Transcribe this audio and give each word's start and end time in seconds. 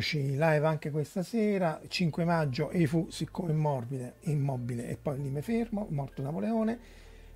Eccoci 0.00 0.30
live 0.30 0.66
anche 0.66 0.90
questa 0.90 1.22
sera, 1.22 1.78
5 1.86 2.24
maggio 2.24 2.70
e 2.70 2.86
fu 2.86 3.08
siccome 3.10 3.52
immobile, 3.52 4.14
immobile 4.20 4.88
e 4.88 4.96
poi 4.96 5.20
lì 5.20 5.28
mi 5.28 5.42
fermo, 5.42 5.88
morto 5.90 6.22
Napoleone, 6.22 6.78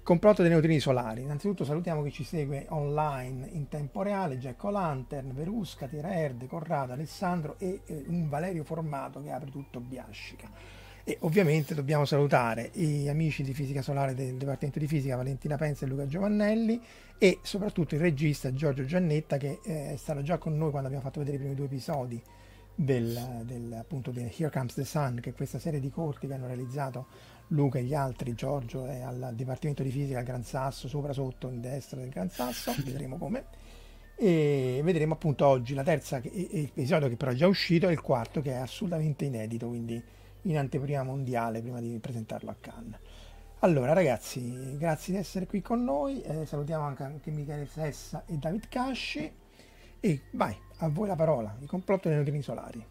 complotto 0.02 0.40
dei 0.40 0.50
neutrini 0.50 0.80
solari. 0.80 1.20
Innanzitutto 1.20 1.64
salutiamo 1.64 2.02
chi 2.02 2.10
ci 2.10 2.24
segue 2.24 2.64
online 2.70 3.48
in 3.52 3.68
tempo 3.68 4.00
reale, 4.00 4.38
Jack 4.38 4.64
O'Lantern, 4.64 5.34
Verusca, 5.34 5.88
Tira 5.88 6.14
Erde, 6.14 6.46
Corrado, 6.46 6.94
Alessandro 6.94 7.56
e 7.58 7.82
eh, 7.84 8.04
un 8.06 8.30
Valerio 8.30 8.64
Formato 8.64 9.22
che 9.22 9.30
apre 9.30 9.50
tutto 9.50 9.80
Biascica. 9.80 10.50
E 11.04 11.18
ovviamente 11.20 11.74
dobbiamo 11.74 12.06
salutare 12.06 12.70
gli 12.72 13.08
amici 13.08 13.42
di 13.42 13.52
Fisica 13.52 13.82
Solare 13.82 14.14
del 14.14 14.36
Dipartimento 14.36 14.78
di 14.78 14.86
Fisica, 14.86 15.16
Valentina 15.16 15.58
Penza 15.58 15.84
e 15.84 15.88
Luca 15.88 16.06
Giovannelli 16.06 16.80
e 17.18 17.40
soprattutto 17.42 17.94
il 17.94 18.00
regista 18.00 18.54
Giorgio 18.54 18.86
Giannetta 18.86 19.36
che 19.36 19.60
eh, 19.62 19.92
è 19.92 19.96
stato 19.98 20.22
già 20.22 20.38
con 20.38 20.56
noi 20.56 20.70
quando 20.70 20.88
abbiamo 20.88 21.04
fatto 21.04 21.18
vedere 21.18 21.36
i 21.36 21.40
primi 21.40 21.54
due 21.54 21.66
episodi 21.66 22.22
del, 22.74 23.42
del, 23.44 23.72
appunto 23.72 24.10
di 24.10 24.20
Here 24.36 24.50
Comes 24.50 24.74
the 24.74 24.84
Sun, 24.84 25.20
che 25.20 25.30
è 25.30 25.32
questa 25.32 25.58
serie 25.58 25.80
di 25.80 25.90
corti 25.90 26.26
che 26.26 26.34
hanno 26.34 26.46
realizzato 26.46 27.06
Luca 27.48 27.78
e 27.78 27.84
gli 27.84 27.94
altri, 27.94 28.34
Giorgio 28.34 28.86
è 28.86 29.00
al 29.00 29.32
Dipartimento 29.34 29.82
di 29.82 29.90
Fisica 29.90 30.18
al 30.18 30.24
Gran 30.24 30.44
Sasso, 30.44 30.88
sopra 30.88 31.12
sotto 31.12 31.48
in 31.48 31.60
destra 31.60 32.00
del 32.00 32.08
Gran 32.08 32.30
Sasso, 32.30 32.72
vedremo 32.84 33.16
come. 33.16 33.44
E 34.16 34.80
vedremo 34.84 35.14
appunto 35.14 35.46
oggi 35.46 35.74
la 35.74 35.82
terza 35.82 36.20
episodio 36.22 37.08
che 37.08 37.16
però 37.16 37.32
è 37.32 37.34
già 37.34 37.48
uscito 37.48 37.88
e 37.88 37.92
il 37.92 38.00
quarto 38.00 38.40
che 38.40 38.52
è 38.52 38.56
assolutamente 38.56 39.24
inedito, 39.24 39.68
quindi 39.68 40.02
in 40.42 40.58
anteprima 40.58 41.02
mondiale 41.02 41.60
prima 41.60 41.80
di 41.80 41.98
presentarlo 41.98 42.50
a 42.50 42.56
Cannes. 42.60 42.98
Allora 43.60 43.92
ragazzi, 43.92 44.76
grazie 44.76 45.14
di 45.14 45.18
essere 45.18 45.46
qui 45.46 45.62
con 45.62 45.82
noi, 45.82 46.20
eh, 46.22 46.44
salutiamo 46.44 46.84
anche, 46.84 47.02
anche 47.02 47.30
Michele 47.30 47.66
Sessa 47.66 48.24
e 48.26 48.36
David 48.36 48.68
Casci 48.68 49.32
e 50.04 50.20
vai, 50.32 50.54
a 50.78 50.88
voi 50.90 51.08
la 51.08 51.16
parola, 51.16 51.56
il 51.62 51.66
complotto 51.66 52.08
dei 52.08 52.16
neutrini 52.18 52.42
solari. 52.42 52.84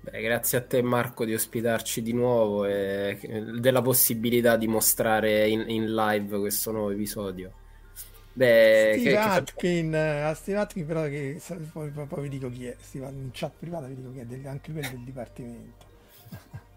Beh, 0.00 0.20
grazie 0.20 0.58
a 0.58 0.60
te 0.60 0.80
Marco 0.80 1.24
di 1.24 1.34
ospitarci 1.34 2.02
di 2.02 2.12
nuovo 2.12 2.64
e 2.64 3.18
della 3.58 3.82
possibilità 3.82 4.56
di 4.56 4.68
mostrare 4.68 5.48
in, 5.48 5.64
in 5.66 5.92
live 5.92 6.38
questo 6.38 6.70
nuovo 6.70 6.90
episodio. 6.90 7.52
Beh, 8.32 8.92
Steve 8.94 9.10
che, 9.10 9.16
Atkin, 9.16 9.90
che... 9.90 9.98
a 9.98 10.34
Steve 10.34 10.58
Atkin 10.58 10.86
però 10.86 11.02
che 11.02 11.40
poi, 11.72 11.90
poi, 11.90 12.22
vi 12.22 12.28
dico 12.28 12.48
chi 12.48 12.66
è, 12.66 12.76
Steve, 12.80 13.08
in 13.08 13.30
chat 13.32 13.52
privata 13.58 13.88
vi 13.88 13.96
dico 13.96 14.12
chi 14.12 14.20
è, 14.20 14.24
del, 14.24 14.46
anche 14.46 14.70
quello 14.70 14.88
del 14.88 15.02
dipartimento. 15.04 15.90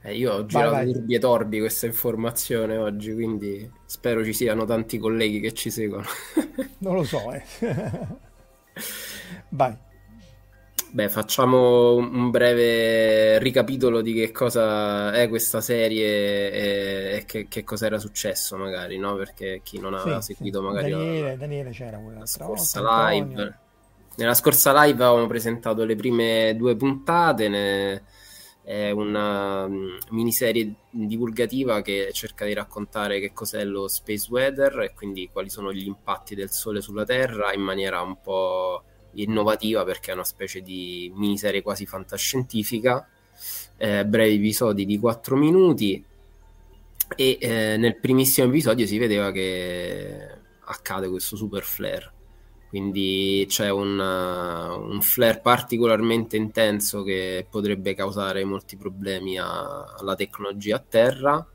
Eh, 0.00 0.16
io 0.16 0.32
ho 0.32 0.46
girato 0.46 0.90
turbi 0.90 1.14
e 1.14 1.18
torbi 1.18 1.58
questa 1.58 1.84
informazione 1.84 2.78
oggi, 2.78 3.12
quindi 3.12 3.70
spero 3.84 4.24
ci 4.24 4.32
siano 4.32 4.64
tanti 4.64 4.96
colleghi 4.96 5.40
che 5.40 5.52
ci 5.52 5.70
seguono. 5.70 6.06
non 6.78 6.94
lo 6.94 7.04
so, 7.04 7.30
eh. 7.34 7.42
Vai. 9.50 9.76
Beh, 10.90 11.10
facciamo 11.10 11.96
un 11.96 12.30
breve 12.30 13.38
ricapitolo 13.38 14.00
di 14.00 14.14
che 14.14 14.32
cosa 14.32 15.12
è 15.12 15.28
questa 15.28 15.60
serie 15.60 16.50
e, 16.50 17.16
e 17.16 17.24
che, 17.26 17.46
che 17.46 17.62
cosa 17.62 17.84
era 17.86 17.98
successo, 17.98 18.56
magari, 18.56 18.96
no? 18.96 19.14
Perché 19.16 19.60
chi 19.62 19.78
non 19.80 19.92
aveva 19.92 20.22
sì, 20.22 20.32
seguito, 20.32 20.60
sì. 20.60 20.64
magari. 20.64 20.90
Daniele, 20.90 21.28
la, 21.28 21.36
Daniele 21.36 21.70
c'era 21.70 21.98
quella 21.98 22.20
la 22.20 22.26
scorsa 22.26 22.80
volta, 22.80 23.08
live. 23.10 23.26
Antonio. 23.26 23.54
Nella 24.16 24.34
scorsa 24.34 24.82
live 24.82 25.04
avevamo 25.04 25.26
presentato 25.26 25.84
le 25.84 25.94
prime 25.94 26.56
due 26.56 26.74
puntate. 26.74 27.48
Ne... 27.48 28.02
È 28.68 28.90
una 28.90 29.64
um, 29.64 29.96
miniserie 30.10 30.74
divulgativa 30.90 31.80
che 31.80 32.10
cerca 32.12 32.44
di 32.44 32.52
raccontare 32.52 33.18
che 33.18 33.32
cos'è 33.32 33.64
lo 33.64 33.88
space 33.88 34.26
weather 34.28 34.80
e 34.80 34.92
quindi 34.94 35.30
quali 35.32 35.48
sono 35.48 35.72
gli 35.72 35.86
impatti 35.86 36.34
del 36.34 36.50
Sole 36.50 36.82
sulla 36.82 37.06
Terra 37.06 37.54
in 37.54 37.62
maniera 37.62 38.02
un 38.02 38.20
po' 38.20 38.82
innovativa 39.12 39.84
perché 39.84 40.10
è 40.10 40.14
una 40.14 40.22
specie 40.22 40.60
di 40.60 41.10
miniserie 41.14 41.62
quasi 41.62 41.86
fantascientifica, 41.86 43.08
eh, 43.78 44.04
brevi 44.04 44.34
episodi 44.34 44.84
di 44.84 44.98
4 44.98 45.34
minuti 45.34 46.04
e 47.16 47.38
eh, 47.40 47.76
nel 47.78 47.96
primissimo 47.96 48.48
episodio 48.48 48.86
si 48.86 48.98
vedeva 48.98 49.32
che 49.32 50.28
accade 50.64 51.08
questo 51.08 51.36
super 51.36 51.62
flare. 51.62 52.16
Quindi 52.68 53.46
c'è 53.48 53.70
un, 53.70 53.98
uh, 53.98 54.90
un 54.90 55.00
flare 55.00 55.40
particolarmente 55.40 56.36
intenso 56.36 57.02
che 57.02 57.46
potrebbe 57.48 57.94
causare 57.94 58.44
molti 58.44 58.76
problemi 58.76 59.38
a, 59.38 59.94
alla 59.96 60.14
tecnologia 60.14 60.76
a 60.76 60.84
terra 60.86 61.46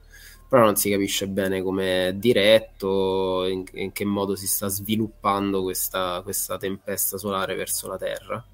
però 0.53 0.66
non 0.66 0.75
si 0.75 0.91
capisce 0.91 1.28
bene 1.28 1.63
come 1.63 2.09
è 2.09 2.13
diretto, 2.13 3.44
in, 3.47 3.63
in, 3.74 3.91
che 3.91 4.06
modo 4.06 4.35
si 4.35 4.46
sta 4.46 4.68
sviluppando 4.68 5.63
questa, 5.63 6.22
questa 6.22 6.59
tempesta 6.59 7.18
solare 7.18 7.56
verso 7.56 7.88
la 7.88 7.97
Terra. 7.97 8.45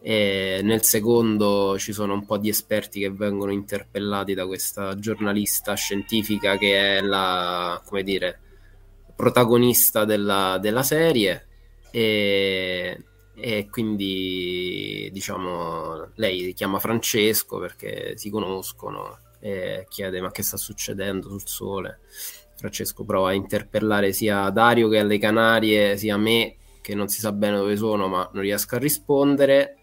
E 0.00 0.60
nel 0.62 0.82
secondo 0.84 1.76
ci 1.78 1.92
sono 1.92 2.14
un 2.14 2.24
po' 2.24 2.38
di 2.38 2.48
esperti 2.48 3.00
che 3.00 3.10
vengono 3.10 3.52
interpellati 3.52 4.32
da 4.32 4.46
questa 4.46 4.98
giornalista 4.98 5.74
scientifica 5.74 6.56
che 6.56 6.96
è 6.96 7.00
la, 7.02 7.78
come 7.84 8.02
dire, 8.02 8.40
protagonista 9.14 10.06
della, 10.06 10.56
della 10.58 10.82
serie 10.82 11.47
e, 11.90 13.04
e 13.34 13.68
quindi 13.70 15.08
diciamo 15.12 16.10
lei 16.14 16.52
chiama 16.54 16.78
Francesco 16.78 17.58
perché 17.58 18.16
si 18.16 18.30
conoscono 18.30 19.18
e 19.40 19.86
chiede 19.88 20.20
ma 20.20 20.30
che 20.30 20.42
sta 20.42 20.56
succedendo 20.56 21.28
sul 21.28 21.46
sole. 21.46 22.00
Francesco 22.56 23.04
prova 23.04 23.28
a 23.28 23.34
interpellare 23.34 24.12
sia 24.12 24.50
Dario 24.50 24.88
che 24.88 24.98
alle 24.98 25.18
Canarie, 25.18 25.96
sia 25.96 26.16
me 26.16 26.56
che 26.80 26.94
non 26.94 27.08
si 27.08 27.20
sa 27.20 27.32
bene 27.32 27.56
dove 27.56 27.76
sono 27.76 28.08
ma 28.08 28.28
non 28.32 28.42
riesco 28.42 28.74
a 28.74 28.78
rispondere 28.78 29.76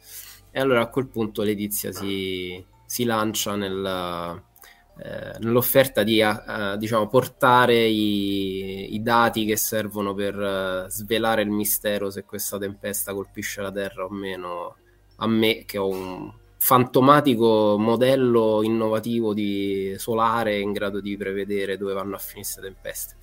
e 0.51 0.59
allora 0.59 0.81
a 0.81 0.89
quel 0.89 1.07
punto 1.07 1.41
Letizia 1.43 1.91
si, 1.91 2.63
si 2.85 3.03
lancia 3.03 3.55
nel, 3.55 4.43
eh, 4.97 5.37
nell'offerta 5.39 6.03
di 6.03 6.21
uh, 6.21 6.77
diciamo, 6.77 7.07
portare 7.07 7.85
i, 7.85 8.93
i, 8.95 9.01
dati 9.01 9.43
che 9.43 9.57
servono 9.57 10.13
per 10.13 10.35
uh, 10.35 10.89
svelare 10.89 11.41
il 11.41 11.49
mistero 11.49 12.09
se 12.09 12.23
questa 12.23 12.57
tempesta 12.57 13.13
colpisce 13.13 13.61
la 13.61 13.71
Terra 13.71 14.05
o 14.05 14.09
meno 14.09 14.75
a 15.17 15.27
me 15.27 15.65
che 15.65 15.77
ho 15.77 15.87
un 15.87 16.33
fantomatico 16.57 17.77
modello 17.77 18.63
innovativo 18.63 19.33
di 19.33 19.93
solare 19.97 20.59
in 20.59 20.71
grado 20.71 20.99
di 20.99 21.15
prevedere 21.17 21.77
dove 21.77 21.93
vanno 21.93 22.15
a 22.15 22.17
finire 22.17 22.41
queste 22.41 22.61
tempeste. 22.61 23.15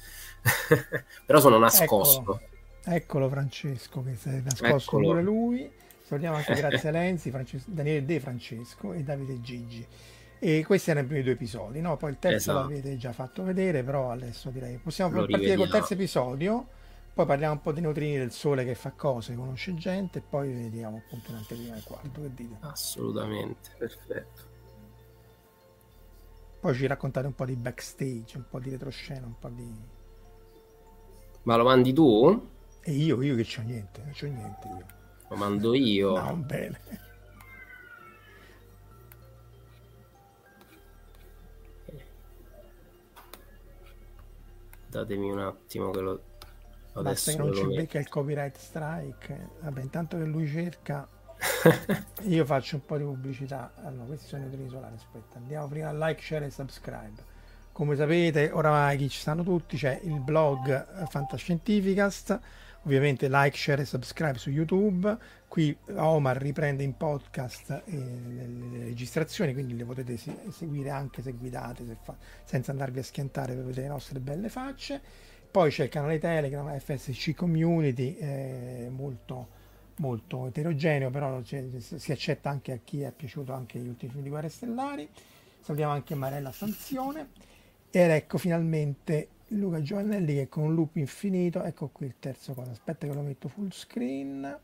Però 1.27 1.41
sono 1.41 1.59
nascosto. 1.59 2.21
Eccolo, 2.21 2.41
Eccolo 2.85 3.29
Francesco 3.29 4.03
che 4.03 4.15
si 4.15 4.29
è 4.29 4.41
nascosto 4.45 4.97
Eccolo. 4.97 5.09
pure 5.09 5.23
lui. 5.23 5.71
Salutiamo 6.05 6.37
anche 6.37 6.55
Grazia 6.61 6.91
Lenzi, 6.91 7.31
Francesco, 7.31 7.71
Daniele 7.71 8.05
De 8.05 8.21
Francesco 8.21 8.93
e 8.93 9.03
Davide 9.03 9.41
Gigi. 9.41 9.87
E 10.45 10.65
questi 10.67 10.91
erano 10.91 11.07
i 11.07 11.09
primi 11.09 11.23
due 11.23 11.33
episodi, 11.33 11.81
no? 11.81 11.97
Poi 11.97 12.11
il 12.11 12.19
terzo 12.19 12.37
esatto. 12.37 12.59
l'avete 12.59 12.97
già 12.97 13.13
fatto 13.13 13.45
vedere, 13.45 13.85
però 13.85 14.11
adesso 14.11 14.51
direi 14.51 14.77
possiamo 14.79 15.15
Lo 15.15 15.27
partire 15.27 15.55
col 15.55 15.69
terzo 15.69 15.93
episodio 15.93 16.67
poi 17.15 17.27
parliamo 17.27 17.53
un 17.53 17.61
po' 17.61 17.73
dei 17.73 17.83
neutrini 17.83 18.17
del 18.17 18.33
Sole 18.33 18.65
che 18.65 18.75
fa 18.75 18.93
cose, 18.93 19.35
conosce 19.35 19.75
gente 19.75 20.21
e 20.21 20.23
poi 20.23 20.51
vediamo 20.51 20.97
appunto 20.97 21.31
in 21.31 21.37
anteprima 21.37 21.77
e 21.77 21.83
quarto. 21.83 22.23
Che 22.23 22.35
dite? 22.35 22.57
Assolutamente, 22.61 23.71
perfetto. 23.77 24.51
Poi 26.61 26.75
ci 26.75 26.87
raccontate 26.87 27.27
un 27.27 27.35
po' 27.35 27.45
di 27.45 27.55
backstage, 27.55 28.39
un 28.39 28.45
po' 28.49 28.59
di 28.61 28.71
retroscena, 28.71 29.27
un 29.27 29.39
po' 29.39 29.49
di... 29.51 29.71
Ma 31.43 31.57
lo 31.57 31.65
mandi 31.65 31.93
tu? 31.93 32.49
E 32.81 32.93
io, 32.93 33.21
io 33.21 33.37
che 33.37 33.45
c'ho 33.45 33.63
niente, 33.63 34.01
non 34.03 34.13
c'ho 34.13 34.27
niente 34.27 34.69
io. 34.69 34.87
Lo 35.29 35.37
mando 35.37 35.75
io. 35.75 36.19
no, 36.19 36.35
bene. 36.37 36.81
Datemi 44.93 45.31
un 45.31 45.41
attimo 45.41 45.91
che 45.91 46.01
lo 46.01 46.23
Basta 46.93 47.33
che 47.33 47.39
non 47.39 47.55
ci 47.55 47.67
becca 47.67 47.99
il 47.99 48.09
copyright 48.09 48.57
strike. 48.59 49.49
Vabbè, 49.61 49.81
intanto 49.81 50.19
che 50.19 50.25
lui 50.25 50.47
cerca, 50.47 51.09
Io 52.23 52.45
faccio 52.45 52.77
un 52.77 52.85
po' 52.85 52.97
di 52.97 53.05
pubblicità. 53.05 53.73
Allora, 53.85 54.05
questi 54.05 54.27
sono 54.27 54.43
i 54.43 54.45
neutrini 54.47 54.69
solari. 54.69 54.95
Aspetta, 54.95 55.39
andiamo 55.39 55.67
prima 55.69 55.89
a 55.89 55.93
like, 55.93 56.23
share 56.23 56.47
e 56.47 56.51
subscribe. 56.51 57.31
Come 57.73 57.97
sapete, 57.97 58.51
oramai 58.53 58.97
chi 58.99 59.09
ci 59.09 59.21
stanno 59.21 59.43
tutti, 59.43 59.77
c'è 59.77 60.01
il 60.05 60.21
blog 60.21 61.07
Fantascientificast, 61.09 62.39
ovviamente 62.85 63.29
like, 63.29 63.57
share 63.57 63.83
e 63.83 63.85
subscribe 63.85 64.39
su 64.39 64.51
YouTube. 64.51 65.17
Qui 65.49 65.77
Omar 65.97 66.39
riprende 66.39 66.83
in 66.83 66.97
podcast 66.97 67.83
eh, 67.85 67.97
le, 67.97 68.85
registrazioni, 68.85 69.53
quindi 69.53 69.77
le 69.77 69.85
potete 69.85 70.17
seguire 70.51 70.91
anche 70.91 71.23
se 71.23 71.33
guidate, 71.33 71.85
se 71.87 71.97
fa, 72.03 72.17
senza 72.45 72.71
andarvi 72.71 73.01
a 73.01 73.03
schiantare 73.03 73.55
per 73.55 73.65
vedere 73.65 73.87
le 73.87 73.93
nostre 73.93 74.19
belle 74.19 74.49
facce. 74.49 75.01
Poi 75.51 75.71
c'è 75.71 75.85
il 75.85 75.91
canale 75.91 76.19
Telegram 76.19 76.79
FSC 76.79 77.35
Community, 77.35 78.17
eh, 78.17 78.89
molto, 78.91 79.49
molto 79.97 80.47
eterogeneo, 80.47 81.11
però 81.11 81.43
si 81.45 82.13
accetta 82.13 82.49
anche 82.49 82.73
a 82.73 82.79
chi 82.83 83.03
è 83.03 83.13
piaciuto 83.13 83.53
anche 83.53 83.79
gli 83.79 83.89
ultimi 83.89 84.11
film 84.11 84.23
di 84.23 84.31
Guerre 84.31 84.49
Stellari. 84.49 85.07
Salutiamo 85.61 85.93
anche 85.93 86.15
Marella 86.15 86.51
Sanzione 86.51 87.29
ed 87.91 88.11
ecco 88.11 88.39
finalmente 88.39 89.29
Luca 89.59 89.81
Giovannelli 89.81 90.35
che 90.35 90.49
con 90.49 90.65
un 90.65 90.75
loop 90.75 90.97
infinito, 90.97 91.63
ecco 91.63 91.89
qui 91.89 92.07
il 92.07 92.15
terzo 92.19 92.55
cosa, 92.55 92.71
aspetta 92.71 93.07
che 93.07 93.13
lo 93.13 93.23
metto 93.23 93.49
full 93.49 93.71
screen. 93.71 94.59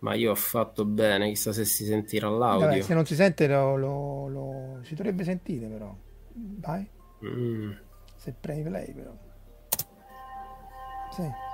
Ma 0.00 0.14
io 0.14 0.30
ho 0.30 0.36
fatto 0.36 0.84
bene, 0.84 1.28
chissà 1.28 1.52
se 1.52 1.64
si 1.64 1.84
sentirà 1.84 2.28
l'audio. 2.28 2.66
Vabbè, 2.66 2.80
se 2.82 2.94
non 2.94 3.04
si 3.04 3.14
sente 3.14 3.48
lo, 3.48 3.76
lo, 3.76 4.28
lo, 4.28 4.78
si 4.82 4.94
dovrebbe 4.94 5.24
sentire 5.24 5.66
però. 5.66 5.94
Vai. 6.34 6.88
Mm. 7.24 7.72
Se 8.14 8.34
premi 8.38 8.62
play 8.62 8.92
però. 8.92 9.12
Sì. 11.10 11.47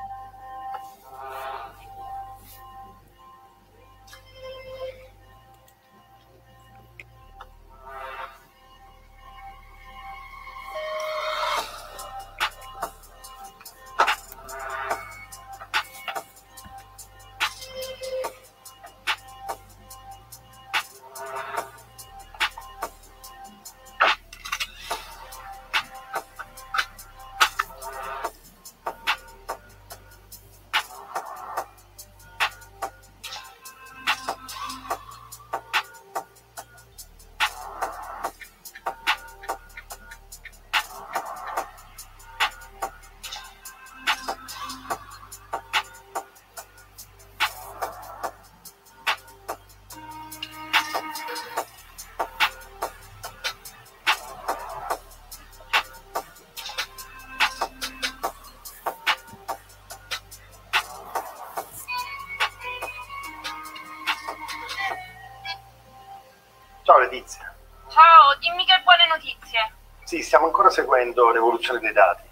Stiamo 70.05 70.47
ancora 70.47 70.71
seguendo 70.71 71.31
l'evoluzione 71.31 71.81
dei 71.81 71.93
dati. 71.93 72.23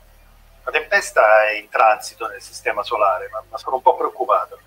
La 0.65 0.71
tempesta 0.71 1.47
è 1.47 1.53
in 1.55 1.69
transito 1.69 2.29
nel 2.29 2.41
sistema 2.41 2.83
solare, 2.83 3.29
ma, 3.31 3.43
ma 3.49 3.59
sono 3.59 3.77
un 3.77 3.83
po' 3.83 3.97
preoccupato. 3.97 4.59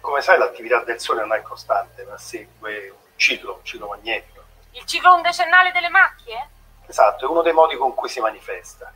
Come 0.00 0.20
sai, 0.20 0.38
l'attività 0.38 0.82
del 0.82 1.00
Sole 1.00 1.20
non 1.20 1.32
è 1.32 1.42
costante, 1.42 2.04
ma 2.04 2.18
segue 2.18 2.90
un 2.90 2.98
ciclo, 3.16 3.54
un 3.54 3.64
ciclo 3.64 3.86
magnetico. 3.86 4.42
Il 4.72 4.84
ciclo 4.84 5.14
undecennale 5.14 5.70
delle 5.70 5.88
macchie? 5.88 6.48
Esatto, 6.86 7.24
è 7.24 7.28
uno 7.28 7.42
dei 7.42 7.52
modi 7.52 7.76
con 7.76 7.94
cui 7.94 8.08
si 8.08 8.20
manifesta. 8.20 8.92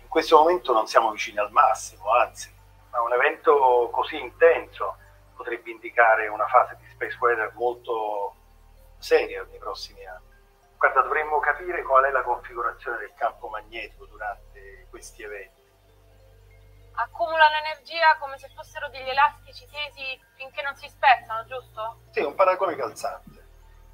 In 0.00 0.08
questo 0.08 0.36
momento 0.36 0.72
non 0.72 0.86
siamo 0.86 1.10
vicini 1.10 1.38
al 1.38 1.52
massimo, 1.52 2.12
anzi, 2.12 2.52
ma 2.90 3.00
un 3.02 3.12
evento 3.12 3.88
così 3.92 4.18
intenso 4.18 4.96
potrebbe 5.36 5.70
indicare 5.70 6.28
una 6.28 6.46
fase 6.46 6.76
di 6.80 6.88
space 6.90 7.16
weather 7.20 7.52
molto 7.54 8.34
seria 8.98 9.46
nei 9.48 9.58
prossimi 9.58 10.04
anni. 10.04 10.05
Configurazione 12.26 12.98
del 12.98 13.14
campo 13.14 13.48
magnetico 13.48 14.04
durante 14.06 14.86
questi 14.90 15.22
eventi. 15.22 15.62
Accumulano 16.98 17.56
energia 17.64 18.16
come 18.18 18.36
se 18.38 18.48
fossero 18.54 18.88
degli 18.88 19.08
elastici 19.08 19.66
tesi 19.70 20.20
finché 20.34 20.62
non 20.62 20.74
si 20.74 20.88
spezzano, 20.88 21.46
giusto? 21.46 22.00
Sì, 22.10 22.20
un 22.20 22.34
paragone 22.34 22.74
calzante. 22.74 23.44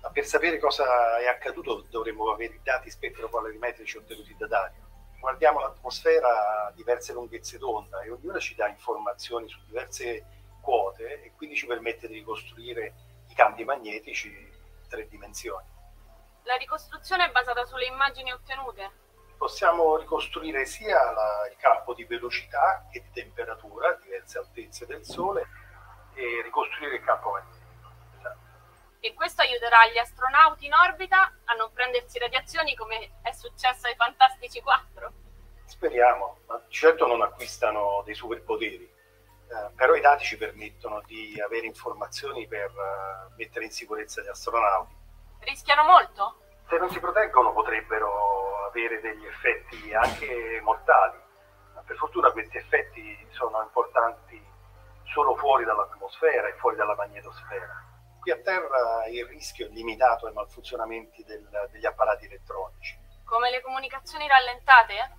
Ma 0.00 0.10
per 0.10 0.24
sapere 0.24 0.58
cosa 0.58 1.18
è 1.18 1.26
accaduto 1.26 1.84
dovremmo 1.90 2.30
avere 2.30 2.54
i 2.54 2.60
dati 2.62 2.90
spettropolimetrici 2.90 3.98
ottenuti 3.98 4.34
da 4.36 4.46
Dario. 4.46 4.90
Guardiamo 5.20 5.60
l'atmosfera 5.60 6.66
a 6.66 6.72
diverse 6.72 7.12
lunghezze 7.12 7.58
d'onda 7.58 8.00
e 8.00 8.10
ognuna 8.10 8.38
ci 8.38 8.54
dà 8.54 8.66
informazioni 8.66 9.48
su 9.48 9.60
diverse 9.66 10.24
quote 10.60 11.22
e 11.22 11.32
quindi 11.36 11.54
ci 11.54 11.66
permette 11.66 12.08
di 12.08 12.14
ricostruire 12.14 12.94
i 13.28 13.34
campi 13.34 13.64
magnetici 13.64 14.28
in 14.28 14.88
tre 14.88 15.06
dimensioni. 15.08 15.71
La 16.44 16.56
ricostruzione 16.56 17.26
è 17.26 17.30
basata 17.30 17.64
sulle 17.64 17.86
immagini 17.86 18.32
ottenute? 18.32 18.90
Possiamo 19.36 19.96
ricostruire 19.96 20.64
sia 20.66 21.10
la, 21.12 21.48
il 21.48 21.56
campo 21.56 21.94
di 21.94 22.04
velocità 22.04 22.86
che 22.90 23.00
di 23.00 23.10
temperatura 23.12 23.88
a 23.88 23.98
diverse 24.02 24.38
altezze 24.38 24.86
del 24.86 25.04
Sole 25.04 25.46
e 26.14 26.42
ricostruire 26.42 26.96
il 26.96 27.04
campo 27.04 27.30
magnetico. 27.30 27.60
E 29.00 29.14
questo 29.14 29.42
aiuterà 29.42 29.86
gli 29.88 29.98
astronauti 29.98 30.66
in 30.66 30.74
orbita 30.74 31.32
a 31.44 31.54
non 31.54 31.72
prendersi 31.72 32.18
radiazioni 32.18 32.76
come 32.76 33.18
è 33.22 33.32
successo 33.32 33.86
ai 33.86 33.96
Fantastici 33.96 34.60
4? 34.60 35.12
Speriamo, 35.64 36.38
ma 36.46 36.60
certo 36.68 37.06
non 37.06 37.22
acquistano 37.22 38.02
dei 38.04 38.14
superpoteri. 38.14 38.84
Eh, 38.84 39.70
però 39.74 39.94
i 39.94 40.00
dati 40.00 40.24
ci 40.24 40.36
permettono 40.36 41.02
di 41.04 41.40
avere 41.40 41.66
informazioni 41.66 42.46
per 42.46 42.70
uh, 42.70 43.32
mettere 43.36 43.64
in 43.64 43.70
sicurezza 43.70 44.22
gli 44.22 44.28
astronauti 44.28 45.01
Rischiano 45.44 45.84
molto? 45.84 46.36
Se 46.68 46.78
non 46.78 46.88
si 46.90 47.00
proteggono 47.00 47.52
potrebbero 47.52 48.66
avere 48.66 49.00
degli 49.00 49.26
effetti 49.26 49.92
anche 49.92 50.60
mortali, 50.62 51.18
ma 51.74 51.82
per 51.82 51.96
fortuna 51.96 52.30
questi 52.30 52.56
effetti 52.56 53.26
sono 53.30 53.60
importanti 53.62 54.40
solo 55.04 55.36
fuori 55.36 55.64
dall'atmosfera 55.64 56.48
e 56.48 56.54
fuori 56.54 56.76
dalla 56.76 56.94
magnetosfera. 56.94 57.90
Qui 58.20 58.30
a 58.30 58.38
terra 58.38 59.06
il 59.08 59.26
rischio 59.26 59.66
è 59.66 59.70
limitato 59.70 60.26
ai 60.26 60.32
malfunzionamenti 60.32 61.24
del, 61.24 61.46
degli 61.70 61.86
apparati 61.86 62.26
elettronici. 62.26 62.98
Come 63.24 63.50
le 63.50 63.60
comunicazioni 63.60 64.28
rallentate? 64.28 65.16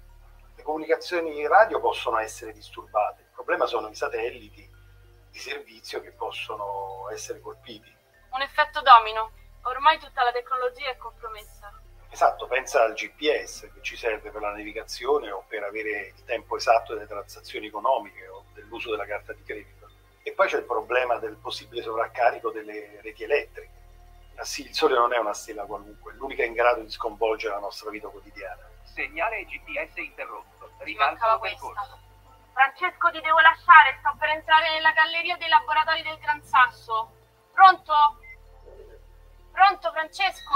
Le 0.56 0.64
comunicazioni 0.64 1.46
radio 1.48 1.80
possono 1.80 2.18
essere 2.18 2.54
disturbate, 2.54 3.24
il 3.24 3.32
problema 3.34 3.66
sono 3.66 3.90
i 3.90 3.96
satelliti 3.96 4.68
di 5.30 5.38
servizio 5.38 6.00
che 6.00 6.12
possono 6.12 7.10
essere 7.12 7.42
colpiti. 7.42 7.94
Un 8.32 8.42
effetto 8.42 8.82
domino. 8.82 9.32
Ormai 9.64 10.00
tutta 10.00 10.24
la 10.24 10.32
tecnologia 10.32 10.90
è 10.90 10.98
compromessa. 10.98 11.72
Esatto, 12.10 12.48
pensa 12.48 12.84
al 12.84 12.94
GPS 12.94 13.72
che 13.74 13.82
ci 13.82 13.96
serve 13.96 14.30
per 14.30 14.42
la 14.42 14.52
navigazione 14.52 15.32
o 15.32 15.44
per 15.48 15.64
avere 15.64 16.14
il 16.16 16.24
tempo 16.26 16.58
esatto 16.58 16.94
delle 16.94 17.08
transazioni 17.08 17.68
economiche 17.68 18.28
o 18.28 18.46
dell'uso 18.54 18.92
della 18.92 19.06
carta 19.06 19.34
di 19.34 19.44
credito. 19.44 19.90
E 20.22 20.32
poi 20.34 20.48
c'è 20.48 20.58
il 20.58 20.66
problema 20.66 21.18
del 21.18 21.36
possibile 21.36 21.82
sovraccarico 21.82 22.52
delle 22.52 23.00
reti 23.02 23.24
elettriche. 23.24 23.72
Ah 24.36 24.44
sì, 24.44 24.66
il 24.68 24.74
Sole 24.74 24.96
non 24.96 25.14
è 25.14 25.18
una 25.18 25.34
stella 25.34 25.64
qualunque, 25.64 26.14
è 26.14 26.16
l'unica 26.16 26.44
in 26.44 26.54
grado 26.54 26.82
di 26.82 26.92
sconvolgere 26.92 27.54
la 27.54 27.60
nostra 27.60 27.90
vita 27.90 28.08
quotidiana. 28.10 28.62
Segnale 28.84 29.46
GPS 29.46 29.98
interrotto. 29.98 30.72
Ribalta 30.80 31.40
percorso. 31.40 32.00
Francesco, 32.54 33.10
ti 33.12 33.22
devo 33.22 33.40
lasciare, 33.40 33.98
sto 34.00 34.16
per 34.20 34.30
entrare 34.30 34.72
nella 34.72 34.92
galleria 34.92 35.36
dei 35.38 35.50
laboratori 35.50 36.04
del 36.04 36.20
Gran 36.20 36.44
Sasso. 36.44 37.12
Pronto? 37.52 38.20
Pronto 39.66 39.92
Francesco? 39.94 40.52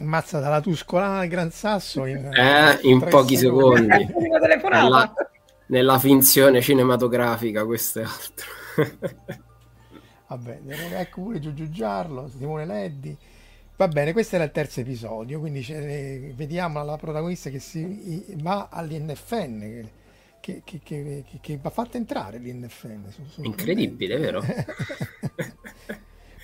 Ammazza 0.00 0.40
dalla 0.40 0.60
Tuscolana 0.60 1.20
al 1.20 1.28
Gran 1.28 1.52
Sasso 1.52 2.04
in, 2.06 2.34
eh, 2.34 2.80
in 2.82 2.98
pochi 2.98 3.36
secondi. 3.36 4.06
secondi. 4.06 4.38
Nella, 4.68 5.14
nella 5.66 5.98
finzione 6.00 6.60
cinematografica, 6.60 7.64
questo 7.64 8.00
è 8.00 8.02
altro. 8.02 8.46
Vabbè, 10.30 10.60
ecco 10.92 11.22
pure 11.22 11.40
Giugiu 11.40 11.68
Giarlo, 11.70 12.28
Simone 12.28 12.64
Leddi. 12.64 13.16
Va 13.74 13.88
bene, 13.88 14.12
questo 14.12 14.36
era 14.36 14.44
il 14.44 14.52
terzo 14.52 14.78
episodio, 14.78 15.40
quindi 15.40 15.60
vediamo 16.36 16.84
la 16.84 16.96
protagonista 16.96 17.50
che 17.50 17.58
si 17.58 18.24
va 18.36 18.68
all'INFN, 18.70 19.88
che, 20.38 20.62
che, 20.64 20.80
che, 20.84 21.24
che 21.40 21.58
va 21.60 21.70
fatta 21.70 21.96
entrare 21.96 22.38
l'INFN. 22.38 23.12
Incredibile, 23.42 24.18
vero? 24.18 24.40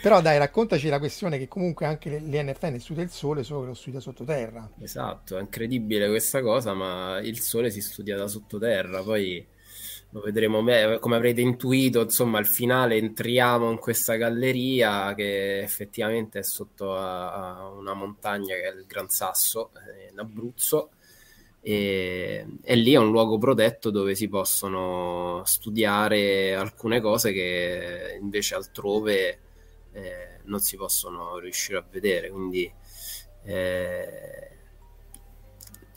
Però 0.02 0.20
dai, 0.20 0.38
raccontaci 0.38 0.88
la 0.88 0.98
questione 0.98 1.38
che 1.38 1.46
comunque 1.46 1.86
anche 1.86 2.18
l'INFN 2.18 2.80
studia 2.80 3.04
il 3.04 3.10
Sole, 3.10 3.44
solo 3.44 3.60
che 3.60 3.66
lo 3.68 3.74
studia 3.74 4.00
sottoterra. 4.00 4.68
Esatto, 4.80 5.38
è 5.38 5.40
incredibile 5.40 6.08
questa 6.08 6.42
cosa, 6.42 6.74
ma 6.74 7.20
il 7.20 7.38
Sole 7.38 7.70
si 7.70 7.80
studia 7.80 8.16
da 8.16 8.26
sottoterra, 8.26 9.02
poi 9.02 9.46
lo 10.16 10.22
vedremo 10.22 10.62
me- 10.62 10.98
come 10.98 11.16
avrete 11.16 11.42
intuito, 11.42 12.00
insomma, 12.00 12.38
al 12.38 12.46
finale 12.46 12.96
entriamo 12.96 13.70
in 13.70 13.76
questa 13.78 14.14
galleria 14.16 15.14
che 15.14 15.60
effettivamente 15.60 16.38
è 16.38 16.42
sotto 16.42 16.94
a, 16.96 17.58
a 17.58 17.68
una 17.68 17.92
montagna 17.92 18.54
che 18.54 18.62
è 18.62 18.74
il 18.74 18.86
Gran 18.86 19.10
Sasso, 19.10 19.72
eh, 19.74 20.10
in 20.10 20.18
Abruzzo, 20.18 20.90
e, 21.60 22.46
e, 22.62 22.74
lì 22.76 22.92
è 22.94 22.96
un 22.96 23.10
luogo 23.10 23.36
protetto 23.36 23.90
dove 23.90 24.14
si 24.14 24.28
possono 24.28 25.42
studiare 25.44 26.54
alcune 26.54 27.00
cose 27.02 27.32
che 27.32 28.16
invece 28.18 28.54
altrove 28.54 29.40
eh, 29.92 30.40
non 30.44 30.60
si 30.60 30.76
possono 30.76 31.38
riuscire 31.38 31.76
a 31.76 31.84
vedere. 31.90 32.30
Quindi 32.30 32.72
eh, 33.44 34.45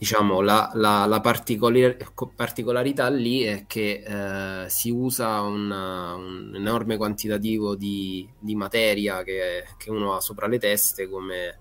diciamo 0.00 0.40
la, 0.40 0.70
la, 0.72 1.04
la 1.04 1.20
particolar- 1.20 1.94
particolarità 2.34 3.10
lì 3.10 3.42
è 3.42 3.66
che 3.66 4.02
eh, 4.02 4.68
si 4.70 4.88
usa 4.88 5.42
una, 5.42 6.14
un 6.14 6.52
enorme 6.54 6.96
quantitativo 6.96 7.76
di, 7.76 8.26
di 8.38 8.54
materia 8.54 9.22
che, 9.22 9.62
che, 9.76 9.90
uno 9.90 10.14
ha 10.14 10.22
sopra 10.22 10.46
le 10.46 10.58
teste 10.58 11.06
come 11.06 11.58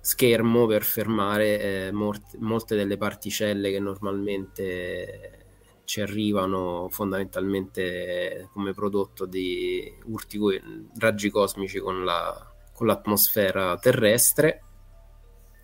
schermo 0.00 0.64
per 0.64 0.84
fermare 0.84 1.88
eh, 1.88 1.92
molte, 1.92 2.38
molte 2.38 2.76
delle 2.76 2.96
particelle 2.96 3.70
che 3.70 3.78
normalmente 3.78 5.44
ci 5.84 6.00
arrivano 6.00 6.88
fondamentalmente 6.90 8.48
come 8.54 8.72
prodotto 8.72 9.26
di 9.26 9.98
urti, 10.06 10.38
raggi 10.96 11.28
cosmici 11.28 11.78
con, 11.78 12.06
la, 12.06 12.54
con 12.72 12.86
l'atmosfera 12.86 13.76
terrestre 13.76 14.62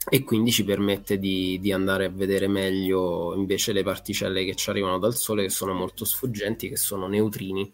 e 0.09 0.23
quindi 0.23 0.53
ci 0.53 0.65
permette 0.65 1.19
di, 1.19 1.59
di, 1.61 1.73
andare 1.73 2.05
a 2.05 2.11
vedere 2.11 2.47
meglio 2.47 3.35
invece 3.35 3.73
le 3.73 3.83
particelle 3.83 4.45
che 4.45 4.55
ci 4.55 4.71
arrivano 4.71 4.99
dal 4.99 5.17
Sole 5.17 5.43
che 5.43 5.49
sono 5.51 5.73
molto 5.73 6.05
sfuggenti, 6.05 6.69
che 6.69 6.77
sono 6.77 7.09
neutrini. 7.09 7.73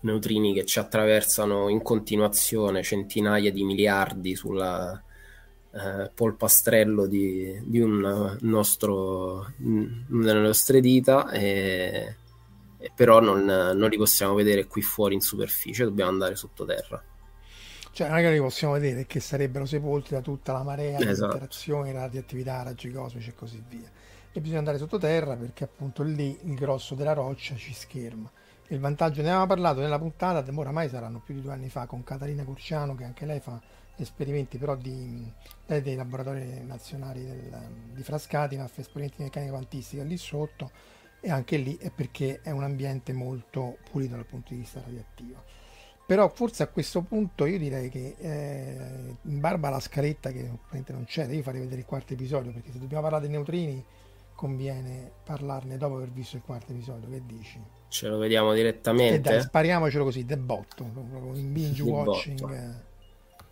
Neutrini 0.00 0.52
che 0.52 0.64
ci 0.64 0.78
attraversano 0.78 1.68
in 1.68 1.82
continuazione 1.82 2.82
centinaia 2.82 3.50
di 3.50 3.64
miliardi 3.64 4.36
sulla 4.36 5.02
eh, 5.72 6.10
polpastrello 6.14 7.06
di, 7.06 7.60
di 7.64 7.80
un 7.80 8.38
nostro, 8.40 9.52
nelle 9.58 10.40
nostre 10.40 10.80
dita, 10.80 11.28
e, 11.30 12.16
e 12.78 12.92
però 12.94 13.20
non, 13.20 13.44
non 13.44 13.88
li 13.88 13.96
possiamo 13.96 14.34
vedere 14.34 14.66
qui 14.66 14.80
fuori 14.80 15.14
in 15.14 15.20
superficie, 15.20 15.84
dobbiamo 15.84 16.10
andare 16.10 16.36
sottoterra. 16.36 17.02
Cioè, 17.96 18.30
li 18.30 18.40
possiamo 18.40 18.74
vedere 18.74 19.06
che 19.06 19.20
sarebbero 19.20 19.64
sepolti 19.64 20.12
da 20.12 20.20
tutta 20.20 20.52
la 20.52 20.62
marea 20.62 20.98
esatto. 20.98 21.28
di 21.28 21.32
interazioni, 21.32 21.92
radioattività, 21.92 22.62
raggi 22.62 22.92
cosmici 22.92 23.30
e 23.30 23.34
così 23.34 23.64
via. 23.70 23.90
E 24.32 24.38
bisogna 24.38 24.58
andare 24.58 24.76
sottoterra 24.76 25.34
perché 25.34 25.64
appunto 25.64 26.02
lì 26.02 26.38
il 26.42 26.54
grosso 26.56 26.94
della 26.94 27.14
roccia 27.14 27.54
ci 27.54 27.72
scherma. 27.72 28.30
Il 28.66 28.80
vantaggio, 28.80 29.22
ne 29.22 29.28
avevamo 29.28 29.46
parlato 29.46 29.80
nella 29.80 29.98
puntata, 29.98 30.44
oramai 30.54 30.90
saranno 30.90 31.22
più 31.24 31.36
di 31.36 31.40
due 31.40 31.52
anni 31.52 31.70
fa, 31.70 31.86
con 31.86 32.04
Catalina 32.04 32.44
Curciano, 32.44 32.94
che 32.94 33.04
anche 33.04 33.24
lei 33.24 33.40
fa 33.40 33.58
esperimenti 33.96 34.58
però 34.58 34.76
di, 34.76 35.32
lei 35.64 35.80
dei 35.80 35.94
laboratori 35.94 36.66
nazionali 36.66 37.24
del, 37.24 37.50
di 37.94 38.02
Frascati, 38.02 38.58
ma 38.58 38.68
fa 38.68 38.82
esperimenti 38.82 39.16
di 39.16 39.24
meccanica 39.24 39.52
quantistica 39.52 40.02
lì 40.02 40.18
sotto, 40.18 40.70
e 41.18 41.30
anche 41.30 41.56
lì 41.56 41.78
è 41.78 41.90
perché 41.90 42.40
è 42.42 42.50
un 42.50 42.62
ambiente 42.62 43.14
molto 43.14 43.78
pulito 43.90 44.16
dal 44.16 44.26
punto 44.26 44.52
di 44.52 44.58
vista 44.58 44.82
radioattivo. 44.84 45.55
Però 46.06 46.28
forse 46.28 46.62
a 46.62 46.68
questo 46.68 47.02
punto 47.02 47.46
io 47.46 47.58
direi 47.58 47.88
che 47.88 48.14
eh, 48.16 49.16
in 49.22 49.40
barba 49.40 49.66
alla 49.68 49.80
scaletta 49.80 50.30
che 50.30 50.48
ovviamente 50.48 50.92
non 50.92 51.04
c'è, 51.04 51.26
io 51.26 51.42
farei 51.42 51.60
vedere 51.60 51.80
il 51.80 51.86
quarto 51.86 52.12
episodio 52.12 52.52
perché 52.52 52.70
se 52.70 52.78
dobbiamo 52.78 53.02
parlare 53.02 53.26
dei 53.26 53.34
neutrini 53.34 53.84
conviene 54.36 55.10
parlarne 55.24 55.76
dopo 55.78 55.96
aver 55.96 56.10
visto 56.10 56.36
il 56.36 56.42
quarto 56.44 56.70
episodio, 56.70 57.08
che 57.08 57.22
dici? 57.26 57.60
Ce 57.88 58.06
lo 58.06 58.18
vediamo 58.18 58.52
direttamente? 58.52 59.16
E 59.16 59.32
dai, 59.32 59.40
spariamocelo 59.40 60.04
così, 60.04 60.24
the 60.24 60.36
botto, 60.36 60.84
in 61.34 61.52
binge 61.52 61.82
the 61.82 61.90
watching. 61.90 62.38
Botto. 62.38 62.84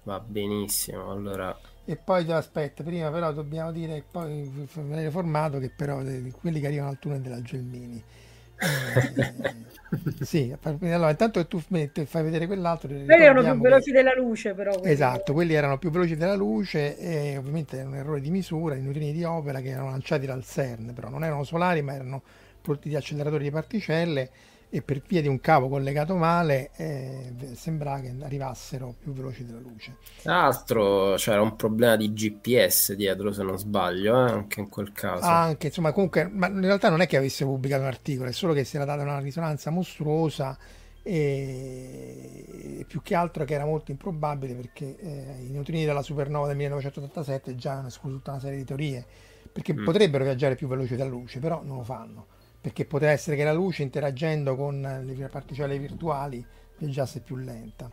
Va 0.05 0.21
benissimo, 0.21 1.11
allora... 1.11 1.59
E 1.87 1.97
poi 1.97 2.31
aspetta, 2.31 2.85
prima 2.85 3.11
però 3.11 3.33
dobbiamo 3.33 3.73
dire, 3.73 4.05
poi 4.09 4.49
venire 4.75 5.11
formato 5.11 5.59
che 5.59 5.71
però 5.71 5.97
quelli 5.97 6.61
che 6.61 6.67
arrivano 6.67 6.91
al 6.91 6.99
tunnel 6.99 7.21
della 7.21 7.43
Gelmini 7.43 7.97
eh, 7.97 8.34
sì, 10.23 10.55
allora 10.63 11.11
intanto 11.11 11.41
che 11.41 11.49
tu 11.49 11.63
metti, 11.69 12.05
fai 12.07 12.23
vedere 12.23 12.47
quell'altro. 12.47 12.89
Quelli 12.89 13.07
erano 13.09 13.43
più 13.43 13.61
veloci 13.61 13.91
che... 13.91 13.97
della 13.97 14.15
luce, 14.15 14.55
però. 14.55 14.73
Quelli 14.79 14.93
esatto, 14.93 15.33
quelli 15.33 15.55
erano 15.55 15.79
più 15.79 15.91
veloci 15.91 16.17
della 16.17 16.35
luce 16.35 16.97
e 16.97 17.37
ovviamente 17.37 17.79
era 17.79 17.89
un 17.89 17.95
errore 17.97 18.21
di 18.21 18.31
misura, 18.31 18.75
i 18.75 18.81
neutrini 18.81 19.13
di 19.13 19.25
opera 19.25 19.61
che 19.61 19.69
erano 19.69 19.91
lanciati 19.91 20.27
dal 20.27 20.45
CERN, 20.45 20.93
però 20.95 21.09
non 21.09 21.25
erano 21.25 21.45
solari 21.45 21.83
ma 21.83 21.95
erano 21.95 22.23
prodotti 22.61 22.89
di 22.89 22.97
acceleratori 22.97 23.45
di 23.45 23.51
particelle 23.51 24.31
e 24.75 24.83
per 24.83 25.01
via 25.07 25.23
di 25.23 25.29
un 25.29 25.39
cavo 25.39 25.69
collegato 25.69 26.17
male 26.17 26.71
eh, 26.75 27.33
sembrava 27.55 28.01
che 28.01 28.13
arrivassero 28.23 28.93
più 28.99 29.13
veloci 29.13 29.45
della 29.45 29.61
luce. 29.61 29.99
Tra 30.21 30.41
l'altro 30.41 31.15
c'era 31.15 31.41
un 31.41 31.55
problema 31.55 31.95
di 31.95 32.13
GPS 32.13 32.95
dietro 32.95 33.33
se 33.33 33.45
non 33.45 33.57
sbaglio, 33.57 34.27
eh, 34.27 34.33
anche 34.33 34.59
in 34.59 34.69
quel 34.69 34.91
caso. 34.91 35.25
Ah, 35.25 35.43
anche, 35.43 35.69
insomma, 35.69 35.93
comunque, 35.93 36.27
ma 36.27 36.49
in 36.49 36.63
realtà 36.63 36.89
non 36.91 37.03
è 37.03 37.07
che 37.07 37.17
avesse 37.17 37.45
pubblicato 37.45 37.83
un 37.83 37.87
articolo, 37.87 38.29
è 38.29 38.33
solo 38.33 38.53
che 38.53 38.65
si 38.65 38.75
era 38.75 38.85
data 38.85 39.03
una 39.03 39.21
risonanza 39.21 39.71
mostruosa 39.71 40.59
e 41.05 42.85
più 42.89 43.01
che 43.01 43.15
altro 43.15 43.45
che 43.45 43.55
era 43.55 43.67
molto 43.67 43.93
improbabile 43.93 44.55
perché 44.55 44.97
eh, 44.99 45.45
i 45.45 45.51
neutrini 45.51 45.85
della 45.85 46.03
supernova 46.03 46.49
del 46.49 46.57
1987 46.57 47.55
già 47.55 47.75
hanno 47.75 47.89
escluso 47.89 48.17
tutta 48.17 48.33
una 48.33 48.41
serie 48.41 48.57
di 48.57 48.65
teorie 48.65 49.07
perché 49.53 49.73
mm. 49.73 49.85
potrebbero 49.85 50.25
viaggiare 50.25 50.57
più 50.57 50.67
veloci 50.67 50.97
della 50.97 51.09
luce, 51.09 51.39
però 51.39 51.63
non 51.63 51.77
lo 51.77 51.85
fanno 51.85 52.27
perché 52.65 52.87
poteva 52.87 53.13
essere 53.13 53.37
che 53.37 53.45
la 53.45 53.53
luce 53.53 53.83
interagendo 53.83 54.57
con 54.57 54.81
le 54.81 55.29
particelle 55.29 55.79
virtuali 55.79 56.43
viaggiasse 56.79 57.21
più 57.21 57.37
lenta. 57.37 57.91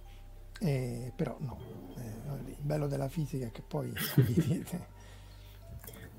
Eh, 0.62 1.12
però 1.14 1.36
no, 1.40 1.60
eh, 1.98 2.52
il 2.52 2.56
bello 2.62 2.88
della 2.88 3.10
fisica 3.10 3.48
è 3.48 3.52
che 3.52 3.64
poi 3.68 3.92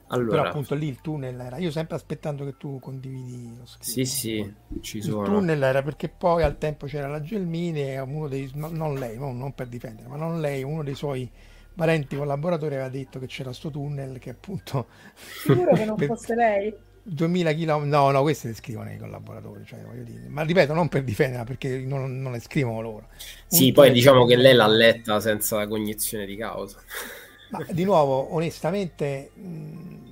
allora, 0.09 0.37
però 0.37 0.42
appunto 0.50 0.75
lì 0.75 0.87
il 0.87 1.00
tunnel 1.00 1.40
era 1.40 1.56
io 1.56 1.71
sempre 1.71 1.97
aspettando 1.97 2.44
che 2.44 2.59
tu 2.59 2.78
condividi 2.78 3.56
lo 3.56 3.64
schermo 3.64 3.90
sì 3.90 4.04
sì 4.04 4.54
ci 4.82 5.00
sono. 5.00 5.23
il 5.23 5.28
tunnel 5.30 5.62
era 5.62 5.82
perché 5.82 6.11
poi 6.11 6.42
al 6.42 6.59
tempo 6.59 6.85
c'era 6.85 7.09
la 7.09 7.23
Gelmini 7.23 7.92
e 7.92 8.00
uno 8.00 8.28
dei 8.28 8.50
non 8.52 8.97
lei 8.97 9.16
non 9.16 9.54
per 9.54 9.68
difendere 9.68 10.09
ma 10.09 10.16
non 10.16 10.40
lei 10.40 10.62
uno 10.62 10.82
dei 10.82 10.94
suoi 10.94 11.30
parenti 11.75 12.16
collaboratori 12.16 12.75
aveva 12.75 12.90
detto 12.90 13.18
che 13.18 13.26
c'era 13.26 13.52
sto 13.54 13.71
tunnel 13.71 14.18
che 14.18 14.30
appunto 14.30 14.88
sicuro 15.14 15.73
che 15.73 15.85
non 15.87 15.97
fosse 16.04 16.35
lei 16.35 16.90
2000 17.04 17.54
km, 17.54 17.85
no, 17.85 18.11
no, 18.11 18.23
queste 18.23 18.49
le 18.49 18.54
scrivono 18.54 18.92
i 18.92 18.97
collaboratori, 18.97 19.64
cioè, 19.66 19.80
ma 20.28 20.42
ripeto, 20.42 20.73
non 20.73 20.88
per 20.88 21.02
difenderla 21.02 21.44
perché 21.44 21.78
non, 21.78 22.21
non 22.21 22.32
le 22.32 22.40
scrivono 22.40 22.80
loro. 22.80 23.09
Sì, 23.47 23.68
Un 23.68 23.73
poi 23.73 23.87
tre... 23.87 23.94
diciamo 23.94 24.25
che 24.25 24.37
lei 24.37 24.54
l'ha 24.54 24.68
letta 24.68 25.18
senza 25.18 25.66
cognizione 25.66 26.26
di 26.26 26.37
causa. 26.37 26.80
Ma 27.50 27.66
di 27.68 27.85
nuovo, 27.85 28.35
onestamente, 28.35 29.32
mm, 29.38 30.02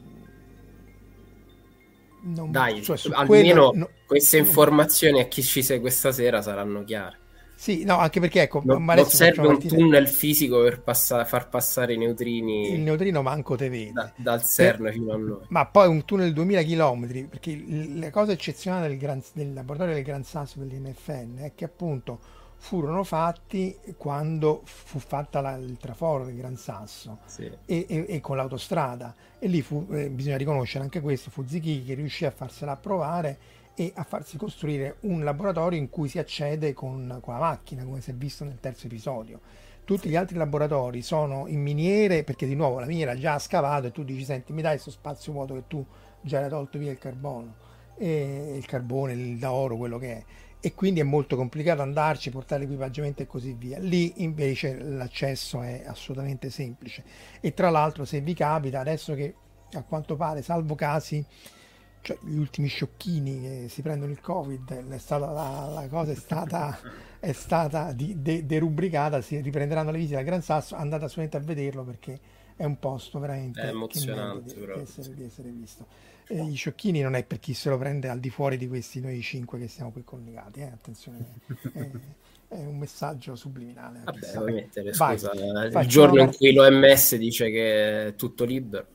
non, 2.22 2.50
Dai, 2.50 2.82
cioè, 2.82 2.98
almeno 3.12 3.26
quello, 3.26 3.72
no, 3.74 3.90
queste 4.06 4.38
informazioni 4.38 5.20
a 5.20 5.26
chi 5.26 5.42
ci 5.42 5.62
segue 5.62 5.90
stasera 5.90 6.42
saranno 6.42 6.84
chiare. 6.84 7.19
Sì, 7.60 7.84
no, 7.84 7.98
anche 7.98 8.20
perché 8.20 8.40
ecco, 8.40 8.62
non, 8.64 8.82
non 8.82 9.04
serve 9.04 9.42
un 9.42 9.58
partire... 9.58 9.76
tunnel 9.76 10.08
fisico 10.08 10.62
per 10.62 10.80
passa... 10.80 11.26
far 11.26 11.50
passare 11.50 11.92
i 11.92 11.98
neutrini. 11.98 12.72
Il 12.72 12.80
neutrino 12.80 13.20
manco 13.20 13.54
te 13.54 13.68
vede. 13.68 13.92
Da, 13.92 14.10
dal 14.16 14.42
CERN 14.42 14.84
per... 14.84 14.92
fino 14.94 15.12
a 15.12 15.16
noi. 15.18 15.40
Ma 15.48 15.66
poi 15.66 15.86
un 15.86 16.06
tunnel 16.06 16.28
di 16.28 16.32
2000 16.32 16.62
km, 16.62 17.28
perché 17.28 17.62
la 17.96 18.08
cosa 18.08 18.32
eccezionale 18.32 18.88
del, 18.88 18.96
gran... 18.96 19.22
del 19.34 19.52
laboratorio 19.52 19.92
del 19.92 20.02
Gran 20.02 20.24
Sasso 20.24 20.58
dell'INFN 20.58 21.36
è 21.40 21.52
che 21.54 21.66
appunto 21.66 22.18
furono 22.56 23.04
fatti 23.04 23.76
quando 23.98 24.62
fu 24.64 24.98
fatta 24.98 25.42
la, 25.42 25.56
il 25.56 25.76
traforo 25.76 26.24
del 26.24 26.36
Gran 26.36 26.56
Sasso 26.56 27.18
sì. 27.26 27.44
e, 27.44 27.84
e, 27.86 28.06
e, 28.08 28.20
con 28.20 28.36
l'autostrada. 28.36 29.14
E 29.38 29.46
lì 29.48 29.60
fu, 29.60 29.86
eh, 29.90 30.08
bisogna 30.08 30.38
riconoscere 30.38 30.82
anche 30.82 31.02
questo, 31.02 31.28
fu 31.28 31.44
Zichi 31.46 31.84
che 31.84 31.92
riuscì 31.92 32.24
a 32.24 32.30
farsela 32.30 32.72
approvare 32.72 33.38
e 33.74 33.92
a 33.94 34.04
farsi 34.04 34.36
costruire 34.36 34.96
un 35.00 35.24
laboratorio 35.24 35.78
in 35.78 35.88
cui 35.88 36.08
si 36.08 36.18
accede 36.18 36.72
con, 36.72 37.18
con 37.20 37.34
la 37.34 37.40
macchina, 37.40 37.84
come 37.84 38.00
si 38.00 38.10
è 38.10 38.14
visto 38.14 38.44
nel 38.44 38.60
terzo 38.60 38.86
episodio. 38.86 39.40
Tutti 39.84 40.08
gli 40.08 40.16
altri 40.16 40.36
laboratori 40.36 41.02
sono 41.02 41.46
in 41.46 41.60
miniere 41.60 42.22
perché 42.22 42.46
di 42.46 42.54
nuovo 42.54 42.78
la 42.78 42.86
miniera 42.86 43.16
già 43.16 43.34
ha 43.34 43.38
scavato 43.38 43.88
e 43.88 43.92
tu 43.92 44.04
dici 44.04 44.24
senti 44.24 44.52
mi 44.52 44.62
dai 44.62 44.72
questo 44.72 44.90
spazio 44.90 45.32
vuoto 45.32 45.54
che 45.54 45.64
tu 45.66 45.84
già 46.20 46.40
hai 46.40 46.48
tolto 46.48 46.78
via 46.78 46.92
il 46.92 46.98
carbono, 46.98 47.54
e 47.96 48.54
il 48.56 48.66
carbone, 48.66 49.12
il 49.12 49.38
d'oro, 49.38 49.76
quello 49.76 49.98
che 49.98 50.12
è 50.12 50.24
e 50.62 50.74
quindi 50.74 51.00
è 51.00 51.04
molto 51.04 51.36
complicato 51.36 51.80
andarci, 51.80 52.30
portare 52.30 52.62
l'equipaggiamento 52.62 53.22
e 53.22 53.26
così 53.26 53.54
via. 53.54 53.78
Lì 53.78 54.22
invece 54.22 54.78
l'accesso 54.78 55.62
è 55.62 55.84
assolutamente 55.86 56.50
semplice 56.50 57.02
e 57.40 57.54
tra 57.54 57.70
l'altro 57.70 58.04
se 58.04 58.20
vi 58.20 58.34
capita, 58.34 58.80
adesso 58.80 59.14
che 59.14 59.34
a 59.72 59.82
quanto 59.82 60.16
pare, 60.16 60.42
salvo 60.42 60.74
casi, 60.74 61.24
cioè 62.02 62.18
gli 62.22 62.38
ultimi 62.38 62.68
sciocchini 62.68 63.40
che 63.40 63.66
si 63.68 63.82
prendono 63.82 64.10
il 64.10 64.20
covid, 64.20 64.90
è 64.90 64.98
stata, 64.98 65.30
la, 65.30 65.70
la 65.72 65.88
cosa 65.88 66.12
è 66.12 66.14
stata, 66.14 66.78
è 67.20 67.32
stata 67.32 67.92
di, 67.92 68.20
de, 68.20 68.46
derubricata, 68.46 69.20
si 69.20 69.40
riprenderanno 69.40 69.90
le 69.90 69.98
visite 69.98 70.16
al 70.16 70.24
Gran 70.24 70.42
Sasso, 70.42 70.74
andate 70.74 71.04
assolutamente 71.04 71.36
a 71.36 71.40
vederlo 71.40 71.84
perché 71.84 72.18
è 72.56 72.64
un 72.64 72.78
posto 72.78 73.18
veramente 73.18 73.62
emozionante 73.62 74.54
di, 74.54 74.66
di, 74.66 74.80
essere, 74.80 75.14
di 75.14 75.24
essere 75.24 75.48
visto. 75.50 75.86
E 76.26 76.44
gli 76.44 76.56
sciocchini 76.56 77.00
non 77.00 77.16
è 77.16 77.24
per 77.24 77.40
chi 77.40 77.54
se 77.54 77.70
lo 77.70 77.76
prende 77.76 78.08
al 78.08 78.20
di 78.20 78.30
fuori 78.30 78.56
di 78.56 78.68
questi 78.68 79.00
noi 79.00 79.20
cinque 79.20 79.58
che 79.58 79.66
siamo 79.66 79.90
qui 79.90 80.04
collegati, 80.04 80.60
eh? 80.60 80.66
attenzione, 80.66 81.40
è, 81.72 81.90
è, 82.48 82.64
un 82.66 82.78
messaggio 82.78 83.34
subliminale. 83.34 84.02
Vabbè, 84.04 84.32
vuoi 84.34 84.52
mettere, 84.52 84.92
scusa, 84.92 85.32
Vai, 85.70 85.82
il 85.84 85.88
giorno 85.88 86.20
in 86.20 86.34
cui 86.34 86.52
l'OMS 86.52 87.16
dice 87.16 87.50
che 87.50 88.06
è 88.06 88.14
tutto 88.14 88.44
libero. 88.44 88.86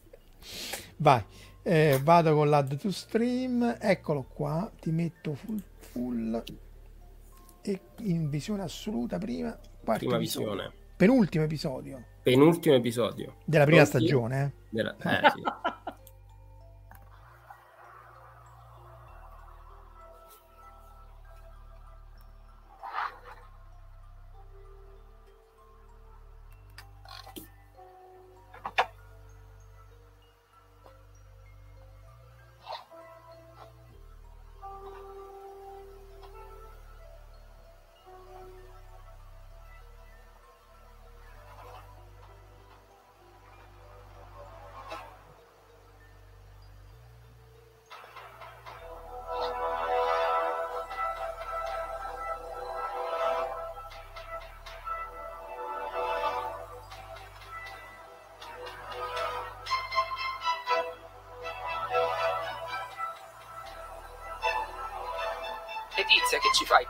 Vai, 0.97 1.24
eh, 1.67 2.00
vado 2.03 2.36
con 2.36 2.48
l'add 2.48 2.75
to 2.75 2.91
stream, 2.91 3.77
eccolo 3.79 4.24
qua, 4.31 4.72
ti 4.79 4.91
metto 4.91 5.34
full, 5.34 5.60
full 5.79 6.43
e 7.63 7.79
in 8.01 8.29
visione 8.29 8.62
assoluta 8.62 9.17
prima, 9.17 9.57
prima 9.84 10.17
visione. 10.17 10.72
Penultimo 10.95 11.43
episodio. 11.43 12.03
Penultimo 12.22 12.75
episodio. 12.75 13.38
Della 13.43 13.65
prima 13.65 13.81
Pronti? 13.84 13.98
stagione, 13.98 14.43
eh? 14.43 14.51
Della... 14.69 14.95
Eh, 14.95 15.31
sì. 15.31 15.41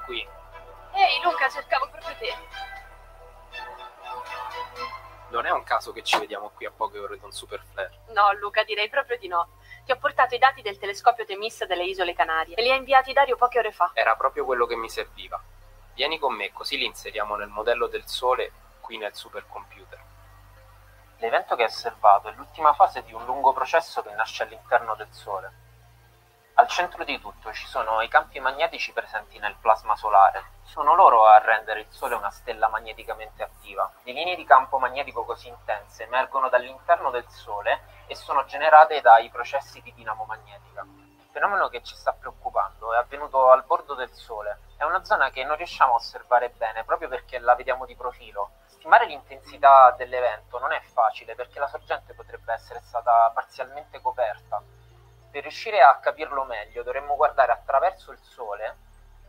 qui? 0.05 0.25
Ehi 0.93 1.21
Luca, 1.23 1.49
cercavo 1.49 1.89
proprio 1.89 2.15
te. 2.17 2.33
Non 5.29 5.45
è 5.45 5.51
un 5.51 5.63
caso 5.63 5.91
che 5.91 6.03
ci 6.03 6.17
vediamo 6.17 6.51
qui 6.55 6.65
a 6.65 6.71
poche 6.71 6.99
ore 6.99 7.19
da 7.19 7.25
un 7.25 7.31
super 7.31 7.61
flare. 7.71 7.99
No, 8.09 8.31
Luca, 8.39 8.63
direi 8.63 8.89
proprio 8.89 9.17
di 9.17 9.27
no. 9.27 9.49
Ti 9.83 9.91
ho 9.91 9.97
portato 9.97 10.35
i 10.35 10.39
dati 10.39 10.61
del 10.61 10.77
telescopio 10.77 11.25
Temis 11.25 11.65
delle 11.65 11.83
Isole 11.83 12.13
Canarie 12.13 12.55
e 12.55 12.61
li 12.61 12.71
ha 12.71 12.75
inviati 12.75 13.11
Dario 13.11 13.35
poche 13.35 13.59
ore 13.59 13.71
fa. 13.71 13.91
Era 13.93 14.15
proprio 14.15 14.45
quello 14.45 14.65
che 14.65 14.75
mi 14.75 14.89
serviva. 14.89 15.41
Vieni 15.93 16.19
con 16.19 16.33
me, 16.33 16.53
così 16.53 16.77
li 16.77 16.85
inseriamo 16.85 17.35
nel 17.35 17.49
modello 17.49 17.87
del 17.87 18.05
Sole 18.07 18.51
qui 18.79 18.97
nel 18.97 19.15
supercomputer. 19.15 20.03
L'evento 21.17 21.55
che 21.55 21.63
hai 21.63 21.69
osservato 21.69 22.29
è 22.29 22.33
l'ultima 22.33 22.73
fase 22.73 23.03
di 23.03 23.13
un 23.13 23.25
lungo 23.25 23.51
processo 23.53 24.01
che 24.03 24.11
nasce 24.11 24.43
all'interno 24.43 24.95
del 24.95 25.07
Sole. 25.11 25.64
Al 26.57 26.69
centro 26.69 27.03
di 27.03 27.19
tutto 27.19 27.51
ci 27.51 27.67
sono 27.67 27.99
i 27.99 28.07
campi 28.07 28.39
magnetici 28.39 28.93
presenti 28.93 29.37
nel 29.39 29.57
plasma 29.59 29.93
solare. 29.97 30.51
Sono 30.63 30.95
loro 30.95 31.25
a 31.25 31.37
rendere 31.39 31.81
il 31.81 31.87
Sole 31.89 32.15
una 32.15 32.29
stella 32.29 32.69
magneticamente 32.69 33.43
attiva. 33.43 33.91
Le 34.03 34.13
linee 34.13 34.37
di 34.37 34.45
campo 34.45 34.77
magnetico 34.77 35.25
così 35.25 35.49
intense 35.49 36.03
emergono 36.03 36.47
dall'interno 36.47 37.09
del 37.09 37.27
Sole 37.27 37.81
e 38.07 38.15
sono 38.15 38.45
generate 38.45 39.01
dai 39.01 39.29
processi 39.29 39.81
di 39.81 39.93
dinamo 39.93 40.23
magnetica. 40.23 40.83
Il 40.83 41.27
fenomeno 41.29 41.67
che 41.67 41.83
ci 41.83 41.93
sta 41.93 42.13
preoccupando 42.13 42.93
è 42.93 42.97
avvenuto 42.99 43.51
al 43.51 43.65
bordo 43.65 43.93
del 43.93 44.13
Sole. 44.13 44.59
È 44.77 44.85
una 44.85 45.03
zona 45.03 45.31
che 45.31 45.43
non 45.43 45.57
riusciamo 45.57 45.91
a 45.91 45.95
osservare 45.97 46.51
bene 46.51 46.85
proprio 46.85 47.09
perché 47.09 47.37
la 47.37 47.55
vediamo 47.55 47.85
di 47.85 47.97
profilo. 47.97 48.51
Stimare 48.67 49.07
l'intensità 49.07 49.91
dell'evento 49.91 50.57
non 50.59 50.71
è 50.71 50.79
facile 50.79 51.35
perché 51.35 51.59
la 51.59 51.67
sorgente 51.67 52.13
potrebbe 52.13 52.53
essere 52.53 52.79
stata 52.81 53.29
parzialmente 53.33 53.99
coperta 53.99 54.63
per 55.35 55.43
riuscire 55.43 55.81
a 55.81 55.99
capirlo 55.99 56.45
meglio 56.45 56.81
dovremmo 56.81 57.17
guardare 57.17 57.51
attraverso 57.51 58.13
il 58.13 58.19
Sole 58.19 58.77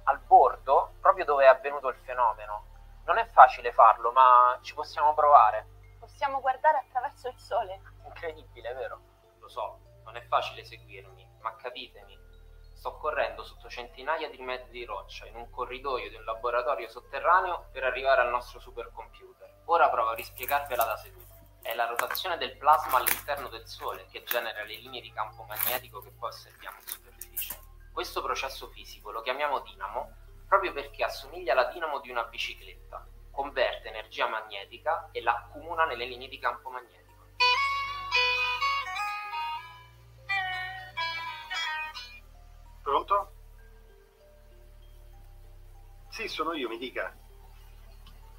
al 0.05 0.21
bordo, 0.21 0.93
proprio 1.01 1.25
dove 1.25 1.47
è 1.47 1.49
avvenuto 1.49 1.89
il 1.89 1.97
fenomeno. 1.97 3.01
Non 3.07 3.19
è 3.19 3.27
facile 3.27 3.73
farlo, 3.73 4.13
ma 4.13 4.57
ci 4.63 4.73
possiamo 4.73 5.15
provare. 5.15 5.67
Possiamo 5.99 6.41
guardare 6.41 6.79
attraverso 6.79 7.27
il 7.27 7.37
Sole. 7.41 7.81
Incredibile, 8.05 8.73
vero? 8.75 9.01
Lo 9.41 9.49
so, 9.49 9.81
non 10.05 10.15
è 10.15 10.23
facile 10.29 10.65
seguirmi, 10.65 11.29
ma 11.41 11.57
capitemi. 11.57 12.17
Sto 12.73 12.99
correndo 12.99 13.43
sotto 13.43 13.69
centinaia 13.69 14.31
di 14.31 14.41
metri 14.43 14.71
di 14.71 14.85
roccia 14.85 15.27
in 15.27 15.35
un 15.35 15.51
corridoio 15.51 16.09
di 16.09 16.15
un 16.15 16.23
laboratorio 16.23 16.89
sotterraneo 16.89 17.67
per 17.73 17.83
arrivare 17.83 18.21
al 18.21 18.31
nostro 18.31 18.61
supercomputer. 18.61 19.63
Ora 19.65 19.91
provo 19.91 20.11
a 20.11 20.15
rispiegarvela 20.15 20.85
da 20.85 20.97
seduto. 20.99 21.26
È 21.67 21.75
la 21.75 21.87
rotazione 21.87 22.39
del 22.39 22.57
plasma 22.57 22.99
all'interno 22.99 23.49
del 23.49 23.67
Sole 23.67 24.07
che 24.07 24.23
genera 24.23 24.63
le 24.63 24.77
linee 24.77 25.01
di 25.01 25.13
campo 25.13 25.43
magnetico 25.43 26.01
che 26.01 26.13
poi 26.13 26.29
osserviamo 26.29 26.79
in 26.79 26.87
superficie. 26.87 27.59
Questo 27.93 28.23
processo 28.23 28.69
fisico 28.69 29.11
lo 29.11 29.21
chiamiamo 29.21 29.59
dinamo 29.59 30.13
proprio 30.47 30.73
perché 30.73 31.03
assomiglia 31.03 31.55
alla 31.55 31.65
dinamo 31.65 31.99
di 31.99 32.09
una 32.09 32.23
bicicletta, 32.23 33.05
converte 33.33 33.89
energia 33.89 34.29
magnetica 34.29 35.09
e 35.11 35.21
la 35.23 35.33
accumula 35.33 35.87
nelle 35.87 36.05
linee 36.05 36.29
di 36.29 36.39
campo 36.39 36.71
magnetico. 36.71 37.27
Pronto? 42.81 43.33
Sì, 46.11 46.29
sono 46.29 46.53
io, 46.53 46.69
mi 46.69 46.79
dica. 46.79 47.26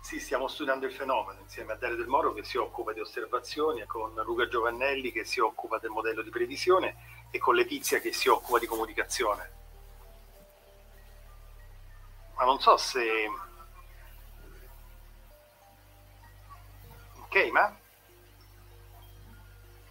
Sì, 0.07 0.21
stiamo 0.21 0.47
studiando 0.47 0.85
il 0.85 0.93
fenomeno 0.93 1.41
insieme 1.41 1.73
a 1.73 1.75
Dario 1.75 1.97
Del 1.97 2.07
Moro 2.07 2.31
che 2.31 2.41
si 2.41 2.55
occupa 2.55 2.93
di 2.93 3.01
osservazioni, 3.01 3.85
con 3.85 4.13
Luca 4.23 4.47
Giovannelli 4.47 5.11
che 5.11 5.25
si 5.25 5.41
occupa 5.41 5.79
del 5.79 5.89
modello 5.89 6.21
di 6.21 6.29
previsione 6.29 7.27
e 7.29 7.37
con 7.39 7.55
Letizia 7.55 7.99
che 7.99 8.13
si 8.13 8.29
occupa 8.29 8.57
di 8.57 8.67
comunicazione. 8.67 9.51
Ma 12.37 12.45
non 12.45 12.57
so 12.61 12.77
se... 12.77 13.29
Ok, 17.23 17.49
ma... 17.51 17.77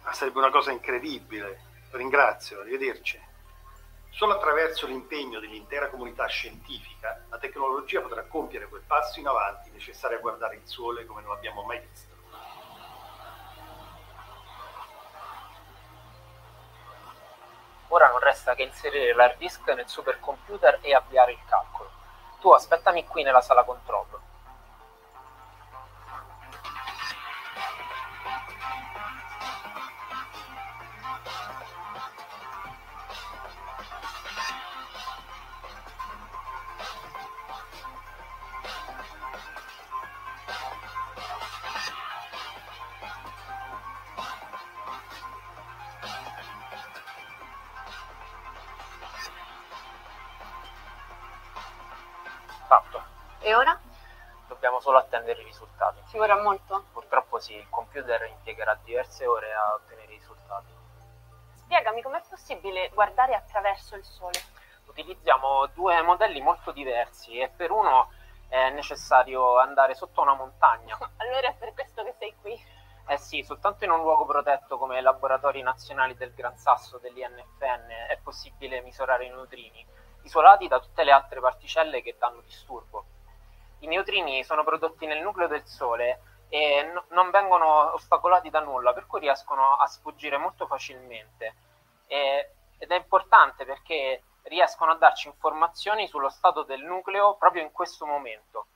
ma 0.01 0.13
sarebbe 0.13 0.39
una 0.39 0.49
cosa 0.49 0.71
incredibile. 0.71 1.61
Ringrazio, 1.91 2.61
arrivederci. 2.61 3.21
Solo 4.17 4.33
attraverso 4.33 4.87
l'impegno 4.87 5.39
dell'intera 5.39 5.89
comunità 5.89 6.25
scientifica 6.25 7.25
la 7.29 7.37
tecnologia 7.37 8.01
potrà 8.01 8.23
compiere 8.23 8.67
quel 8.67 8.81
passo 8.81 9.19
in 9.19 9.27
avanti 9.27 9.69
necessario 9.69 10.17
a 10.17 10.19
guardare 10.19 10.55
il 10.55 10.65
Sole 10.65 11.05
come 11.05 11.21
non 11.21 11.33
l'abbiamo 11.33 11.61
mai 11.61 11.79
visto. 11.87 12.15
Ora 17.89 18.09
non 18.09 18.17
resta 18.17 18.55
che 18.55 18.63
inserire 18.63 19.13
l'hard 19.13 19.37
disk 19.37 19.67
nel 19.67 19.87
supercomputer 19.87 20.79
e 20.81 20.95
avviare 20.95 21.33
il 21.33 21.39
calcolo. 21.47 21.91
Tu 22.39 22.49
aspettami 22.49 23.05
qui 23.05 23.21
nella 23.21 23.41
sala 23.41 23.63
controllo. 23.65 24.26
Solo 54.87 54.99
attendere 54.99 55.41
i 55.41 55.43
risultati. 55.43 56.01
Ci 56.07 56.17
vorrà 56.17 56.41
molto? 56.41 56.85
Purtroppo 56.93 57.39
sì, 57.39 57.55
il 57.55 57.67
computer 57.69 58.23
impiegherà 58.23 58.79
diverse 58.85 59.25
ore 59.25 59.53
a 59.53 59.73
ottenere 59.73 60.13
i 60.13 60.15
risultati. 60.15 60.71
Spiegami 61.55 62.01
com'è 62.01 62.21
possibile 62.29 62.89
guardare 62.93 63.35
attraverso 63.35 63.97
il 63.97 64.05
sole? 64.05 64.39
Utilizziamo 64.85 65.65
due 65.73 66.01
modelli 66.03 66.39
molto 66.39 66.71
diversi 66.71 67.37
e 67.37 67.49
per 67.49 67.71
uno 67.71 68.09
è 68.47 68.69
necessario 68.69 69.59
andare 69.59 69.93
sotto 69.93 70.21
una 70.21 70.35
montagna. 70.35 70.97
Allora 71.17 71.49
è 71.49 71.55
per 71.55 71.73
questo 71.73 72.01
che 72.05 72.15
sei 72.17 72.33
qui. 72.39 72.57
Eh 73.09 73.17
sì, 73.17 73.43
soltanto 73.43 73.83
in 73.83 73.91
un 73.91 73.99
luogo 73.99 74.25
protetto 74.25 74.77
come 74.77 74.99
i 74.99 75.01
laboratori 75.01 75.61
nazionali 75.61 76.15
del 76.15 76.33
Gran 76.33 76.57
Sasso 76.57 76.97
dell'INFN 76.97 77.89
è 78.07 78.17
possibile 78.23 78.81
misurare 78.81 79.25
i 79.25 79.29
neutrini, 79.29 79.85
isolati 80.21 80.69
da 80.69 80.79
tutte 80.79 81.03
le 81.03 81.11
altre 81.11 81.41
particelle 81.41 82.01
che 82.01 82.15
danno 82.17 82.39
disturbo. 82.39 83.05
I 83.79 83.87
neutrini 83.87 84.43
sono 84.43 84.63
prodotti 84.63 85.05
nel 85.05 85.21
nucleo 85.21 85.47
del 85.47 85.65
Sole 85.65 86.21
e 86.49 86.81
n- 86.83 87.03
non 87.09 87.29
vengono 87.29 87.93
ostacolati 87.93 88.49
da 88.49 88.59
nulla, 88.59 88.93
per 88.93 89.05
cui 89.05 89.19
riescono 89.19 89.75
a 89.75 89.85
sfuggire 89.87 90.37
molto 90.37 90.65
facilmente. 90.65 91.55
E- 92.07 92.51
ed 92.79 92.91
è 92.91 92.95
importante 92.95 93.65
perché 93.65 94.23
riescono 94.43 94.91
a 94.91 94.95
darci 94.95 95.27
informazioni 95.27 96.07
sullo 96.07 96.29
stato 96.29 96.63
del 96.63 96.83
nucleo 96.83 97.35
proprio 97.35 97.61
in 97.61 97.71
questo 97.71 98.05
momento. 98.05 98.67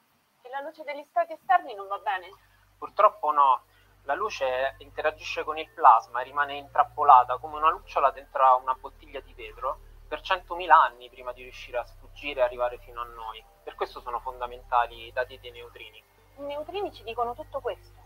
E 0.41 0.49
la 0.49 0.59
luce 0.59 0.83
degli 0.83 1.05
stati 1.09 1.33
esterni 1.33 1.73
non 1.73 1.87
va 1.87 1.97
bene? 1.99 2.29
Purtroppo 2.77 3.31
no, 3.31 3.63
la 4.03 4.15
luce 4.15 4.75
interagisce 4.79 5.43
con 5.43 5.57
il 5.57 5.69
plasma 5.69 6.21
e 6.21 6.23
rimane 6.23 6.55
intrappolata 6.55 7.37
come 7.37 7.57
una 7.57 7.69
lucciola 7.69 8.11
dentro 8.11 8.57
una 8.57 8.73
bottiglia 8.73 9.19
di 9.19 9.33
vetro 9.33 9.79
per 10.11 10.19
100.000 10.19 10.69
anni 10.69 11.09
prima 11.09 11.31
di 11.31 11.43
riuscire 11.43 11.77
a 11.77 11.85
sfuggire 11.85 12.41
e 12.41 12.43
arrivare 12.43 12.77
fino 12.79 12.99
a 12.99 13.05
noi. 13.05 13.41
Per 13.63 13.75
questo 13.75 14.01
sono 14.01 14.19
fondamentali 14.19 15.07
i 15.07 15.13
dati 15.13 15.39
dei 15.39 15.51
neutrini. 15.51 16.03
I 16.35 16.41
neutrini 16.41 16.91
ci 16.91 17.03
dicono 17.03 17.33
tutto 17.33 17.61
questo. 17.61 17.97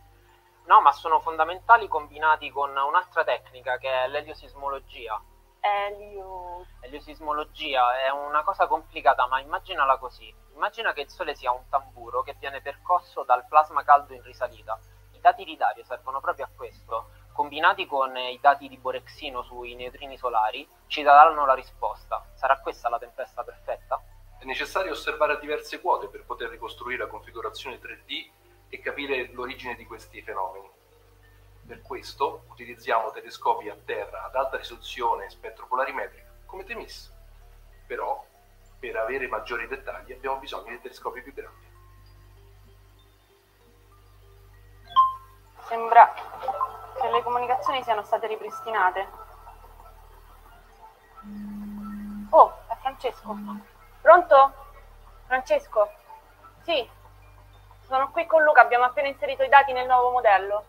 No, 0.66 0.82
ma 0.82 0.92
sono 0.92 1.20
fondamentali 1.20 1.88
combinati 1.88 2.52
con 2.52 2.70
un'altra 2.70 3.24
tecnica 3.24 3.78
che 3.78 3.90
è 3.90 4.08
l'eliosismologia. 4.08 5.20
Elio... 5.60 6.68
L'eliosismologia 6.82 8.00
è 8.00 8.12
una 8.12 8.44
cosa 8.44 8.68
complicata, 8.68 9.26
ma 9.26 9.40
immaginala 9.40 9.98
così. 9.98 10.32
Immagina 10.54 10.94
che 10.94 11.02
il 11.02 11.10
Sole 11.10 11.34
sia 11.34 11.52
un 11.52 11.68
tamburo 11.70 12.22
che 12.22 12.36
viene 12.38 12.62
percosso 12.62 13.24
dal 13.24 13.48
plasma 13.48 13.84
caldo 13.84 14.14
in 14.14 14.22
risalita. 14.22 14.78
I 15.14 15.20
dati 15.20 15.44
di 15.44 15.58
Dario 15.58 15.84
servono 15.84 16.20
proprio 16.20 16.46
a 16.46 16.50
questo. 16.56 17.10
Combinati 17.36 17.86
con 17.86 18.16
i 18.16 18.40
dati 18.40 18.70
di 18.70 18.78
Borexino 18.78 19.44
sui 19.44 19.76
neutrini 19.76 20.18
solari, 20.18 20.66
ci 20.88 21.02
daranno 21.02 21.46
la 21.46 21.54
risposta. 21.54 22.26
Sarà 22.34 22.58
questa 22.62 22.88
la 22.88 22.98
tempesta 22.98 23.44
perfetta? 23.44 24.02
È 24.40 24.46
necessario 24.46 24.94
osservare 24.94 25.34
a 25.34 25.36
diverse 25.36 25.82
quote 25.82 26.08
per 26.08 26.24
poter 26.24 26.50
ricostruire 26.50 27.04
la 27.04 27.10
configurazione 27.10 27.78
3D 27.78 28.30
e 28.70 28.80
capire 28.80 29.34
l'origine 29.34 29.76
di 29.76 29.86
questi 29.86 30.22
fenomeni. 30.22 30.70
Per 31.68 31.82
questo 31.82 32.46
utilizziamo 32.52 33.12
telescopi 33.12 33.68
a 33.68 33.76
terra 33.84 34.24
ad 34.24 34.36
alta 34.36 34.56
risoluzione 34.56 35.30
spetropolarimetrica 35.30 36.38
come 36.46 36.64
Temis. 36.64 37.14
Però, 37.86 38.26
per 38.80 38.96
avere 38.96 39.28
maggiori 39.28 39.68
dettagli 39.68 40.14
abbiamo 40.14 40.38
bisogno 40.38 40.70
di 40.70 40.80
telescopi 40.80 41.22
più 41.22 41.34
grandi. 41.34 41.66
Sembra 45.68 46.14
che 47.06 47.12
le 47.12 47.24
comunicazioni 47.24 47.84
siano 47.84 48.04
state 48.04 48.28
ripristinate. 48.28 49.08
Oh, 52.30 52.58
è 52.68 52.76
Francesco. 52.82 53.38
Pronto? 54.02 54.54
Francesco? 55.28 55.92
Sì. 56.64 56.90
Sono 57.82 58.10
qui 58.10 58.26
con 58.26 58.44
Luca, 58.44 58.62
abbiamo 58.62 58.86
appena 58.86 59.08
inserito 59.08 59.44
i 59.44 59.50
dati 59.50 59.72
nel 59.72 59.86
nuovo 59.86 60.12
modello. 60.12 60.66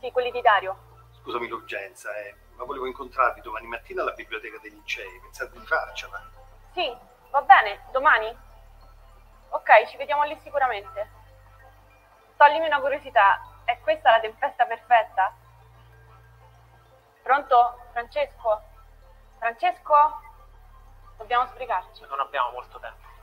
Sì, 0.00 0.12
quelli 0.12 0.30
di 0.30 0.42
Dario. 0.42 0.76
Scusami 1.22 1.48
l'urgenza, 1.48 2.14
eh, 2.16 2.36
ma 2.56 2.64
volevo 2.64 2.86
incontrarvi 2.86 3.40
domani 3.40 3.66
mattina 3.66 4.02
alla 4.02 4.12
biblioteca 4.12 4.58
dei 4.60 4.70
licei. 4.70 5.18
Pensate 5.22 5.58
di 5.58 5.66
farcela? 5.66 6.20
Sì, 6.74 6.94
va 7.30 7.40
bene, 7.40 7.84
domani? 7.92 8.36
Ok, 9.48 9.86
ci 9.88 9.96
vediamo 9.96 10.24
lì 10.24 10.38
sicuramente. 10.42 11.22
Toglimi 12.36 12.66
una 12.66 12.80
curiosità, 12.80 13.40
è 13.64 13.78
questa 13.80 14.10
la 14.10 14.20
tempesta 14.20 14.66
perfetta? 14.66 15.32
Pronto? 17.24 17.78
Francesco? 17.92 18.62
Francesco? 19.38 19.94
Dobbiamo 21.16 21.46
sbrigarci. 21.46 22.02
Non 22.06 22.20
abbiamo 22.20 22.50
molto 22.50 22.78
tempo. 22.78 23.13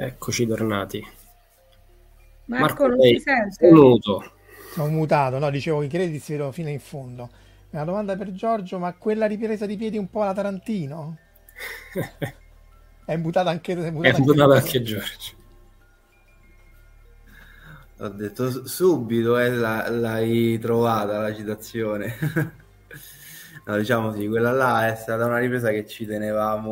Eccoci 0.00 0.46
tornati. 0.46 1.04
Marco, 2.44 2.86
non 2.86 2.98
lei 2.98 3.16
si 3.16 3.22
sente? 3.22 3.68
muto. 3.72 4.32
Sono 4.70 4.90
mutato, 4.90 5.38
no, 5.40 5.50
dicevo 5.50 5.82
i 5.82 5.88
crediti 5.88 6.20
si 6.20 6.32
vedono 6.32 6.52
fino 6.52 6.68
in 6.68 6.78
fondo. 6.78 7.28
Una 7.70 7.82
domanda 7.82 8.16
per 8.16 8.30
Giorgio, 8.32 8.78
ma 8.78 8.94
quella 8.94 9.26
ripresa 9.26 9.66
di 9.66 9.76
piedi 9.76 9.98
un 9.98 10.08
po' 10.08 10.22
alla 10.22 10.34
Tarantino? 10.34 11.16
È 13.04 13.16
mutata 13.16 13.50
anche, 13.50 13.72
è 13.72 13.76
È 13.76 13.90
mutata 13.90 14.18
mutato 14.18 14.52
anche 14.52 14.66
anche 14.66 14.82
Giorgio. 14.82 15.36
Ho 18.00 18.08
detto 18.10 18.66
subito, 18.68 19.36
eh, 19.38 19.50
la- 19.50 19.88
l'hai 19.88 20.58
trovata 20.58 21.18
la 21.18 21.34
citazione. 21.34 22.14
No, 23.68 23.76
diciamo 23.76 24.14
sì, 24.14 24.26
quella 24.28 24.50
là 24.50 24.88
è 24.90 24.94
stata 24.96 25.26
una 25.26 25.36
ripresa 25.36 25.68
che 25.68 25.86
ci 25.86 26.06
tenevamo, 26.06 26.70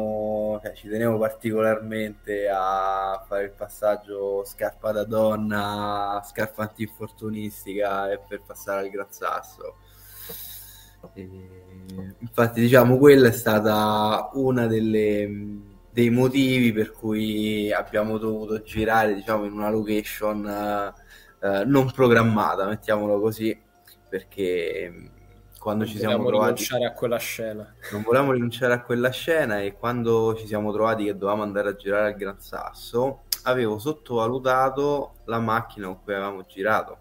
cioè 0.67 0.75
ci 0.75 0.89
tenevo 0.89 1.19
particolarmente 1.19 2.49
a 2.49 3.25
fare 3.27 3.45
il 3.45 3.53
passaggio 3.53 4.45
scarpa 4.45 4.93
da 4.93 5.05
donna, 5.05 6.21
scarpa 6.25 6.63
antinfortunistica 6.63 8.11
e 8.11 8.19
per 8.27 8.43
passare 8.45 8.81
al 8.81 8.91
Gran 8.91 9.11
Sasso. 9.11 9.77
E, 11.15 11.29
infatti, 12.19 12.61
diciamo, 12.61 12.99
quella 12.99 13.29
è 13.29 13.33
stata 13.33 14.31
una 14.35 14.67
delle 14.67 15.75
dei 15.97 16.11
motivi 16.11 16.73
per 16.73 16.93
cui 16.93 17.73
abbiamo 17.73 18.19
dovuto 18.19 18.61
girare, 18.63 19.15
diciamo, 19.15 19.45
in 19.45 19.53
una 19.53 19.71
location 19.71 20.93
eh, 21.41 21.65
non 21.65 21.91
programmata, 21.91 22.67
mettiamolo 22.67 23.19
così, 23.19 23.59
perché 24.09 25.11
quando 25.59 25.85
ci 25.87 25.99
siamo 25.99 26.25
trovati 26.27 26.63
rinunciare 26.65 26.85
a 26.85 26.93
quella 26.93 27.17
scena. 27.19 27.75
non 27.93 28.03
volevamo 28.03 28.33
rinunciare 28.33 28.75
a 28.75 28.83
quella 28.83 29.11
scena 29.11 29.61
e 29.61 29.75
quando 29.77 30.35
ci 30.37 30.47
siamo 30.47 30.73
trovati 30.73 31.05
che 31.05 31.13
dovevamo 31.17 31.43
andare 31.43 31.71
a 31.71 31.75
girare 31.75 32.09
al 32.13 32.17
Gran 32.17 32.41
Sasso, 32.41 33.25
avevo 33.43 33.79
sottovalutato 33.79 35.15
la 35.25 35.39
macchina 35.41 35.87
con 35.87 36.03
cui 36.03 36.15
avevamo 36.15 36.45
girato, 36.47 36.99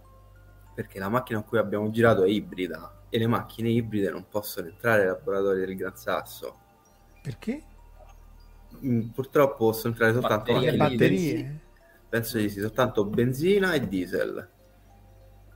perché 0.73 0.99
la 0.99 1.09
macchina 1.09 1.39
con 1.39 1.47
cui 1.49 1.57
abbiamo 1.57 1.89
girato 1.91 2.23
è 2.23 2.29
ibrida 2.29 3.01
e 3.09 3.17
le 3.17 3.27
macchine 3.27 3.69
ibride 3.69 4.09
non 4.09 4.27
possono 4.27 4.67
entrare 4.67 5.01
ai 5.01 5.07
laboratori 5.07 5.59
del 5.59 5.75
Gran 5.75 5.95
Sasso. 5.95 6.59
Perché? 7.21 7.63
Mm, 8.83 9.07
Purtroppo 9.09 9.57
possono 9.67 9.93
entrare 9.93 10.13
soltanto 10.13 10.53
Batterie 10.53 10.77
Batterie. 10.77 11.59
penso 12.09 12.37
di 12.37 12.49
sì, 12.49 12.59
soltanto 12.59 13.05
benzina 13.05 13.73
e 13.73 13.87
diesel. 13.87 14.49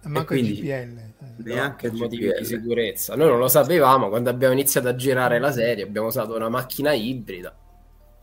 Manco 0.04 0.34
il 0.34 0.56
GPL. 0.56 1.44
Neanche 1.44 1.88
per 1.88 1.96
il 1.96 2.02
motivi 2.02 2.28
GPL. 2.28 2.38
di 2.38 2.46
sicurezza. 2.46 3.16
Noi 3.16 3.28
non 3.28 3.40
lo 3.40 3.48
sapevamo 3.48 4.10
quando 4.10 4.30
abbiamo 4.30 4.54
iniziato 4.54 4.88
a 4.88 4.96
girare 4.96 5.40
la 5.40 5.52
serie, 5.52 5.84
abbiamo 5.84 6.08
usato 6.08 6.36
una 6.36 6.50
macchina 6.50 6.94
ibrida. 6.94 7.56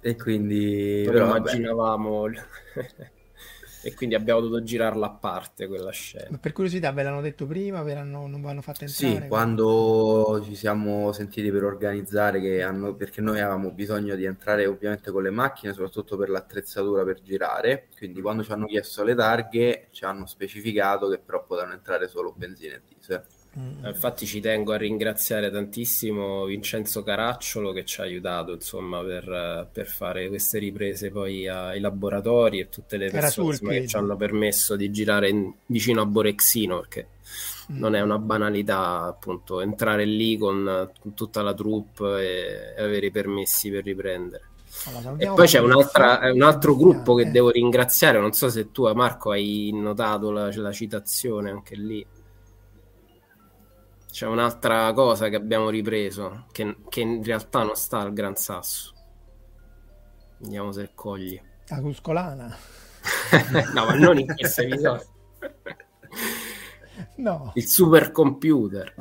E 0.00 0.16
quindi... 0.16 1.02
Però, 1.04 1.26
immaginavamo 1.26 2.30
e 3.86 3.94
quindi 3.94 4.16
abbiamo 4.16 4.40
dovuto 4.40 4.64
girarla 4.64 5.06
a 5.06 5.10
parte 5.10 5.68
quella 5.68 5.92
scena. 5.92 6.26
Ma 6.30 6.38
per 6.38 6.50
curiosità, 6.50 6.90
ve 6.90 7.04
l'hanno 7.04 7.20
detto 7.20 7.46
prima? 7.46 7.84
Ve 7.84 7.94
l'hanno, 7.94 8.26
non 8.26 8.40
vi 8.40 8.48
hanno 8.48 8.60
fatto 8.60 8.82
entrare? 8.82 9.20
Sì, 9.22 9.28
quando 9.28 10.42
ci 10.44 10.56
siamo 10.56 11.12
sentiti 11.12 11.52
per 11.52 11.62
organizzare, 11.62 12.40
che 12.40 12.64
hanno, 12.64 12.96
perché 12.96 13.20
noi 13.20 13.38
avevamo 13.38 13.70
bisogno 13.70 14.16
di 14.16 14.24
entrare 14.24 14.66
ovviamente 14.66 15.12
con 15.12 15.22
le 15.22 15.30
macchine, 15.30 15.72
soprattutto 15.72 16.16
per 16.16 16.30
l'attrezzatura 16.30 17.04
per 17.04 17.22
girare, 17.22 17.86
quindi 17.96 18.20
quando 18.20 18.42
ci 18.42 18.50
hanno 18.50 18.66
chiesto 18.66 19.04
le 19.04 19.14
targhe 19.14 19.86
ci 19.92 20.04
hanno 20.04 20.26
specificato 20.26 21.08
che 21.08 21.18
però 21.18 21.44
potevano 21.44 21.74
entrare 21.74 22.08
solo 22.08 22.32
benzina 22.36 22.74
e 22.74 22.82
diesel. 22.88 23.24
Infatti 23.86 24.26
ci 24.26 24.40
tengo 24.40 24.72
a 24.72 24.76
ringraziare 24.76 25.50
tantissimo 25.50 26.44
Vincenzo 26.44 27.02
Caracciolo 27.02 27.72
che 27.72 27.84
ci 27.86 28.00
ha 28.00 28.04
aiutato 28.04 28.52
insomma 28.52 29.00
per, 29.02 29.68
per 29.72 29.86
fare 29.86 30.28
queste 30.28 30.58
riprese 30.58 31.10
poi 31.10 31.48
ai 31.48 31.80
laboratori 31.80 32.58
e 32.60 32.68
tutte 32.68 32.98
le 32.98 33.10
persone 33.10 33.48
insomma, 33.52 33.72
che 33.72 33.86
ci 33.86 33.96
hanno 33.96 34.16
permesso 34.16 34.76
di 34.76 34.90
girare 34.90 35.30
in- 35.30 35.52
vicino 35.66 36.02
a 36.02 36.06
Borexino 36.06 36.80
perché 36.80 37.08
Mm. 37.68 37.78
non 37.78 37.96
è 37.96 38.00
una 38.00 38.18
banalità 38.18 39.02
appunto 39.06 39.60
entrare 39.60 40.04
lì 40.04 40.36
con, 40.38 40.88
con 41.00 41.14
tutta 41.14 41.42
la 41.42 41.52
troupe 41.52 42.20
e, 42.20 42.74
e 42.80 42.82
avere 42.82 43.06
i 43.06 43.10
permessi 43.10 43.70
per 43.70 43.82
riprendere. 43.82 44.44
Allora, 44.84 45.14
E 45.18 45.32
poi 45.34 45.46
c'è 45.48 45.58
un'altra- 45.58 46.20
un 46.32 46.42
altro 46.42 46.76
gruppo 46.76 47.14
che 47.14 47.22
Eh, 47.22 47.30
devo 47.30 47.50
ringraziare, 47.50 48.20
non 48.20 48.32
so 48.32 48.48
se 48.48 48.70
tu 48.70 48.86
Marco 48.94 49.30
hai 49.32 49.70
notato 49.72 50.30
la, 50.30 50.48
la 50.54 50.70
citazione 50.72 51.50
anche 51.50 51.74
lì. 51.74 52.06
C'è 54.16 54.24
un'altra 54.24 54.94
cosa 54.94 55.28
che 55.28 55.36
abbiamo 55.36 55.68
ripreso, 55.68 56.46
che, 56.50 56.76
che 56.88 57.00
in 57.02 57.22
realtà 57.22 57.64
non 57.64 57.76
sta 57.76 57.98
al 57.98 58.14
Gran 58.14 58.34
Sasso. 58.34 58.94
Vediamo 60.38 60.72
se 60.72 60.92
cogli. 60.94 61.38
La 61.66 61.80
Cuscolana. 61.82 62.46
no, 63.74 63.84
ma 63.84 63.94
non 63.96 64.18
in 64.18 64.34
questo 64.34 64.62
episodio. 64.62 65.06
No. 67.16 67.52
Il 67.56 67.66
supercomputer. 67.66 68.94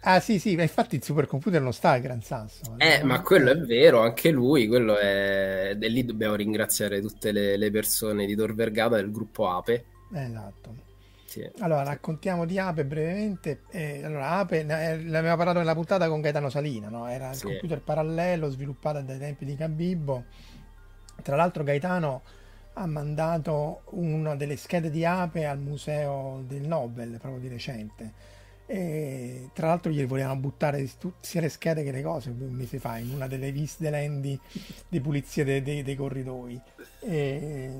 Ah 0.00 0.20
sì, 0.20 0.38
sì, 0.38 0.56
ma 0.56 0.62
infatti 0.62 0.96
il 0.96 1.04
supercomputer 1.04 1.60
non 1.60 1.74
sta 1.74 1.90
al 1.90 2.00
Gran 2.00 2.22
Sasso. 2.22 2.76
Eh, 2.78 3.04
ma 3.04 3.20
quello 3.20 3.50
è 3.50 3.58
vero, 3.58 4.00
anche 4.00 4.30
lui, 4.30 4.68
quello 4.68 4.96
è... 4.96 5.76
E 5.78 5.88
lì 5.88 6.02
dobbiamo 6.02 6.34
ringraziare 6.34 7.02
tutte 7.02 7.30
le, 7.30 7.58
le 7.58 7.70
persone 7.70 8.24
di 8.24 8.34
Tor 8.34 8.54
Vergata 8.54 8.96
del 8.96 9.10
gruppo 9.10 9.50
Ape. 9.50 9.84
Esatto. 10.14 10.91
Sì. 11.32 11.50
Allora, 11.60 11.82
raccontiamo 11.82 12.44
di 12.44 12.58
Ape 12.58 12.84
brevemente. 12.84 13.62
Eh, 13.70 14.04
allora, 14.04 14.32
Ape, 14.32 14.58
eh, 14.60 15.02
l'abbiamo 15.04 15.36
parlato 15.36 15.60
nella 15.60 15.72
puntata 15.72 16.06
con 16.06 16.20
Gaetano 16.20 16.50
Salina, 16.50 16.90
no? 16.90 17.08
Era 17.08 17.30
il 17.30 17.36
Sì. 17.36 17.46
computer 17.46 17.80
parallelo 17.80 18.50
sviluppato 18.50 19.00
dai 19.00 19.18
tempi 19.18 19.46
di 19.46 19.56
Cabibbo. 19.56 20.24
Tra 21.22 21.36
l'altro 21.36 21.64
Gaetano 21.64 22.20
ha 22.74 22.84
mandato 22.84 23.84
una 23.92 24.34
delle 24.34 24.56
schede 24.56 24.90
di 24.90 25.06
Ape 25.06 25.46
al 25.46 25.58
museo 25.58 26.44
del 26.46 26.66
Nobel, 26.68 27.16
proprio 27.18 27.40
di 27.40 27.48
recente. 27.48 28.12
E 28.66 29.48
tra 29.54 29.68
l'altro 29.68 29.90
gli 29.90 30.04
volevano 30.04 30.36
buttare 30.38 30.86
sia 31.20 31.40
le 31.40 31.48
schede 31.48 31.82
che 31.82 31.92
le 31.92 32.02
cose 32.02 32.28
un 32.28 32.52
mese 32.52 32.78
fa 32.78 32.98
in 32.98 33.10
una 33.14 33.26
delle 33.26 33.52
visite 33.52 33.88
lendi 33.88 34.38
di 34.86 35.00
pulizia 35.00 35.44
dei, 35.44 35.62
dei- 35.62 35.82
dei 35.82 35.96
corridoi. 35.96 36.60
E, 37.00 37.70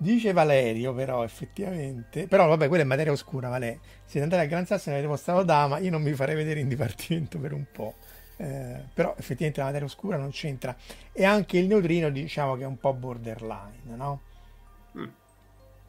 dice 0.00 0.32
Valerio, 0.32 0.94
però, 0.94 1.22
effettivamente, 1.22 2.26
però 2.26 2.48
vabbè, 2.48 2.68
quella 2.68 2.82
è 2.82 2.86
materia 2.86 3.12
oscura. 3.12 3.48
Vale. 3.48 3.80
Siete 4.04 4.24
andati 4.24 4.42
al 4.42 4.48
Gran 4.48 4.66
Sasso 4.66 4.88
e 4.88 4.92
avete 4.92 5.06
mostrato 5.06 5.42
Dama. 5.42 5.78
Io 5.78 5.90
non 5.90 6.02
vi 6.02 6.14
farei 6.14 6.34
vedere 6.34 6.60
in 6.60 6.68
dipartimento 6.68 7.38
per 7.38 7.52
un 7.52 7.66
po'. 7.70 7.94
Eh, 8.36 8.80
però 8.94 9.14
effettivamente 9.18 9.60
la 9.60 9.66
materia 9.66 9.86
oscura 9.86 10.16
non 10.16 10.30
c'entra. 10.30 10.74
E 11.12 11.24
anche 11.24 11.58
il 11.58 11.66
neutrino, 11.66 12.10
diciamo 12.10 12.56
che 12.56 12.62
è 12.62 12.66
un 12.66 12.78
po' 12.78 12.94
borderline, 12.94 13.94
no? 13.96 14.20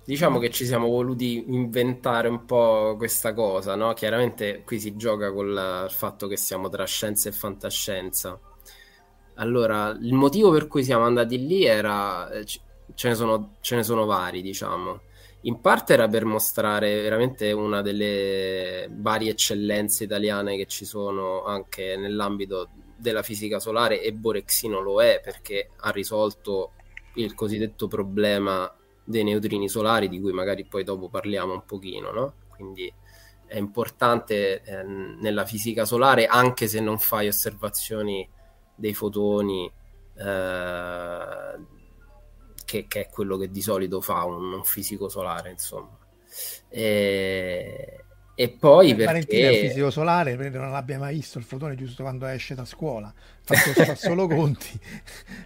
Diciamo 0.03 0.39
che 0.39 0.49
ci 0.49 0.65
siamo 0.65 0.87
voluti 0.87 1.45
inventare 1.47 2.27
un 2.27 2.43
po' 2.45 2.95
questa 2.97 3.33
cosa, 3.33 3.75
no? 3.75 3.93
Chiaramente 3.93 4.63
qui 4.63 4.79
si 4.79 4.97
gioca 4.97 5.31
col 5.31 5.87
fatto 5.89 6.27
che 6.27 6.35
siamo 6.37 6.69
tra 6.69 6.85
scienza 6.85 7.29
e 7.29 7.31
fantascienza. 7.31 8.37
Allora, 9.35 9.89
il 9.89 10.13
motivo 10.13 10.51
per 10.51 10.67
cui 10.67 10.83
siamo 10.83 11.05
andati 11.05 11.45
lì 11.45 11.65
era, 11.65 12.29
eh, 12.31 12.45
ce 13.01 13.07
ne 13.07 13.15
sono, 13.15 13.55
ce 13.61 13.75
ne 13.75 13.81
sono 13.81 14.05
vari, 14.05 14.43
diciamo. 14.43 15.01
In 15.41 15.59
parte 15.59 15.93
era 15.93 16.07
per 16.07 16.23
mostrare 16.23 17.01
veramente 17.01 17.51
una 17.51 17.81
delle 17.81 18.87
varie 18.91 19.31
eccellenze 19.31 20.03
italiane 20.03 20.55
che 20.55 20.67
ci 20.67 20.85
sono 20.85 21.43
anche 21.43 21.97
nell'ambito 21.97 22.69
della 22.95 23.23
fisica 23.23 23.59
solare 23.59 24.03
e 24.03 24.13
Borexino 24.13 24.81
lo 24.81 25.01
è 25.01 25.19
perché 25.23 25.71
ha 25.77 25.89
risolto 25.89 26.73
il 27.15 27.33
cosiddetto 27.33 27.87
problema 27.87 28.71
dei 29.03 29.23
neutrini 29.23 29.67
solari 29.67 30.07
di 30.07 30.21
cui 30.21 30.31
magari 30.31 30.63
poi 30.65 30.83
dopo 30.83 31.09
parliamo 31.09 31.53
un 31.53 31.65
pochino, 31.65 32.11
no? 32.11 32.33
Quindi 32.49 32.93
è 33.47 33.57
importante 33.57 34.61
eh, 34.61 34.83
nella 34.83 35.45
fisica 35.45 35.85
solare 35.85 36.27
anche 36.27 36.67
se 36.67 36.79
non 36.79 36.99
fai 36.99 37.25
osservazioni 37.29 38.29
dei 38.75 38.93
fotoni 38.93 39.71
eh, 40.17 41.70
che, 42.71 42.85
che 42.87 43.01
è 43.01 43.09
quello 43.09 43.35
che 43.35 43.51
di 43.51 43.61
solito 43.61 43.99
fa 43.99 44.23
un, 44.23 44.53
un 44.53 44.63
fisico 44.63 45.09
solare, 45.09 45.49
insomma. 45.49 45.97
E, 46.69 48.05
e 48.33 48.49
poi 48.49 48.91
Eh, 48.91 49.03
Valentina 49.03 49.41
è 49.41 49.47
un 49.47 49.51
perché 49.51 49.67
fisico 49.67 49.89
solare, 49.89 50.37
credo 50.37 50.59
non 50.59 50.71
l'abbia 50.71 50.97
mai 50.97 51.15
visto 51.15 51.37
il 51.37 51.43
fotone 51.43 51.75
giusto 51.75 52.03
quando 52.03 52.25
esce 52.27 52.55
da 52.55 52.63
scuola. 52.63 53.13
Fa, 53.43 53.55
fa 53.55 53.95
solo 53.95 54.25
conti, 54.27 54.79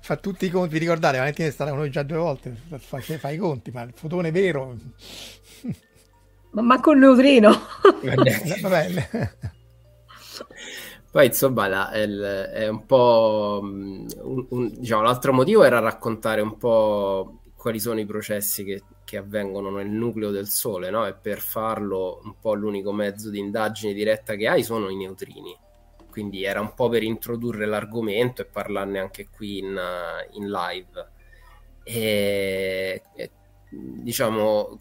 fa 0.01 0.17
tutti 0.17 0.45
i 0.45 0.49
conti. 0.51 0.73
Vi 0.73 0.79
ricordate, 0.79 1.17
Valentina 1.17 1.47
è 1.47 1.51
stata 1.51 1.71
con 1.71 1.79
noi 1.79 1.89
già 1.89 2.03
due 2.03 2.17
volte, 2.17 2.55
fa, 2.77 2.99
fa 2.99 3.29
i 3.31 3.37
conti, 3.37 3.71
ma 3.71 3.81
il 3.81 3.93
fotone 3.95 4.29
vero... 4.29 4.77
Ma 6.51 6.61
manco 6.61 6.91
il 6.91 6.99
neutrino. 6.99 7.51
Vabbè, 8.61 9.09
Poi 11.15 11.27
insomma 11.27 11.67
la- 11.67 11.91
il- 11.95 12.49
è 12.53 12.67
un 12.67 12.85
po' 12.85 13.61
mh, 13.63 14.05
un- 14.21 14.45
un- 14.49 14.73
diciamo, 14.79 15.01
l'altro 15.01 15.31
motivo 15.31 15.63
era 15.63 15.79
raccontare 15.79 16.41
un 16.41 16.57
po' 16.57 17.39
quali 17.55 17.79
sono 17.79 18.01
i 18.01 18.05
processi 18.05 18.65
che, 18.65 18.83
che 19.05 19.15
avvengono 19.17 19.69
nel 19.69 19.87
nucleo 19.87 20.29
del 20.31 20.47
Sole, 20.49 20.89
no? 20.89 21.05
E 21.07 21.13
per 21.13 21.39
farlo 21.39 22.19
un 22.23 22.37
po' 22.39 22.53
l'unico 22.53 22.91
mezzo 22.91 23.29
di 23.29 23.39
indagine 23.39 23.93
diretta 23.93 24.35
che 24.35 24.47
hai 24.49 24.61
sono 24.63 24.89
i 24.89 24.95
neutrini. 24.97 25.57
Quindi 26.09 26.43
era 26.43 26.59
un 26.59 26.73
po' 26.73 26.89
per 26.89 27.03
introdurre 27.03 27.65
l'argomento 27.65 28.41
e 28.41 28.45
parlarne 28.45 28.99
anche 28.99 29.29
qui 29.29 29.59
in, 29.59 29.79
in 30.33 30.49
live. 30.49 31.07
E, 31.83 33.01
diciamo 33.69 34.79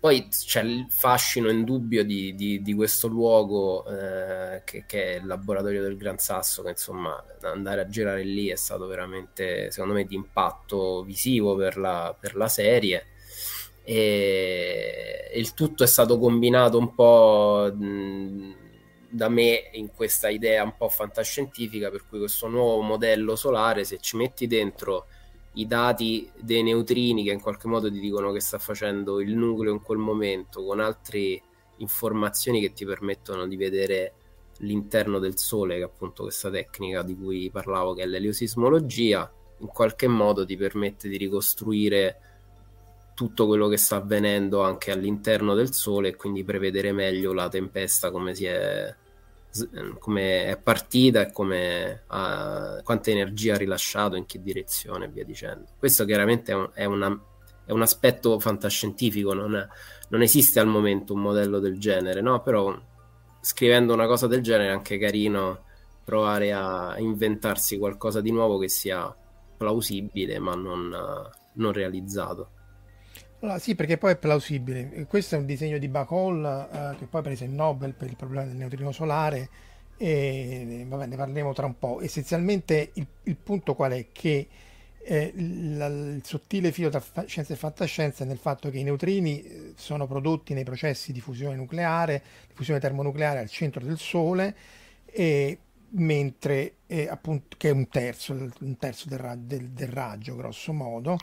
poi 0.00 0.28
c'è 0.28 0.62
il 0.62 0.86
fascino 0.88 1.50
indubbio 1.50 2.04
di, 2.04 2.34
di, 2.34 2.62
di 2.62 2.74
questo 2.74 3.08
luogo 3.08 3.84
eh, 3.86 4.62
che, 4.64 4.84
che, 4.86 5.14
è 5.14 5.18
il 5.18 5.26
laboratorio 5.26 5.82
del 5.82 5.96
Gran 5.96 6.18
Sasso, 6.18 6.62
che 6.62 6.70
insomma 6.70 7.24
andare 7.42 7.80
a 7.80 7.88
girare 7.88 8.22
lì 8.22 8.48
è 8.48 8.54
stato 8.54 8.86
veramente, 8.86 9.70
secondo 9.72 9.94
me, 9.94 10.04
di 10.04 10.14
impatto 10.14 11.02
visivo 11.02 11.56
per 11.56 11.76
la, 11.78 12.16
per 12.18 12.36
la 12.36 12.46
serie. 12.48 13.06
E 13.82 15.30
il 15.34 15.54
tutto 15.54 15.82
è 15.82 15.86
stato 15.86 16.18
combinato 16.18 16.78
un 16.78 16.94
po' 16.94 17.72
da 19.10 19.28
me 19.28 19.70
in 19.72 19.90
questa 19.92 20.28
idea 20.28 20.62
un 20.62 20.76
po' 20.76 20.88
fantascientifica, 20.88 21.90
per 21.90 22.06
cui 22.06 22.18
questo 22.18 22.46
nuovo 22.46 22.82
modello 22.82 23.34
solare, 23.34 23.84
se 23.84 23.98
ci 23.98 24.16
metti 24.16 24.46
dentro 24.46 25.06
i 25.58 25.66
dati 25.66 26.30
dei 26.38 26.62
neutrini 26.62 27.24
che 27.24 27.32
in 27.32 27.40
qualche 27.40 27.66
modo 27.66 27.90
ti 27.90 27.98
dicono 27.98 28.30
che 28.30 28.40
sta 28.40 28.58
facendo 28.58 29.20
il 29.20 29.34
nucleo 29.34 29.72
in 29.72 29.82
quel 29.82 29.98
momento, 29.98 30.64
con 30.64 30.78
altre 30.78 31.42
informazioni 31.78 32.60
che 32.60 32.72
ti 32.72 32.84
permettono 32.84 33.46
di 33.46 33.56
vedere 33.56 34.12
l'interno 34.58 35.18
del 35.18 35.36
Sole, 35.36 35.74
che 35.74 35.80
è 35.80 35.84
appunto 35.84 36.22
questa 36.22 36.48
tecnica 36.48 37.02
di 37.02 37.16
cui 37.16 37.50
parlavo, 37.50 37.94
che 37.94 38.02
è 38.02 38.06
l'eliosismologia, 38.06 39.30
in 39.58 39.66
qualche 39.66 40.06
modo 40.06 40.46
ti 40.46 40.56
permette 40.56 41.08
di 41.08 41.16
ricostruire 41.16 42.20
tutto 43.14 43.46
quello 43.46 43.66
che 43.66 43.78
sta 43.78 43.96
avvenendo 43.96 44.62
anche 44.62 44.92
all'interno 44.92 45.54
del 45.54 45.72
Sole 45.72 46.10
e 46.10 46.16
quindi 46.16 46.44
prevedere 46.44 46.92
meglio 46.92 47.32
la 47.32 47.48
tempesta 47.48 48.12
come 48.12 48.32
si 48.32 48.44
è 48.44 48.94
come 49.98 50.46
è 50.46 50.58
partita 50.58 51.22
e 51.22 51.32
come 51.32 52.02
ha, 52.06 52.80
quanta 52.82 53.10
energia 53.10 53.54
ha 53.54 53.58
rilasciato, 53.58 54.16
in 54.16 54.26
che 54.26 54.42
direzione 54.42 55.06
e 55.06 55.08
via 55.08 55.24
dicendo. 55.24 55.66
Questo 55.78 56.04
chiaramente 56.04 56.52
è 56.52 56.54
un, 56.54 56.70
è 56.72 56.84
una, 56.84 57.20
è 57.64 57.72
un 57.72 57.82
aspetto 57.82 58.38
fantascientifico, 58.38 59.32
non, 59.34 59.56
è, 59.56 59.66
non, 60.08 60.22
esiste 60.22 60.60
al 60.60 60.66
momento 60.66 61.12
un 61.14 61.20
modello 61.20 61.58
del 61.58 61.78
genere, 61.78 62.20
no? 62.20 62.42
Però 62.42 62.76
scrivendo 63.40 63.94
una 63.94 64.06
cosa 64.06 64.26
del 64.26 64.42
genere 64.42 64.68
è 64.68 64.72
anche 64.72 64.98
carino 64.98 65.64
provare 66.04 66.52
a 66.52 66.94
inventarsi 66.98 67.76
qualcosa 67.76 68.20
di 68.20 68.32
nuovo 68.32 68.58
che 68.58 68.68
sia 68.68 69.14
plausibile 69.56 70.38
ma 70.38 70.54
non, 70.54 70.96
non 71.52 71.72
realizzato. 71.72 72.52
Allora, 73.40 73.58
sì, 73.60 73.76
perché 73.76 73.98
poi 73.98 74.12
è 74.12 74.16
plausibile. 74.16 75.06
Questo 75.06 75.36
è 75.36 75.38
un 75.38 75.46
disegno 75.46 75.78
di 75.78 75.86
Bacall 75.88 76.44
eh, 76.44 76.96
che 76.98 77.06
poi 77.06 77.22
prese 77.22 77.44
il 77.44 77.52
Nobel 77.52 77.94
per 77.94 78.08
il 78.08 78.16
problema 78.16 78.44
del 78.44 78.56
neutrino 78.56 78.90
solare 78.90 79.48
e 79.96 80.84
vabbè, 80.86 81.06
ne 81.06 81.16
parleremo 81.16 81.52
tra 81.52 81.66
un 81.66 81.78
po'. 81.78 82.00
Essenzialmente 82.00 82.90
il, 82.94 83.06
il 83.24 83.36
punto 83.36 83.74
qual 83.74 83.92
è? 83.92 84.06
Che 84.10 84.48
eh, 85.00 85.32
il, 85.36 86.16
il, 86.16 86.20
sottile 86.24 86.72
filo 86.72 86.88
tra 86.90 86.98
fa- 86.98 87.26
scienza 87.26 87.52
e 87.54 87.56
fantascienza 87.56 88.24
è 88.24 88.26
nel 88.26 88.38
fatto 88.38 88.70
che 88.70 88.78
i 88.78 88.82
neutrini 88.82 89.42
eh, 89.42 89.72
sono 89.76 90.08
prodotti 90.08 90.52
nei 90.52 90.64
processi 90.64 91.12
di 91.12 91.20
fusione 91.20 91.54
nucleare, 91.54 92.22
di 92.48 92.54
fusione 92.54 92.80
termonucleare 92.80 93.38
al 93.38 93.48
centro 93.48 93.84
del 93.84 93.98
Sole, 93.98 94.54
e, 95.06 95.58
mentre 95.90 96.74
eh, 96.86 97.08
appunto, 97.08 97.56
che 97.56 97.68
è 97.68 97.72
un 97.72 97.88
terzo, 97.88 98.32
un 98.32 98.76
terzo 98.76 99.08
del, 99.08 99.38
del, 99.38 99.68
del 99.70 99.88
raggio, 99.88 100.36
grosso 100.36 100.72
modo, 100.72 101.16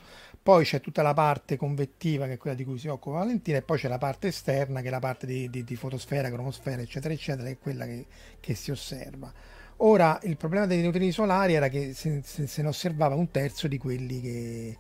poi 0.46 0.64
c'è 0.64 0.80
tutta 0.80 1.02
la 1.02 1.16
parte 1.16 1.58
convettiva 1.58 2.28
che 2.28 2.34
è 2.34 2.38
quella 2.38 2.56
di 2.56 2.64
cui 2.64 2.78
si 2.78 2.88
occupa 2.88 3.18
Valentina 3.18 3.58
e 3.58 3.64
poi 3.64 3.80
c'è 3.80 3.88
la 3.88 3.98
parte 3.98 4.28
esterna 4.28 4.82
che 4.82 4.90
è 4.90 4.92
la 4.92 5.00
parte 5.00 5.26
di, 5.26 5.50
di, 5.50 5.64
di 5.64 5.76
fotosfera, 5.76 6.30
cromosfera 6.30 6.84
eccetera 6.84 7.12
eccetera 7.12 7.48
che 7.48 7.54
è 7.54 7.58
quella 7.58 7.86
che, 7.86 8.06
che, 8.40 8.54
si 8.54 8.70
osserva. 8.70 9.34
Ora 9.78 10.20
il 10.22 10.38
problema 10.38 10.68
dei 10.68 10.82
neutrini 10.82 11.12
solari 11.12 11.56
era 11.56 11.68
che 11.68 11.96
se, 11.96 12.22
se, 12.24 12.46
se 12.46 12.62
ne 12.62 12.68
osservava 12.68 13.16
un 13.16 13.32
terzo 13.32 13.68
di 13.68 13.80
quelli 13.80 14.22
che, 14.22 14.78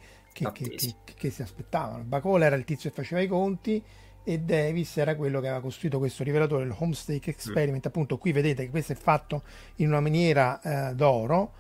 che 1.15 1.31
si 1.31 1.41
aspettavano. 1.41 2.03
Bacola 2.03 2.45
era 2.45 2.55
il 2.55 2.63
tizio 2.63 2.91
che 2.91 2.95
faceva 2.97 3.21
i 3.21 3.27
conti 3.27 3.83
e 4.23 4.39
Davis 4.41 4.97
era 4.97 5.15
quello 5.15 5.39
che 5.39 5.47
aveva 5.47 5.63
costruito 5.63 5.97
questo 5.97 6.23
rivelatore, 6.23 6.65
il 6.65 6.75
Homestake 6.77 7.31
Experiment. 7.31 7.87
Mm. 7.87 7.89
Appunto, 7.89 8.19
qui 8.19 8.31
vedete 8.31 8.65
che 8.65 8.69
questo 8.69 8.91
è 8.91 8.95
fatto 8.95 9.41
in 9.77 9.87
una 9.87 9.99
maniera 9.99 10.61
eh, 10.61 10.93
d'oro 10.93 11.53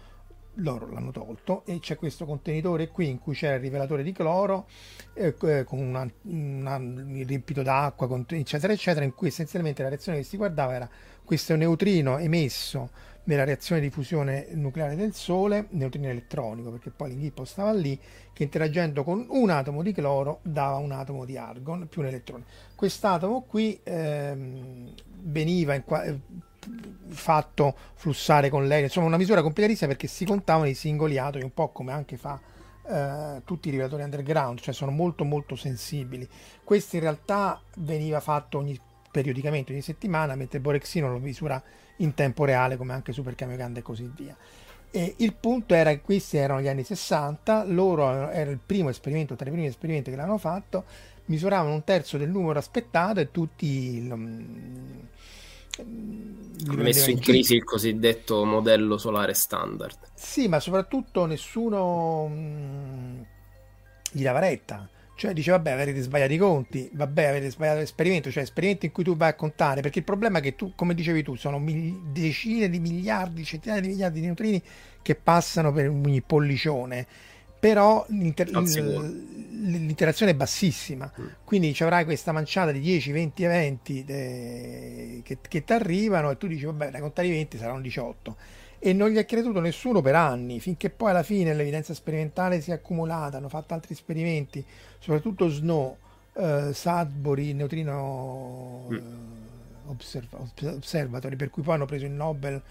l'oro 0.55 0.89
l'hanno 0.91 1.11
tolto 1.11 1.63
e 1.65 1.79
c'è 1.79 1.97
questo 1.97 2.25
contenitore 2.25 2.89
qui 2.89 3.09
in 3.09 3.19
cui 3.19 3.33
c'è 3.33 3.53
il 3.55 3.59
rivelatore 3.59 4.03
di 4.03 4.11
cloro 4.11 4.67
eh, 5.13 5.35
eh 5.39 5.63
con 5.63 5.79
una, 5.79 6.09
una, 6.23 6.77
riempito 6.77 7.61
d'acqua 7.61 8.09
eccetera 8.27 8.73
eccetera 8.73 9.05
in 9.05 9.13
cui 9.13 9.27
essenzialmente 9.27 9.83
la 9.83 9.89
reazione 9.89 10.19
che 10.19 10.23
si 10.23 10.37
guardava 10.37 10.73
era 10.73 10.89
questo 11.23 11.55
neutrino 11.55 12.17
emesso 12.17 12.89
nella 13.25 13.43
reazione 13.43 13.81
di 13.81 13.89
fusione 13.89 14.47
nucleare 14.51 14.95
del 14.95 15.13
Sole, 15.13 15.67
neutrino 15.71 16.07
elettronico, 16.07 16.71
perché 16.71 16.91
poi 16.91 17.09
l'inghippo 17.09 17.45
stava 17.45 17.71
lì, 17.73 17.99
che 18.33 18.43
interagendo 18.43 19.03
con 19.03 19.25
un 19.29 19.49
atomo 19.49 19.81
di 19.81 19.93
cloro 19.93 20.39
dava 20.43 20.77
un 20.77 20.91
atomo 20.91 21.25
di 21.25 21.37
argon 21.37 21.87
più 21.87 22.01
un 22.01 22.07
elettrone. 22.07 22.43
Quest'atomo 22.75 23.41
qui 23.41 23.79
ehm, 23.83 24.93
veniva 25.21 25.73
in 25.73 25.83
qua- 25.83 26.05
fatto 27.07 27.75
flussare 27.95 28.49
con 28.49 28.67
l'elio, 28.67 28.85
insomma 28.85 29.07
una 29.07 29.17
misura 29.17 29.41
complicatissima 29.41 29.89
perché 29.89 30.07
si 30.07 30.25
contavano 30.25 30.67
i 30.67 30.73
singoli 30.73 31.17
atomi, 31.17 31.43
un 31.43 31.53
po' 31.53 31.69
come 31.69 31.91
anche 31.91 32.17
fa 32.17 32.39
eh, 32.87 33.41
tutti 33.43 33.67
i 33.67 33.71
rivelatori 33.71 34.03
underground, 34.03 34.59
cioè 34.59 34.73
sono 34.73 34.91
molto 34.91 35.23
molto 35.23 35.55
sensibili. 35.55 36.27
Questo 36.63 36.95
in 36.95 37.01
realtà 37.01 37.59
veniva 37.77 38.19
fatto 38.19 38.57
ogni, 38.57 38.79
periodicamente, 39.11 39.71
ogni 39.71 39.81
settimana, 39.81 40.35
mentre 40.35 40.59
Borexino 40.59 41.11
lo 41.11 41.19
misura 41.19 41.61
in 41.97 42.13
tempo 42.13 42.45
reale 42.45 42.77
come 42.77 42.93
anche 42.93 43.13
Super 43.13 43.35
Kamiokande 43.35 43.79
e 43.79 43.83
così 43.83 44.11
via. 44.15 44.35
E 44.91 45.15
il 45.17 45.33
punto 45.33 45.73
era 45.73 45.89
che 45.89 46.01
questi 46.01 46.37
erano 46.37 46.61
gli 46.61 46.67
anni 46.67 46.83
60, 46.83 47.65
loro 47.65 48.29
era 48.29 48.49
il 48.49 48.59
primo 48.63 48.89
esperimento, 48.89 49.35
tra 49.35 49.49
i 49.49 49.51
primi 49.51 49.67
esperimenti 49.67 50.09
che 50.09 50.15
l'hanno 50.15 50.37
fatto, 50.37 50.85
misuravano 51.25 51.73
un 51.73 51.83
terzo 51.83 52.17
del 52.17 52.29
numero 52.29 52.59
aspettato 52.59 53.19
e 53.19 53.31
tutti 53.31 54.07
ha 54.09 54.15
messo 56.75 57.09
in 57.09 57.19
crisi 57.19 57.55
il 57.55 57.63
cosiddetto 57.63 58.43
modello 58.45 58.97
solare 58.97 59.33
standard. 59.33 59.97
Sì, 60.13 60.47
ma 60.47 60.59
soprattutto 60.59 61.25
nessuno 61.25 62.27
mh, 62.27 63.25
gli 64.11 64.23
dava 64.23 64.39
retta. 64.39 64.89
Cioè 65.17 65.31
dice 65.31 65.51
vabbè 65.51 65.71
avete 65.71 66.01
sbagliato 66.01 66.33
i 66.33 66.37
conti, 66.37 66.89
vabbè 66.91 67.23
avete 67.23 67.49
sbagliato 67.49 67.79
l'esperimento, 67.79 68.29
cioè 68.31 68.43
esperimenti 68.43 68.87
in 68.87 68.91
cui 68.91 69.05
tu 69.05 69.15
vai 69.15 69.29
a 69.29 69.35
contare, 69.35 69.79
perché 69.79 69.99
il 69.99 70.05
problema 70.05 70.39
è 70.39 70.41
che 70.41 70.55
tu, 70.55 70.73
come 70.75 70.93
dicevi 70.93 71.23
tu, 71.23 71.35
sono 71.35 71.57
mil- 71.57 72.01
decine 72.11 72.69
di 72.69 72.79
miliardi, 72.79 73.45
centinaia 73.45 73.79
di 73.79 73.87
miliardi 73.87 74.19
di 74.19 74.25
neutrini 74.25 74.61
che 75.01 75.15
passano 75.15 75.71
per 75.71 75.87
ogni 75.87 76.21
pollicione 76.21 77.07
però 77.65 78.05
l'inter- 78.09 78.51
l'interazione 78.51 80.33
è 80.33 80.35
bassissima, 80.35 81.11
mm. 81.19 81.25
quindi 81.43 81.73
ci 81.73 81.81
avrai 81.81 82.05
questa 82.05 82.31
manciata 82.31 82.71
di 82.71 82.79
10-20 82.79 83.31
eventi 83.37 84.03
de- 84.03 85.21
che, 85.23 85.39
che 85.41 85.63
ti 85.63 85.73
arrivano 85.73 86.29
e 86.29 86.37
tu 86.37 86.45
dici 86.45 86.65
vabbè 86.65 86.91
da 86.91 86.99
contare 86.99 87.27
i 87.27 87.31
20 87.31 87.57
saranno 87.57 87.81
18 87.81 88.35
e 88.77 88.93
non 88.93 89.09
gli 89.09 89.17
ha 89.17 89.25
creduto 89.25 89.59
nessuno 89.61 90.01
per 90.01 90.13
anni, 90.13 90.59
finché 90.59 90.91
poi 90.91 91.09
alla 91.09 91.23
fine 91.23 91.55
l'evidenza 91.55 91.95
sperimentale 91.95 92.61
si 92.61 92.69
è 92.69 92.75
accumulata, 92.75 93.37
hanno 93.37 93.49
fatto 93.49 93.73
altri 93.73 93.93
esperimenti, 93.93 94.63
soprattutto 94.99 95.49
Snow, 95.49 95.97
eh, 96.33 96.69
Sudbury, 96.71 97.53
neutrino 97.53 98.87
mm. 98.91 98.97
Observ- 99.87 100.65
Observatory, 100.65 101.35
per 101.35 101.49
cui 101.49 101.63
poi 101.63 101.73
hanno 101.73 101.85
preso 101.85 102.05
il 102.05 102.11
Nobel 102.11 102.61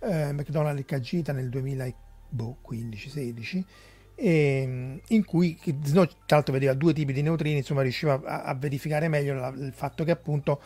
eh, 0.00 0.32
McDonald 0.32 0.78
e 0.78 0.84
Cagita 0.84 1.32
nel 1.32 1.48
2015-16 1.48 3.64
e, 4.14 5.00
in 5.06 5.24
cui 5.24 5.58
Snow 5.82 6.06
tra 6.06 6.36
l'altro 6.36 6.52
vedeva 6.52 6.74
due 6.74 6.92
tipi 6.92 7.12
di 7.12 7.22
neutrini, 7.22 7.58
insomma 7.58 7.82
riusciva 7.82 8.20
a, 8.24 8.42
a 8.42 8.54
verificare 8.54 9.08
meglio 9.08 9.34
la, 9.34 9.48
il 9.48 9.72
fatto 9.72 10.04
che 10.04 10.10
appunto 10.10 10.60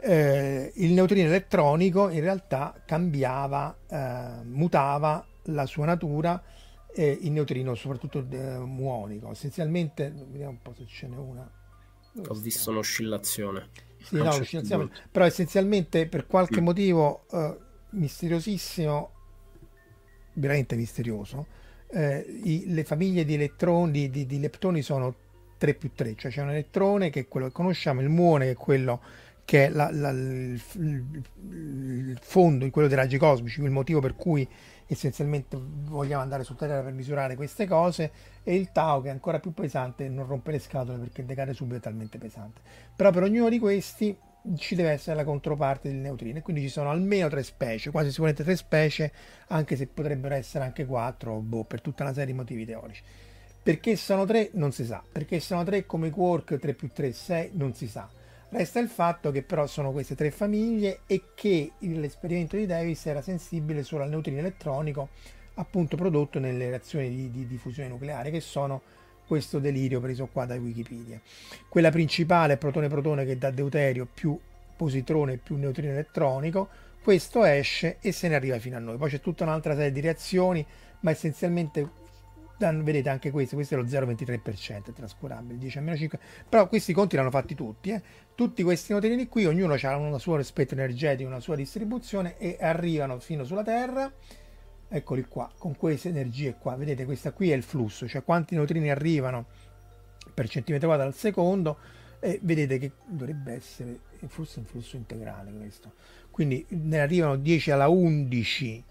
eh, 0.00 0.72
il 0.74 0.92
neutrino 0.92 1.28
elettronico 1.28 2.08
in 2.08 2.20
realtà 2.20 2.80
cambiava, 2.84 3.76
eh, 3.88 4.44
mutava 4.44 5.24
la 5.44 5.66
sua 5.66 5.86
natura 5.86 6.42
e 6.94 7.18
il 7.22 7.30
neutrino 7.32 7.74
soprattutto 7.74 8.26
eh, 8.28 8.58
muonico. 8.58 9.30
Essenzialmente, 9.30 10.12
vediamo 10.12 10.50
un 10.50 10.62
po' 10.62 10.74
se 10.74 10.86
ce 10.86 11.06
n'è 11.06 11.16
una. 11.16 11.50
Ho 12.28 12.34
visto 12.34 12.70
un'oscillazione. 12.70 13.68
Sì, 14.02 14.16
no, 14.16 14.22
un'oscillazione, 14.34 14.90
però 15.10 15.24
essenzialmente 15.24 16.06
per 16.06 16.26
qualche 16.26 16.60
motivo 16.60 17.24
eh, 17.30 17.56
misteriosissimo, 17.90 19.10
veramente 20.34 20.76
misterioso, 20.76 21.46
eh, 21.92 22.24
i, 22.44 22.64
le 22.72 22.84
famiglie 22.84 23.24
di 23.24 23.34
elettroni, 23.34 24.10
di, 24.10 24.26
di, 24.26 24.40
leptoni 24.40 24.82
sono 24.82 25.14
3 25.58 25.74
più 25.74 25.92
3, 25.94 26.14
cioè 26.16 26.30
c'è 26.30 26.42
un 26.42 26.50
elettrone 26.50 27.10
che 27.10 27.20
è 27.20 27.28
quello 27.28 27.46
che 27.46 27.52
conosciamo, 27.52 28.00
il 28.00 28.08
muone 28.08 28.46
che 28.46 28.50
è 28.52 28.56
quello 28.56 29.00
che 29.44 29.66
è 29.66 29.68
la, 29.68 29.90
la, 29.92 30.10
il, 30.10 30.60
il, 30.72 32.18
fondo, 32.20 32.68
quello 32.70 32.88
dei 32.88 32.96
raggi 32.96 33.18
cosmici, 33.18 33.60
il 33.60 33.70
motivo 33.70 34.00
per 34.00 34.14
cui 34.14 34.48
essenzialmente 34.86 35.58
vogliamo 35.58 36.22
andare 36.22 36.44
su 36.44 36.54
Terra 36.54 36.82
per 36.82 36.92
misurare 36.92 37.34
queste 37.34 37.66
cose, 37.66 38.10
e 38.42 38.54
il 38.54 38.72
Tau 38.72 39.02
che 39.02 39.08
è 39.08 39.10
ancora 39.10 39.40
più 39.40 39.52
pesante 39.52 40.04
e 40.04 40.08
non 40.08 40.26
rompe 40.26 40.52
le 40.52 40.58
scatole 40.58 40.98
perché 40.98 41.24
decade 41.24 41.52
subito 41.54 41.76
è 41.76 41.80
talmente 41.80 42.18
pesante. 42.18 42.60
Però 42.96 43.10
per 43.10 43.22
ognuno 43.22 43.48
di 43.48 43.58
questi 43.58 44.16
ci 44.56 44.74
deve 44.74 44.90
essere 44.90 45.16
la 45.16 45.24
controparte 45.24 45.88
del 45.88 45.98
neutrino 45.98 46.40
quindi 46.40 46.62
ci 46.62 46.68
sono 46.68 46.90
almeno 46.90 47.28
tre 47.28 47.42
specie, 47.42 47.90
quasi 47.90 48.08
sicuramente 48.10 48.44
tre 48.44 48.56
specie, 48.56 49.12
anche 49.48 49.76
se 49.76 49.86
potrebbero 49.86 50.34
essere 50.34 50.64
anche 50.64 50.84
quattro, 50.84 51.38
boh, 51.38 51.64
per 51.64 51.80
tutta 51.80 52.02
una 52.02 52.12
serie 52.12 52.32
di 52.32 52.38
motivi 52.38 52.64
teorici. 52.64 53.02
Perché 53.62 53.94
sono 53.96 54.24
tre 54.24 54.50
non 54.54 54.72
si 54.72 54.84
sa, 54.84 55.02
perché 55.10 55.38
sono 55.38 55.62
tre 55.62 55.86
come 55.86 56.10
quark 56.10 56.58
3 56.58 56.74
più 56.74 56.90
3 56.92 57.12
6 57.12 57.50
non 57.54 57.74
si 57.74 57.86
sa. 57.86 58.08
Resta 58.48 58.80
il 58.80 58.88
fatto 58.88 59.30
che 59.30 59.42
però 59.42 59.66
sono 59.66 59.92
queste 59.92 60.14
tre 60.14 60.30
famiglie 60.30 61.00
e 61.06 61.22
che 61.34 61.72
l'esperimento 61.78 62.56
di 62.56 62.66
Davis 62.66 63.06
era 63.06 63.22
sensibile 63.22 63.82
solo 63.82 64.02
al 64.02 64.10
neutrino 64.10 64.40
elettronico 64.40 65.08
appunto 65.54 65.96
prodotto 65.96 66.38
nelle 66.38 66.68
reazioni 66.68 67.08
di, 67.08 67.30
di, 67.30 67.46
di 67.46 67.56
fusione 67.56 67.88
nucleare 67.88 68.30
che 68.30 68.40
sono 68.40 68.82
questo 69.32 69.58
delirio 69.58 69.98
preso 69.98 70.28
qua 70.30 70.44
da 70.44 70.56
Wikipedia. 70.56 71.18
Quella 71.66 71.90
principale 71.90 72.52
è 72.52 72.56
protone-protone 72.58 73.24
che 73.24 73.38
dà 73.38 73.50
deuterio 73.50 74.06
più 74.12 74.38
positrone 74.76 75.38
più 75.38 75.56
neutrino 75.56 75.92
elettronico, 75.92 76.68
questo 77.02 77.42
esce 77.42 77.96
e 78.02 78.12
se 78.12 78.28
ne 78.28 78.34
arriva 78.34 78.58
fino 78.58 78.76
a 78.76 78.78
noi. 78.78 78.98
Poi 78.98 79.08
c'è 79.08 79.20
tutta 79.20 79.44
un'altra 79.44 79.74
serie 79.74 79.90
di 79.90 80.00
reazioni, 80.00 80.64
ma 81.00 81.12
essenzialmente 81.12 82.00
vedete 82.58 83.08
anche 83.08 83.30
questo, 83.30 83.54
questo 83.54 83.74
è 83.74 83.78
lo 83.78 83.84
0,23%, 83.84 84.90
è 84.90 84.92
trascurabile, 84.92 85.56
10 85.56 85.78
a 85.78 85.96
5, 85.96 86.18
però 86.46 86.68
questi 86.68 86.92
conti 86.92 87.16
l'hanno 87.16 87.30
fatti 87.30 87.54
tutti, 87.54 87.88
eh? 87.88 88.02
tutti 88.34 88.62
questi 88.62 88.92
neutrini 88.92 89.28
qui, 89.28 89.46
ognuno 89.46 89.78
ha 89.80 89.96
un 89.96 90.20
suo 90.20 90.42
spettro 90.42 90.76
energetico, 90.76 91.26
una 91.26 91.40
sua 91.40 91.56
distribuzione 91.56 92.36
e 92.36 92.58
arrivano 92.60 93.18
fino 93.18 93.44
sulla 93.44 93.62
Terra 93.62 94.12
eccoli 94.92 95.24
qua, 95.26 95.50
con 95.56 95.74
queste 95.74 96.10
energie 96.10 96.56
qua, 96.58 96.76
vedete 96.76 97.06
questa 97.06 97.32
qui 97.32 97.50
è 97.50 97.54
il 97.54 97.62
flusso, 97.62 98.06
cioè 98.06 98.22
quanti 98.22 98.54
neutrini 98.54 98.90
arrivano 98.90 99.46
per 100.34 100.48
centimetro 100.48 100.88
quadro 100.88 101.06
al 101.06 101.14
secondo 101.14 101.78
e 102.20 102.38
vedete 102.42 102.78
che 102.78 102.92
dovrebbe 103.06 103.54
essere 103.54 103.98
il 104.20 104.28
flusso 104.28 104.62
flusso 104.64 104.96
integrale 104.96 105.50
questo, 105.50 105.92
quindi 106.30 106.64
ne 106.68 107.00
arrivano 107.00 107.36
10 107.36 107.70
alla 107.70 107.88
11 107.88 108.84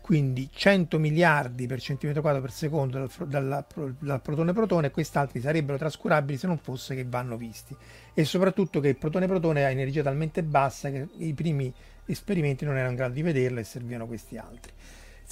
quindi 0.00 0.48
100 0.52 0.98
miliardi 0.98 1.66
per 1.66 1.80
centimetro 1.80 2.20
quadro 2.22 2.40
per 2.40 2.50
secondo 2.50 2.98
dal, 2.98 3.28
dal, 3.28 3.94
dal 3.98 4.20
protone-protone 4.22 4.88
e 4.88 4.90
quest'altri 4.90 5.40
sarebbero 5.40 5.78
trascurabili 5.78 6.38
se 6.38 6.48
non 6.48 6.58
fosse 6.58 6.96
che 6.96 7.04
vanno 7.04 7.36
visti. 7.36 7.76
E 8.12 8.24
soprattutto 8.24 8.80
che 8.80 8.88
il 8.88 8.96
protone-protone 8.96 9.64
ha 9.64 9.70
energia 9.70 10.02
talmente 10.02 10.42
bassa 10.42 10.90
che 10.90 11.06
i 11.18 11.32
primi 11.32 11.72
esperimenti 12.06 12.64
non 12.64 12.74
erano 12.74 12.90
in 12.90 12.96
grado 12.96 13.14
di 13.14 13.22
vederlo 13.22 13.60
e 13.60 13.64
servivano 13.64 14.06
questi 14.06 14.36
altri 14.36 14.72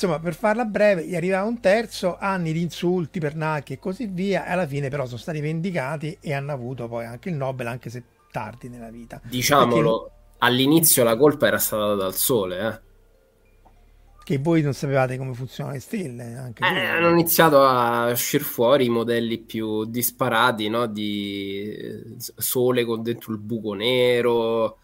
Insomma, 0.00 0.20
per 0.20 0.36
farla 0.36 0.64
breve, 0.64 1.04
gli 1.04 1.16
arrivava 1.16 1.48
un 1.48 1.58
terzo, 1.58 2.16
anni 2.20 2.52
di 2.52 2.62
insulti, 2.62 3.18
pernacchi 3.18 3.72
e 3.72 3.78
così 3.80 4.06
via, 4.06 4.46
e 4.46 4.52
alla 4.52 4.64
fine 4.64 4.88
però 4.88 5.06
sono 5.06 5.18
stati 5.18 5.40
vendicati 5.40 6.16
e 6.20 6.32
hanno 6.32 6.52
avuto 6.52 6.86
poi 6.86 7.04
anche 7.04 7.30
il 7.30 7.34
Nobel, 7.34 7.66
anche 7.66 7.90
se 7.90 8.04
tardi 8.30 8.68
nella 8.68 8.90
vita. 8.90 9.20
Diciamolo, 9.24 10.02
Perché... 10.02 10.36
all'inizio 10.38 11.02
la 11.02 11.16
colpa 11.16 11.48
era 11.48 11.58
stata 11.58 11.82
data 11.82 11.96
dal 11.96 12.14
sole, 12.14 12.60
eh 12.60 12.86
che 14.28 14.36
voi 14.36 14.60
non 14.60 14.74
sapevate 14.74 15.16
come 15.16 15.32
funzionano 15.32 15.74
le 15.74 15.80
stelle. 15.80 16.36
Anche 16.36 16.62
eh, 16.62 16.84
hanno 16.84 17.08
iniziato 17.08 17.64
a 17.64 18.10
uscire 18.10 18.44
fuori 18.44 18.84
i 18.84 18.90
modelli 18.90 19.38
più 19.38 19.86
disparati 19.86 20.68
no? 20.68 20.86
di 20.86 22.14
sole 22.36 22.84
con 22.84 23.02
dentro 23.02 23.32
il 23.32 23.38
buco 23.38 23.72
nero 23.72 24.80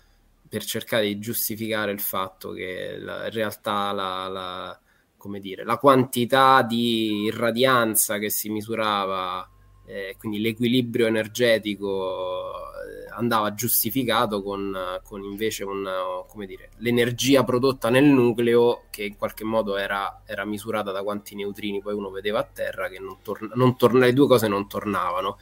per 0.49 0.65
cercare 0.65 1.05
di 1.05 1.19
giustificare 1.19 1.93
il 1.93 2.01
fatto 2.01 2.53
che 2.53 2.97
la, 2.99 3.27
in 3.27 3.33
realtà 3.33 3.93
la, 3.93 4.29
la, 4.29 4.81
dire, 5.41 5.64
la, 5.64 5.77
quantità 5.79 6.62
di 6.62 7.25
irradianza 7.25 8.18
che 8.18 8.31
si 8.31 8.49
misurava, 8.49 9.49
eh, 9.87 10.16
quindi 10.18 10.41
l'equilibrio 10.41 11.07
energetico 11.07 12.72
andava 13.16 13.55
giustificato 13.55 14.43
con, 14.43 14.77
con 15.03 15.22
invece 15.22 15.64
un, 15.64 15.89
dire, 16.47 16.70
l'energia 16.79 17.45
prodotta 17.45 17.89
nel 17.89 18.05
nucleo 18.05 18.85
che 18.91 19.05
in 19.05 19.16
qualche 19.16 19.45
modo 19.45 19.77
era, 19.77 20.22
era, 20.27 20.45
misurata 20.45 20.91
da 20.91 21.03
quanti 21.03 21.35
neutrini 21.35 21.81
poi 21.81 21.95
uno 21.95 22.11
vedeva 22.11 22.41
a 22.41 22.49
terra 22.51 22.89
che 22.89 22.99
non, 22.99 23.18
torna, 23.22 23.53
non 23.55 23.77
torna, 23.77 24.07
le 24.07 24.12
due 24.12 24.27
cose 24.27 24.49
non 24.49 24.68
tornavano 24.68 25.39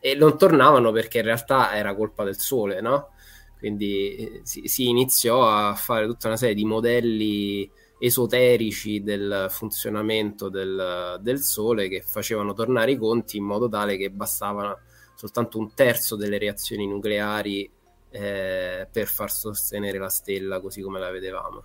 e 0.00 0.14
non 0.14 0.36
tornavano 0.36 0.90
perché 0.90 1.18
in 1.18 1.24
realtà 1.24 1.74
era 1.76 1.94
colpa 1.94 2.24
del 2.24 2.38
sole 2.38 2.80
no? 2.80 3.10
quindi 3.58 4.16
eh, 4.16 4.40
si, 4.42 4.66
si 4.66 4.88
iniziò 4.88 5.48
a 5.48 5.74
fare 5.74 6.06
tutta 6.06 6.26
una 6.26 6.36
serie 6.36 6.54
di 6.54 6.64
modelli 6.64 7.70
esoterici 8.04 9.00
del 9.00 9.46
funzionamento 9.48 10.48
del, 10.48 11.20
del 11.20 11.38
sole 11.38 11.88
che 11.88 12.02
facevano 12.02 12.52
tornare 12.52 12.90
i 12.90 12.96
conti 12.96 13.36
in 13.36 13.44
modo 13.44 13.68
tale 13.68 13.96
che 13.96 14.10
bastavano 14.10 14.76
soltanto 15.14 15.58
un 15.58 15.72
terzo 15.72 16.16
delle 16.16 16.36
reazioni 16.36 16.84
nucleari 16.88 17.70
eh, 18.10 18.88
per 18.90 19.06
far 19.06 19.30
sostenere 19.30 19.98
la 19.98 20.08
stella 20.08 20.60
così 20.60 20.80
come 20.82 20.98
la 20.98 21.10
vedevamo. 21.12 21.62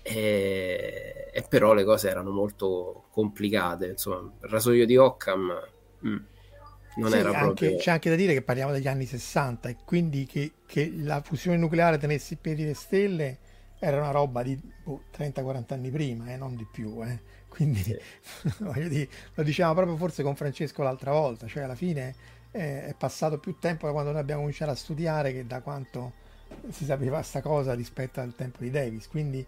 E, 0.00 1.28
e, 1.30 1.46
però 1.46 1.74
le 1.74 1.84
cose 1.84 2.08
erano 2.08 2.30
molto 2.30 3.04
complicate. 3.10 3.88
Insomma, 3.88 4.32
il 4.40 4.48
rasoio 4.48 4.86
di 4.86 4.96
Occam 4.96 5.52
mm, 6.06 6.16
non 6.96 7.10
sì, 7.10 7.16
era 7.18 7.28
anche, 7.28 7.42
proprio. 7.42 7.76
C'è 7.76 7.90
anche 7.90 8.08
da 8.08 8.16
dire 8.16 8.32
che 8.32 8.40
parliamo 8.40 8.72
degli 8.72 8.88
anni 8.88 9.04
60 9.04 9.68
e 9.68 9.76
quindi 9.84 10.24
che, 10.24 10.52
che 10.64 10.90
la 10.96 11.20
fusione 11.20 11.58
nucleare 11.58 11.98
tenesse 11.98 12.34
in 12.34 12.40
piedi 12.40 12.64
le 12.64 12.74
stelle 12.74 13.38
era 13.78 13.98
una 13.98 14.10
roba 14.10 14.42
di 14.42 14.58
oh, 14.84 15.02
30-40 15.16 15.72
anni 15.74 15.90
prima, 15.90 16.32
eh, 16.32 16.36
non 16.36 16.56
di 16.56 16.66
più. 16.70 17.02
Eh. 17.02 17.18
Quindi 17.48 17.82
sì. 17.82 17.98
dire, 18.88 19.08
lo 19.34 19.42
dicevamo 19.42 19.74
proprio 19.74 19.96
forse 19.96 20.22
con 20.22 20.36
Francesco 20.36 20.82
l'altra 20.82 21.12
volta, 21.12 21.46
cioè 21.46 21.64
alla 21.64 21.74
fine 21.74 22.14
eh, 22.50 22.86
è 22.86 22.94
passato 22.96 23.38
più 23.38 23.58
tempo 23.58 23.86
da 23.86 23.92
quando 23.92 24.10
noi 24.12 24.20
abbiamo 24.20 24.40
cominciato 24.40 24.70
a 24.70 24.76
studiare 24.76 25.32
che 25.32 25.46
da 25.46 25.60
quanto 25.60 26.26
si 26.70 26.84
sapeva 26.84 27.16
questa 27.16 27.40
cosa 27.40 27.74
rispetto 27.74 28.20
al 28.20 28.34
tempo 28.34 28.58
di 28.60 28.70
Davis. 28.70 29.08
Quindi, 29.08 29.44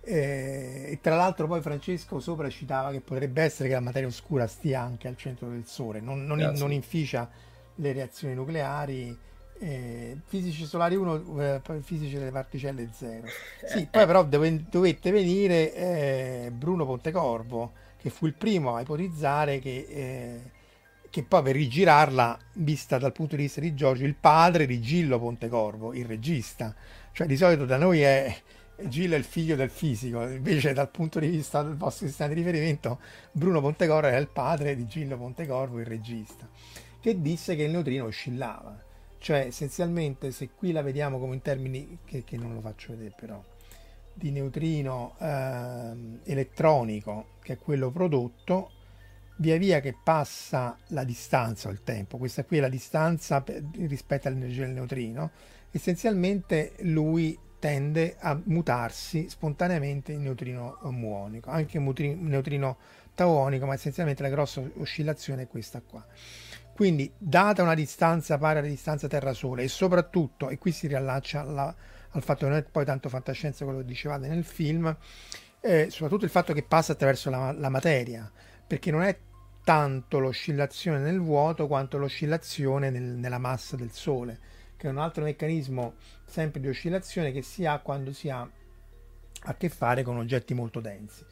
eh, 0.00 0.86
e 0.88 0.98
tra 1.00 1.16
l'altro 1.16 1.46
poi 1.46 1.60
Francesco 1.60 2.20
sopra 2.20 2.48
citava 2.48 2.90
che 2.90 3.00
potrebbe 3.00 3.42
essere 3.42 3.68
che 3.68 3.74
la 3.74 3.80
materia 3.80 4.08
oscura 4.08 4.46
stia 4.46 4.80
anche 4.80 5.08
al 5.08 5.16
centro 5.16 5.48
del 5.48 5.66
Sole, 5.66 6.00
non, 6.00 6.24
non, 6.24 6.38
non 6.38 6.72
inficia 6.72 7.28
le 7.76 7.92
reazioni 7.92 8.34
nucleari. 8.34 9.30
Eh, 9.62 10.16
fisici 10.24 10.64
solari 10.64 10.96
1, 10.96 11.40
eh, 11.40 11.60
fisici 11.82 12.18
delle 12.18 12.32
particelle 12.32 12.88
0. 12.92 13.22
Sì, 13.64 13.86
poi 13.88 14.06
però 14.06 14.24
dove, 14.24 14.64
dovette 14.68 15.12
venire 15.12 15.74
eh, 15.74 16.50
Bruno 16.52 16.84
Pontecorvo, 16.84 17.72
che 17.96 18.10
fu 18.10 18.26
il 18.26 18.34
primo 18.34 18.74
a 18.74 18.80
ipotizzare 18.80 19.60
che 19.60 19.86
eh, 19.88 20.40
che 21.12 21.22
poi 21.22 21.42
per 21.42 21.54
rigirarla, 21.54 22.38
vista 22.54 22.96
dal 22.96 23.12
punto 23.12 23.36
di 23.36 23.42
vista 23.42 23.60
di 23.60 23.74
Giorgio, 23.74 24.06
il 24.06 24.14
padre 24.14 24.64
di 24.64 24.80
Gillo 24.80 25.18
Pontecorvo, 25.18 25.92
il 25.92 26.06
regista. 26.06 26.74
Cioè 27.12 27.26
di 27.26 27.36
solito 27.36 27.66
da 27.66 27.76
noi 27.76 28.00
è 28.00 28.34
Gillo 28.84 29.14
è 29.14 29.18
il 29.18 29.24
figlio 29.24 29.54
del 29.54 29.68
fisico, 29.68 30.22
invece 30.22 30.72
dal 30.72 30.88
punto 30.88 31.18
di 31.18 31.28
vista 31.28 31.62
del 31.62 31.76
vostro 31.76 32.06
sistema 32.06 32.32
di 32.32 32.40
riferimento 32.40 32.98
Bruno 33.30 33.60
Pontecorvo 33.60 34.08
è 34.08 34.16
il 34.16 34.28
padre 34.28 34.74
di 34.74 34.86
Gillo 34.86 35.18
Pontecorvo, 35.18 35.80
il 35.80 35.86
regista, 35.86 36.48
che 36.98 37.20
disse 37.20 37.54
che 37.56 37.64
il 37.64 37.70
neutrino 37.70 38.06
oscillava. 38.06 38.81
Cioè 39.22 39.46
essenzialmente 39.46 40.32
se 40.32 40.48
qui 40.50 40.72
la 40.72 40.82
vediamo 40.82 41.20
come 41.20 41.34
in 41.34 41.42
termini, 41.42 41.98
che, 42.04 42.24
che 42.24 42.36
non 42.36 42.54
lo 42.54 42.60
faccio 42.60 42.90
vedere 42.90 43.14
però, 43.16 43.40
di 44.12 44.32
neutrino 44.32 45.14
eh, 45.20 45.92
elettronico, 46.24 47.26
che 47.40 47.52
è 47.52 47.58
quello 47.58 47.92
prodotto, 47.92 48.72
via 49.36 49.56
via 49.58 49.78
che 49.78 49.94
passa 50.02 50.76
la 50.88 51.04
distanza 51.04 51.68
o 51.68 51.70
il 51.70 51.84
tempo, 51.84 52.18
questa 52.18 52.44
qui 52.44 52.56
è 52.56 52.60
la 52.60 52.68
distanza 52.68 53.44
rispetto 53.76 54.26
all'energia 54.26 54.64
del 54.64 54.74
neutrino, 54.74 55.30
essenzialmente 55.70 56.72
lui 56.80 57.38
tende 57.60 58.16
a 58.18 58.36
mutarsi 58.46 59.28
spontaneamente 59.28 60.10
in 60.10 60.22
neutrino 60.22 60.78
muonico, 60.90 61.48
anche 61.48 61.76
in 61.76 62.26
neutrino 62.26 62.76
tauonico, 63.14 63.66
ma 63.66 63.74
essenzialmente 63.74 64.22
la 64.22 64.30
grossa 64.30 64.60
oscillazione 64.78 65.42
è 65.42 65.46
questa 65.46 65.80
qua. 65.80 66.04
Quindi, 66.82 67.12
data 67.16 67.62
una 67.62 67.76
distanza 67.76 68.38
pari 68.38 68.58
alla 68.58 68.66
distanza 68.66 69.06
Terra-Sole 69.06 69.62
e 69.62 69.68
soprattutto, 69.68 70.48
e 70.48 70.58
qui 70.58 70.72
si 70.72 70.88
riallaccia 70.88 71.42
alla, 71.42 71.72
al 72.10 72.22
fatto 72.24 72.40
che 72.40 72.50
non 72.50 72.58
è 72.58 72.64
poi 72.64 72.84
tanto 72.84 73.08
fantascienza 73.08 73.62
quello 73.62 73.78
che 73.78 73.84
dicevate 73.84 74.26
nel 74.26 74.42
film, 74.42 74.92
eh, 75.60 75.90
soprattutto 75.90 76.24
il 76.24 76.32
fatto 76.32 76.52
che 76.52 76.64
passa 76.64 76.90
attraverso 76.90 77.30
la, 77.30 77.52
la 77.52 77.68
materia, 77.68 78.28
perché 78.66 78.90
non 78.90 79.02
è 79.02 79.16
tanto 79.62 80.18
l'oscillazione 80.18 80.98
nel 80.98 81.20
vuoto 81.20 81.68
quanto 81.68 81.98
l'oscillazione 81.98 82.90
nel, 82.90 83.04
nella 83.04 83.38
massa 83.38 83.76
del 83.76 83.92
Sole, 83.92 84.40
che 84.76 84.88
è 84.88 84.90
un 84.90 84.98
altro 84.98 85.22
meccanismo 85.22 85.94
sempre 86.24 86.60
di 86.60 86.66
oscillazione 86.66 87.30
che 87.30 87.42
si 87.42 87.64
ha 87.64 87.78
quando 87.78 88.12
si 88.12 88.28
ha 88.28 88.40
a 89.44 89.54
che 89.54 89.68
fare 89.68 90.02
con 90.02 90.16
oggetti 90.16 90.52
molto 90.52 90.80
densi. 90.80 91.24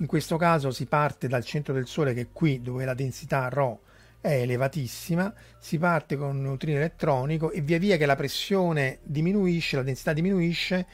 In 0.00 0.06
questo 0.06 0.36
caso 0.36 0.70
si 0.70 0.84
parte 0.84 1.28
dal 1.28 1.44
centro 1.46 1.72
del 1.72 1.86
Sole 1.86 2.12
che 2.12 2.20
è 2.20 2.28
qui 2.30 2.60
dove 2.60 2.84
la 2.84 2.92
densità 2.92 3.48
ρ 3.48 3.86
è 4.20 4.40
elevatissima, 4.40 5.32
si 5.58 5.78
parte 5.78 6.16
con 6.16 6.36
un 6.36 6.42
neutrino 6.42 6.78
elettronico 6.78 7.50
e 7.50 7.60
via 7.60 7.78
via 7.78 7.96
che 7.96 8.06
la 8.06 8.16
pressione 8.16 8.98
diminuisce, 9.02 9.76
la 9.76 9.82
densità 9.82 10.12
diminuisce, 10.12 10.86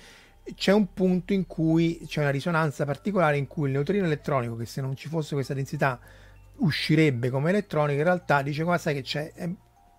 c'è 0.55 0.73
un 0.73 0.93
punto 0.93 1.33
in 1.33 1.47
cui 1.47 2.03
c'è 2.07 2.21
una 2.21 2.31
risonanza 2.31 2.85
particolare 2.85 3.39
in 3.39 3.47
cui 3.47 3.69
il 3.69 3.73
neutrino 3.73 4.05
elettronico, 4.05 4.57
che 4.57 4.67
se 4.67 4.81
non 4.81 4.95
ci 4.95 5.09
fosse 5.09 5.35
questa 5.35 5.55
densità 5.55 5.99
uscirebbe 6.57 7.31
come 7.31 7.51
elettronica, 7.51 7.99
in 7.99 8.05
realtà 8.05 8.43
dice 8.43 8.63
qua 8.63 8.77
sai 8.77 8.95
che 8.95 9.03
c'è, 9.03 9.33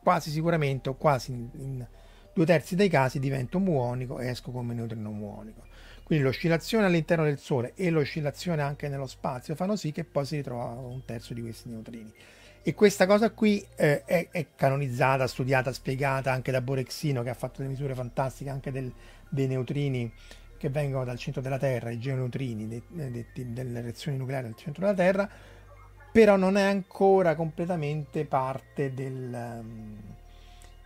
quasi 0.03 0.29
sicuramente 0.29 0.89
o 0.89 0.95
quasi 0.95 1.31
in 1.31 1.85
due 2.31 2.45
terzi 2.45 2.75
dei 2.75 2.89
casi 2.89 3.17
divento 3.19 3.59
muonico 3.59 4.19
e 4.19 4.27
esco 4.27 4.51
come 4.51 4.75
neutrino 4.75 5.09
muonico. 5.09 5.63
Quindi 6.03 6.23
l'oscillazione 6.23 6.85
all'interno 6.85 7.23
del 7.23 7.39
Sole 7.39 7.73
e 7.73 7.89
l'oscillazione 7.89 8.61
anche 8.61 8.87
nello 8.87 9.07
spazio 9.07 9.55
fanno 9.55 9.75
sì 9.75 9.91
che 9.91 10.03
poi 10.03 10.25
si 10.25 10.35
ritrova 10.35 10.65
un 10.65 11.03
terzo 11.03 11.33
di 11.33 11.41
questi 11.41 11.69
neutrini. 11.69 12.13
E 12.67 12.73
questa 12.73 13.05
cosa 13.05 13.29
qui 13.29 13.63
eh, 13.75 14.03
è, 14.05 14.29
è, 14.31 14.47
canonizzata, 14.55 15.27
studiata, 15.27 15.71
spiegata 15.71 16.31
anche 16.31 16.51
da 16.51 16.61
Borexino 16.61 17.21
che 17.21 17.29
ha 17.29 17.35
fatto 17.35 17.57
delle 17.57 17.69
misure 17.69 17.93
fantastiche 17.93 18.49
anche 18.49 18.71
del, 18.71 18.91
dei 19.29 19.45
neutrini 19.45 20.11
che 20.57 20.69
vengono 20.69 21.05
dal 21.05 21.19
centro 21.19 21.43
della 21.43 21.59
Terra, 21.59 21.91
i 21.91 21.99
geoneutrini 21.99 22.67
de, 22.67 22.81
de, 22.89 23.53
delle 23.53 23.81
reazioni 23.81 24.17
nucleari 24.17 24.47
del 24.47 24.55
centro 24.55 24.81
della 24.81 24.95
Terra, 24.95 25.29
però 26.11 26.37
non 26.37 26.57
è 26.57 26.63
ancora 26.63 27.35
completamente 27.35 28.25
parte 28.25 28.95
del, 28.95 29.29
um, 29.31 29.97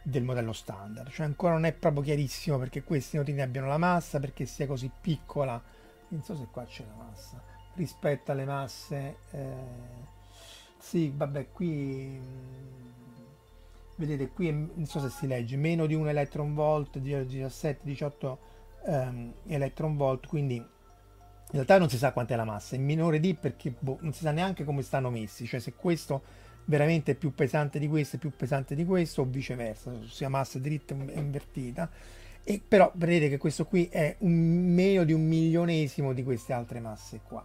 del 0.01 0.23
modello 0.23 0.51
standard, 0.51 1.09
cioè 1.11 1.27
ancora 1.27 1.53
non 1.53 1.63
è 1.63 1.71
proprio 1.71 2.03
chiarissimo 2.03 2.57
perché 2.57 2.83
questi 2.83 3.15
neutrini 3.15 3.39
abbiano 3.39 3.67
la 3.67 3.77
massa, 3.77 4.19
perché 4.19 4.45
sia 4.45 4.67
così 4.67 4.91
piccola, 4.99 5.61
non 6.09 6.23
so 6.23 6.35
se 6.35 6.47
qua 6.51 6.65
c'è 6.65 6.83
la 6.83 7.05
massa, 7.05 7.41
rispetto 7.75 8.33
alle 8.33 8.43
masse, 8.43 9.15
eh, 9.31 10.08
sì, 10.79 11.11
vabbè, 11.15 11.51
qui 11.51 12.19
vedete 13.95 14.29
qui 14.29 14.49
non 14.51 14.85
so 14.85 14.99
se 15.01 15.09
si 15.09 15.27
legge 15.27 15.57
meno 15.57 15.85
di 15.85 15.93
un 15.93 16.07
electron 16.07 16.53
volt 16.53 16.99
17 16.99 17.81
18 17.83 18.39
um, 18.85 19.33
electron 19.45 19.97
volt 19.97 20.25
quindi 20.25 20.55
in 21.51 21.55
realtà 21.55 21.79
non 21.79 21.89
si 21.89 21.97
sa 21.97 22.11
quant'è 22.11 22.35
la 22.35 22.43
massa, 22.43 22.75
è 22.75 22.79
minore 22.79 23.19
di 23.19 23.33
perché 23.33 23.73
boh, 23.77 23.97
non 24.01 24.13
si 24.13 24.21
sa 24.21 24.29
neanche 24.31 24.63
come 24.63 24.83
stanno 24.83 25.09
messi, 25.09 25.47
cioè 25.47 25.59
se 25.59 25.73
questo 25.73 26.21
veramente 26.65 27.13
è 27.13 27.15
più 27.15 27.33
pesante 27.33 27.79
di 27.79 27.87
questo 27.87 28.17
è 28.17 28.19
più 28.19 28.31
pesante 28.35 28.75
di 28.75 28.85
questo 28.85 29.21
o 29.21 29.25
viceversa, 29.25 29.91
sia 30.07 30.29
massa 30.29 30.59
dritta 30.59 30.93
e 30.93 31.19
invertita. 31.19 31.89
E 32.43 32.61
però 32.65 32.91
vedete 32.95 33.29
che 33.29 33.37
questo 33.37 33.65
qui 33.65 33.87
è 33.87 34.15
un, 34.19 34.73
meno 34.73 35.03
di 35.03 35.13
un 35.13 35.25
milionesimo 35.25 36.13
di 36.13 36.23
queste 36.23 36.53
altre 36.53 36.79
masse 36.79 37.21
qua. 37.23 37.43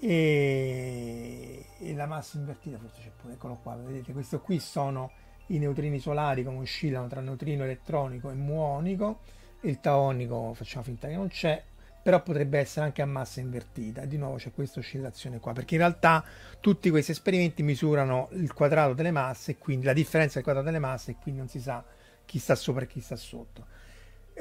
E, 0.00 1.66
e 1.78 1.94
la 1.94 2.06
massa 2.06 2.38
invertita 2.38 2.78
forse 2.78 3.02
c'è 3.02 3.10
pure, 3.20 3.34
eccolo 3.34 3.58
qua, 3.62 3.76
vedete, 3.76 4.12
questo 4.12 4.40
qui 4.40 4.58
sono 4.58 5.10
i 5.46 5.58
neutrini 5.58 5.98
solari 5.98 6.42
come 6.42 6.58
oscillano 6.58 7.06
tra 7.06 7.20
neutrino 7.20 7.64
elettronico 7.64 8.30
e 8.30 8.34
muonico, 8.34 9.20
il 9.62 9.80
taonico 9.80 10.54
facciamo 10.54 10.84
finta 10.84 11.08
che 11.08 11.16
non 11.16 11.28
c'è, 11.28 11.62
però 12.02 12.22
potrebbe 12.22 12.58
essere 12.58 12.86
anche 12.86 13.02
a 13.02 13.06
massa 13.06 13.40
invertita. 13.40 14.06
Di 14.06 14.16
nuovo 14.16 14.36
c'è 14.36 14.52
questa 14.52 14.80
oscillazione 14.80 15.38
qua, 15.38 15.52
perché 15.52 15.74
in 15.74 15.80
realtà 15.80 16.24
tutti 16.60 16.88
questi 16.88 17.10
esperimenti 17.10 17.62
misurano 17.62 18.28
il 18.32 18.54
quadrato 18.54 18.94
delle 18.94 19.10
masse, 19.10 19.58
quindi 19.58 19.84
la 19.84 19.92
differenza 19.92 20.34
del 20.34 20.44
quadrato 20.44 20.66
delle 20.66 20.78
masse, 20.78 21.10
e 21.10 21.16
quindi 21.20 21.40
non 21.40 21.48
si 21.48 21.60
sa 21.60 21.84
chi 22.24 22.38
sta 22.38 22.54
sopra 22.54 22.84
e 22.84 22.86
chi 22.86 23.00
sta 23.00 23.16
sotto. 23.16 23.66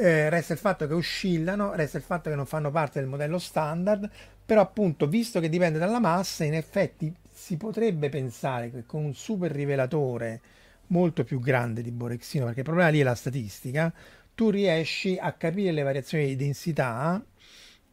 Eh, 0.02 0.30
resta 0.30 0.54
il 0.54 0.60
fatto 0.60 0.88
che 0.88 0.94
oscillano, 0.94 1.74
resta 1.76 1.98
il 1.98 2.04
fatto 2.04 2.30
che 2.30 2.36
non 2.38 2.46
fanno 2.46 2.72
parte 2.72 3.02
del 3.02 3.10
modello 3.10 3.38
standard, 3.38 4.10
però 4.46 4.62
appunto, 4.62 5.08
visto 5.08 5.42
che 5.42 5.50
dipende 5.50 5.78
dalla 5.78 6.00
massa, 6.00 6.46
in 6.46 6.54
effetti 6.54 7.14
si 7.30 7.58
potrebbe 7.58 8.08
pensare 8.08 8.72
che 8.72 8.86
con 8.86 9.04
un 9.04 9.14
super 9.14 9.52
rivelatore 9.52 10.40
molto 10.88 11.26
più 11.26 11.42
grande 11.42 11.82
di 11.82 11.92
Borexino, 11.92 12.46
perché 12.46 12.62
il 12.62 12.66
problema 12.66 12.88
lì 12.88 13.02
è 13.02 13.04
la 13.04 13.14
statistica, 13.14 13.94
tu 14.34 14.50
riesci 14.50 15.18
a 15.20 15.34
capire 15.34 15.74
le 15.74 15.84
variazioni 15.84 16.28
di 16.28 16.38
densità 16.38 17.22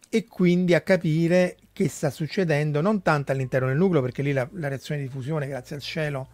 e 0.09 0.27
quindi 0.29 0.75
a 0.75 0.83
capire 0.83 1.57
che 1.73 1.89
sta 1.89 2.11
succedendo 2.11 2.81
non 2.81 3.03
tanto 3.03 3.33
all'interno 3.33 3.67
del 3.67 3.79
nucleo, 3.79 4.01
perché 4.01 4.23
lì 4.23 4.33
la, 4.33 4.49
la 4.53 4.69
reazione 4.69 5.01
di 5.01 5.09
fusione, 5.09 5.49
grazie 5.49 5.75
al 5.75 5.83
cielo, 5.83 6.29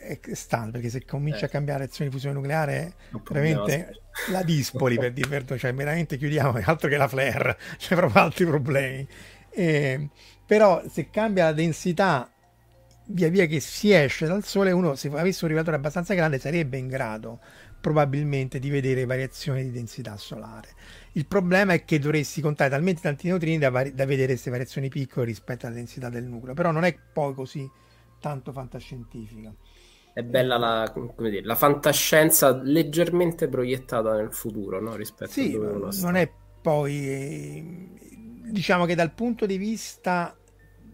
è 0.00 0.18
standard, 0.32 0.72
perché 0.72 0.90
se 0.90 1.04
comincia 1.04 1.42
eh. 1.42 1.44
a 1.46 1.48
cambiare 1.48 1.80
la 1.80 1.84
reazione 1.86 2.10
di 2.10 2.16
fusione 2.16 2.36
nucleare, 2.36 2.94
veramente 3.30 4.00
la 4.28 4.42
dispoli 4.42 4.98
per 4.98 5.12
dire, 5.12 5.44
cioè 5.58 5.72
veramente 5.72 6.16
chiudiamo, 6.16 6.60
altro 6.64 6.88
che 6.88 6.96
la 6.96 7.08
flare, 7.08 7.56
c'è 7.78 7.94
proprio 7.94 8.22
altri 8.22 8.46
problemi. 8.46 9.06
Eh, 9.50 10.08
però 10.46 10.82
se 10.88 11.10
cambia 11.10 11.44
la 11.44 11.52
densità 11.52 12.30
via 13.12 13.28
via 13.28 13.46
che 13.46 13.60
si 13.60 13.92
esce 13.92 14.26
dal 14.26 14.44
sole, 14.44 14.70
uno 14.70 14.94
se 14.94 15.08
avesse 15.08 15.44
un 15.44 15.48
rivelatore 15.48 15.76
abbastanza 15.76 16.14
grande 16.14 16.38
sarebbe 16.38 16.76
in 16.76 16.86
grado 16.86 17.40
probabilmente 17.80 18.58
di 18.58 18.68
vedere 18.68 19.04
variazioni 19.06 19.62
di 19.62 19.70
densità 19.70 20.16
solare. 20.16 20.68
Il 21.12 21.26
problema 21.26 21.72
è 21.72 21.84
che 21.84 21.98
dovresti 21.98 22.40
contare 22.40 22.70
talmente 22.70 23.00
tanti 23.00 23.26
neutrini 23.26 23.58
da, 23.58 23.70
vari- 23.70 23.94
da 23.94 24.04
vedere 24.04 24.32
queste 24.32 24.50
variazioni 24.50 24.88
piccole 24.88 25.26
rispetto 25.26 25.66
alla 25.66 25.74
densità 25.74 26.08
del 26.08 26.24
nucleo, 26.24 26.54
però 26.54 26.70
non 26.70 26.84
è 26.84 26.96
poi 27.12 27.34
così 27.34 27.68
tanto 28.20 28.52
fantascientifica. 28.52 29.52
È 30.12 30.22
bella 30.22 30.58
la, 30.58 30.92
dire, 31.16 31.42
la 31.42 31.54
fantascienza 31.54 32.56
leggermente 32.62 33.48
proiettata 33.48 34.14
nel 34.14 34.32
futuro, 34.32 34.80
no? 34.80 34.94
Rispetto 34.94 35.30
sì, 35.30 35.48
a 35.48 35.52
dove 35.52 35.66
uno 35.68 35.90
sta. 35.90 36.06
non 36.06 36.16
è 36.16 36.30
poi... 36.60 37.08
Eh, 37.08 37.88
diciamo 38.50 38.84
che 38.84 38.94
dal 38.94 39.12
punto 39.12 39.46
di 39.46 39.56
vista 39.56 40.36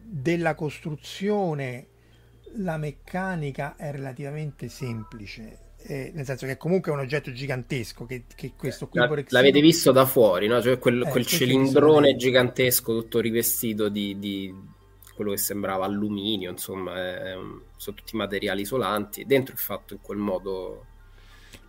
della 0.03 0.55
costruzione 0.55 1.89
la 2.59 2.77
meccanica 2.77 3.77
è 3.77 3.91
relativamente 3.91 4.68
semplice 4.68 5.64
eh, 5.89 6.11
nel 6.14 6.24
senso 6.24 6.47
che 6.47 6.57
comunque 6.57 6.91
è 6.91 6.95
un 6.95 7.01
oggetto 7.01 7.33
gigantesco 7.33 8.07
che, 8.07 8.24
che 8.35 8.53
questo 8.57 8.89
qui 8.89 8.99
La, 8.99 9.24
l'avete 9.29 9.61
visto 9.61 9.93
da 9.93 10.07
fuori 10.07 10.47
no? 10.47 10.61
cioè 10.61 10.79
quel, 10.79 11.03
eh, 11.03 11.11
quel 11.11 11.27
cilindrone 11.27 12.16
gigantesco 12.16 12.93
tutto 13.01 13.20
rivestito 13.20 13.89
di, 13.89 14.18
di, 14.18 14.55
quello 15.17 15.33
che 15.33 15.39
sembrava 15.39 15.87
alluminio 15.87 16.51
insomma 16.51 16.95
è, 16.95 17.35
sono 17.77 17.97
tutti 17.97 18.14
materiali 18.17 18.61
isolanti 18.61 19.25
dentro 19.25 19.55
è 19.55 19.59
fatto 19.59 19.95
in 19.95 20.01
quel 20.01 20.19
modo. 20.19 20.85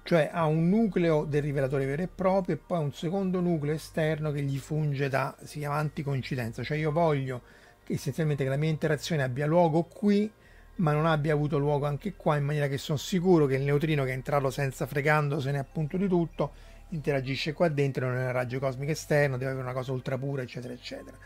Cioè 0.04 0.30
ha 0.32 0.45
un 0.45 0.70
nucleo 0.70 1.26
del 1.26 1.41
rivelatore 1.41 1.86
vero 1.86 2.04
e 2.04 2.08
proprio 2.08 2.56
e 2.56 2.60
poi 2.60 2.80
un 2.80 2.93
secondo 2.93 3.39
nucleo 3.39 3.74
esterno 3.74 4.32
che 4.32 4.41
gli 4.41 4.58
funge 4.58 5.10
da 5.10 5.36
si 5.43 5.60
chiama 5.60 5.76
anticoincidenza. 5.76 6.62
Cioè 6.64 6.78
io 6.78 6.91
voglio 6.91 7.41
che 7.84 7.93
essenzialmente 7.93 8.43
che 8.43 8.50
la 8.50 8.58
mia 8.58 8.70
interazione 8.70 9.24
abbia 9.24 9.45
luogo 9.45 9.84
qui 9.84 10.30
ma 10.76 10.91
non 10.91 11.06
abbia 11.06 11.34
avuto 11.34 11.58
luogo 11.58 11.86
anche 11.86 12.14
qua 12.16 12.36
in 12.36 12.43
maniera 12.43 12.68
che 12.68 12.78
sono 12.78 12.98
sicuro 12.98 13.45
che 13.45 13.56
il 13.56 13.64
neutrino 13.64 14.04
che 14.04 14.12
è 14.12 14.14
entrato 14.14 14.52
senza 14.52 14.86
fregandosene 14.86 15.58
appunto 15.58 15.98
di 15.98 16.08
tutto 16.08 16.54
interagisce 16.89 17.54
qua 17.54 17.68
dentro 17.68 18.08
non 18.08 18.18
è 18.18 18.26
un 18.26 18.32
raggio 18.32 18.60
cosmico 18.60 18.91
esterno 18.91 19.38
deve 19.38 19.52
avere 19.52 19.66
una 19.66 19.74
cosa 19.74 19.91
ultra 19.91 20.18
pura 20.18 20.43
eccetera 20.43 20.74
eccetera 20.74 21.18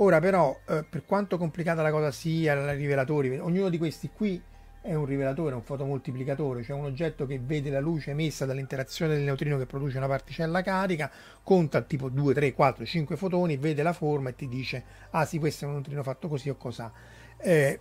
ora 0.00 0.20
però 0.20 0.58
eh, 0.66 0.84
per 0.88 1.04
quanto 1.04 1.38
complicata 1.38 1.82
la 1.82 1.90
cosa 1.90 2.10
sia 2.10 2.54
i 2.72 2.76
rivelatori 2.76 3.38
ognuno 3.38 3.68
di 3.68 3.78
questi 3.78 4.10
qui 4.12 4.40
è 4.80 4.94
un 4.94 5.04
rivelatore, 5.04 5.54
un 5.54 5.62
fotomoltiplicatore, 5.62 6.62
cioè 6.62 6.78
un 6.78 6.86
oggetto 6.86 7.26
che 7.26 7.38
vede 7.38 7.68
la 7.68 7.80
luce 7.80 8.12
emessa 8.12 8.46
dall'interazione 8.46 9.14
del 9.14 9.24
neutrino 9.24 9.58
che 9.58 9.66
produce 9.66 9.98
una 9.98 10.06
particella 10.06 10.62
carica, 10.62 11.10
conta 11.42 11.82
tipo 11.82 12.08
2, 12.08 12.32
3, 12.32 12.54
4, 12.54 12.86
5 12.86 13.16
fotoni, 13.16 13.56
vede 13.56 13.82
la 13.82 13.92
forma 13.92 14.30
e 14.30 14.34
ti 14.34 14.48
dice 14.48 14.82
ah 15.10 15.26
sì 15.26 15.38
questo 15.38 15.64
è 15.64 15.68
un 15.68 15.74
neutrino 15.74 16.02
fatto 16.02 16.28
così 16.28 16.48
o 16.48 16.56
cos'ha. 16.56 16.90
Eh, 17.36 17.78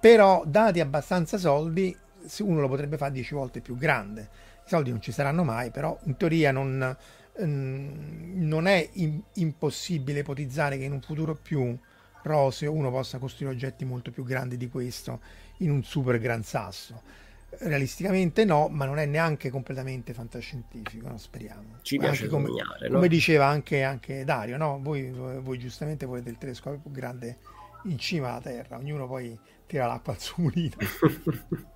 però 0.00 0.42
dati 0.44 0.80
abbastanza 0.80 1.38
soldi 1.38 1.96
uno 2.40 2.60
lo 2.60 2.68
potrebbe 2.68 2.96
fare 2.96 3.12
10 3.12 3.34
volte 3.34 3.60
più 3.60 3.76
grande 3.76 4.28
i 4.64 4.68
soldi 4.68 4.90
non 4.90 5.00
ci 5.00 5.12
saranno 5.12 5.44
mai 5.44 5.70
però 5.70 5.96
in 6.04 6.16
teoria 6.16 6.52
non, 6.52 6.96
non 7.44 8.66
è 8.66 8.90
impossibile 9.34 10.20
ipotizzare 10.20 10.78
che 10.78 10.84
in 10.84 10.92
un 10.92 11.00
futuro 11.00 11.34
più 11.34 11.76
roseo 12.22 12.72
uno 12.72 12.90
possa 12.90 13.18
costruire 13.18 13.54
oggetti 13.54 13.84
molto 13.84 14.10
più 14.10 14.24
grandi 14.24 14.56
di 14.56 14.68
questo 14.68 15.20
in 15.58 15.70
un 15.70 15.82
super 15.84 16.18
gran 16.18 16.42
sasso 16.42 17.26
realisticamente 17.60 18.44
no, 18.44 18.68
ma 18.68 18.84
non 18.84 18.98
è 18.98 19.06
neanche 19.06 19.50
completamente 19.50 20.12
fantascientifico, 20.12 21.08
no? 21.08 21.18
speriamo. 21.18 21.78
Ci 21.82 21.98
piace 21.98 22.28
come, 22.28 22.48
sognare, 22.48 22.88
no? 22.88 22.94
come 22.96 23.08
diceva 23.08 23.46
anche, 23.46 23.82
anche 23.82 24.24
Dario, 24.24 24.56
no? 24.56 24.78
voi, 24.80 25.10
voi, 25.10 25.58
giustamente 25.58 26.06
volete 26.06 26.30
il 26.30 26.38
telescopio 26.38 26.78
più 26.78 26.90
grande 26.90 27.38
in 27.84 27.98
cima 27.98 28.30
alla 28.30 28.40
Terra, 28.40 28.76
ognuno 28.76 29.06
poi 29.06 29.38
tira 29.66 29.86
l'acqua 29.86 30.12
al 30.12 30.20
suo 30.20 30.42
mulino. 30.42 30.76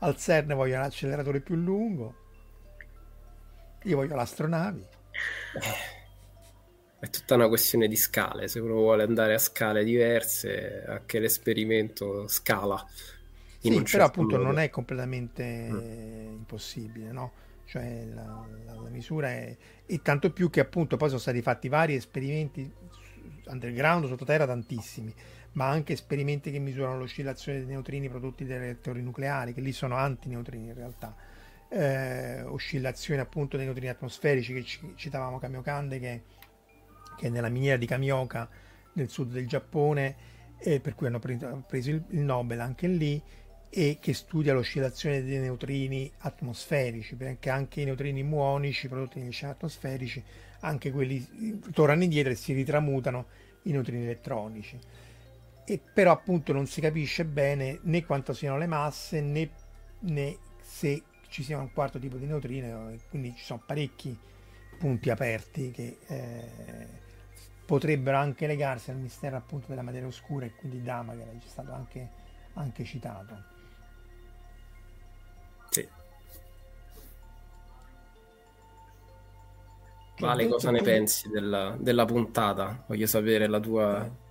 al 0.00 0.16
CERN 0.16 0.54
voglio 0.54 0.76
un 0.76 0.82
acceleratore 0.82 1.40
più 1.40 1.56
lungo, 1.56 2.14
io 3.84 3.96
voglio 3.96 4.14
l'astronavi. 4.14 4.84
È 7.00 7.10
tutta 7.10 7.34
una 7.36 7.48
questione 7.48 7.86
di 7.86 7.96
scale, 7.96 8.48
se 8.48 8.58
uno 8.58 8.74
vuole 8.74 9.04
andare 9.04 9.34
a 9.34 9.38
scale 9.38 9.84
diverse, 9.84 10.84
anche 10.86 11.20
l'esperimento 11.20 12.26
scala. 12.26 12.84
Sì, 13.58 13.70
però 13.70 13.82
certo 13.84 14.06
appunto 14.06 14.36
modo. 14.36 14.48
non 14.48 14.58
è 14.58 14.70
completamente 14.70 15.68
mm. 15.70 16.32
impossibile, 16.34 17.12
no? 17.12 17.32
Cioè 17.64 18.04
la, 18.06 18.46
la, 18.64 18.74
la 18.74 18.88
misura 18.88 19.28
è... 19.28 19.56
E 19.86 20.02
tanto 20.02 20.32
più 20.32 20.50
che 20.50 20.60
appunto 20.60 20.96
poi 20.96 21.08
sono 21.08 21.20
stati 21.20 21.42
fatti 21.42 21.68
vari 21.68 21.94
esperimenti 21.94 22.70
underground, 23.46 24.06
sottoterra, 24.06 24.46
tantissimi 24.46 25.14
ma 25.52 25.68
anche 25.68 25.92
esperimenti 25.92 26.52
che 26.52 26.60
misurano 26.60 26.98
l'oscillazione 26.98 27.58
dei 27.58 27.66
neutrini 27.66 28.08
prodotti 28.08 28.44
dai 28.44 28.58
reattori 28.58 29.02
nucleari, 29.02 29.52
che 29.52 29.60
lì 29.60 29.72
sono 29.72 29.96
antineutrini 29.96 30.68
in 30.68 30.74
realtà. 30.74 31.14
Eh, 31.70 32.42
oscillazione 32.42 33.20
appunto 33.20 33.58
dei 33.58 33.66
neutrini 33.66 33.90
atmosferici 33.90 34.54
che 34.54 34.64
ci, 34.64 34.94
citavamo 34.94 35.38
Kamiokande 35.38 35.98
che, 35.98 36.22
che 37.14 37.26
è 37.26 37.28
nella 37.28 37.50
miniera 37.50 37.76
di 37.76 37.84
Kamioka 37.84 38.48
nel 38.94 39.10
sud 39.10 39.32
del 39.32 39.46
Giappone 39.46 40.16
eh, 40.58 40.80
per 40.80 40.94
cui 40.94 41.08
hanno 41.08 41.18
preso, 41.18 41.64
preso 41.66 41.90
il, 41.90 42.02
il, 42.08 42.20
Nobel 42.20 42.60
anche 42.60 42.86
lì 42.86 43.20
e 43.70 43.98
che 44.00 44.14
studia 44.14 44.54
l'oscillazione 44.54 45.22
dei 45.22 45.38
neutrini 45.38 46.10
atmosferici 46.20 47.16
perché 47.16 47.50
anche 47.50 47.82
i 47.82 47.84
neutrini 47.84 48.22
muonici 48.22 48.88
prodotti 48.88 49.18
negli 49.18 49.28
oceani 49.28 49.52
atmosferici 49.52 50.24
anche 50.60 50.90
quelli 50.90 51.60
tornano 51.72 52.02
indietro 52.02 52.32
e 52.32 52.34
si 52.34 52.52
ritramutano 52.52 53.26
in 53.64 53.72
neutrini 53.72 54.04
elettronici. 54.04 54.78
E 55.64 55.80
però 55.92 56.12
appunto 56.12 56.52
non 56.52 56.66
si 56.66 56.80
capisce 56.80 57.24
bene 57.26 57.78
né 57.82 58.04
quanto 58.04 58.32
siano 58.32 58.56
le 58.56 58.66
masse 58.66 59.20
né, 59.20 59.50
né 60.00 60.38
se 60.60 61.02
ci 61.28 61.42
sia 61.42 61.58
un 61.58 61.72
quarto 61.72 61.98
tipo 61.98 62.16
di 62.16 62.26
neutrino 62.26 62.92
quindi 63.08 63.34
ci 63.36 63.44
sono 63.44 63.62
parecchi 63.64 64.16
punti 64.78 65.10
aperti 65.10 65.70
che 65.70 65.98
eh, 66.06 66.88
potrebbero 67.66 68.16
anche 68.16 68.46
legarsi 68.46 68.90
al 68.90 68.96
mistero 68.96 69.36
appunto 69.36 69.66
della 69.68 69.82
materia 69.82 70.06
oscura 70.06 70.46
e 70.46 70.54
quindi 70.54 70.82
Dama 70.82 71.14
che 71.14 71.20
era 71.20 71.30
stato 71.44 71.72
anche, 71.72 72.08
anche 72.54 72.84
citato. 72.84 73.42
Sì. 75.68 75.86
Vale, 80.18 80.48
cosa 80.48 80.70
ne 80.70 80.80
pensi 80.80 81.28
della, 81.28 81.76
della, 81.78 82.04
puntata? 82.06 82.84
Voglio 82.86 83.06
sapere 83.06 83.46
la 83.46 83.60
tua 83.60 84.06
eh 84.06 84.27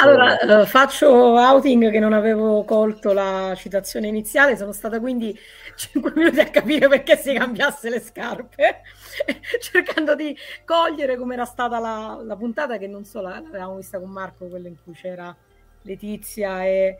allora, 0.00 0.40
allora, 0.40 0.64
faccio 0.64 1.08
outing 1.36 1.90
che 1.90 1.98
non 1.98 2.14
avevo 2.14 2.64
colto 2.64 3.12
la 3.12 3.52
citazione 3.54 4.06
iniziale, 4.06 4.56
sono 4.56 4.72
stata 4.72 4.98
quindi 5.00 5.36
5 5.76 6.12
minuti 6.14 6.40
a 6.40 6.48
capire 6.48 6.88
perché 6.88 7.16
si 7.18 7.34
cambiasse 7.34 7.90
le 7.90 8.00
scarpe, 8.00 8.80
cercando 9.60 10.14
di 10.14 10.34
cogliere 10.64 11.18
come 11.18 11.34
era 11.34 11.44
stata 11.44 11.78
la, 11.78 12.18
la, 12.24 12.36
puntata 12.36 12.78
che 12.78 12.86
non 12.86 13.04
so, 13.04 13.20
l'avevamo 13.20 13.76
vista 13.76 14.00
con 14.00 14.10
Marco, 14.10 14.46
quella 14.46 14.68
in 14.68 14.76
cui 14.82 14.94
c'era 14.94 15.36
Letizia 15.82 16.64
e, 16.64 16.98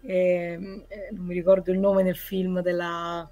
e, 0.00 0.84
e 0.88 1.08
non 1.12 1.26
mi 1.26 1.34
ricordo 1.34 1.70
il 1.70 1.78
nome 1.78 2.02
nel 2.02 2.16
film 2.16 2.60
della 2.60 3.30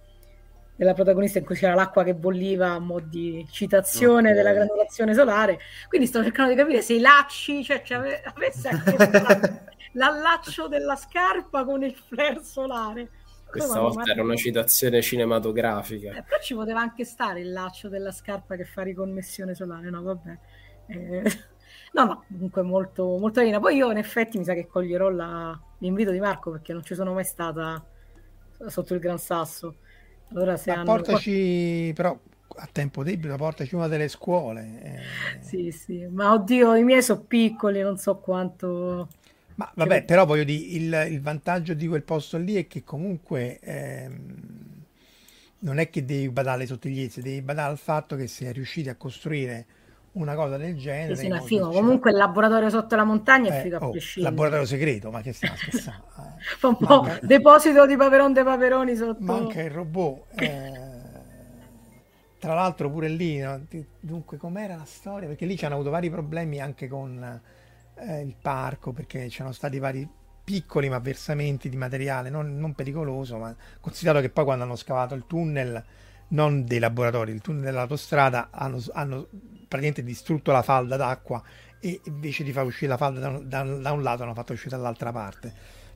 della 0.75 0.95
protagonista 0.95 1.39
in 1.39 1.45
cui 1.45 1.55
c'era 1.55 1.75
l'acqua 1.75 2.03
che 2.03 2.14
bolliva 2.14 2.70
a 2.70 2.79
mo' 2.79 3.01
di 3.01 3.47
citazione 3.51 4.31
okay. 4.31 4.35
della 4.35 4.53
granulazione 4.53 5.14
solare. 5.14 5.59
Quindi 5.89 6.07
sto 6.07 6.23
cercando 6.23 6.53
di 6.53 6.57
capire 6.57 6.83
se 6.83 6.95
i 6.95 7.01
lacci, 7.01 7.62
cioè, 7.62 7.83
cioè 7.83 8.23
avesse 8.25 8.70
l'allaccio 9.93 10.68
della 10.68 10.97
scarpa 10.97 11.64
con 11.64 11.83
il 11.83 11.95
flare 11.95 12.43
solare. 12.43 13.11
Questa 13.53 13.81
volta 13.81 14.11
era 14.11 14.23
una 14.23 14.35
citazione 14.35 15.03
cinematografica. 15.03 16.12
Eh, 16.12 16.23
però 16.23 16.41
ci 16.41 16.55
poteva 16.55 16.81
anche 16.81 17.05
stare 17.05 17.41
il 17.41 17.53
laccio 17.53 17.91
della 17.91 18.11
scarpa 18.11 18.57
che 18.57 18.64
fa 18.64 18.83
riconnessione 18.83 19.55
solare, 19.55 19.91
no 19.91 20.03
vabbè. 20.03 20.39
Eh, 20.87 21.23
no, 21.93 22.05
no, 22.05 22.25
comunque 22.29 22.62
molto, 22.62 23.18
molto 23.18 23.41
carina. 23.41 23.61
Poi 23.61 23.77
io 23.77 23.91
in 23.91 23.99
effetti 23.99 24.39
mi 24.39 24.45
sa 24.45 24.55
che 24.55 24.66
coglierò 24.66 25.11
la, 25.11 25.61
l'invito 25.79 26.11
di 26.12 26.18
Marco 26.18 26.51
perché 26.51 26.73
non 26.73 26.83
ci 26.83 26.95
sono 26.95 27.12
mai 27.12 27.25
stata 27.25 27.85
sotto 28.68 28.95
il 28.95 29.01
Gran 29.01 29.18
Sasso. 29.18 29.77
Allora 30.35 30.57
se 30.57 30.70
hanno... 30.70 30.85
portaci 30.85 31.93
però 31.95 32.18
a 32.57 32.68
tempo 32.70 33.03
debito, 33.03 33.35
portaci 33.37 33.74
una 33.74 33.89
delle 33.89 34.09
scuole. 34.09 34.80
Eh. 34.83 35.43
Sì, 35.43 35.70
sì, 35.70 36.07
ma 36.11 36.33
oddio, 36.33 36.74
i 36.74 36.85
miei 36.85 37.03
sono 37.03 37.20
piccoli, 37.20 37.80
non 37.80 37.97
so 37.99 38.16
quanto... 38.16 39.09
Ma 39.55 39.70
vabbè, 39.74 40.01
che... 40.01 40.05
però 40.05 40.24
voglio 40.24 40.45
dire, 40.45 40.66
il, 40.76 41.12
il, 41.12 41.20
vantaggio 41.20 41.74
di 41.74 41.87
quel 41.87 42.03
posto 42.03 42.39
lì 42.39 42.55
è 42.55 42.66
che 42.66 42.85
comunque 42.85 43.59
ehm, 43.61 44.83
non 45.61 45.78
è 45.78 45.91
che 45.91 46.05
devi 46.05 46.28
badare 46.30 46.57
alle 46.57 46.66
sottigliezze, 46.66 47.22
devi 47.22 47.43
badare 47.43 47.70
al 47.70 47.78
fatto 47.78 48.16
che 48.16 48.26
sei 48.26 48.53
riusciti 48.53 48.89
a 48.89 48.97
costruire 48.97 49.66
una 50.13 50.35
cosa 50.35 50.57
del 50.57 50.77
genere. 50.77 51.17
Sì, 51.17 51.23
sì, 51.23 51.29
no, 51.29 51.41
figo. 51.43 51.69
Comunque 51.71 52.11
il 52.11 52.17
laboratorio 52.17 52.69
sotto 52.71 52.97
la 52.97 53.05
montagna 53.05 53.55
è 53.55 53.59
eh, 53.59 53.63
figo 53.63 53.77
a 53.77 53.87
oh, 53.87 53.91
prescindere. 53.91 54.35
Laboratorio 54.35 54.67
segreto, 54.67 55.11
ma 55.11 55.21
che 55.21 55.33
stiamo 55.33 55.57
scherzando? 55.57 56.05
Fa 56.59 56.69
un 56.69 56.77
po' 56.77 57.03
Manca... 57.03 57.27
deposito 57.27 57.87
di 57.87 57.97
paperon 57.97 58.33
dei 58.33 58.45
paperoni 58.45 58.95
sotto. 58.95 59.23
Manca 59.23 59.63
il 59.63 59.71
robot. 59.71 60.41
Eh... 60.41 60.91
Tra 62.39 62.55
l'altro 62.55 62.91
pure 62.91 63.09
lì, 63.09 63.39
no? 63.39 63.61
dunque 64.01 64.37
com'era 64.37 64.75
la 64.75 64.85
storia? 64.85 65.29
Perché 65.29 65.47
lì 65.47 65.57
ci 65.57 65.65
hanno 65.65 65.75
avuto 65.75 65.91
vari 65.91 66.11
problemi 66.11 66.61
anche 66.61 66.89
con 66.89 67.41
eh, 67.95 68.21
il 68.21 68.35
parco, 68.41 68.93
perché 68.93 69.29
c'erano 69.29 69.53
stati 69.53 69.79
vari 69.79 70.09
piccoli 70.45 70.89
ma 70.89 70.99
versamenti 70.99 71.69
di 71.69 71.77
materiale 71.77 72.31
non, 72.31 72.59
non, 72.59 72.75
pericoloso, 72.75 73.39
ma 73.39 73.55
considerato 73.81 74.21
che 74.21 74.31
poi 74.31 74.45
quando 74.45 74.65
hanno 74.65 74.77
scavato 74.77 75.15
il 75.15 75.25
tunnel, 75.27 75.85
non 76.33 76.64
dei 76.64 76.78
laboratori, 76.78 77.33
il 77.33 77.41
tunnel 77.41 77.62
dell'autostrada, 77.62 78.49
hanno, 78.51 78.83
hanno 78.93 79.26
praticamente 79.68 80.03
distrutto 80.03 80.53
la 80.53 80.62
falda 80.62 80.97
d'acqua 80.97 81.43
e 81.80 82.01
invece 82.05 82.45
di 82.45 82.53
far 82.53 82.64
uscire 82.64 82.91
la 82.91 82.97
falda 82.97 83.20
da, 83.20 83.62
da, 83.62 83.62
da 83.62 83.93
un 83.93 84.03
lato 84.03 84.22
hanno 84.22 84.35
fatto 84.35 84.53
uscire 84.53 84.76
dall'altra 84.76 85.12
parte. 85.12 85.53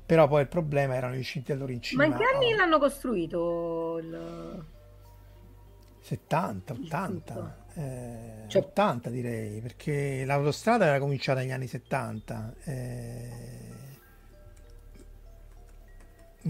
Però 0.06 0.28
poi 0.28 0.42
il 0.42 0.48
problema 0.48 0.94
erano 0.94 1.14
gli 1.14 1.22
scintillatori 1.22 1.74
in 1.74 1.82
cima. 1.82 2.06
Ma 2.06 2.12
in 2.12 2.18
che 2.18 2.24
anni 2.32 2.52
oh. 2.52 2.56
l'hanno 2.56 2.78
costruito? 2.78 3.98
Il... 4.00 4.64
70, 6.00 6.72
80, 6.72 7.56
eh, 7.74 8.44
cioè, 8.46 8.62
80 8.62 9.10
direi, 9.10 9.60
perché 9.60 10.24
l'autostrada 10.24 10.86
era 10.86 11.00
cominciata 11.00 11.40
negli 11.40 11.50
anni 11.50 11.66
70. 11.66 12.54
Eh, 12.62 13.55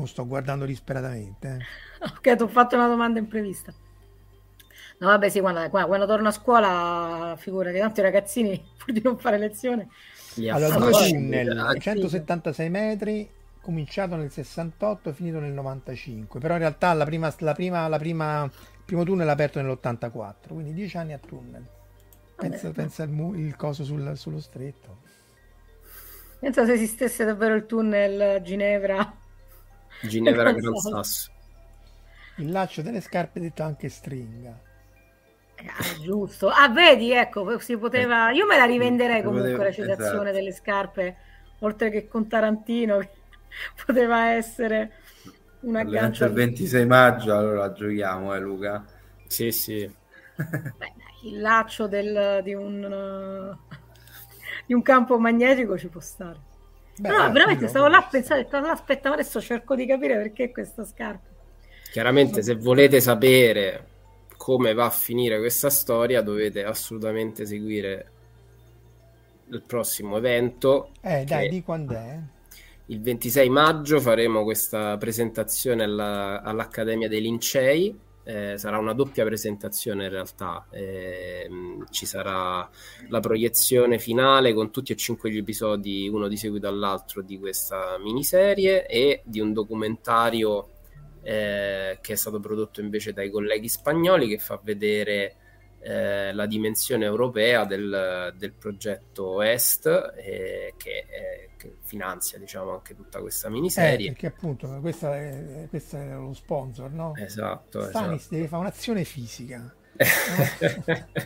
lo 0.03 0.07
sto 0.07 0.27
guardando 0.27 0.65
disperatamente. 0.65 1.59
Eh. 2.01 2.05
Ok, 2.07 2.37
ti 2.37 2.43
ho 2.43 2.49
fatto 2.49 2.77
una 2.77 2.89
domanda 2.89 3.19
imprevista. 3.19 3.73
No, 4.99 5.09
vabbè, 5.09 5.29
sì, 5.29 5.41
quando, 5.41 5.69
quando 5.69 6.07
torno 6.07 6.29
a 6.29 6.33
scuola, 6.33 7.35
figurati, 7.39 7.79
tanto 7.79 8.01
i 8.01 8.03
ragazzini, 8.03 8.63
pur 8.77 8.93
di 8.93 9.03
non 9.03 9.19
fare 9.19 9.39
lezione... 9.39 9.89
Allora, 10.51 10.77
due 10.77 10.91
tunnel, 10.91 11.79
176 11.81 12.69
metri, 12.69 13.27
cominciato 13.63 14.17
nel 14.17 14.31
68 14.31 15.09
e 15.09 15.13
finito 15.15 15.41
nel 15.41 15.53
95, 15.53 16.39
però 16.39 16.55
in 16.55 16.61
realtà 16.61 16.93
la 16.93 17.07
prima, 17.07 17.35
la 17.39 17.55
prima, 17.55 17.89
la 17.89 17.99
prima 17.99 18.51
primo 18.87 19.03
tunnel 19.03 19.29
aperto 19.29 19.61
nell'84, 19.61 20.49
quindi 20.49 20.73
dieci 20.73 20.97
anni 20.97 21.13
a 21.13 21.19
tunnel. 21.19 21.67
Pensa, 22.37 22.71
pensa 22.71 23.03
il, 23.03 23.11
il, 23.35 23.57
coso 23.57 23.83
sul, 23.83 24.17
sullo 24.17 24.41
stretto. 24.41 24.99
Pensa 26.39 26.65
se 26.65 26.75
esistesse 26.75 27.25
davvero 27.25 27.55
il 27.55 27.67
tunnel 27.67 28.41
Ginevra. 28.43 29.25
Ginevra 30.03 30.53
Gran 30.53 30.77
Sasso. 30.77 31.31
Il 32.37 32.51
laccio 32.51 32.83
delle 32.83 33.01
scarpe 33.01 33.41
detto 33.41 33.63
anche 33.63 33.89
stringa. 33.89 34.59
Ah, 35.59 36.03
giusto. 36.03 36.49
Ah, 36.49 36.69
vedi, 36.69 37.13
ecco, 37.13 37.59
si 37.59 37.77
poteva... 37.79 38.31
Io 38.31 38.47
me 38.47 38.59
la 38.59 38.67
rivenderei 38.67 39.23
comunque 39.23 39.53
poteva... 39.53 39.65
la 39.65 39.73
citazione 39.73 40.13
esatto. 40.13 40.33
delle 40.33 40.53
scarpe, 40.53 41.17
oltre 41.61 41.91
che 41.91 42.09
con 42.09 42.29
Tarantino, 42.29 43.01
poteva 43.87 44.33
essere 44.33 44.93
un 45.61 45.77
aggancio 45.77 46.25
il 46.25 46.33
26 46.33 46.87
maggio 46.87 47.37
allora 47.37 47.73
giochiamo 47.73 48.35
eh 48.35 48.39
Luca 48.39 48.85
sì 49.27 49.51
sì 49.51 49.91
Beh, 50.37 50.93
il 51.25 51.41
laccio 51.41 51.89
del, 51.89 52.41
di, 52.43 52.53
un, 52.53 52.85
uh, 52.85 53.75
di 54.67 54.75
un 54.75 54.83
campo 54.83 55.19
magnetico 55.19 55.79
ci 55.79 55.89
può 55.89 56.01
stare 56.01 56.46
Beh, 56.99 57.09
no, 57.09 57.31
veramente 57.31 57.69
stavo 57.69 57.89
là 57.89 57.99
a 57.99 58.03
pensare 58.05 58.47
aspetta 58.51 59.13
adesso 59.13 59.41
cerco 59.41 59.75
di 59.75 59.87
capire 59.87 60.17
perché 60.17 60.51
questa 60.51 60.85
scarpa 60.85 61.29
chiaramente 61.91 62.43
se 62.43 62.55
volete 62.55 63.01
sapere 63.01 63.87
come 64.37 64.73
va 64.73 64.87
a 64.87 64.91
finire 64.91 65.39
questa 65.39 65.69
storia 65.69 66.23
dovete 66.23 66.65
assolutamente 66.65 67.45
seguire 67.45 68.11
il 69.49 69.63
prossimo 69.63 70.17
evento 70.17 70.91
eh 71.03 71.25
dai 71.25 71.49
di 71.51 71.63
quando 71.63 71.95
è? 71.95 72.19
il 72.87 73.01
26 73.01 73.49
maggio 73.49 74.01
faremo 74.01 74.45
questa 74.45 74.97
presentazione 74.97 75.83
alla, 75.83 76.41
all'Accademia 76.43 77.09
dei 77.09 77.21
Lincei. 77.21 77.99
Eh, 78.29 78.59
sarà 78.59 78.79
una 78.79 78.93
doppia 78.93 79.25
presentazione 79.25 80.05
in 80.05 80.11
realtà. 80.11 80.67
Eh, 80.71 81.49
ci 81.91 82.07
sarà 82.07 82.69
la 83.09 83.21
proiezione 83.21 84.01
finale 84.01 84.53
con 84.53 84.73
tutti 84.73 84.91
e 84.91 84.97
cinque 84.97 85.31
gli 85.31 85.37
episodi, 85.37 86.09
uno 86.09 86.27
di 86.27 86.37
seguito 86.37 86.67
all'altro, 86.67 87.23
di 87.23 87.39
questa 87.39 87.97
miniserie 87.99 88.87
e 88.87 89.23
di 89.25 89.39
un 89.39 89.53
documentario 89.53 90.71
eh, 91.23 91.99
che 92.01 92.13
è 92.13 92.17
stato 92.17 92.41
prodotto 92.41 92.81
invece 92.81 93.13
dai 93.13 93.31
colleghi 93.31 93.69
spagnoli 93.69 94.27
che 94.27 94.39
fa 94.39 94.59
vedere 94.61 95.37
eh, 95.87 96.33
la 96.33 96.47
dimensione 96.47 97.05
europea 97.05 97.65
del, 97.65 98.35
del 98.37 98.53
progetto 98.53 99.41
Est 99.41 99.87
eh, 100.17 100.75
che, 100.77 101.07
eh, 101.09 101.51
che, 101.57 101.77
finanzia 101.83 102.39
diciamo 102.39 102.73
anche 102.73 102.97
tutta 102.97 103.21
questa 103.21 103.49
miniserie 103.49 104.07
eh, 104.07 104.09
perché 104.11 104.27
appunto 104.27 104.67
questo 104.81 105.13
è, 105.13 105.67
questo 105.69 105.97
è 105.97 106.13
lo 106.15 106.35
sponsor 106.35 106.91
no? 106.91 107.15
esatto 107.15 107.85
Stanis 107.85 108.21
esatto. 108.23 108.35
deve 108.35 108.49
fare 108.49 108.63
un'azione 108.63 109.05
fisica 109.05 109.73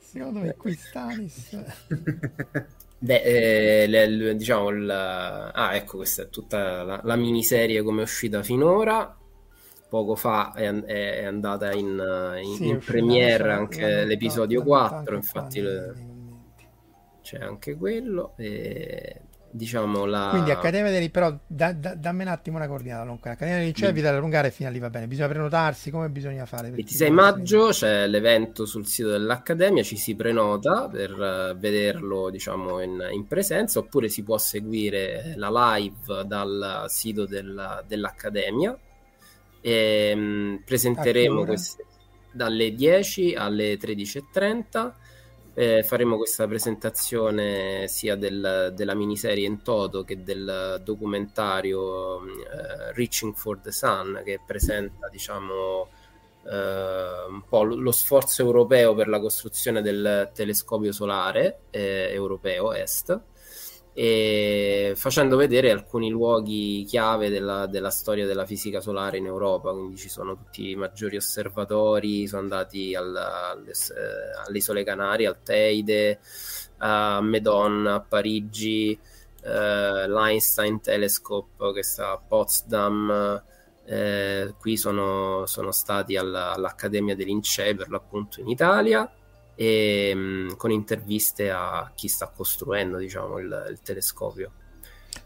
secondo 0.00 0.40
me 0.40 0.52
qui 0.56 0.74
Stanis 0.74 1.56
Beh, 2.98 3.20
eh, 3.22 3.86
le, 3.86 4.06
le, 4.06 4.34
diciamo, 4.36 4.70
il, 4.70 4.90
ah, 4.90 5.76
ecco, 5.76 5.98
questa 5.98 6.22
è 6.22 6.30
tutta 6.30 6.82
la, 6.82 6.98
la 7.04 7.14
miniserie 7.14 7.82
come 7.82 8.00
è 8.00 8.04
uscita 8.04 8.42
finora 8.42 9.14
poco 9.88 10.16
fa 10.16 10.52
è, 10.52 10.68
è 10.68 11.24
andata 11.24 11.72
in, 11.72 12.36
in, 12.42 12.54
sì, 12.56 12.68
in 12.68 12.78
premiere 12.78 13.52
anche 13.52 14.04
l'episodio 14.04 14.62
4 14.62 15.14
infatti 15.14 15.60
le, 15.60 15.94
c'è 17.22 17.38
anche 17.38 17.76
quello 17.76 18.34
e 18.36 19.20
diciamo 19.56 20.04
la... 20.04 20.28
quindi 20.30 20.50
Accademia 20.50 20.90
dei 20.90 21.08
però 21.10 21.36
da, 21.46 21.72
da, 21.72 21.94
dammi 21.94 22.22
un 22.22 22.28
attimo 22.28 22.56
una 22.56 22.68
coordinata 22.68 23.10
Accademia 23.10 23.58
dei 23.58 23.66
Licei 23.66 24.00
da 24.00 24.10
allungare 24.10 24.50
fino 24.50 24.68
a 24.68 24.72
lì 24.72 24.78
va 24.78 24.90
bene. 24.90 25.06
Bisogna 25.06 25.28
prenotarsi 25.28 25.90
come 25.90 26.08
bisogna 26.08 26.44
fare? 26.46 26.70
26 26.70 27.10
maggio 27.10 27.68
c'è 27.68 28.06
l'evento 28.06 28.66
sul 28.66 28.86
sito 28.86 29.08
dell'Accademia 29.10 29.82
ci 29.82 29.96
si 29.96 30.14
prenota 30.14 30.88
per 30.88 31.12
uh, 31.12 31.58
vederlo 31.58 32.30
diciamo 32.30 32.80
in, 32.80 33.08
in, 33.10 33.26
presenza 33.26 33.78
oppure 33.78 34.08
si 34.08 34.22
può 34.22 34.38
seguire 34.38 35.34
la 35.36 35.76
live 35.76 36.24
dal 36.26 36.84
sito 36.88 37.24
del, 37.26 37.84
dell'Accademia 37.86 38.78
e, 39.66 40.10
ehm, 40.10 40.62
presenteremo 40.64 41.44
queste 41.44 41.84
dalle 42.30 42.72
10 42.72 43.34
alle 43.34 43.76
13.30. 43.76 44.94
Eh, 45.54 45.82
faremo 45.82 46.18
questa 46.18 46.46
presentazione 46.46 47.88
sia 47.88 48.14
del, 48.14 48.72
della 48.76 48.94
miniserie 48.94 49.46
in 49.46 49.62
toto 49.62 50.04
che 50.04 50.22
del 50.22 50.82
documentario 50.84 52.20
eh, 52.26 52.92
Reaching 52.92 53.34
for 53.34 53.58
the 53.60 53.72
Sun 53.72 54.20
che 54.22 54.38
presenta 54.44 55.08
diciamo 55.08 55.88
eh, 56.44 57.26
un 57.30 57.42
po' 57.48 57.62
lo 57.62 57.90
sforzo 57.90 58.42
europeo 58.42 58.94
per 58.94 59.08
la 59.08 59.18
costruzione 59.18 59.80
del 59.80 60.30
telescopio 60.34 60.92
solare 60.92 61.60
eh, 61.70 62.10
europeo 62.12 62.74
est 62.74 63.18
e 63.98 64.92
facendo 64.94 65.38
vedere 65.38 65.70
alcuni 65.70 66.10
luoghi 66.10 66.84
chiave 66.86 67.30
della, 67.30 67.64
della, 67.64 67.88
storia 67.88 68.26
della 68.26 68.44
fisica 68.44 68.82
solare 68.82 69.16
in 69.16 69.24
Europa, 69.24 69.72
quindi 69.72 69.96
ci 69.96 70.10
sono 70.10 70.36
tutti 70.36 70.68
i 70.68 70.76
maggiori 70.76 71.16
osservatori, 71.16 72.26
sono 72.26 72.42
andati 72.42 72.94
al, 72.94 73.16
alle, 73.16 73.72
alle, 74.44 74.58
isole 74.58 74.84
Canarie, 74.84 75.28
al 75.28 75.42
Teide, 75.42 76.18
a 76.76 77.22
Medon, 77.22 77.86
a 77.86 78.00
Parigi, 78.02 78.92
eh, 79.42 80.06
l'Einstein 80.06 80.82
Telescope 80.82 81.72
che 81.72 81.82
sta 81.82 82.10
a 82.10 82.18
Potsdam, 82.18 83.42
eh, 83.86 84.54
qui 84.58 84.76
sono, 84.76 85.46
sono 85.46 85.72
stati 85.72 86.18
alla, 86.18 86.52
all'Accademia 86.52 87.16
dei 87.16 87.24
Lincei 87.24 87.74
per 87.74 87.88
l'appunto 87.88 88.42
in 88.42 88.48
Italia 88.50 89.10
e, 89.56 90.14
mh, 90.14 90.18
mm, 90.18 90.48
con 90.56 90.70
interviste 90.70 91.50
a 91.50 91.90
chi 91.94 92.06
sta 92.06 92.28
costruendo 92.28 92.98
diciamo, 92.98 93.38
il, 93.38 93.66
il 93.70 93.80
telescopio. 93.80 94.52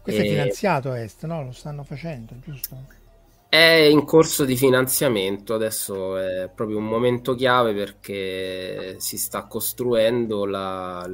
Questo 0.01 0.21
e... 0.21 0.25
è 0.25 0.29
finanziato 0.29 0.93
Est, 0.93 1.25
no? 1.25 1.43
Lo 1.43 1.51
stanno 1.51 1.83
facendo, 1.83 2.33
giusto? 2.43 2.99
È 3.47 3.57
in 3.57 4.05
corso 4.05 4.45
di 4.45 4.55
finanziamento, 4.55 5.53
adesso 5.53 6.15
è 6.15 6.49
proprio 6.55 6.77
un 6.77 6.85
momento 6.85 7.35
chiave 7.35 7.73
perché 7.73 8.95
si 8.99 9.17
sta 9.17 9.43
costruendo 9.43 10.45
la, 10.45 11.05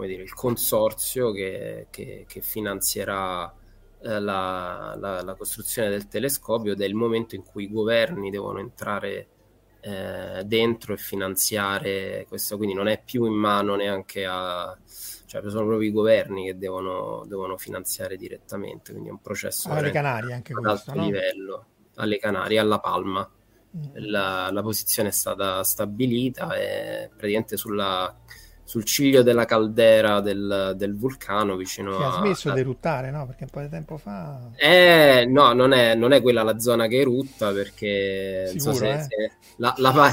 dire, 0.00 0.22
il 0.22 0.34
consorzio 0.34 1.32
che, 1.32 1.86
che, 1.88 2.26
che 2.28 2.40
finanzierà 2.42 3.50
eh, 4.02 4.20
la, 4.20 4.94
la, 4.98 5.22
la, 5.22 5.34
costruzione 5.34 5.88
del 5.88 6.08
telescopio 6.08 6.72
ed 6.72 6.82
è 6.82 6.84
il 6.84 6.94
momento 6.94 7.34
in 7.34 7.42
cui 7.42 7.64
i 7.64 7.72
governi 7.72 8.28
devono 8.28 8.58
entrare 8.58 9.26
eh, 9.80 10.42
dentro 10.44 10.94
e 10.94 10.96
finanziare 10.96 12.26
questo, 12.28 12.56
quindi 12.56 12.74
non 12.74 12.88
è 12.88 13.00
più 13.02 13.24
in 13.24 13.34
mano 13.34 13.76
neanche 13.76 14.26
a... 14.26 14.76
cioè 15.26 15.42
sono 15.48 15.66
proprio 15.66 15.88
i 15.88 15.92
governi 15.92 16.46
che 16.46 16.58
devono, 16.58 17.24
devono 17.26 17.56
finanziare 17.56 18.16
direttamente, 18.16 18.92
quindi 18.92 19.08
è 19.08 19.12
un 19.12 19.20
processo 19.20 19.68
alle 19.70 19.90
Canarie 19.90 20.34
anche 20.34 20.52
ad 20.52 20.62
questo, 20.62 20.90
alto 20.90 21.00
no? 21.00 21.06
livello 21.06 21.66
alle 21.98 22.18
Canarie, 22.18 22.58
alla 22.58 22.80
Palma. 22.80 23.28
Mm. 23.76 24.08
La, 24.08 24.50
la, 24.50 24.62
posizione 24.62 25.10
è 25.10 25.12
stata 25.12 25.62
stabilita 25.62 26.54
e 26.54 27.08
praticamente 27.08 27.58
sulla, 27.58 28.16
sul 28.68 28.84
ciglio 28.84 29.22
della 29.22 29.46
caldera 29.46 30.20
del, 30.20 30.74
del 30.76 30.94
vulcano 30.94 31.56
vicino 31.56 31.96
che 31.96 32.02
a... 32.02 32.08
ha 32.08 32.12
smesso 32.18 32.50
a... 32.50 32.52
di 32.52 32.60
eruttare, 32.60 33.10
no? 33.10 33.24
Perché 33.24 33.44
un 33.44 33.48
po' 33.50 33.60
di 33.62 33.68
tempo 33.70 33.96
fa... 33.96 34.50
Eh, 34.56 35.24
no, 35.26 35.54
non 35.54 35.72
è, 35.72 35.94
non 35.94 36.12
è 36.12 36.20
quella 36.20 36.42
la 36.42 36.58
zona 36.58 36.86
che 36.86 36.98
erutta 36.98 37.50
perché... 37.50 38.48
Sicuro, 38.48 38.72
so 38.74 38.78
se, 38.78 38.92
eh? 38.92 39.00
se 39.00 39.32
la, 39.56 39.72
la, 39.78 40.10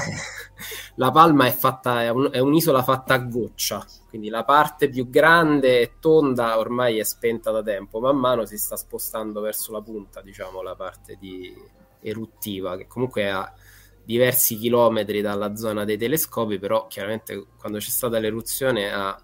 la, 0.96 1.10
Palma 1.10 1.44
è, 1.44 1.50
fatta, 1.50 2.02
è, 2.02 2.08
un, 2.08 2.30
è 2.32 2.38
un'isola 2.38 2.82
fatta 2.82 3.12
a 3.12 3.18
goccia, 3.18 3.84
quindi 4.08 4.30
la 4.30 4.42
parte 4.42 4.88
più 4.88 5.10
grande 5.10 5.80
e 5.80 5.92
tonda 6.00 6.58
ormai 6.58 6.98
è 6.98 7.04
spenta 7.04 7.50
da 7.50 7.62
tempo, 7.62 8.00
man 8.00 8.16
mano 8.16 8.46
si 8.46 8.56
sta 8.56 8.76
spostando 8.76 9.42
verso 9.42 9.70
la 9.70 9.82
punta, 9.82 10.22
diciamo, 10.22 10.62
la 10.62 10.74
parte 10.74 11.18
di 11.20 11.54
eruttiva, 12.00 12.78
che 12.78 12.86
comunque 12.86 13.20
è 13.20 13.26
a 13.26 13.52
diversi 14.06 14.56
chilometri 14.56 15.20
dalla 15.20 15.56
zona 15.56 15.84
dei 15.84 15.98
telescopi, 15.98 16.58
però 16.58 16.86
chiaramente 16.86 17.44
quando 17.58 17.78
c'è 17.78 17.90
stata 17.90 18.18
l'eruzione 18.20 18.92
ha, 18.92 19.20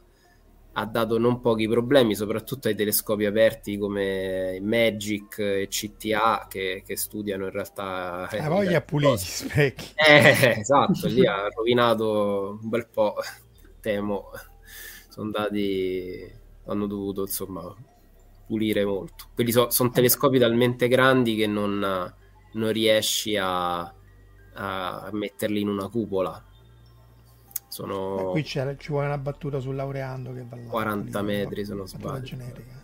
ha 0.73 0.87
dato 0.87 1.19
non 1.19 1.41
pochi 1.41 1.69
problemi, 1.69 2.17
soprattutto 2.17 2.67
ai 2.67 2.75
telescopi 2.75 3.25
aperti 3.25 3.79
come 3.79 4.59
Magic 4.61 5.39
e 5.39 5.69
CTA 5.71 6.47
che, 6.49 6.83
che 6.85 6.97
studiano 6.97 7.45
in 7.45 7.51
realtà... 7.53 8.29
La 8.33 8.49
voglia 8.49 8.81
pulire 8.81 9.13
gli 9.13 9.19
specchi. 9.19 9.95
Eh, 10.05 10.57
esatto, 10.59 11.07
lì 11.07 11.25
ha 11.25 11.47
rovinato 11.49 12.59
un 12.61 12.69
bel 12.69 12.89
po', 12.89 13.15
temo. 13.81 14.31
Sono 15.09 15.27
andati, 15.27 16.29
hanno 16.67 16.87
dovuto 16.87 17.21
insomma 17.23 17.73
pulire 18.47 18.85
molto. 18.85 19.27
Quelli 19.33 19.53
so, 19.53 19.71
sono 19.71 19.91
telescopi 19.91 20.41
talmente 20.41 20.89
grandi 20.89 21.37
che 21.37 21.47
non 21.47 22.13
non 22.55 22.71
riesci 22.73 23.37
a, 23.37 23.93
a 24.55 25.09
metterli 25.13 25.61
in 25.61 25.69
una 25.69 25.89
cupola. 25.89 26.43
Sono 27.69 28.31
qui 28.33 28.43
c'è, 28.43 28.77
ci 28.77 28.89
vuole 28.91 29.07
una 29.07 29.17
battuta 29.17 29.59
sul 29.59 29.75
laureando 29.75 30.35
che 30.35 30.45
va 30.47 30.57
là. 30.57 30.69
40 30.69 31.21
lì, 31.21 31.27
metri, 31.27 31.65
se 31.65 31.73
non 31.75 31.89
sbaglio. 31.89 32.21
generica. 32.21 32.81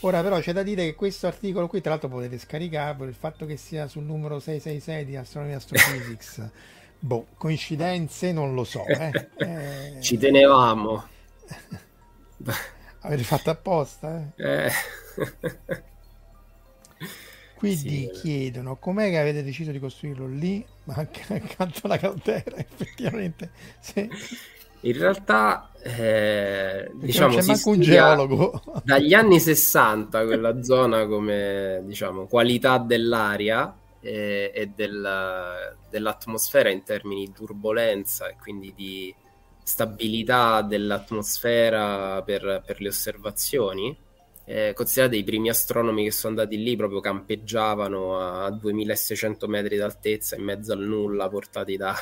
Ora 0.00 0.22
però 0.22 0.40
c'è 0.40 0.54
da 0.54 0.62
dire 0.62 0.84
che 0.86 0.94
questo 0.94 1.26
articolo 1.26 1.66
qui, 1.66 1.82
tra 1.82 1.90
l'altro 1.90 2.08
potete 2.08 2.38
scaricarlo, 2.38 3.04
il 3.04 3.12
fatto 3.12 3.44
che 3.44 3.58
sia 3.58 3.86
sul 3.86 4.04
numero 4.04 4.40
666 4.40 5.04
di 5.04 5.16
Astronomia 5.16 5.56
Astrophysics, 5.58 6.50
boh, 6.98 7.26
coincidenze 7.36 8.32
non 8.32 8.54
lo 8.54 8.64
so. 8.64 8.86
Eh. 8.86 9.28
Eh, 9.36 10.00
Ci 10.00 10.16
tenevamo. 10.16 11.04
Avete 13.00 13.22
fatto 13.22 13.50
apposta? 13.50 14.32
Eh? 14.36 14.66
Eh. 14.66 15.82
Quindi 17.60 18.08
Sì. 18.08 18.10
chiedono 18.10 18.78
com'è 18.78 19.10
che 19.10 19.18
avete 19.18 19.42
deciso 19.42 19.70
di 19.70 19.78
costruirlo 19.78 20.26
lì, 20.26 20.66
ma 20.84 20.94
anche 20.96 21.22
accanto 21.34 21.80
alla 21.82 21.98
caldera, 21.98 22.56
effettivamente. 22.56 23.52
Sì. 23.80 24.08
In 24.82 24.96
realtà, 24.98 25.72
eh, 25.82 26.90
diciamo, 26.94 27.36
c'è 27.36 27.42
manco 27.42 27.68
un 27.70 27.80
geologo. 27.80 28.62
dagli 28.82 29.12
anni 29.12 29.38
60 29.40 30.24
quella 30.24 30.62
zona 30.62 31.06
come 31.06 31.82
diciamo, 31.84 32.26
qualità 32.26 32.78
dell'aria 32.78 33.78
e, 34.00 34.50
e 34.54 34.66
del- 34.74 35.76
dell'atmosfera 35.90 36.70
in 36.70 36.82
termini 36.82 37.26
di 37.26 37.32
turbolenza 37.32 38.28
e 38.28 38.36
quindi 38.40 38.72
di 38.74 39.14
stabilità 39.62 40.62
dell'atmosfera 40.62 42.22
per, 42.22 42.62
per 42.64 42.80
le 42.80 42.88
osservazioni. 42.88 43.96
Eh, 44.52 44.72
considerate 44.74 45.14
i 45.16 45.22
primi 45.22 45.48
astronomi 45.48 46.02
che 46.02 46.10
sono 46.10 46.36
andati 46.36 46.60
lì 46.60 46.74
proprio 46.74 46.98
campeggiavano 46.98 48.18
a 48.18 48.50
2600 48.50 49.46
metri 49.46 49.76
d'altezza 49.76 50.34
in 50.34 50.42
mezzo 50.42 50.72
al 50.72 50.80
nulla 50.80 51.28
portati 51.28 51.76
dai 51.76 51.94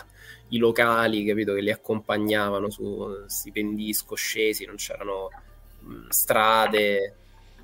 locali 0.52 1.26
capito 1.26 1.52
che 1.52 1.60
li 1.60 1.70
accompagnavano 1.70 2.70
su 2.70 3.16
questi 3.20 3.52
pendii 3.52 3.92
scoscesi 3.92 4.64
non 4.64 4.76
c'erano 4.76 5.28
mh, 5.80 6.08
strade 6.08 7.14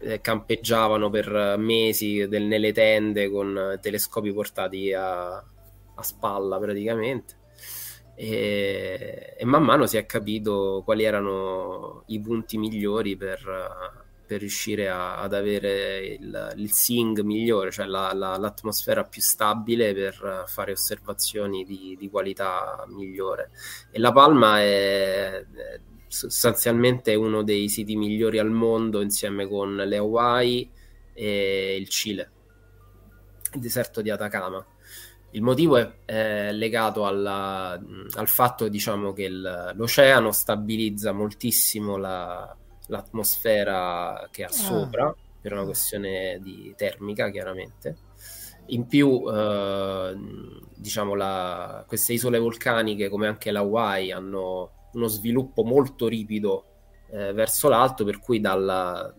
eh, 0.00 0.20
campeggiavano 0.20 1.08
per 1.08 1.56
mesi 1.58 2.26
del- 2.28 2.42
nelle 2.42 2.72
tende 2.72 3.30
con 3.30 3.78
telescopi 3.80 4.32
portati 4.34 4.92
a, 4.92 5.36
a 5.36 6.02
spalla 6.02 6.58
praticamente. 6.58 7.36
E, 8.16 9.34
e 9.38 9.44
man 9.46 9.62
mano 9.64 9.86
si 9.86 9.96
è 9.96 10.04
capito 10.06 10.82
quali 10.84 11.04
erano 11.04 12.02
i 12.08 12.20
punti 12.20 12.58
migliori 12.58 13.16
per, 13.16 14.03
per 14.26 14.40
riuscire 14.40 14.88
a- 14.88 15.18
ad 15.20 15.34
avere 15.34 15.98
il, 16.18 16.54
il 16.56 16.72
SING 16.72 17.20
migliore, 17.20 17.70
cioè 17.70 17.86
la- 17.86 18.12
la- 18.14 18.36
l'atmosfera 18.38 19.04
più 19.04 19.20
stabile 19.20 19.92
per 19.94 20.44
fare 20.46 20.72
osservazioni 20.72 21.64
di, 21.64 21.96
di 21.98 22.08
qualità 22.08 22.84
migliore. 22.88 23.50
E 23.90 23.98
La 23.98 24.12
Palma 24.12 24.60
è, 24.60 25.40
è 25.40 25.80
sostanzialmente 26.08 27.14
uno 27.14 27.42
dei 27.42 27.68
siti 27.68 27.96
migliori 27.96 28.38
al 28.38 28.50
mondo 28.50 29.00
insieme 29.02 29.46
con 29.48 29.74
le 29.76 29.96
Hawaii 29.96 30.70
e 31.12 31.76
il 31.78 31.88
Cile, 31.88 32.30
il 33.54 33.60
deserto 33.60 34.00
di 34.00 34.10
Atacama. 34.10 34.64
Il 35.32 35.42
motivo 35.42 35.76
è, 35.76 35.90
è 36.04 36.52
legato 36.52 37.06
alla- 37.06 37.72
al 38.14 38.28
fatto 38.28 38.68
diciamo, 38.68 39.12
che 39.12 39.24
il- 39.24 39.72
l'oceano 39.74 40.30
stabilizza 40.30 41.10
moltissimo 41.12 41.96
la- 41.96 42.56
l'atmosfera 42.86 44.28
che 44.30 44.44
ha 44.44 44.50
sopra, 44.50 45.14
per 45.40 45.52
una 45.52 45.64
questione 45.64 46.38
di 46.40 46.72
termica 46.76 47.30
chiaramente. 47.30 47.96
In 48.68 48.86
più, 48.86 49.22
eh, 49.30 50.16
diciamo, 50.74 51.14
la- 51.14 51.84
queste 51.86 52.14
isole 52.14 52.38
vulcaniche, 52.38 53.08
come 53.08 53.26
anche 53.26 53.50
la 53.50 53.60
Hawaii, 53.60 54.10
hanno 54.12 54.70
uno 54.92 55.06
sviluppo 55.08 55.64
molto 55.64 56.06
ripido 56.08 56.64
eh, 57.10 57.32
verso 57.32 57.68
l'alto, 57.68 58.04
per 58.04 58.18
cui 58.18 58.40
dalla- 58.40 59.12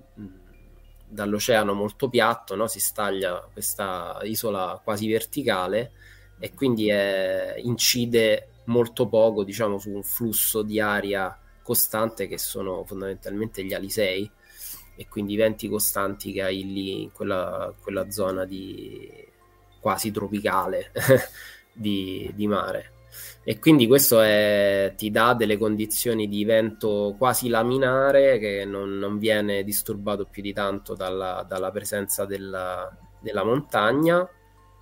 dall'oceano 1.08 1.74
molto 1.74 2.10
piatto 2.10 2.56
no, 2.56 2.68
si 2.68 2.80
staglia 2.80 3.48
questa 3.52 4.20
isola 4.24 4.80
quasi 4.84 5.08
verticale 5.08 5.92
e 6.40 6.54
quindi 6.54 6.90
eh, 6.90 7.56
incide 7.64 8.50
molto 8.66 9.08
poco 9.08 9.44
diciamo, 9.44 9.78
su 9.78 9.92
un 9.92 10.04
flusso 10.04 10.62
di 10.64 10.80
aria 10.80 11.38
costante 11.66 12.28
che 12.28 12.38
sono 12.38 12.84
fondamentalmente 12.86 13.64
gli 13.64 13.74
alisei 13.74 14.30
e 14.96 15.08
quindi 15.10 15.34
i 15.34 15.38
venti 15.38 15.68
costanti 15.68 16.32
che 16.32 16.44
hai 16.44 16.64
lì 16.64 17.02
in 17.02 17.12
quella, 17.12 17.74
quella 17.82 18.12
zona 18.12 18.46
di 18.46 19.12
quasi 19.80 20.12
tropicale 20.12 20.92
di, 21.74 22.32
di 22.36 22.46
mare. 22.46 22.92
E 23.44 23.58
quindi 23.58 23.88
questo 23.88 24.22
è- 24.22 24.94
ti 24.96 25.10
dà 25.10 25.34
delle 25.34 25.58
condizioni 25.58 26.28
di 26.28 26.46
vento 26.46 27.16
quasi 27.18 27.48
laminare 27.50 28.38
che 28.38 28.64
non, 28.66 29.00
non 29.00 29.18
viene 29.18 29.64
disturbato 29.64 30.26
più 30.26 30.44
di 30.44 30.54
tanto 30.54 30.94
dalla, 30.94 31.44
dalla 31.48 31.72
presenza 31.72 32.26
della, 32.26 32.96
della 33.20 33.44
montagna 33.44 34.30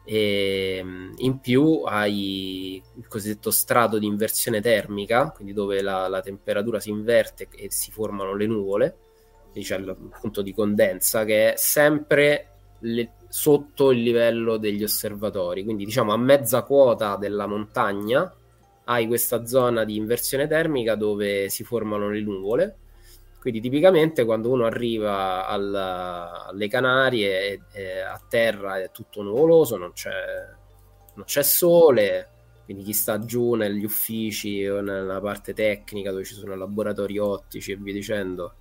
e 0.05 0.81
mm, 0.83 1.13
in 1.17 1.39
più 1.39 1.83
hai 1.85 2.81
il 2.95 3.07
cosiddetto 3.07 3.51
strato 3.51 3.97
di 3.99 4.05
inversione 4.05 4.61
termica, 4.61 5.31
quindi 5.31 5.53
dove 5.53 5.81
la, 5.81 6.07
la 6.07 6.21
temperatura 6.21 6.79
si 6.79 6.89
inverte 6.89 7.47
e 7.55 7.71
si 7.71 7.91
formano 7.91 8.35
le 8.35 8.45
nuvole, 8.45 8.97
quindi 9.51 9.67
c'è 9.67 9.77
il 9.77 9.95
punto 10.19 10.41
di 10.41 10.53
condensa 10.53 11.23
che 11.25 11.53
è 11.53 11.57
sempre 11.57 12.47
le- 12.79 13.13
sotto 13.29 13.91
il 13.91 14.01
livello 14.01 14.57
degli 14.57 14.83
osservatori, 14.83 15.63
quindi 15.63 15.85
diciamo 15.85 16.13
a 16.13 16.17
mezza 16.17 16.63
quota 16.63 17.15
della 17.17 17.47
montagna 17.47 18.31
hai 18.85 19.07
questa 19.07 19.45
zona 19.45 19.85
di 19.85 19.95
inversione 19.95 20.47
termica 20.47 20.95
dove 20.95 21.49
si 21.49 21.63
formano 21.63 22.09
le 22.09 22.21
nuvole. 22.21 22.77
Quindi 23.43 23.59
tipicamente 23.61 24.23
quando 24.23 24.49
uno 24.51 24.65
arriva 24.65 25.45
al- 25.47 25.75
alle 25.75 26.67
Canarie 26.69 27.49
e- 27.51 27.61
e 27.73 27.99
a 27.99 28.21
terra 28.29 28.79
è 28.81 28.89
tutto 28.91 29.21
nuvoloso, 29.21 29.75
non 29.77 29.91
c'è, 29.91 30.11
non 31.15 31.25
c'è 31.25 31.43
sole, 31.43 32.29
quindi 32.65 32.83
chi 32.83 32.93
sta 32.93 33.19
giù 33.19 33.53
negli 33.55 33.83
uffici 33.83 34.65
o 34.67 34.79
nella 34.81 35.19
parte 35.19 35.53
tecnica 35.53 36.11
dove 36.11 36.23
ci 36.23 36.33
sono 36.35 36.55
laboratori 36.55 37.17
ottici 37.17 37.71
e 37.73 37.75
via 37.77 37.93
dicendo, 37.93 38.55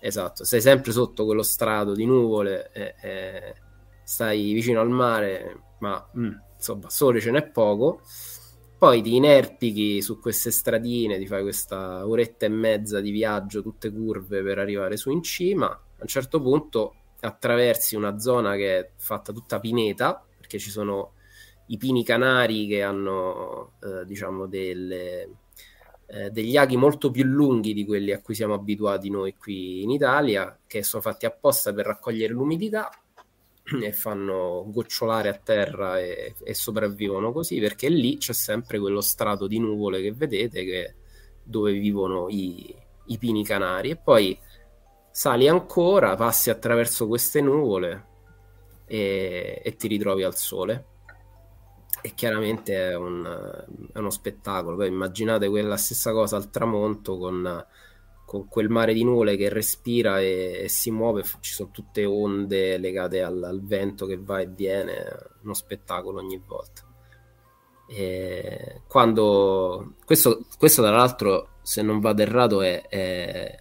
esatto, 0.00 0.44
sei 0.44 0.60
sempre 0.60 0.92
sotto 0.92 1.24
quello 1.24 1.42
strato 1.42 1.94
di 1.94 2.04
nuvole 2.04 2.70
e, 2.72 2.94
e 3.00 3.54
stai 4.04 4.52
vicino 4.52 4.80
al 4.80 4.90
mare, 4.90 5.62
ma 5.80 6.06
mm, 6.16 6.32
insomma, 6.56 6.90
sole 6.90 7.20
ce 7.20 7.30
n'è 7.30 7.48
poco. 7.48 8.02
Poi 8.78 9.02
ti 9.02 9.16
inerpichi 9.16 10.00
su 10.00 10.20
queste 10.20 10.52
stradine, 10.52 11.18
ti 11.18 11.26
fai 11.26 11.42
questa 11.42 12.06
oretta 12.06 12.46
e 12.46 12.48
mezza 12.48 13.00
di 13.00 13.10
viaggio, 13.10 13.60
tutte 13.60 13.90
curve 13.90 14.40
per 14.40 14.60
arrivare 14.60 14.96
su 14.96 15.10
in 15.10 15.20
cima. 15.20 15.66
A 15.66 15.80
un 15.98 16.06
certo 16.06 16.40
punto 16.40 16.94
attraversi 17.18 17.96
una 17.96 18.20
zona 18.20 18.54
che 18.54 18.78
è 18.78 18.90
fatta 18.94 19.32
tutta 19.32 19.58
pineta, 19.58 20.24
perché 20.36 20.60
ci 20.60 20.70
sono 20.70 21.14
i 21.66 21.76
pini 21.76 22.04
canari 22.04 22.68
che 22.68 22.82
hanno, 22.84 23.72
eh, 23.82 24.04
diciamo, 24.04 24.46
delle, 24.46 25.28
eh, 26.06 26.30
degli 26.30 26.56
aghi 26.56 26.76
molto 26.76 27.10
più 27.10 27.24
lunghi 27.24 27.74
di 27.74 27.84
quelli 27.84 28.12
a 28.12 28.20
cui 28.20 28.36
siamo 28.36 28.54
abituati 28.54 29.10
noi 29.10 29.34
qui 29.36 29.82
in 29.82 29.90
Italia, 29.90 30.56
che 30.68 30.84
sono 30.84 31.02
fatti 31.02 31.26
apposta 31.26 31.72
per 31.72 31.84
raccogliere 31.84 32.32
l'umidità 32.32 32.88
e 33.82 33.92
fanno 33.92 34.64
gocciolare 34.68 35.28
a 35.28 35.34
terra 35.34 35.98
e, 36.00 36.34
e, 36.42 36.54
sopravvivono 36.54 37.32
così 37.32 37.60
perché 37.60 37.88
lì 37.88 38.16
c'è 38.16 38.32
sempre 38.32 38.78
quello 38.78 39.00
strato 39.00 39.46
di 39.46 39.58
nuvole 39.58 40.00
che 40.00 40.12
vedete 40.12 40.64
che, 40.64 40.94
dove 41.42 41.72
vivono 41.72 42.28
i, 42.28 42.74
i 43.06 43.18
pini 43.18 43.44
canari. 43.44 43.90
E 43.90 43.96
poi 43.96 44.38
sali 45.10 45.48
ancora, 45.48 46.14
passi 46.16 46.50
attraverso 46.50 47.06
queste 47.06 47.40
nuvole 47.40 48.06
e, 48.86 49.60
e 49.62 49.76
ti 49.76 49.88
ritrovi 49.88 50.22
al 50.22 50.36
sole. 50.36 50.86
E 52.00 52.14
chiaramente 52.14 52.90
è, 52.90 52.94
un, 52.94 53.24
è 53.92 53.98
uno 53.98 54.10
spettacolo. 54.10 54.76
Poi 54.76 54.88
immaginate 54.88 55.48
quella 55.48 55.76
stessa 55.76 56.12
cosa 56.12 56.36
al 56.36 56.50
tramonto 56.50 57.18
con 57.18 57.66
con 58.28 58.46
quel 58.46 58.68
mare 58.68 58.92
di 58.92 59.04
nuvole 59.04 59.38
che 59.38 59.48
respira 59.48 60.20
e, 60.20 60.64
e 60.64 60.68
si 60.68 60.90
muove, 60.90 61.24
ci 61.40 61.54
sono 61.54 61.70
tutte 61.72 62.04
onde 62.04 62.76
legate 62.76 63.22
al, 63.22 63.42
al, 63.42 63.64
vento 63.64 64.04
che 64.04 64.18
va 64.18 64.40
e 64.40 64.48
viene, 64.48 65.06
uno 65.44 65.54
spettacolo 65.54 66.18
ogni 66.18 66.38
volta. 66.46 66.82
E 67.88 68.82
quando 68.86 69.94
questo, 70.04 70.44
questo, 70.58 70.82
tra 70.82 70.90
l'altro, 70.90 71.52
se 71.62 71.80
non 71.80 72.00
vado 72.00 72.20
errato, 72.20 72.60
è, 72.60 72.82
è, 72.82 73.58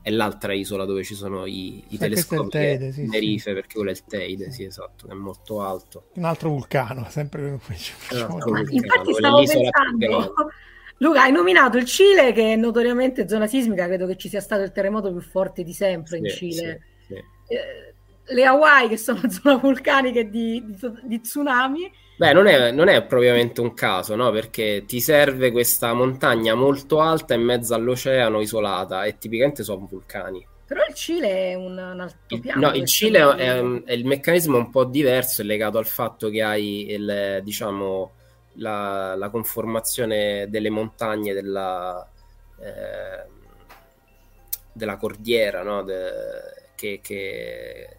è 0.00 0.10
l'altra 0.10 0.54
isola 0.54 0.86
dove 0.86 1.04
ci 1.04 1.14
sono 1.14 1.44
i, 1.44 1.84
i 1.90 1.98
telescopi 1.98 2.48
Teide, 2.48 2.92
sì, 2.92 3.04
Tenerife, 3.04 3.50
sì. 3.50 3.54
perché 3.54 3.74
quello 3.74 3.90
è 3.90 3.92
il 3.92 4.04
Teide, 4.06 4.50
sì, 4.50 4.64
esatto, 4.64 5.08
è 5.08 5.12
molto 5.12 5.60
alto. 5.60 6.06
Un 6.14 6.24
altro 6.24 6.48
vulcano, 6.48 7.04
sempre 7.10 7.50
Un 7.50 7.60
altro 7.60 8.28
vulcano, 8.28 8.60
Infatti 8.60 9.12
stavo 9.12 9.44
pensando 9.44 10.34
Luca, 10.98 11.22
hai 11.22 11.32
nominato 11.32 11.76
il 11.76 11.84
Cile, 11.84 12.32
che 12.32 12.54
è 12.54 12.56
notoriamente 12.56 13.28
zona 13.28 13.46
sismica, 13.46 13.86
credo 13.86 14.06
che 14.06 14.16
ci 14.16 14.28
sia 14.28 14.40
stato 14.40 14.62
il 14.62 14.72
terremoto 14.72 15.10
più 15.10 15.20
forte 15.20 15.62
di 15.62 15.72
sempre 15.72 16.18
in 16.18 16.28
Cile. 16.28 16.80
Sì, 17.06 17.14
sì. 17.14 17.54
Eh, 17.54 17.94
le 18.28 18.44
Hawaii, 18.44 18.88
che 18.88 18.96
sono 18.96 19.20
zona 19.28 19.56
vulcaniche 19.56 20.28
di, 20.28 20.62
di, 20.64 20.76
di 21.02 21.20
tsunami. 21.20 21.90
Beh, 22.16 22.32
non 22.32 22.46
è, 22.46 22.70
non 22.70 22.88
è, 22.88 23.04
propriamente 23.04 23.60
un 23.60 23.74
caso, 23.74 24.14
no? 24.16 24.30
Perché 24.30 24.84
ti 24.86 25.00
serve 25.00 25.50
questa 25.50 25.92
montagna 25.92 26.54
molto 26.54 27.00
alta 27.00 27.34
in 27.34 27.42
mezzo 27.42 27.74
all'oceano, 27.74 28.40
isolata, 28.40 29.04
e 29.04 29.18
tipicamente 29.18 29.62
sono 29.62 29.86
vulcani. 29.88 30.44
Però 30.66 30.80
il 30.88 30.94
Cile 30.94 31.50
è 31.50 31.54
un, 31.54 31.72
un 31.72 32.00
altopiano. 32.00 32.68
No, 32.68 32.74
il 32.74 32.86
Cile 32.86 33.36
è, 33.36 33.60
è, 33.84 33.92
il 33.92 34.06
meccanismo 34.06 34.56
un 34.56 34.70
po' 34.70 34.84
diverso, 34.84 35.42
è 35.42 35.44
legato 35.44 35.76
al 35.76 35.86
fatto 35.86 36.30
che 36.30 36.42
hai 36.42 36.90
il, 36.90 37.40
diciamo, 37.44 38.14
la, 38.56 39.14
la 39.16 39.30
conformazione 39.30 40.48
delle 40.48 40.70
montagne 40.70 41.32
della, 41.32 42.08
eh, 42.58 43.26
della 44.72 44.96
cordiera, 44.96 45.62
no? 45.62 45.82
De, 45.82 46.00
che, 46.74 47.00
che, 47.02 47.96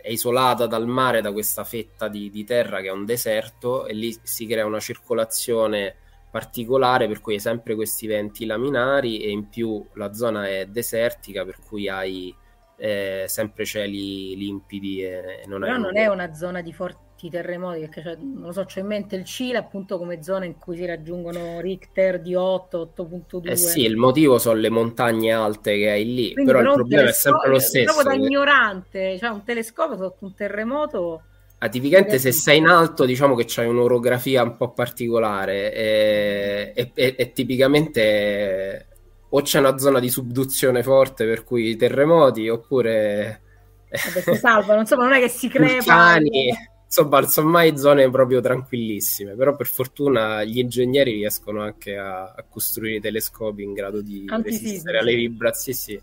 è 0.00 0.10
isolata 0.10 0.66
dal 0.66 0.86
mare 0.86 1.20
da 1.20 1.32
questa 1.32 1.64
fetta 1.64 2.08
di, 2.08 2.30
di, 2.30 2.44
terra 2.44 2.80
che 2.80 2.88
è 2.88 2.92
un 2.92 3.04
deserto 3.04 3.86
e 3.86 3.92
lì 3.92 4.16
si 4.22 4.46
crea 4.46 4.64
una 4.64 4.80
circolazione 4.80 5.94
particolare 6.30 7.06
per 7.08 7.20
cui 7.20 7.34
hai 7.34 7.40
sempre 7.40 7.74
questi 7.74 8.06
venti 8.06 8.46
laminari 8.46 9.20
e 9.20 9.30
in 9.30 9.48
più 9.48 9.84
la 9.94 10.12
zona 10.14 10.46
è 10.46 10.66
desertica 10.66 11.44
per 11.44 11.58
cui 11.66 11.88
hai 11.88 12.34
eh, 12.76 13.24
sempre 13.26 13.64
cieli 13.64 14.36
limpidi 14.36 15.02
e 15.04 15.42
non 15.46 15.60
Però 15.60 15.76
non 15.76 15.96
è 15.96 16.06
una 16.06 16.32
zona 16.32 16.62
di 16.62 16.72
forte 16.72 17.07
forti 17.18 17.28
terremoti, 17.28 17.80
perché 17.80 18.02
cioè, 18.02 18.16
non 18.20 18.44
lo 18.44 18.52
so, 18.52 18.64
c'ho 18.64 18.78
in 18.78 18.86
mente 18.86 19.16
il 19.16 19.24
Cile 19.24 19.58
appunto 19.58 19.98
come 19.98 20.22
zona 20.22 20.44
in 20.44 20.56
cui 20.56 20.76
si 20.76 20.86
raggiungono 20.86 21.60
Richter 21.60 22.20
di 22.20 22.36
8, 22.36 22.92
8.2. 22.96 23.50
Eh 23.50 23.56
sì, 23.56 23.82
il 23.82 23.96
motivo 23.96 24.38
sono 24.38 24.58
le 24.58 24.70
montagne 24.70 25.32
alte 25.32 25.76
che 25.76 25.90
hai 25.90 26.04
lì, 26.04 26.32
Quindi, 26.32 26.52
però, 26.52 26.60
però 26.60 26.70
il 26.70 26.76
problema 26.76 27.08
è 27.08 27.12
sempre 27.12 27.50
lo 27.50 27.58
stesso. 27.58 27.92
Proprio 27.92 28.04
da 28.04 28.20
che... 28.20 28.26
ignorante, 28.26 29.18
cioè 29.18 29.30
un 29.30 29.42
telescopio 29.42 29.96
sotto 29.96 30.24
un 30.24 30.34
terremoto... 30.34 31.22
Ah, 31.60 31.68
tipicamente 31.68 32.20
se 32.20 32.30
sei 32.30 32.58
in 32.58 32.68
alto 32.68 33.04
diciamo 33.04 33.34
che 33.34 33.44
c'hai 33.44 33.66
un'orografia 33.66 34.44
un 34.44 34.56
po' 34.56 34.70
particolare 34.70 35.74
e, 35.74 36.72
e, 36.72 36.92
e, 36.94 37.14
e 37.18 37.32
tipicamente 37.32 38.86
o 39.30 39.42
c'è 39.42 39.58
una 39.58 39.76
zona 39.76 39.98
di 39.98 40.08
subduzione 40.08 40.84
forte 40.84 41.26
per 41.26 41.42
cui 41.42 41.74
terremoti 41.74 42.48
oppure... 42.48 43.40
Vabbè, 43.90 44.20
si 44.20 44.34
salvano, 44.36 44.80
insomma 44.82 45.02
non 45.02 45.14
è 45.14 45.18
che 45.18 45.28
si 45.28 45.48
crepa... 45.48 45.72
Vulcani 45.72 46.52
insomma, 46.88 47.50
mai 47.50 47.76
zone 47.76 48.10
proprio 48.10 48.40
tranquillissime, 48.40 49.34
però 49.34 49.54
per 49.54 49.66
fortuna 49.66 50.42
gli 50.42 50.58
ingegneri 50.58 51.12
riescono 51.12 51.60
anche 51.60 51.96
a, 51.96 52.32
a 52.32 52.44
costruire 52.48 53.00
telescopi 53.00 53.62
in 53.62 53.74
grado 53.74 54.00
di 54.00 54.24
resistere 54.26 54.98
alle 54.98 55.14
vibrazioni, 55.14 55.78
sì, 55.78 56.00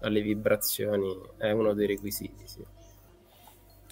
alle 0.00 0.22
vibrazioni, 0.22 1.20
è 1.36 1.50
uno 1.50 1.74
dei 1.74 1.88
requisiti, 1.88 2.46
sì. 2.46 2.64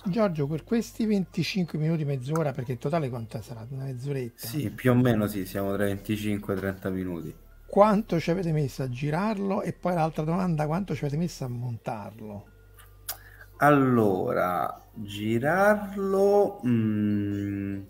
Giorgio, 0.04 0.46
per 0.46 0.62
questi 0.62 1.06
25 1.06 1.76
minuti, 1.76 2.04
mezz'ora, 2.04 2.52
perché 2.52 2.72
in 2.72 2.78
totale 2.78 3.08
quanto 3.08 3.42
sarà? 3.42 3.66
Una 3.68 3.84
mezz'oretta? 3.84 4.46
Sì, 4.46 4.70
più 4.70 4.92
o 4.92 4.94
meno 4.94 5.26
sì, 5.26 5.44
siamo 5.44 5.74
tra 5.74 5.84
25 5.84 6.54
e 6.54 6.56
30 6.56 6.90
minuti. 6.90 7.34
Quanto 7.66 8.20
ci 8.20 8.30
avete 8.30 8.52
messo 8.52 8.84
a 8.84 8.88
girarlo? 8.88 9.60
E 9.60 9.72
poi 9.72 9.94
l'altra 9.94 10.22
domanda, 10.22 10.66
quanto 10.66 10.94
ci 10.94 11.04
avete 11.04 11.18
messo 11.18 11.44
a 11.44 11.48
montarlo? 11.48 12.57
Allora, 13.60 14.80
girarlo... 14.94 16.60
Mm, 16.64 17.80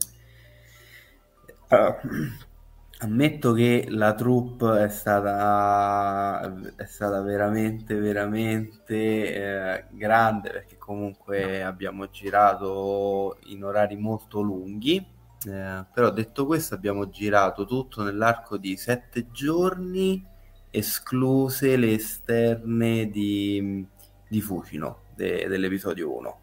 allora, 1.69 2.01
ammetto 3.01 3.53
che 3.53 3.87
la 3.91 4.15
troupe 4.15 4.85
è 4.85 4.89
stata, 4.89 6.41
è 6.75 6.85
stata 6.87 7.21
veramente, 7.21 7.97
veramente 7.97 8.95
eh, 9.35 9.85
grande 9.91 10.51
perché 10.51 10.79
comunque 10.79 11.63
abbiamo 11.63 12.09
girato 12.09 13.39
in 13.49 13.63
orari 13.65 13.97
molto 13.97 14.41
lunghi. 14.41 14.97
Eh, 15.47 15.85
però 15.93 16.11
detto 16.11 16.47
questo 16.47 16.75
abbiamo 16.75 17.11
girato 17.11 17.67
tutto 17.67 18.03
nell'arco 18.03 18.57
di 18.57 18.77
sette 18.77 19.31
giorni 19.31 20.25
escluse 20.71 21.77
le 21.77 21.93
esterne 21.93 23.09
di, 23.11 23.87
di 24.29 24.41
Fucino 24.41 25.07
de, 25.19 25.49
dell'episodio 25.49 26.17
1. 26.17 26.39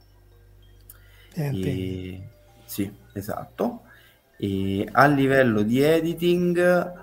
E, 1.35 2.21
sì, 2.65 2.93
esatto. 3.13 3.83
E 4.37 4.87
a 4.91 5.05
livello 5.07 5.61
di 5.61 5.79
editing, 5.79 6.93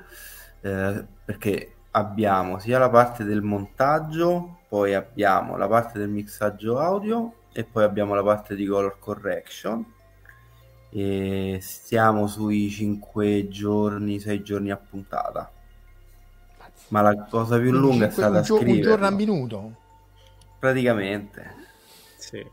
eh, 0.61 1.05
perché 1.25 1.75
abbiamo 1.93 2.59
sia 2.59 2.79
la 2.79 2.91
parte 2.91 3.25
del 3.25 3.41
montaggio, 3.41 4.59
poi 4.69 4.95
abbiamo 4.95 5.57
la 5.57 5.67
parte 5.67 5.99
del 5.99 6.09
mixaggio 6.09 6.79
audio 6.79 7.33
e 7.53 7.65
poi 7.65 7.85
abbiamo 7.85 8.15
la 8.15 8.23
parte 8.23 8.55
di 8.55 8.67
color 8.67 8.99
correction. 8.99 9.85
E 10.95 11.59
stiamo 11.63 12.27
sui 12.27 12.69
5 12.69 13.49
giorni, 13.49 14.21
6 14.21 14.43
giorni 14.43 14.71
a 14.71 14.77
puntata. 14.77 15.51
Ma 16.89 17.01
la 17.01 17.25
cosa 17.25 17.59
più 17.59 17.71
lunga 17.71 18.09
è 18.09 18.11
stata 18.11 18.39
un, 18.39 18.45
scrivere. 18.45 18.73
Un 18.73 18.83
giorno 18.83 19.07
a 19.07 19.11
minuto? 19.11 19.77
Praticamente. 20.59 21.62
Sì. 22.23 22.47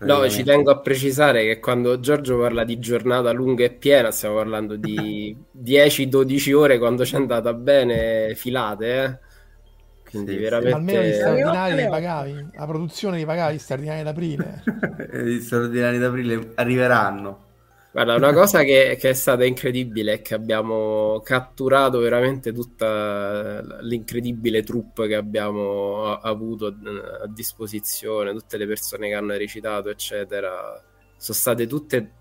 No, 0.00 0.28
ci 0.28 0.44
tengo 0.44 0.70
a 0.70 0.78
precisare 0.78 1.42
che 1.44 1.58
quando 1.58 1.98
Giorgio 1.98 2.38
parla 2.38 2.62
di 2.62 2.78
giornata 2.78 3.32
lunga 3.32 3.64
e 3.64 3.72
piena, 3.72 4.12
stiamo 4.12 4.36
parlando 4.36 4.76
di 4.76 5.36
10-12 5.58 6.54
ore 6.54 6.78
quando 6.78 7.04
ci 7.04 7.14
è 7.14 7.18
andata 7.18 7.52
bene 7.54 8.34
filate, 8.34 9.02
eh? 9.02 9.18
Quindi 10.08 10.32
sì, 10.32 10.38
veramente... 10.38 10.76
Almeno 10.76 11.02
gli 11.02 11.12
straordinari 11.12 11.74
li 11.74 11.88
pagavi, 11.88 12.48
la 12.54 12.66
produzione 12.66 13.16
li 13.16 13.24
pagavi, 13.24 13.54
gli 13.54 13.58
straordinari 13.58 14.02
d'aprile. 14.04 14.62
gli 15.24 15.40
straordinari 15.40 15.98
d'aprile 15.98 16.52
arriveranno. 16.54 17.46
Guarda, 17.90 18.16
una 18.16 18.34
cosa 18.34 18.64
che, 18.64 18.96
che, 19.00 19.10
è 19.10 19.12
stata 19.14 19.44
incredibile 19.46 20.14
è 20.14 20.22
che 20.22 20.34
abbiamo 20.34 21.20
catturato 21.24 21.98
veramente 22.00 22.52
tutta 22.52 23.62
l'incredibile 23.80 24.62
troupe 24.62 25.08
che 25.08 25.14
abbiamo 25.14 26.12
avuto 26.12 26.66
a 26.66 27.26
disposizione, 27.26 28.32
tutte 28.32 28.58
le 28.58 28.66
persone 28.66 29.08
che 29.08 29.14
hanno 29.14 29.34
recitato, 29.36 29.88
eccetera. 29.88 30.82
Sono 31.16 31.38
state 31.38 31.66
tutte 31.66 32.12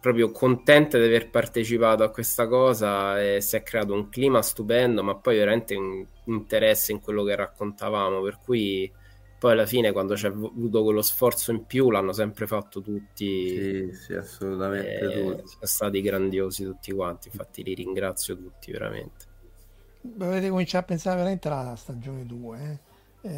proprio 0.00 0.30
contente 0.30 0.98
di 0.98 1.06
aver 1.06 1.30
partecipato 1.30 2.02
a 2.02 2.10
questa 2.10 2.46
cosa 2.48 3.20
e 3.22 3.40
si 3.40 3.56
è 3.56 3.62
creato 3.62 3.94
un 3.94 4.08
clima 4.08 4.42
stupendo, 4.42 5.02
ma 5.04 5.16
poi 5.16 5.36
veramente 5.36 5.74
un 5.76 6.04
interesse 6.24 6.90
in 6.92 7.00
quello 7.00 7.22
che 7.22 7.36
raccontavamo, 7.36 8.20
per 8.20 8.38
cui 8.44 8.90
poi 9.38 9.52
alla 9.52 9.66
fine 9.66 9.92
quando 9.92 10.14
c'è 10.14 10.28
avuto 10.28 10.82
quello 10.82 11.00
sforzo 11.00 11.52
in 11.52 11.64
più 11.64 11.90
l'hanno 11.90 12.12
sempre 12.12 12.46
fatto 12.46 12.82
tutti. 12.82 13.48
Sì, 13.48 13.92
sì, 13.92 14.14
assolutamente 14.14 14.98
eh, 14.98 15.22
tutti. 15.22 15.48
Sono 15.48 15.66
stati 15.66 16.00
grandiosi 16.02 16.64
tutti 16.64 16.92
quanti, 16.92 17.28
infatti 17.28 17.62
li 17.62 17.74
ringrazio 17.74 18.36
tutti 18.36 18.72
veramente. 18.72 19.26
Dovete 20.00 20.48
cominciare 20.48 20.84
a 20.84 20.86
pensare 20.86 21.16
veramente 21.16 21.48
alla 21.48 21.76
stagione 21.76 22.26
2. 22.26 22.80
Eh. 23.20 23.28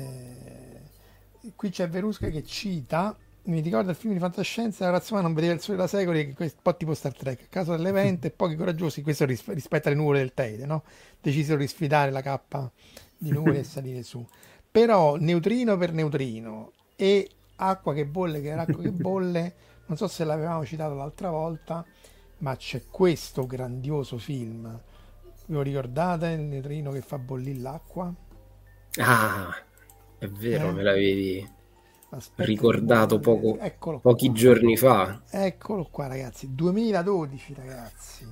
Eh, 1.42 1.53
qui 1.55 1.70
c'è 1.70 1.88
Verusca 1.88 2.28
che 2.28 2.44
cita 2.44 3.16
mi 3.44 3.61
ricorda 3.61 3.90
il 3.90 3.96
film 3.96 4.12
di 4.12 4.18
fantascienza 4.18 4.84
la 4.84 4.90
razza 4.90 5.12
umana 5.12 5.28
non 5.28 5.34
vedeva 5.34 5.55
il 5.55 5.61
sole 5.61 5.78
da 5.78 5.86
secoli 5.86 6.34
che 6.34 6.42
un 6.44 6.51
po' 6.61 6.76
tipo 6.76 6.92
Star 6.92 7.14
Trek 7.14 7.40
a 7.40 7.46
causa 7.48 7.74
dell'evento 7.74 8.26
e 8.26 8.30
pochi 8.30 8.55
coraggiosi 8.55 9.01
questo 9.01 9.24
ris- 9.24 9.46
rispetto 9.46 9.88
alle 9.88 9.96
nuvole 9.96 10.18
del 10.18 10.34
Teide 10.34 10.66
no? 10.66 10.84
decisero 11.18 11.59
di 11.59 11.66
sfidare 11.66 12.11
la 12.11 12.20
cappa 12.20 12.70
di 13.16 13.30
nuvole 13.30 13.61
e 13.61 13.64
salire 13.64 14.03
su 14.03 14.24
però 14.70 15.16
neutrino 15.16 15.76
per 15.76 15.92
neutrino 15.92 16.72
e 16.96 17.28
acqua 17.56 17.92
che 17.94 18.06
bolle 18.06 18.40
che 18.40 18.52
acqua 18.52 18.82
che 18.82 18.92
bolle 18.92 19.54
non 19.86 19.96
so 19.96 20.06
se 20.08 20.24
l'avevamo 20.24 20.64
citato 20.64 20.94
l'altra 20.94 21.30
volta 21.30 21.84
ma 22.38 22.56
c'è 22.56 22.84
questo 22.90 23.46
grandioso 23.46 24.18
film 24.18 24.62
ve 25.46 25.54
lo 25.54 25.62
ricordate 25.62 26.28
il 26.28 26.40
neutrino 26.42 26.92
che 26.92 27.00
fa 27.02 27.18
bollire 27.18 27.58
l'acqua 27.60 28.14
ah 28.98 29.54
è 30.18 30.28
vero 30.28 30.70
Eh? 30.70 30.72
me 30.72 30.82
l'avevi 30.82 31.48
Aspetta, 32.10 32.44
ricordato 32.44 33.18
poco, 33.20 33.58
pochi 34.00 34.28
qua. 34.28 34.34
giorni 34.34 34.76
fa 34.76 35.20
Eccolo 35.30 35.86
qua 35.90 36.06
ragazzi, 36.08 36.54
2012 36.54 37.54
ragazzi. 37.54 38.26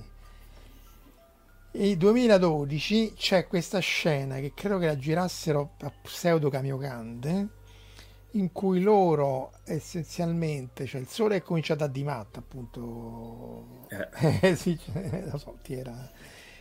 E 1.71 1.97
2012 1.97 3.13
c'è 3.15 3.47
questa 3.47 3.79
scena 3.79 4.37
che 4.37 4.53
credo 4.55 4.79
che 4.79 4.87
la 4.87 4.97
girassero 4.97 5.75
a 5.81 5.93
pseudo 6.03 6.49
Kamiokande 6.49 7.49
in 8.33 8.53
cui 8.53 8.81
loro 8.81 9.53
essenzialmente, 9.65 10.87
cioè 10.87 11.01
il 11.01 11.09
sole 11.09 11.37
è 11.37 11.43
cominciato 11.43 11.85
a 11.85 11.89
dimatta 11.89 12.41
appunto, 12.41 13.87
eh, 13.89 14.57
sì, 14.57 14.79
cioè, 14.79 15.25
lo 15.31 15.39
so, 15.39 15.59
era 15.67 16.11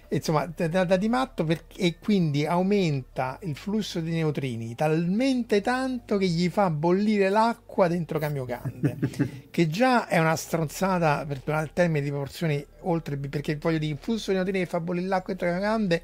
insomma 0.09 0.45
da, 0.45 0.85
da- 0.85 0.97
di 0.97 1.09
matto 1.09 1.43
per- 1.43 1.65
e 1.75 1.97
quindi 1.99 2.45
aumenta 2.45 3.37
il 3.43 3.55
flusso 3.55 3.99
di 3.99 4.11
neutrini 4.11 4.73
talmente 4.75 5.59
tanto 5.61 6.17
che 6.17 6.27
gli 6.27 6.49
fa 6.49 6.69
bollire 6.69 7.29
l'acqua 7.29 7.87
dentro 7.87 8.17
Kamiokande 8.19 8.97
che 9.51 9.67
già 9.67 10.07
è 10.07 10.17
una 10.19 10.35
stronzata 10.35 11.25
per 11.27 11.41
il 11.45 11.71
termine 11.73 12.01
di 12.01 12.09
proporzioni 12.09 12.65
oltre 12.81 13.17
perché 13.17 13.57
voglio 13.57 13.77
dire 13.79 13.93
il 13.93 13.99
flusso 13.99 14.31
di 14.31 14.37
neutrini 14.37 14.59
che 14.59 14.69
fa 14.69 14.79
bollire 14.79 15.07
l'acqua 15.07 15.33
dentro 15.33 15.47
Kamiokande 15.47 16.03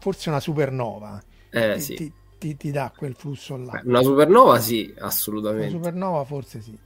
forse 0.00 0.28
una 0.28 0.40
supernova. 0.40 1.22
Eh 1.50 1.74
ti, 1.74 1.80
sì. 1.80 1.94
ti- 1.94 2.12
ti- 2.38 2.56
ti 2.56 2.70
dà 2.70 2.92
quel 2.96 3.14
flusso 3.16 3.56
là. 3.56 3.80
Una 3.84 4.02
supernova 4.02 4.60
sì 4.60 4.92
una 4.96 5.06
assolutamente 5.06 5.70
supernova 5.70 6.22
forse 6.24 6.60
sì. 6.60 6.78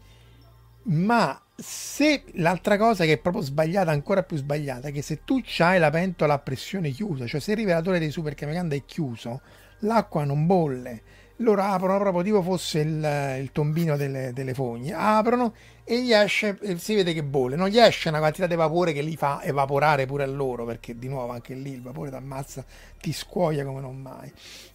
Ma 0.85 1.41
se 1.55 2.25
l'altra 2.35 2.77
cosa 2.77 3.05
che 3.05 3.13
è 3.13 3.19
proprio 3.19 3.43
sbagliata, 3.43 3.91
ancora 3.91 4.23
più 4.23 4.37
sbagliata, 4.37 4.89
è 4.89 4.93
che 4.93 5.03
se 5.03 5.21
tu 5.25 5.41
hai 5.59 5.79
la 5.79 5.91
pentola 5.91 6.35
a 6.35 6.39
pressione 6.39 6.91
chiusa, 6.91 7.27
cioè 7.27 7.41
se 7.41 7.53
il 7.53 7.59
rivelatore 7.59 7.99
dei 7.99 8.11
super 8.11 8.35
Kamikanda 8.35 8.75
è 8.75 8.85
chiuso, 8.85 9.41
l'acqua 9.81 10.25
non 10.25 10.47
bolle. 10.47 11.03
Loro 11.37 11.63
aprono 11.63 11.99
proprio 11.99 12.23
tipo 12.23 12.43
fosse 12.43 12.81
il, 12.81 13.39
il 13.41 13.51
tombino 13.53 13.97
delle, 13.97 14.33
delle 14.33 14.55
fogne, 14.55 14.93
aprono 14.93 15.55
e 15.85 16.03
gli 16.03 16.13
esce, 16.13 16.59
si 16.77 16.95
vede 16.95 17.13
che 17.13 17.23
bolle, 17.25 17.57
non 17.57 17.69
gli 17.69 17.79
esce 17.79 18.09
una 18.09 18.19
quantità 18.19 18.47
di 18.47 18.55
vapore 18.55 18.93
che 18.93 19.03
li 19.03 19.17
fa 19.17 19.43
evaporare 19.43 20.07
pure 20.07 20.23
a 20.23 20.27
loro, 20.27 20.65
perché 20.65 20.97
di 20.97 21.09
nuovo 21.09 21.33
anche 21.33 21.55
lì 21.55 21.73
il 21.73 21.83
vapore 21.83 22.11
ti 22.11 22.17
ammazza, 22.17 22.65
ti 23.01 23.13
scuoia 23.13 23.65
come 23.65 23.81
non 23.81 24.01
mai. 24.01 24.33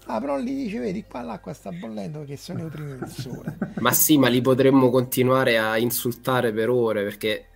Aprono 0.07 0.39
lì, 0.39 0.55
dice, 0.55 0.79
vedi 0.79 1.03
qua 1.03 1.21
l'acqua 1.21 1.53
sta 1.53 1.71
bollendo 1.71 2.19
perché 2.19 2.37
sono 2.37 2.59
i 2.59 2.61
neutrini 2.61 2.97
del 2.97 3.09
sole. 3.09 3.57
ma 3.79 3.91
sì 3.91 4.17
ma 4.17 4.27
li 4.27 4.41
potremmo 4.41 4.89
continuare 4.89 5.57
a 5.57 5.77
insultare 5.77 6.51
per 6.53 6.69
ore 6.69 7.03
perché 7.03 7.47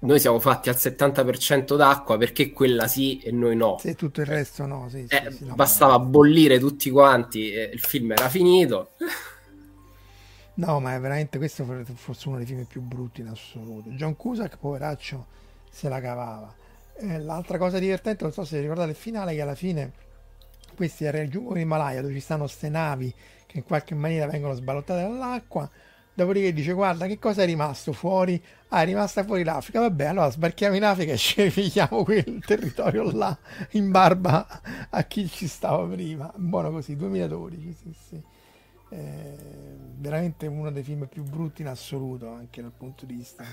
noi 0.00 0.18
siamo 0.18 0.38
fatti 0.40 0.68
al 0.70 0.76
70% 0.76 1.76
d'acqua 1.76 2.16
perché 2.16 2.52
quella 2.52 2.86
sì 2.86 3.18
e 3.18 3.32
noi 3.32 3.54
no 3.54 3.76
Se 3.78 3.94
tutto 3.94 4.20
il 4.20 4.26
resto 4.26 4.64
no, 4.64 4.88
sì, 4.88 5.04
Eh, 5.08 5.30
sì, 5.30 5.44
no, 5.44 5.54
bastava 5.54 5.98
bollire 5.98 6.58
tutti 6.58 6.90
quanti 6.90 7.52
e 7.52 7.70
il 7.72 7.80
film 7.80 8.12
era 8.12 8.28
finito 8.28 8.92
No, 10.60 10.78
ma 10.78 10.94
è 10.94 11.00
veramente 11.00 11.38
questo 11.38 11.64
for- 11.64 11.84
forse 11.94 12.28
uno 12.28 12.36
dei 12.36 12.46
film 12.46 12.64
più 12.64 12.82
brutti 12.82 13.20
in 13.22 13.28
assoluto. 13.28 13.88
John 13.90 14.14
Cusack, 14.16 14.58
poveraccio, 14.58 15.26
se 15.70 15.88
la 15.88 16.00
cavava. 16.00 16.54
Eh, 16.96 17.18
l'altra 17.18 17.56
cosa 17.56 17.78
divertente, 17.78 18.24
non 18.24 18.32
so 18.32 18.44
se 18.44 18.60
ricordate 18.60 18.90
il 18.90 18.96
finale, 18.96 19.34
che 19.34 19.40
alla 19.40 19.54
fine 19.54 19.92
questi 20.76 21.08
raggiungono 21.10 21.56
l'Himalaya 21.56 22.02
dove 22.02 22.12
ci 22.14 22.20
stanno 22.20 22.46
ste 22.46 22.68
navi 22.68 23.12
che 23.46 23.58
in 23.58 23.64
qualche 23.64 23.94
maniera 23.94 24.26
vengono 24.26 24.54
sballottate 24.54 25.00
dall'acqua. 25.02 25.68
Dopodiché 26.12 26.52
dice: 26.52 26.72
Guarda, 26.72 27.06
che 27.06 27.18
cosa 27.18 27.42
è 27.42 27.46
rimasto 27.46 27.92
fuori? 27.94 28.42
Ah, 28.68 28.82
è 28.82 28.84
rimasta 28.84 29.24
fuori 29.24 29.44
l'Africa. 29.44 29.80
Vabbè, 29.80 30.04
allora 30.06 30.30
sbarchiamo 30.30 30.76
in 30.76 30.84
Africa 30.84 31.12
e 31.12 31.16
scerifichiamo 31.18 32.04
quel 32.04 32.42
territorio 32.44 33.10
là 33.12 33.36
in 33.72 33.90
barba 33.90 34.46
a 34.90 35.02
chi 35.04 35.26
ci 35.28 35.46
stava 35.48 35.86
prima. 35.86 36.30
Buono 36.36 36.70
così, 36.70 36.96
2012, 36.96 37.72
sì, 37.72 37.94
sì. 38.08 38.22
Eh, 38.90 39.36
veramente 39.98 40.46
uno 40.46 40.70
dei 40.70 40.82
film 40.82 41.06
più 41.06 41.22
brutti 41.24 41.62
in 41.62 41.68
assoluto, 41.68 42.28
anche 42.28 42.60
dal 42.62 42.72
punto 42.76 43.06
di 43.06 43.14
vista 43.14 43.44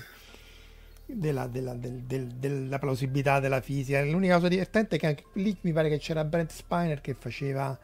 della, 1.06 1.46
della- 1.46 1.74
del- 1.74 2.02
del- 2.02 2.26
della 2.34 2.78
plausibilità 2.78 3.40
della 3.40 3.60
fisica. 3.60 4.02
L'unica 4.02 4.34
cosa 4.34 4.48
divertente 4.48 4.96
è 4.96 4.98
che 4.98 5.06
anche 5.06 5.24
lì 5.34 5.56
mi 5.62 5.72
pare 5.72 5.88
che 5.88 5.98
c'era 5.98 6.24
Brent 6.24 6.50
Spiner 6.52 7.00
che 7.00 7.14
faceva 7.14 7.76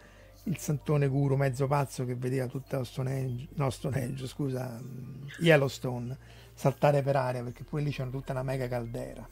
il 0.46 0.58
santone 0.58 1.06
guru 1.08 1.36
mezzo 1.36 1.66
pazzo 1.66 2.04
che 2.04 2.14
vedeva 2.16 2.46
tutta 2.46 2.84
Stonehenge, 2.84 3.48
no 3.54 3.70
Stonehenge, 3.70 4.26
scusa, 4.26 4.78
mm, 4.82 5.26
Yellowstone 5.38 6.16
saltare 6.52 7.02
per 7.02 7.16
aria 7.16 7.42
perché 7.42 7.64
poi 7.64 7.82
lì 7.82 7.90
c'era 7.90 8.10
tutta 8.10 8.32
una 8.32 8.42
mega 8.42 8.68
caldera. 8.68 9.26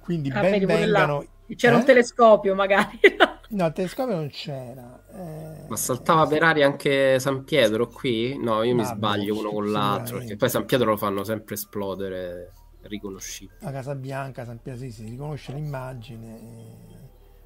Quindi 0.00 0.30
Ah, 0.30 0.40
ben 0.40 0.66
vengano. 0.66 1.26
C'era 1.54 1.76
Eh? 1.76 1.78
un 1.80 1.84
telescopio 1.84 2.54
magari. 2.54 2.98
No, 3.52 3.66
il 3.66 3.72
telescopio 3.74 4.14
non 4.14 4.28
c'era. 4.30 5.01
Eh, 5.14 5.66
ma 5.66 5.76
saltava 5.76 6.26
per 6.26 6.42
aria 6.42 6.66
anche 6.66 7.18
San 7.18 7.44
Pietro 7.44 7.88
qui? 7.88 8.36
no 8.38 8.62
io 8.62 8.74
mi 8.74 8.84
sbaglio 8.84 9.36
uno 9.36 9.50
con 9.50 9.70
l'altro 9.70 10.18
perché 10.18 10.36
poi 10.36 10.48
San 10.50 10.64
Pietro 10.66 10.90
lo 10.90 10.96
fanno 10.96 11.24
sempre 11.24 11.54
esplodere 11.54 12.52
riconoscibile 12.82 13.58
La 13.60 13.70
Casa 13.70 13.94
Bianca, 13.94 14.44
San 14.44 14.60
Pietro, 14.60 14.82
sì, 14.82 14.90
si 14.90 15.04
riconosce 15.04 15.52
l'immagine. 15.52 16.40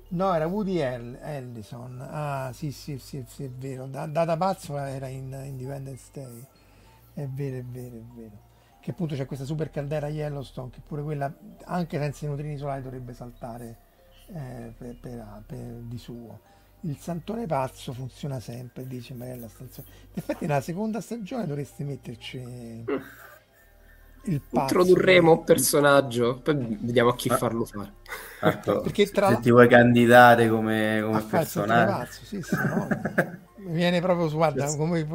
No, 0.09 0.33
era 0.35 0.47
Woody 0.47 0.81
Harrelson. 0.81 2.01
Ah, 2.01 2.51
sì, 2.55 2.71
sì, 2.73 2.99
sì, 2.99 3.23
sì, 3.27 3.45
è 3.45 3.51
vero. 3.51 3.87
Da, 3.87 4.07
Data 4.07 4.37
Pazzo 4.37 4.77
era 4.79 5.09
in 5.09 5.33
Independence 5.45 6.09
Day. 6.13 6.47
È 7.13 7.27
vero, 7.27 7.57
è 7.59 7.65
vero, 7.65 7.97
è 7.97 8.03
vero. 8.15 8.39
Che 8.81 8.91
appunto 8.93 9.15
c'è 9.15 9.27
questa 9.27 9.45
super 9.45 9.71
caldera 9.71 10.09
Yellowstone 10.09 10.71
che 10.71 10.81
pure 10.87 11.03
quella, 11.03 11.33
anche 11.65 11.99
senza 11.99 12.25
i 12.25 12.29
neutrini 12.29 12.57
solari, 12.57 12.83
dovrebbe 12.83 13.13
saltare 13.15 13.77
eh, 14.29 14.73
per, 14.77 14.97
per- 15.01 15.43
per- 15.47 15.81
di 15.83 15.99
suo. 15.99 16.41
Il 16.81 16.97
santone 16.99 17.47
pazzo 17.47 17.93
funziona 17.93 18.41
sempre, 18.41 18.87
dice 18.87 19.15
Mariella 19.15 19.49
Stanzione. 19.49 19.89
In 20.13 20.13
effetti 20.15 20.47
nella 20.47 20.61
seconda 20.61 21.01
stagione 21.01 21.47
dovresti 21.47 21.85
metterci 21.85 22.39
il 24.25 24.41
pazzo. 24.51 24.81
introdurremo 24.83 25.33
un 25.33 25.45
personaggio 25.45 26.41
poi 26.41 26.57
vediamo 26.81 27.11
a 27.11 27.15
chi 27.17 27.29
Ah. 27.29 27.37
farlo 27.37 27.65
fare 27.65 27.93
Ecco, 28.41 28.81
Perché 28.81 29.11
tra 29.11 29.35
se 29.35 29.41
ti 29.41 29.51
vuoi 29.51 29.69
candidare 29.69 30.49
come, 30.49 31.01
come 31.03 31.17
a 31.17 31.21
fare 31.21 31.45
il 31.45 31.49
santone 31.49 31.85
personaggio 31.85 31.85
pazzo, 31.85 32.25
sì, 32.25 32.43
sì, 32.43 32.63
no. 32.65 32.95
Mi 33.57 33.73
viene 33.75 34.01
proprio 34.01 34.29
su, 34.29 34.37
guarda, 34.37 34.75
come, 34.77 35.07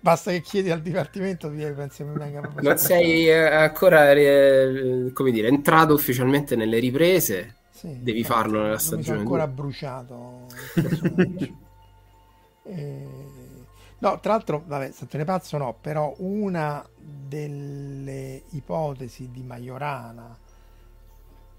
basta 0.00 0.30
che 0.30 0.40
chiedi 0.40 0.70
al 0.70 0.80
dipartimento, 0.80 1.50
ti 1.50 1.56
pensi 1.74 2.04
che 2.04 2.08
mi 2.10 2.16
venga 2.16 2.40
proprio 2.40 2.62
non 2.62 2.78
sei 2.78 3.28
eh, 3.28 3.34
ancora 3.34 4.12
eh, 4.12 5.10
come 5.12 5.30
dire 5.30 5.48
entrato 5.48 5.94
ufficialmente 5.94 6.56
nelle 6.56 6.78
riprese 6.78 7.56
Sì, 7.78 7.96
devi 8.02 8.18
infatti, 8.18 8.40
farlo 8.40 8.56
nella 8.62 8.66
non 8.66 8.72
mi 8.74 8.80
stagione 8.80 9.18
ancora 9.20 9.46
2 9.46 9.54
bruciato. 9.54 10.46
Eh, 12.70 13.08
no, 13.98 14.20
tra 14.20 14.32
l'altro, 14.32 14.62
vabbè, 14.66 14.90
Santone 14.90 15.24
Pazzo 15.24 15.56
no, 15.56 15.74
però 15.80 16.14
una 16.18 16.86
delle 16.98 18.42
ipotesi 18.50 19.30
di 19.30 19.42
Majorana, 19.42 20.36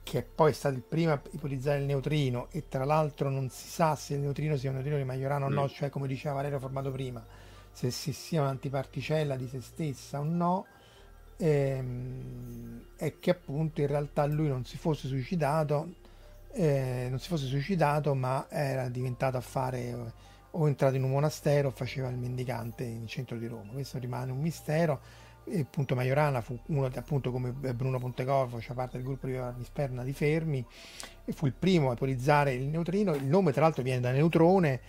che 0.03 0.21
poi 0.23 0.51
è 0.51 0.53
stato 0.53 0.75
il 0.75 0.81
primo 0.81 1.13
a 1.13 1.21
ipotizzare 1.31 1.79
il 1.79 1.85
neutrino, 1.85 2.47
e 2.51 2.67
tra 2.67 2.85
l'altro 2.85 3.29
non 3.29 3.49
si 3.49 3.67
sa 3.67 3.95
se 3.95 4.13
il 4.15 4.19
neutrino 4.19 4.55
sia 4.55 4.69
un 4.69 4.75
neutrino 4.75 4.99
di 4.99 5.03
Majorana 5.05 5.45
o 5.45 5.49
no, 5.49 5.63
Mm. 5.63 5.67
cioè 5.67 5.89
come 5.89 6.05
diceva 6.07 6.35
Valerio 6.35 6.59
formato 6.59 6.91
prima, 6.91 7.25
se 7.71 7.89
si 7.89 8.13
sia 8.13 8.41
un'antiparticella 8.41 9.35
di 9.35 9.47
se 9.47 9.61
stessa 9.61 10.19
o 10.19 10.23
no, 10.23 10.65
ehm, 11.37 12.81
è 12.97 13.15
che 13.19 13.31
appunto 13.31 13.81
in 13.81 13.87
realtà 13.87 14.25
lui 14.25 14.47
non 14.47 14.63
si 14.65 14.77
fosse 14.77 15.07
suicidato 15.07 15.93
eh, 16.51 17.07
non 17.09 17.19
si 17.19 17.27
fosse 17.27 17.45
suicidato, 17.45 18.13
ma 18.15 18.47
era 18.49 18.89
diventato 18.89 19.37
a 19.37 19.41
fare 19.41 20.27
o 20.51 20.67
entrato 20.67 20.95
in 20.95 21.03
un 21.03 21.11
monastero 21.11 21.67
o 21.67 21.71
faceva 21.71 22.09
il 22.09 22.17
mendicante 22.17 22.83
in 22.83 23.07
centro 23.07 23.37
di 23.37 23.47
Roma. 23.47 23.71
Questo 23.71 23.99
rimane 23.99 24.31
un 24.31 24.39
mistero. 24.39 25.27
E 25.45 25.61
appunto 25.61 25.95
Majorana 25.95 26.41
fu 26.41 26.59
uno 26.67 26.85
appunto 26.93 27.31
come 27.31 27.51
Bruno 27.51 27.97
Pontecorvo, 27.97 28.57
faceva 28.57 28.75
parte 28.75 28.97
del 28.97 29.05
gruppo 29.05 29.25
di 29.25 29.63
Sperna 29.63 30.03
di 30.03 30.13
Fermi 30.13 30.63
e 31.25 31.31
fu 31.31 31.47
il 31.47 31.53
primo 31.53 31.89
a 31.89 31.93
ipotizzare 31.93 32.53
il 32.53 32.67
neutrino. 32.67 33.15
Il 33.15 33.25
nome 33.25 33.51
tra 33.51 33.61
l'altro 33.61 33.81
viene 33.81 33.99
da 33.99 34.11
neutrone 34.11 34.79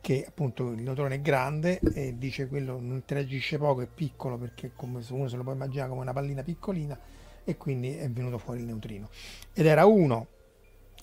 che 0.00 0.24
appunto 0.26 0.70
il 0.72 0.82
neutrone 0.82 1.16
è 1.16 1.20
grande 1.20 1.78
e 1.94 2.16
dice 2.18 2.48
quello 2.48 2.80
non 2.80 2.96
interagisce 2.96 3.58
poco, 3.58 3.82
è 3.82 3.86
piccolo 3.86 4.36
perché 4.36 4.72
come 4.74 5.02
uno 5.10 5.28
se 5.28 5.36
lo 5.36 5.42
può 5.42 5.52
immaginare 5.52 5.88
come 5.88 6.02
una 6.02 6.12
pallina 6.12 6.42
piccolina 6.42 6.98
e 7.44 7.56
quindi 7.56 7.96
è 7.96 8.10
venuto 8.10 8.36
fuori 8.38 8.60
il 8.60 8.66
neutrino. 8.66 9.08
Ed 9.54 9.66
era 9.66 9.86
uno 9.86 10.26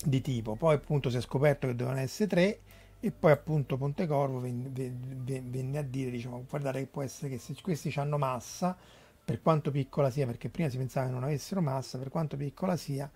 di 0.04 0.20
tipo, 0.20 0.54
poi 0.54 0.74
appunto 0.74 1.10
si 1.10 1.16
è 1.16 1.20
scoperto 1.20 1.66
che 1.66 1.74
dovevano 1.74 2.02
essere 2.02 2.28
tre 2.28 2.60
e 3.00 3.12
poi 3.12 3.30
appunto 3.30 3.76
Pontecorvo 3.76 4.40
venne, 4.40 5.78
a 5.78 5.82
dire, 5.82 6.10
diciamo, 6.10 6.44
guardate 6.48 6.80
che 6.80 6.86
può 6.86 7.02
essere 7.02 7.30
che 7.30 7.38
se 7.38 7.54
questi 7.62 7.92
hanno 7.96 8.18
massa, 8.18 8.76
per 9.24 9.40
quanto 9.40 9.70
piccola 9.70 10.10
sia, 10.10 10.26
perché 10.26 10.48
prima 10.48 10.68
si 10.68 10.78
pensava 10.78 11.06
che 11.06 11.12
non 11.12 11.22
avessero 11.22 11.60
massa, 11.60 11.98
per 11.98 12.08
quanto 12.08 12.36
piccola 12.36 12.76
sia, 12.76 13.10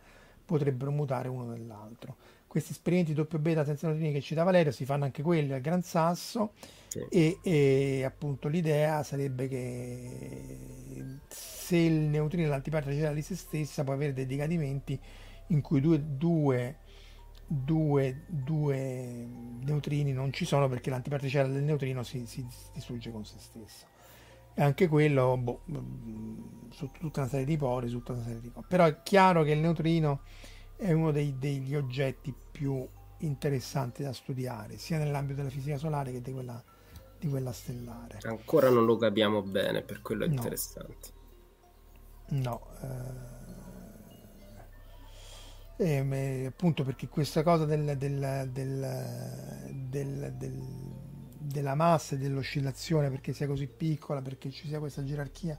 potrebbero 0.44 0.90
mutare 0.90 1.28
uno 1.28 1.46
nell'altro. 1.46 2.16
Questi 2.46 2.72
esperimenti 2.72 3.14
doppio 3.14 3.38
beta 3.38 3.64
senza 3.64 3.88
neutrini 3.88 4.12
che 4.12 4.20
cita 4.20 4.44
Valerio 4.44 4.70
si 4.70 4.84
fanno 4.84 5.04
anche 5.04 5.22
quelli 5.22 5.52
al 5.52 5.62
Gran 5.62 5.82
Sasso 5.82 6.52
sì. 6.88 7.00
e, 7.08 7.38
e, 7.42 8.04
appunto 8.04 8.48
l'idea 8.48 9.02
sarebbe 9.02 9.48
che 9.48 10.58
se 11.28 11.76
il 11.76 11.94
neutrino 11.94 12.46
è 12.46 12.50
l'antiparte 12.50 12.90
generale 12.90 13.14
di 13.14 13.22
se 13.22 13.34
stessa 13.34 13.84
può 13.84 13.94
avere 13.94 14.12
dei 14.12 14.26
decadimenti 14.26 15.00
in 15.52 15.60
cui 15.60 15.80
due, 15.80 16.02
due, 16.02 16.78
due, 17.46 18.24
due 18.26 19.26
neutrini 19.60 20.12
non 20.12 20.32
ci 20.32 20.44
sono 20.44 20.68
perché 20.68 20.90
l'antiparticella 20.90 21.52
del 21.52 21.62
neutrino 21.62 22.02
si, 22.02 22.26
si 22.26 22.46
distrugge 22.72 23.10
con 23.12 23.24
se 23.24 23.36
stesso 23.38 23.86
e 24.54 24.62
anche 24.62 24.88
quello 24.88 25.36
boh, 25.36 25.62
su 26.70 26.90
tutta 26.98 27.20
una 27.20 27.28
serie 27.28 27.46
di 27.46 27.56
pori, 27.56 27.88
su 27.88 27.98
tutta 27.98 28.12
una 28.12 28.22
serie 28.22 28.40
di 28.40 28.50
cose. 28.50 28.66
Però 28.68 28.84
è 28.84 29.02
chiaro 29.02 29.42
che 29.42 29.52
il 29.52 29.60
neutrino 29.60 30.20
è 30.76 30.92
uno 30.92 31.10
dei, 31.10 31.38
degli 31.38 31.74
oggetti 31.74 32.34
più 32.50 32.86
interessanti 33.18 34.02
da 34.02 34.12
studiare, 34.12 34.76
sia 34.78 34.98
nell'ambito 34.98 35.38
della 35.38 35.50
fisica 35.50 35.78
solare 35.78 36.12
che 36.12 36.20
di 36.20 36.32
quella, 36.32 36.62
di 37.18 37.28
quella 37.28 37.52
stellare. 37.52 38.18
Ancora 38.22 38.68
non 38.68 38.84
lo 38.84 38.96
capiamo 38.96 39.42
bene, 39.42 39.82
per 39.82 40.02
quello 40.02 40.24
è 40.24 40.28
no. 40.28 40.34
interessante. 40.34 41.20
No, 42.30 42.66
eh, 42.82 43.41
eh, 45.82 46.46
appunto 46.46 46.84
perché 46.84 47.08
questa 47.08 47.42
cosa 47.42 47.64
del, 47.64 47.96
del, 47.96 48.48
del, 48.50 50.32
della 51.38 51.74
massa 51.74 52.14
e 52.14 52.18
dell'oscillazione, 52.18 53.10
perché 53.10 53.32
sia 53.32 53.46
così 53.46 53.66
piccola, 53.66 54.22
perché 54.22 54.50
ci 54.50 54.68
sia 54.68 54.78
questa 54.78 55.02
gerarchia, 55.04 55.58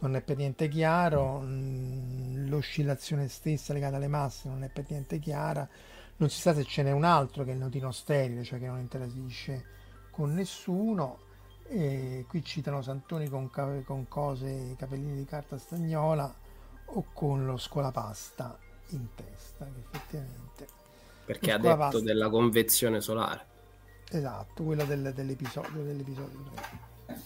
non 0.00 0.16
è 0.16 0.22
per 0.22 0.36
niente 0.36 0.68
chiaro, 0.68 1.40
mm, 1.40 2.48
l'oscillazione 2.48 3.28
stessa 3.28 3.72
legata 3.72 3.96
alle 3.96 4.08
masse 4.08 4.48
non 4.48 4.64
è 4.64 4.68
per 4.68 4.86
niente 4.88 5.18
chiara, 5.18 5.68
non 6.16 6.28
si 6.28 6.40
sa 6.40 6.54
se 6.54 6.64
ce 6.64 6.82
n'è 6.82 6.90
un 6.90 7.04
altro 7.04 7.44
che 7.44 7.50
è 7.50 7.52
il 7.54 7.60
neutrino 7.60 7.92
sterile, 7.92 8.42
cioè 8.42 8.58
che 8.58 8.66
non 8.66 8.78
interagisce 8.78 9.64
con 10.10 10.34
nessuno. 10.34 11.28
E 11.68 12.24
qui 12.28 12.42
citano 12.44 12.82
Santoni 12.82 13.28
con, 13.28 13.48
con 13.84 14.08
cose, 14.08 14.74
capellini 14.76 15.16
di 15.16 15.24
carta 15.24 15.56
stagnola 15.56 16.34
o 16.86 17.04
con 17.12 17.46
lo 17.46 17.56
scolapasta 17.56 18.58
in 18.90 19.06
testa, 19.14 19.66
effettivamente. 19.66 20.66
Perché 21.24 21.52
ha 21.52 21.58
detto 21.58 22.00
della 22.00 22.28
convezione 22.28 23.00
solare. 23.00 23.46
Esatto, 24.10 24.64
quello 24.64 24.84
del, 24.84 25.12
dell'episodio, 25.14 25.82
dell'episodio 25.82 26.44
3. 27.06 27.18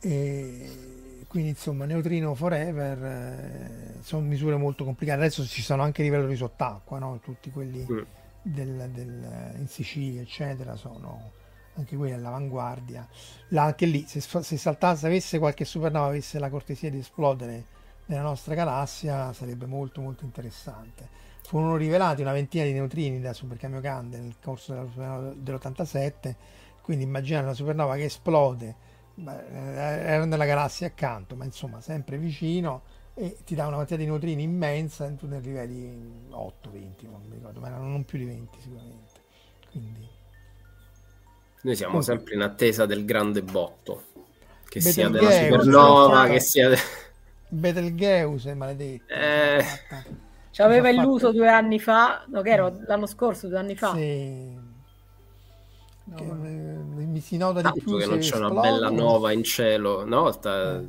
E 0.00 1.24
quindi 1.28 1.50
insomma 1.50 1.84
Neutrino 1.84 2.34
Forever 2.34 3.04
eh, 3.04 3.94
sono 4.02 4.26
misure 4.26 4.56
molto 4.56 4.84
complicate. 4.84 5.20
Adesso 5.20 5.44
ci 5.46 5.62
sono 5.62 5.82
anche 5.82 6.02
i 6.02 6.04
livelli 6.04 6.34
sott'acqua, 6.34 6.98
no? 6.98 7.20
tutti 7.22 7.50
quelli 7.50 7.86
mm. 7.88 8.00
del, 8.42 8.90
del, 8.92 9.54
in 9.58 9.68
Sicilia, 9.68 10.22
eccetera, 10.22 10.74
sono 10.74 11.32
anche 11.74 11.96
quelli 11.96 12.14
all'avanguardia. 12.14 13.06
Là, 13.48 13.64
anche 13.64 13.86
lì, 13.86 14.04
se, 14.06 14.20
se 14.20 14.56
saltasse, 14.56 15.06
avesse 15.06 15.38
qualche 15.38 15.64
supernova, 15.64 16.06
avesse 16.06 16.38
la 16.38 16.50
cortesia 16.50 16.90
di 16.90 16.98
esplodere 16.98 17.76
nella 18.08 18.22
nostra 18.22 18.54
galassia, 18.54 19.32
sarebbe 19.32 19.66
molto 19.66 20.00
molto 20.00 20.24
interessante. 20.24 21.08
Furono 21.42 21.76
rivelati 21.76 22.20
una 22.20 22.32
ventina 22.32 22.64
di 22.64 22.72
neutrini 22.72 23.20
da 23.20 23.32
supercambio 23.32 23.80
Cande 23.80 24.18
nel 24.18 24.34
corso 24.42 24.90
dell'87 25.34 26.34
quindi 26.82 27.04
immaginare 27.04 27.44
una 27.44 27.54
supernova 27.54 27.96
che 27.96 28.04
esplode 28.04 28.74
beh, 29.14 29.46
era 29.46 30.24
nella 30.24 30.44
galassia 30.44 30.86
accanto 30.86 31.36
ma 31.36 31.44
insomma 31.44 31.80
sempre 31.80 32.18
vicino 32.18 32.82
e 33.14 33.36
ti 33.44 33.54
dà 33.54 33.66
una 33.66 33.76
quantità 33.76 33.98
di 33.98 34.06
neutrini 34.06 34.42
immensa 34.42 35.06
e 35.06 35.16
tu 35.16 35.26
ne 35.26 35.40
rivedi 35.40 35.90
8, 36.30 36.70
20 36.70 37.06
non 37.06 37.22
mi 37.28 37.34
ricordo 37.36 37.60
ma 37.60 37.68
erano 37.68 37.88
non 37.88 38.04
più 38.04 38.18
di 38.18 38.24
20 38.26 38.60
sicuramente. 38.60 39.20
Quindi 39.70 40.08
noi 41.60 41.76
siamo 41.76 41.98
Comunque. 41.98 42.14
sempre 42.14 42.34
in 42.34 42.40
attesa 42.42 42.86
del 42.86 43.04
grande 43.04 43.42
botto. 43.42 44.04
Che 44.68 44.80
Betelgeuse, 44.80 44.92
sia 44.92 45.08
della 45.08 45.30
supernova 45.30 46.26
che 46.26 46.40
sia 46.40 46.68
Betelgeuse 47.48 48.54
maledetto 48.54 49.12
eh 49.12 49.64
ci 50.58 50.64
aveva 50.64 50.88
illuso 50.88 51.26
fatto... 51.26 51.38
due 51.38 51.48
anni 51.48 51.78
fa, 51.78 52.24
no, 52.26 52.42
che 52.42 52.50
era 52.50 52.68
l'anno 52.86 53.06
scorso, 53.06 53.46
due 53.46 53.58
anni 53.58 53.76
fa. 53.76 53.94
Sì. 53.94 54.56
No, 56.02 56.16
che, 56.16 56.24
mi 56.24 57.20
si 57.20 57.36
nota 57.36 57.70
di 57.70 57.80
più 57.80 57.96
che 57.96 58.06
non 58.06 58.18
c'è 58.18 58.38
una 58.38 58.50
bella 58.50 58.90
nova 58.90 59.30
in 59.30 59.44
cielo 59.44 60.02
una 60.02 60.18
volta 60.20 60.78
eh. 60.78 60.80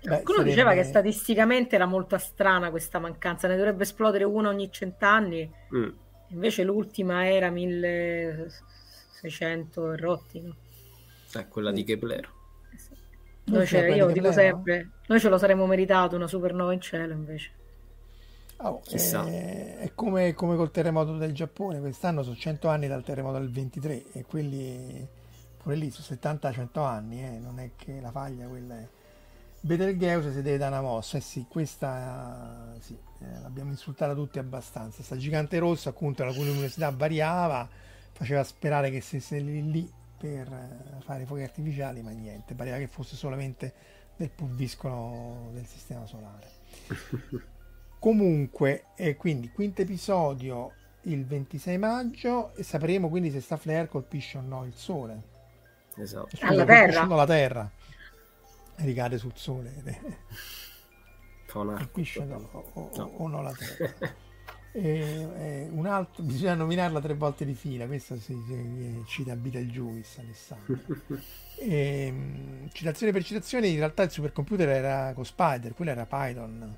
Beh, 0.00 0.08
Qualcuno 0.08 0.38
sarebbe... 0.38 0.54
diceva 0.54 0.72
che 0.72 0.84
statisticamente 0.84 1.74
era 1.74 1.84
molto 1.84 2.16
strana 2.16 2.70
questa 2.70 2.98
mancanza, 2.98 3.46
ne 3.46 3.56
dovrebbe 3.56 3.82
esplodere 3.82 4.24
una 4.24 4.48
ogni 4.48 4.72
cent'anni, 4.72 5.52
mm. 5.76 5.88
invece 6.28 6.64
l'ultima 6.64 7.28
era 7.28 7.50
1600 7.50 9.96
rotti. 9.96 10.40
No? 10.40 10.56
Eh, 11.34 11.46
quella 11.46 11.72
di 11.72 11.84
Kepler. 11.84 12.26
Noi 13.44 13.66
io 13.96 14.06
dico 14.08 14.32
sempre, 14.32 14.90
noi 15.06 15.20
ce 15.20 15.28
lo 15.28 15.38
saremmo 15.38 15.66
meritato 15.66 16.16
una 16.16 16.28
supernova 16.28 16.72
in 16.72 16.80
cielo 16.80 17.12
invece. 17.12 17.50
Oh, 18.64 18.80
è, 18.92 19.78
è 19.78 19.90
come, 19.94 20.34
come, 20.34 20.54
col 20.54 20.70
terremoto 20.70 21.16
del 21.16 21.32
Giappone, 21.32 21.80
quest'anno 21.80 22.22
sono 22.22 22.36
100 22.36 22.68
anni 22.68 22.86
dal 22.86 23.02
terremoto 23.02 23.38
del 23.38 23.50
23 23.50 24.12
e 24.12 24.24
quelli 24.24 25.04
pure 25.60 25.74
lì 25.74 25.90
sono 25.90 26.18
70-100 26.20 26.78
anni, 26.84 27.24
eh, 27.24 27.38
non 27.38 27.58
è 27.58 27.70
che 27.76 28.00
la 28.00 28.12
faglia 28.12 28.46
quella 28.46 28.78
è. 28.78 28.86
Betelgeuse 29.64 30.32
si 30.32 30.42
deve 30.42 30.58
dare 30.58 30.72
una 30.72 30.82
mossa, 30.82 31.18
eh 31.18 31.20
sì, 31.20 31.46
questa 31.48 32.74
sì, 32.78 32.96
eh, 33.20 33.40
l'abbiamo 33.42 33.70
insultata 33.70 34.14
tutti 34.14 34.38
abbastanza. 34.38 34.96
Questa 34.96 35.16
gigante 35.16 35.58
rossa, 35.58 35.90
appunto, 35.90 36.24
la 36.24 36.32
cui 36.32 36.44
luminosità 36.44 36.90
variava, 36.90 37.68
faceva 38.12 38.44
sperare 38.44 38.90
che 38.90 39.00
stesse 39.00 39.38
lì, 39.38 39.70
lì 39.70 39.92
per 40.22 40.52
eh, 40.52 41.02
fare 41.02 41.26
fuochi 41.26 41.42
artificiali, 41.42 42.00
ma 42.00 42.12
niente, 42.12 42.54
pareva 42.54 42.76
che 42.76 42.86
fosse 42.86 43.16
solamente 43.16 43.74
del 44.14 44.30
pulviscolo 44.30 45.50
del 45.52 45.66
sistema 45.66 46.06
solare. 46.06 46.46
Comunque, 47.98 48.84
eh, 48.96 49.16
quindi 49.16 49.50
quinto 49.50 49.82
episodio 49.82 50.74
il 51.02 51.26
26 51.26 51.78
maggio 51.78 52.54
e 52.54 52.62
sapremo 52.62 53.08
quindi 53.08 53.32
se 53.32 53.40
sta 53.40 53.56
flare 53.56 53.88
colpisce 53.88 54.38
o 54.38 54.42
no 54.42 54.64
il 54.64 54.74
sole. 54.74 55.30
Esatto. 55.96 56.36
Scusa, 56.36 56.46
Alla 56.46 56.64
terra. 56.64 57.06
La 57.06 57.26
terra. 57.26 57.70
Ricade 58.76 59.18
sul 59.18 59.32
sole. 59.34 59.82
colpisce 61.52 62.24
no, 62.24 62.48
o, 62.52 62.90
no. 62.94 63.02
o, 63.02 63.28
no 63.28 63.42
la 63.42 63.52
terra. 63.52 64.14
e, 64.72 65.28
e 65.36 65.68
un 65.70 65.86
altro, 65.86 66.22
bisogna 66.22 66.54
nominarla 66.54 67.00
tre 67.00 67.14
volte 67.14 67.44
di 67.44 67.54
fila, 67.54 67.86
questa 67.86 68.16
si, 68.16 68.36
si 68.46 69.02
cita 69.06 69.36
Beetlejuice 69.36 70.20
Alessandro. 70.20 70.78
e, 71.58 72.06
ehm, 72.06 72.70
citazione 72.72 73.12
per 73.12 73.22
citazione, 73.24 73.68
in 73.68 73.78
realtà 73.78 74.02
il 74.02 74.10
supercomputer 74.10 74.68
era 74.68 75.12
con 75.14 75.24
Spider, 75.24 75.74
quello 75.74 75.90
era 75.90 76.06
Python 76.06 76.76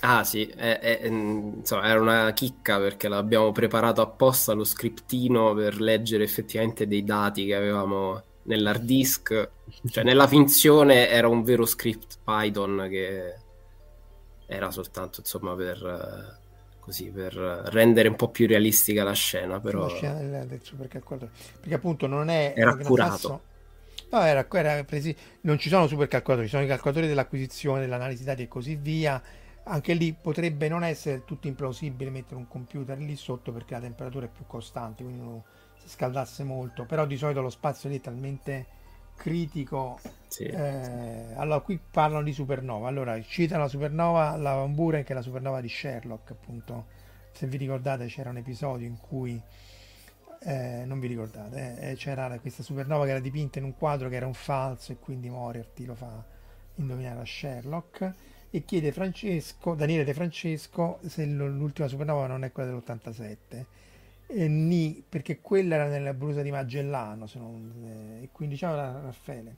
Ah 0.00 0.22
sì, 0.22 0.46
è, 0.46 0.78
è, 0.78 1.06
insomma, 1.06 1.86
era 1.86 2.00
una 2.00 2.30
chicca 2.32 2.78
perché 2.78 3.08
l'abbiamo 3.08 3.50
preparato 3.50 4.00
apposta 4.00 4.52
lo 4.52 4.62
scriptino 4.62 5.54
per 5.54 5.80
leggere 5.80 6.22
effettivamente 6.22 6.86
dei 6.86 7.02
dati 7.02 7.44
che 7.44 7.56
avevamo 7.56 8.22
nell'hard 8.44 8.82
disk, 8.84 9.50
cioè 9.90 10.04
nella 10.04 10.28
finzione 10.28 11.08
era 11.08 11.26
un 11.26 11.42
vero 11.42 11.66
script 11.66 12.18
Python 12.22 12.86
che 12.88 13.34
era 14.46 14.70
soltanto 14.70 15.18
insomma 15.20 15.54
per, 15.56 16.38
così, 16.88 17.10
per 17.10 17.34
rendere 17.34 18.08
un 18.08 18.16
po' 18.16 18.28
più 18.28 18.46
realistica 18.46 19.04
la 19.04 19.12
scena, 19.12 19.60
però... 19.60 19.82
La 19.82 19.94
scena 19.94 20.14
del, 20.14 20.46
del 20.46 20.60
supercalcolatore, 20.62 21.30
perché 21.60 21.74
appunto 21.74 22.06
non 22.06 22.30
è... 22.30 22.54
Era 22.56 22.70
accurato. 22.70 23.42
No, 24.10 24.22
era, 24.22 24.46
era 24.50 24.84
presi... 24.84 25.14
non 25.42 25.58
ci 25.58 25.68
sono 25.68 25.86
supercalcolatori, 25.86 26.48
ci 26.48 26.54
sono 26.54 26.64
i 26.64 26.68
calcolatori 26.68 27.06
dell'acquisizione, 27.06 27.80
dell'analisi 27.80 28.24
dati 28.24 28.42
e 28.42 28.48
così 28.48 28.76
via 28.76 29.22
anche 29.64 29.92
lì 29.92 30.14
potrebbe 30.18 30.66
non 30.68 30.82
essere 30.82 31.24
tutto 31.24 31.46
implausibile 31.46 32.08
mettere 32.08 32.36
un 32.36 32.48
computer 32.48 32.96
lì 32.96 33.16
sotto 33.16 33.52
perché 33.52 33.74
la 33.74 33.80
temperatura 33.80 34.24
è 34.24 34.30
più 34.30 34.44
costante, 34.46 35.02
quindi 35.02 35.20
uno 35.20 35.44
si 35.76 35.90
scaldasse 35.90 36.42
molto, 36.42 36.86
però 36.86 37.04
di 37.04 37.18
solito 37.18 37.42
lo 37.42 37.50
spazio 37.50 37.90
lì 37.90 37.98
è 37.98 38.00
talmente 38.00 38.66
critico. 39.18 39.98
Sì, 40.28 40.44
eh. 40.44 41.34
Allora, 41.34 41.60
qui 41.60 41.78
parlano 41.90 42.22
di 42.22 42.32
supernova. 42.32 42.88
Allora, 42.88 43.20
citano 43.22 43.62
la 43.62 43.68
supernova, 43.68 44.36
la 44.36 44.54
Van 44.54 44.74
Buren, 44.74 45.02
che 45.02 45.12
è 45.12 45.14
la 45.14 45.22
supernova 45.22 45.60
di 45.60 45.68
Sherlock, 45.68 46.30
appunto. 46.30 46.86
Se 47.32 47.46
vi 47.46 47.56
ricordate, 47.56 48.06
c'era 48.06 48.30
un 48.30 48.38
episodio 48.38 48.86
in 48.86 48.98
cui 48.98 49.40
eh, 50.40 50.84
non 50.86 51.00
vi 51.00 51.08
ricordate, 51.08 51.78
eh, 51.80 51.94
c'era 51.94 52.38
questa 52.38 52.62
supernova 52.62 53.04
che 53.04 53.10
era 53.10 53.20
dipinta 53.20 53.58
in 53.58 53.64
un 53.64 53.76
quadro 53.76 54.08
che 54.08 54.16
era 54.16 54.26
un 54.26 54.34
falso 54.34 54.92
e 54.92 54.98
quindi 54.98 55.28
Moriarty 55.28 55.84
lo 55.84 55.94
fa 55.94 56.24
indovinare 56.76 57.20
a 57.20 57.26
Sherlock 57.26 58.12
e 58.50 58.64
chiede 58.64 58.92
Francesco, 58.92 59.74
Daniele 59.74 60.04
De 60.04 60.14
Francesco 60.14 61.00
se 61.06 61.24
l'ultima 61.26 61.88
supernova 61.88 62.26
non 62.26 62.44
è 62.44 62.52
quella 62.52 62.70
dell'87 62.70 63.64
e 64.30 64.46
ni, 64.46 65.02
perché 65.08 65.40
quella 65.40 65.76
era 65.76 65.86
nella 65.86 66.12
brusa 66.12 66.42
di 66.42 66.50
Magellano 66.50 67.26
non, 67.34 68.18
eh, 68.18 68.24
e 68.24 68.28
quindi 68.30 68.56
diciamo 68.56 68.74
era 68.74 69.00
Raffaele 69.00 69.56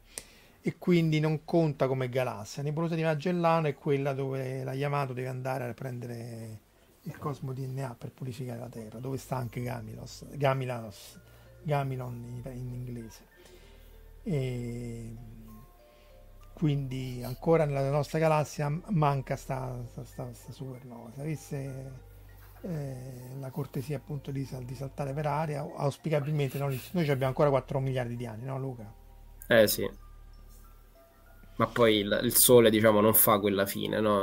e 0.60 0.76
quindi 0.78 1.18
non 1.18 1.44
conta 1.44 1.88
come 1.88 2.08
galassia. 2.08 2.62
Nebulosa 2.62 2.94
di 2.94 3.02
Magellano 3.02 3.66
è 3.66 3.74
quella 3.74 4.12
dove 4.12 4.62
la 4.62 4.72
Yamato 4.72 5.12
deve 5.12 5.26
andare 5.28 5.68
a 5.68 5.74
prendere 5.74 6.60
il 7.02 7.18
cosmo 7.18 7.52
DNA 7.52 7.96
per 7.98 8.12
purificare 8.12 8.60
la 8.60 8.68
Terra, 8.68 9.00
dove 9.00 9.16
sta 9.16 9.36
anche 9.36 9.60
Gamilos, 9.60 10.24
Gamilanos, 10.34 11.18
Gamilon 11.62 12.42
in, 12.44 12.52
in 12.52 12.72
inglese. 12.72 13.26
E 14.22 15.16
quindi 16.52 17.22
ancora 17.24 17.64
nella 17.64 17.90
nostra 17.90 18.20
galassia 18.20 18.68
manca 18.90 19.34
sta, 19.34 19.82
sta, 19.90 20.04
sta, 20.04 20.32
sta 20.32 20.52
supernova. 20.52 21.10
Se 21.14 21.20
avesse 21.20 22.08
eh, 22.62 23.36
la 23.38 23.50
cortesia 23.50 23.96
appunto 23.96 24.30
di, 24.30 24.46
di, 24.64 24.74
saltare 24.74 25.12
per 25.12 25.26
aria, 25.26 25.66
auspicabilmente 25.76 26.58
no, 26.58 26.66
noi 26.66 27.08
abbiamo 27.08 27.26
ancora 27.26 27.50
4 27.50 27.80
miliardi 27.80 28.16
di 28.16 28.26
anni, 28.26 28.44
no 28.44 28.58
Luca? 28.58 28.92
Eh 29.46 29.66
sì. 29.66 29.88
Ma 31.56 31.66
poi 31.66 31.98
il, 31.98 32.20
il 32.22 32.34
Sole 32.34 32.70
diciamo 32.70 33.00
non 33.00 33.14
fa 33.14 33.38
quella 33.38 33.66
fine, 33.66 34.00
no? 34.00 34.22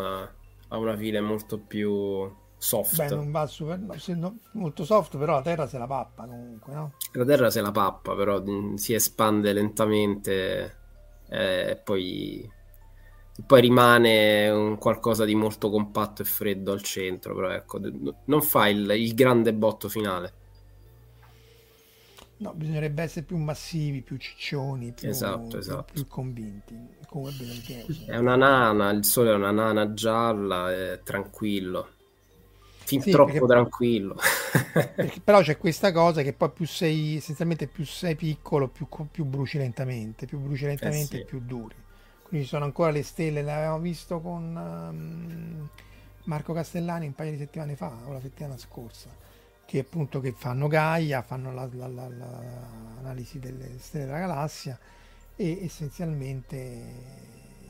Ha 0.69 0.77
una 0.77 0.97
fine 0.97 1.21
molto 1.21 1.59
più 1.59 2.31
soft. 2.57 2.95
Beh, 2.95 3.15
non 3.15 3.31
va 3.31 3.45
super, 3.45 3.79
no, 4.15 4.37
molto 4.53 4.83
soft, 4.83 5.17
però 5.17 5.33
la 5.33 5.41
Terra 5.41 5.67
se 5.67 5.77
la 5.77 5.87
pappa 5.87 6.25
comunque, 6.25 6.73
no? 6.73 6.93
La 7.13 7.25
Terra 7.25 7.49
se 7.49 7.61
la 7.61 7.71
pappa, 7.71 8.15
però 8.15 8.43
si 8.75 8.93
espande 8.93 9.53
lentamente 9.53 10.77
eh, 11.29 11.71
e 11.71 11.75
poi, 11.77 12.49
poi 13.45 13.61
rimane 13.61 14.49
un 14.49 14.77
qualcosa 14.77 15.25
di 15.25 15.35
molto 15.35 15.69
compatto 15.69 16.21
e 16.21 16.25
freddo 16.25 16.71
al 16.71 16.81
centro, 16.81 17.35
però 17.35 17.49
ecco, 17.51 17.79
non 18.25 18.41
fa 18.41 18.67
il, 18.67 18.89
il 18.91 19.13
grande 19.13 19.53
botto 19.53 19.89
finale. 19.89 20.33
No, 22.37 22.53
bisognerebbe 22.53 23.01
essere 23.01 23.25
più 23.25 23.37
massivi, 23.37 24.01
più 24.01 24.17
ciccioni, 24.17 24.91
più, 24.91 25.09
esatto, 25.09 25.57
esatto. 25.57 25.85
più, 25.85 25.93
più 25.93 26.07
convinti. 26.07 26.75
Come 27.07 27.31
è 28.05 28.17
una 28.17 28.35
nana, 28.35 28.91
il 28.91 29.05
sole 29.05 29.31
è 29.31 29.33
una 29.33 29.51
nana 29.51 29.93
gialla, 29.93 30.71
è 30.71 31.01
tranquillo 31.03 31.95
fin 32.87 33.01
sì, 33.01 33.11
troppo 33.11 33.33
perché, 33.33 33.47
tranquillo. 33.47 34.15
perché, 34.95 35.19
però 35.21 35.41
c'è 35.41 35.57
questa 35.57 35.91
cosa 35.91 36.21
che 36.21 36.31
poi 36.31 36.49
più 36.51 36.65
sei, 36.65 37.17
essenzialmente 37.17 37.67
più 37.67 37.85
sei 37.85 38.15
piccolo, 38.15 38.69
più, 38.69 38.87
più 39.11 39.25
bruci 39.25 39.57
lentamente, 39.57 40.25
più 40.25 40.39
bruci 40.39 40.65
lentamente 40.65 41.17
eh 41.17 41.19
sì. 41.19 41.25
più 41.25 41.41
duri. 41.45 41.75
Quindi 42.27 42.45
ci 42.45 42.53
sono 42.53 42.65
ancora 42.65 42.91
le 42.91 43.03
stelle, 43.03 43.41
l'avevamo 43.41 43.79
visto 43.79 44.19
con 44.19 44.53
um, 44.53 45.69
Marco 46.25 46.51
Castellani 46.51 47.05
un 47.05 47.15
paio 47.15 47.31
di 47.31 47.37
settimane 47.37 47.77
fa, 47.77 47.99
o 48.05 48.11
la 48.11 48.19
settimana 48.19 48.57
scorsa, 48.57 49.09
che 49.65 49.79
appunto 49.79 50.19
che 50.19 50.33
fanno 50.33 50.67
Gaia, 50.67 51.21
fanno 51.21 51.53
la, 51.53 51.69
la, 51.71 51.87
la, 51.87 52.09
l'analisi 52.09 53.39
delle 53.39 53.79
stelle 53.79 54.05
della 54.05 54.19
galassia 54.19 54.77
e 55.37 55.63
essenzialmente 55.63 56.81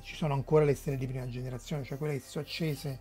ci 0.02 0.16
sono 0.16 0.34
ancora 0.34 0.66
le 0.66 0.74
stelle 0.74 0.98
di 0.98 1.06
prima 1.06 1.28
generazione, 1.28 1.84
cioè 1.84 2.00
quelle 2.00 2.14
che 2.14 2.22
si 2.22 2.30
sono 2.30 2.44
accese 2.44 3.00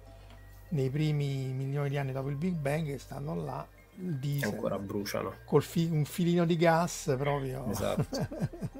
nei 0.70 0.90
primi 0.90 1.54
milioni 1.54 1.88
di 1.88 1.96
anni 1.96 2.12
dopo 2.12 2.28
il 2.28 2.36
Big 2.36 2.54
Bang 2.54 2.84
che 2.84 2.98
stanno 2.98 3.34
là 3.34 3.66
il 4.00 4.18
diesel. 4.18 4.52
Ancora 4.52 4.78
bruciano. 4.78 5.36
Col 5.46 5.62
fi- 5.62 5.88
un 5.90 6.04
filino 6.04 6.44
di 6.44 6.56
gas 6.56 7.14
proprio 7.16 7.64
esatto. 7.70 8.28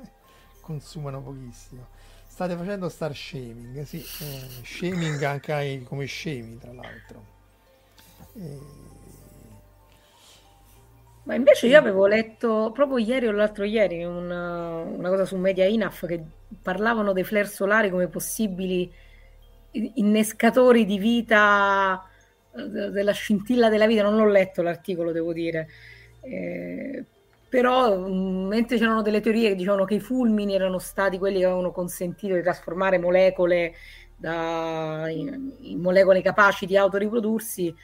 consumano 0.61 1.23
pochissimo 1.23 1.95
state 2.37 2.55
facendo 2.55 2.91
star 2.91 3.15
shaming 3.17 3.81
sì, 3.85 3.97
eh, 3.97 4.63
shaming 4.63 5.23
anche 5.23 5.83
come 5.85 6.05
scemi 6.05 6.59
tra 6.59 6.71
l'altro 6.71 7.25
e... 8.35 8.59
ma 11.23 11.35
invece 11.35 11.67
io 11.67 11.79
avevo 11.79 12.07
letto 12.07 12.73
proprio 12.75 12.99
ieri 12.99 13.27
o 13.27 13.33
l'altro 13.33 13.65
ieri 13.65 14.05
una, 14.05 14.81
una 14.81 15.09
cosa 15.09 15.25
su 15.25 15.39
Media 15.39 15.65
Inaf 15.65 16.05
che 16.07 16.23
parlavano 16.61 17.15
dei 17.15 17.25
flare 17.25 17.47
solari 17.47 17.89
come 17.89 18.09
possibili 18.09 18.93
innescatori 19.95 20.85
di 20.85 20.99
vita 20.99 22.07
eh, 22.55 22.91
della 22.91 23.13
scintilla 23.13 23.71
della 23.71 23.87
vita, 23.87 24.03
non 24.03 24.17
l'ho 24.17 24.29
letto 24.29 24.63
l'articolo, 24.63 25.13
devo 25.13 25.33
dire. 25.33 25.69
Eh, 26.21 27.05
però 27.49 27.97
mm, 27.97 28.47
mentre 28.47 28.79
c'erano 28.79 29.03
delle 29.03 29.21
teorie 29.21 29.51
che 29.51 29.55
dicevano 29.55 29.85
che 29.85 29.95
i 29.95 30.01
fulmini 30.01 30.55
erano 30.55 30.79
stati 30.79 31.19
quelli 31.19 31.39
che 31.39 31.45
avevano 31.45 31.71
consentito 31.71 32.35
di 32.35 32.43
trasformare 32.43 32.99
molecole 32.99 33.75
da, 34.17 35.05
in, 35.09 35.53
in 35.61 35.81
molecole 35.81 36.23
capaci 36.23 36.67
di 36.67 36.77
autoriprodursi, 36.77 37.75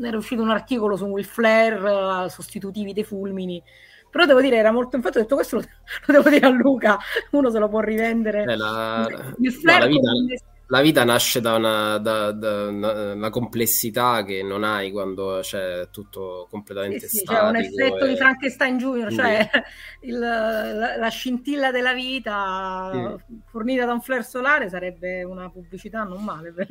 era 0.00 0.16
uscito 0.16 0.42
un 0.42 0.50
articolo 0.50 0.96
su 0.96 1.16
il 1.16 1.24
flare 1.24 2.24
uh, 2.24 2.28
sostitutivi 2.28 2.92
dei 2.92 3.04
fulmini. 3.04 3.62
Però 4.10 4.26
devo 4.26 4.42
dire 4.42 4.56
era 4.56 4.70
molto 4.70 4.96
infatti 4.96 5.18
ho 5.18 5.20
detto 5.22 5.36
questo 5.36 5.56
lo, 5.56 5.64
devo 6.06 6.28
dire 6.28 6.46
a 6.46 6.50
Luca 6.50 6.98
uno 7.30 7.50
se 7.50 7.58
lo 7.58 7.68
può 7.68 7.80
rivendere. 7.80 8.42
Eh, 8.42 8.56
la... 8.56 9.34
il 9.38 9.52
flare 9.52 9.88
no, 9.88 10.00
la 10.00 10.22
vita, 10.26 10.44
la 10.72 10.80
vita 10.80 11.04
nasce 11.04 11.42
da 11.42 11.56
una, 11.56 11.98
da, 11.98 12.32
da 12.32 12.68
una, 12.68 13.12
una, 13.12 13.28
complessità 13.28 14.24
che 14.24 14.42
non 14.42 14.64
hai 14.64 14.90
quando 14.90 15.40
c'è 15.42 15.88
tutto 15.90 16.46
completamente 16.48 17.08
sì, 17.08 17.18
sì. 17.18 17.24
C'è 17.24 17.40
un 17.42 17.56
effetto 17.56 18.06
e... 18.06 18.08
di 18.08 18.16
Frankenstein 18.16 18.78
Junior, 18.78 19.12
cioè 19.12 19.50
il, 20.00 20.18
la, 20.18 20.96
la, 20.96 21.08
scintilla 21.08 21.70
della 21.70 21.92
vita 21.92 23.18
sì. 23.26 23.38
fornita 23.50 23.84
da 23.84 23.92
un 23.92 24.00
flare 24.00 24.22
solare 24.22 24.70
sarebbe 24.70 25.22
una 25.24 25.50
pubblicità 25.50 26.04
non 26.04 26.24
male. 26.24 26.54
Per... 26.54 26.66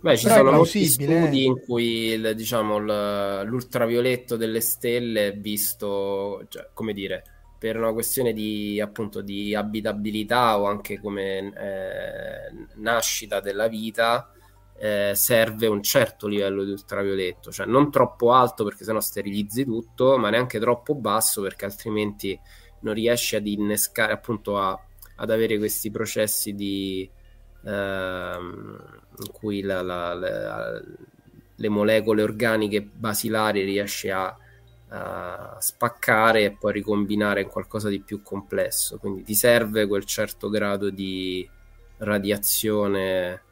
Beh, 0.00 0.18
ci 0.18 0.24
Però 0.24 0.36
sono 0.36 0.50
molti 0.50 0.84
studi 0.84 1.44
eh. 1.44 1.46
in 1.46 1.60
cui 1.64 2.08
il, 2.08 2.34
diciamo, 2.34 2.76
l'ultravioletto 3.42 4.36
delle 4.36 4.60
stelle 4.60 5.28
è 5.28 5.34
visto, 5.34 6.44
cioè, 6.50 6.68
come 6.74 6.92
dire, 6.92 7.33
per 7.64 7.78
una 7.78 7.94
questione 7.94 8.34
di 8.34 8.78
appunto 8.78 9.22
di 9.22 9.54
abitabilità 9.54 10.58
o 10.58 10.66
anche 10.66 11.00
come 11.00 11.50
eh, 11.56 12.66
nascita 12.74 13.40
della 13.40 13.68
vita 13.68 14.30
eh, 14.76 15.12
serve 15.14 15.66
un 15.66 15.82
certo 15.82 16.26
livello 16.26 16.62
di 16.62 16.72
ultravioletto, 16.72 17.50
cioè 17.50 17.64
non 17.64 17.90
troppo 17.90 18.34
alto 18.34 18.64
perché 18.64 18.84
sennò 18.84 19.00
sterilizzi 19.00 19.64
tutto, 19.64 20.18
ma 20.18 20.28
neanche 20.28 20.60
troppo 20.60 20.94
basso 20.94 21.40
perché 21.40 21.64
altrimenti 21.64 22.38
non 22.80 22.92
riesci 22.92 23.34
ad 23.34 23.46
innescare 23.46 24.12
appunto 24.12 24.58
a, 24.58 24.78
ad 25.16 25.30
avere 25.30 25.56
questi 25.56 25.90
processi 25.90 26.54
di 26.54 27.08
ehm, 27.64 29.00
in 29.20 29.32
cui 29.32 29.62
la, 29.62 29.80
la, 29.80 30.12
la, 30.12 30.82
le 31.54 31.68
molecole 31.70 32.22
organiche 32.22 32.82
basilari 32.82 33.64
riesci 33.64 34.10
a 34.10 34.36
uh, 34.94 35.56
spaccare 35.58 36.44
e 36.44 36.52
poi 36.52 36.72
ricombinare 36.72 37.42
in 37.42 37.48
qualcosa 37.48 37.88
di 37.88 38.00
più 38.00 38.22
complesso. 38.22 38.98
Quindi 38.98 39.24
ti 39.24 39.34
serve 39.34 39.86
quel 39.86 40.04
certo 40.04 40.48
grado 40.48 40.90
di 40.90 41.48
radiazione 41.98 43.42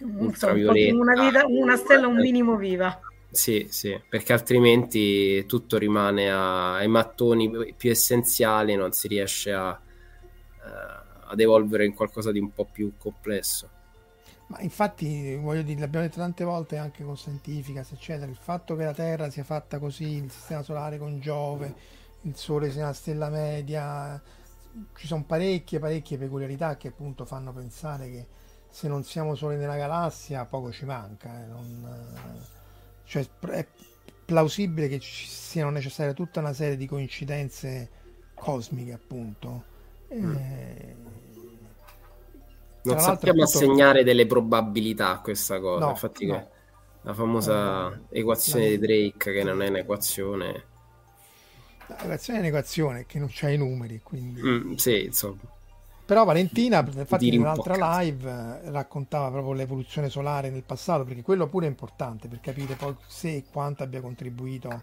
ultravioletta. 0.00 0.94
Una, 0.94 1.22
vita, 1.22 1.46
una 1.46 1.76
stella 1.76 2.06
un 2.06 2.16
minimo 2.16 2.56
viva. 2.56 3.00
Sì, 3.30 3.68
sì, 3.70 3.98
perché 4.08 4.32
altrimenti 4.32 5.46
tutto 5.46 5.78
rimane 5.78 6.30
a, 6.30 6.74
ai 6.74 6.88
mattoni 6.88 7.74
più 7.76 7.90
essenziali, 7.90 8.74
non 8.74 8.92
si 8.92 9.06
riesce 9.06 9.52
a, 9.52 9.70
uh, 9.70 11.28
ad 11.30 11.40
evolvere 11.40 11.84
in 11.84 11.94
qualcosa 11.94 12.32
di 12.32 12.40
un 12.40 12.52
po' 12.52 12.66
più 12.70 12.94
complesso. 12.98 13.70
Ma 14.50 14.60
infatti, 14.62 15.36
voglio 15.36 15.62
dire, 15.62 15.78
l'abbiamo 15.78 16.04
detto 16.06 16.18
tante 16.18 16.42
volte 16.42 16.76
anche 16.76 17.04
con 17.04 17.16
Scientificas, 17.16 17.92
eccetera, 17.92 18.28
il 18.28 18.36
fatto 18.36 18.74
che 18.74 18.82
la 18.82 18.92
Terra 18.92 19.30
sia 19.30 19.44
fatta 19.44 19.78
così, 19.78 20.16
il 20.16 20.28
sistema 20.28 20.62
solare 20.62 20.98
con 20.98 21.20
Giove, 21.20 21.72
il 22.22 22.34
Sole 22.34 22.72
sia 22.72 22.82
una 22.82 22.92
stella 22.92 23.28
media, 23.28 24.20
ci 24.96 25.06
sono 25.06 25.22
parecchie, 25.22 25.78
parecchie 25.78 26.18
peculiarità 26.18 26.76
che 26.76 26.88
appunto 26.88 27.24
fanno 27.24 27.52
pensare 27.52 28.10
che 28.10 28.26
se 28.68 28.88
non 28.88 29.04
siamo 29.04 29.36
soli 29.36 29.56
nella 29.56 29.76
galassia 29.76 30.44
poco 30.46 30.72
ci 30.72 30.84
manca. 30.84 31.42
Eh, 31.42 31.46
non, 31.46 32.44
cioè, 33.04 33.24
è 33.50 33.66
plausibile 34.24 34.88
che 34.88 34.98
ci 34.98 35.26
siano 35.26 35.70
necessarie 35.70 36.12
tutta 36.12 36.40
una 36.40 36.52
serie 36.52 36.76
di 36.76 36.86
coincidenze 36.86 37.88
cosmiche, 38.34 38.94
appunto. 38.94 39.64
Mm. 40.12 40.34
Eh, 40.34 40.96
non 42.82 42.98
sappiamo 42.98 43.42
assegnare 43.42 44.04
delle 44.04 44.26
probabilità 44.26 45.10
a 45.10 45.20
questa 45.20 45.60
cosa. 45.60 45.84
No, 45.84 45.90
Infatti, 45.90 46.26
no. 46.26 46.48
la 47.02 47.14
famosa 47.14 47.88
no, 47.88 48.06
equazione 48.10 48.68
di 48.68 48.78
Drake, 48.78 49.32
che 49.32 49.42
non 49.42 49.62
è 49.62 49.68
un'equazione. 49.68 50.64
L'equazione 51.86 52.38
è 52.38 52.42
un'equazione 52.42 53.06
che 53.06 53.18
non 53.18 53.28
c'ha 53.30 53.50
i 53.50 53.56
numeri, 53.56 54.00
quindi. 54.02 54.40
Mm, 54.42 54.74
sì, 54.74 55.04
insomma. 55.04 55.58
Però 56.10 56.24
Valentina, 56.24 56.84
infatti, 56.92 57.32
in 57.32 57.38
un'altra 57.38 58.00
live 58.00 58.28
eh, 58.28 58.70
raccontava 58.72 59.30
proprio 59.30 59.52
l'evoluzione 59.52 60.08
solare 60.08 60.50
nel 60.50 60.64
passato, 60.64 61.04
perché 61.04 61.22
quello 61.22 61.46
pure 61.46 61.66
è 61.66 61.68
importante 61.68 62.26
per 62.26 62.40
capire 62.40 62.74
poi 62.74 62.96
se 63.06 63.36
e 63.36 63.44
quanto 63.48 63.84
abbia 63.84 64.00
contribuito 64.00 64.82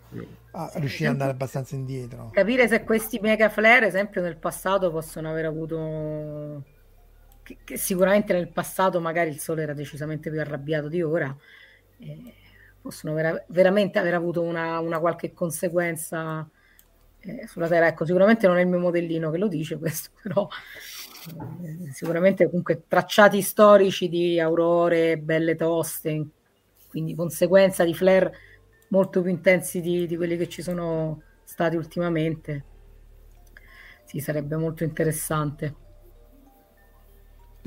a 0.51 0.71
riuscire 0.75 1.07
ad 1.07 1.15
andare 1.15 1.31
abbastanza 1.31 1.75
indietro. 1.75 2.29
Capire 2.31 2.69
se 2.69 2.85
questi 2.85 3.19
mega 3.19 3.49
flare, 3.49 3.87
esempio, 3.87 4.21
nel 4.21 4.37
passato 4.37 4.89
possono 4.89 5.29
aver 5.29 5.45
avuto. 5.47 6.63
Che, 7.47 7.59
che 7.63 7.77
sicuramente 7.77 8.33
nel 8.33 8.49
passato 8.49 8.99
magari 8.99 9.29
il 9.29 9.39
sole 9.39 9.61
era 9.61 9.71
decisamente 9.73 10.29
più 10.29 10.37
arrabbiato 10.41 10.89
di 10.89 11.01
ora. 11.01 11.33
Eh, 11.97 12.33
possono 12.81 13.13
vera- 13.13 13.41
veramente 13.47 13.99
aver 13.99 14.15
avuto 14.15 14.41
una, 14.41 14.79
una 14.79 14.99
qualche 14.99 15.31
conseguenza 15.31 16.45
eh, 17.21 17.47
sulla 17.47 17.69
Terra. 17.69 17.87
Ecco, 17.87 18.03
sicuramente 18.03 18.47
non 18.47 18.57
è 18.57 18.61
il 18.63 18.67
mio 18.67 18.79
modellino 18.79 19.31
che 19.31 19.37
lo 19.37 19.47
dice 19.47 19.77
questo, 19.79 20.09
però 20.21 20.45
eh, 21.63 21.89
sicuramente 21.93 22.47
comunque 22.47 22.83
tracciati 22.85 23.41
storici 23.41 24.09
di 24.09 24.41
aurore 24.41 25.17
belle 25.17 25.55
toste, 25.55 26.27
quindi 26.89 27.15
conseguenza 27.15 27.85
di 27.85 27.93
flare 27.93 28.33
molto 28.89 29.21
più 29.21 29.31
intensi 29.31 29.79
di, 29.79 30.05
di 30.05 30.17
quelli 30.17 30.35
che 30.35 30.49
ci 30.49 30.61
sono 30.61 31.21
stati 31.45 31.77
ultimamente. 31.77 32.65
Sì, 34.03 34.19
sarebbe 34.19 34.57
molto 34.57 34.83
interessante 34.83 35.85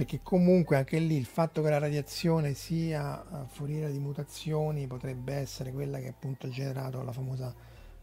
perché 0.00 0.20
comunque 0.22 0.78
anche 0.78 0.98
lì 0.98 1.14
il 1.14 1.26
fatto 1.26 1.60
che 1.60 1.68
la 1.68 1.76
radiazione 1.76 2.54
sia 2.54 3.22
foriera 3.48 3.90
di 3.90 3.98
mutazioni 3.98 4.86
potrebbe 4.86 5.34
essere 5.34 5.72
quella 5.72 5.98
che 5.98 6.08
appunto 6.08 6.46
ha 6.46 6.48
generato 6.48 7.02
la 7.02 7.12
famosa 7.12 7.54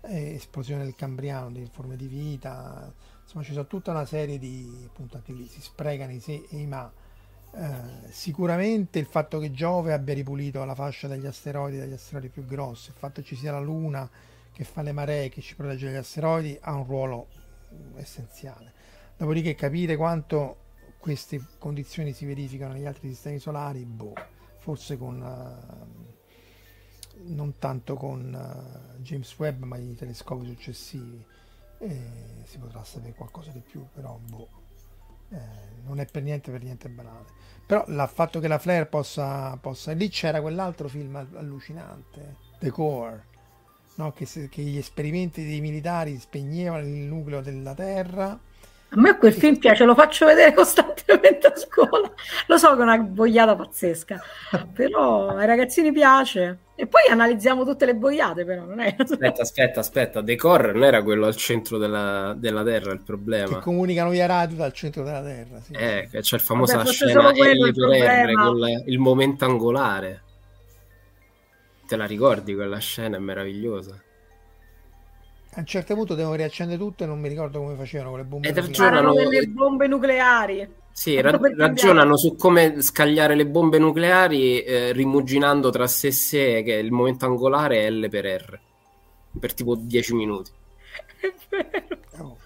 eh, 0.01 0.35
esplosione 0.35 0.83
del 0.83 0.93
cambriano, 0.93 1.49
di 1.49 1.67
forme 1.71 1.95
di 1.95 2.05
vita, 2.05 2.93
insomma 3.23 3.43
ci 3.43 3.51
sono 3.53 3.65
tutta 3.65 3.89
una 3.89 4.05
serie 4.05 4.37
di 4.37 4.83
appunto 4.85 5.17
anche 5.17 5.33
lì 5.33 5.47
si 5.47 5.59
sprecano 5.59 6.11
i 6.11 6.19
se 6.19 6.45
e 6.51 6.57
i 6.57 6.67
ma. 6.67 6.87
Eh, 7.55 8.11
sicuramente 8.11 8.99
il 8.99 9.07
fatto 9.07 9.39
che 9.39 9.49
Giove 9.51 9.91
abbia 9.91 10.13
ripulito 10.13 10.63
la 10.65 10.75
fascia 10.75 11.07
degli 11.07 11.25
asteroidi, 11.25 11.79
dagli 11.79 11.93
asteroidi 11.93 12.29
più 12.29 12.45
grossi, 12.45 12.89
il 12.89 12.95
fatto 12.95 13.21
che 13.21 13.27
ci 13.27 13.35
sia 13.35 13.51
la 13.51 13.59
Luna 13.59 14.07
che 14.51 14.63
fa 14.63 14.83
le 14.83 14.91
maree, 14.91 15.29
che 15.29 15.41
ci 15.41 15.55
protegge 15.55 15.87
dagli 15.87 15.95
asteroidi, 15.95 16.59
ha 16.61 16.75
un 16.75 16.85
ruolo 16.85 17.27
mm, 17.73 17.97
essenziale. 17.97 18.71
Dopodiché 19.17 19.55
capire 19.55 19.95
quanto 19.95 20.65
queste 21.07 21.41
condizioni 21.57 22.11
si 22.11 22.25
verificano 22.25 22.73
negli 22.73 22.85
altri 22.85 23.07
sistemi 23.07 23.39
solari, 23.39 23.85
boh, 23.85 24.13
forse 24.57 24.97
con 24.97 25.21
uh, 25.21 26.13
non 27.33 27.57
tanto 27.59 27.95
con 27.95 28.33
uh, 28.33 29.01
James 29.01 29.33
Webb, 29.39 29.63
ma 29.63 29.77
i 29.77 29.95
telescopi 29.95 30.45
successivi 30.47 31.25
eh, 31.77 32.11
si 32.43 32.57
potrà 32.57 32.83
sapere 32.83 33.13
qualcosa 33.13 33.51
di 33.51 33.61
più, 33.61 33.85
però 33.93 34.19
boh, 34.21 34.49
eh, 35.29 35.39
non 35.85 36.01
è 36.01 36.05
per 36.07 36.23
niente 36.23 36.51
per 36.51 36.61
niente 36.61 36.89
banale. 36.89 37.27
Però 37.65 37.85
il 37.87 38.09
fatto 38.13 38.41
che 38.41 38.49
la 38.49 38.59
flare 38.59 38.85
possa, 38.85 39.55
possa... 39.55 39.93
lì 39.93 40.09
c'era 40.09 40.41
quell'altro 40.41 40.89
film 40.89 41.15
allucinante, 41.15 42.35
The 42.59 42.69
Core, 42.69 43.27
no? 43.95 44.11
che, 44.11 44.25
se, 44.25 44.49
che 44.49 44.61
gli 44.61 44.75
esperimenti 44.77 45.45
dei 45.45 45.61
militari 45.61 46.19
spegnevano 46.19 46.85
il 46.85 47.05
nucleo 47.05 47.39
della 47.39 47.73
Terra 47.73 48.37
a 48.89 48.99
me 49.01 49.17
quel 49.17 49.33
film 49.33 49.57
piace, 49.57 49.83
lo 49.83 49.95
faccio 49.95 50.25
vedere 50.25 50.53
costantemente 50.55 51.47
a 51.47 51.55
scuola. 51.55 52.09
Lo 52.47 52.57
so 52.57 52.73
che 52.73 52.79
è 52.79 52.83
una 52.83 52.97
boiata 52.97 53.55
pazzesca, 53.55 54.21
però 54.73 55.29
ai 55.35 55.45
ragazzini 55.45 55.91
piace. 55.91 56.59
E 56.79 56.85
poi 56.85 57.01
analizziamo 57.09 57.65
tutte 57.65 57.85
le 57.85 57.95
boiate, 57.95 58.45
però 58.45 58.63
non 58.63 58.79
è. 58.79 58.95
Aspetta, 58.97 59.41
aspetta, 59.41 59.79
aspetta. 59.79 60.21
Decor 60.21 60.73
non 60.73 60.83
era 60.83 61.01
quello 61.01 61.25
al 61.25 61.35
centro 61.35 61.79
della, 61.79 62.35
della 62.37 62.63
Terra 62.63 62.93
il 62.93 63.01
problema. 63.01 63.55
Che 63.55 63.61
comunicano 63.61 64.11
via 64.11 64.27
radio 64.27 64.57
dal 64.57 64.73
centro 64.73 65.03
della 65.03 65.23
Terra. 65.23 65.59
Sì. 65.59 65.73
Eh, 65.73 66.07
c'è 66.11 66.35
il 66.35 66.41
famosa 66.41 66.77
Vabbè, 66.77 66.89
scena 66.89 67.29
L 67.31 67.73
per 67.73 68.29
R 68.29 68.33
con 68.33 68.83
il 68.85 68.99
momento 68.99 69.45
angolare. 69.45 70.21
Te 71.87 71.95
la 71.95 72.05
ricordi 72.05 72.53
quella 72.53 72.77
scena? 72.77 73.17
È 73.17 73.19
meravigliosa 73.19 73.99
a 75.57 75.61
un 75.61 75.65
certo 75.65 75.95
punto 75.95 76.13
devo 76.13 76.35
riaccendere 76.35 76.77
tutto 76.77 77.03
e 77.03 77.07
non 77.07 77.19
mi 77.19 77.27
ricordo 77.27 77.59
come 77.59 77.73
facevano 77.73 78.11
con 78.11 78.19
le 78.19 78.25
bombe 78.25 78.47
e 78.47 78.53
ragionano 78.53 79.13
delle 79.13 79.47
bombe 79.47 79.87
nucleari 79.87 80.69
sì, 80.91 81.19
ra- 81.19 81.39
ragionano 81.55 82.15
su 82.15 82.35
come 82.35 82.81
scagliare 82.81 83.33
le 83.33 83.47
bombe 83.47 83.79
nucleari 83.79 84.61
eh, 84.61 84.91
rimuginando 84.91 85.71
tra 85.71 85.87
sé 85.87 86.07
e 86.07 86.11
sé 86.11 86.61
che 86.63 86.73
il 86.73 86.91
momento 86.91 87.25
angolare 87.25 87.85
è 87.85 87.89
L 87.89 88.07
per 88.07 88.25
R 88.25 88.59
per 89.39 89.53
tipo 89.55 89.75
10 89.75 90.13
minuti 90.13 90.51
è 91.21 91.33
vero 91.49 91.99
oh. 92.19 92.37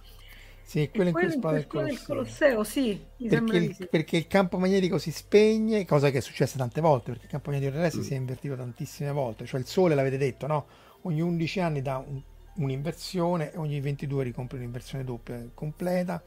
Sì, 0.63 0.89
quello 0.89 1.09
in 1.09 1.13
cui 1.13 1.25
esplode 1.25 1.57
il 1.57 1.67
Colosseo. 1.67 2.05
Colosseo 2.05 2.63
sì, 2.63 2.97
perché 3.27 3.57
il, 3.57 3.75
sì. 3.75 3.87
perché, 3.87 4.15
il, 4.15 4.27
campo 4.27 4.57
magnetico 4.57 4.97
si 4.99 5.11
spegne, 5.11 5.83
cosa 5.85 6.09
che 6.11 6.19
è 6.19 6.21
successa 6.21 6.57
tante 6.57 6.79
volte, 6.79 7.11
perché 7.11 7.25
il 7.25 7.31
campo 7.31 7.49
magnetico 7.49 7.75
terrestre 7.75 7.99
mm. 7.99 8.05
si 8.05 8.13
è 8.13 8.15
invertito 8.15 8.55
tantissime 8.55 9.11
volte, 9.11 9.45
cioè 9.45 9.59
il 9.59 9.65
Sole, 9.65 9.95
l'avete 9.95 10.17
detto, 10.17 10.47
no? 10.47 10.67
Ogni 11.01 11.19
11 11.19 11.59
anni 11.59 11.81
dà 11.81 11.97
un 11.97 12.21
un'inversione 12.55 13.53
e 13.53 13.57
ogni 13.57 13.79
22 13.79 14.23
ricompre 14.23 14.57
un'inversione 14.57 15.03
doppia 15.03 15.41
completa 15.53 16.21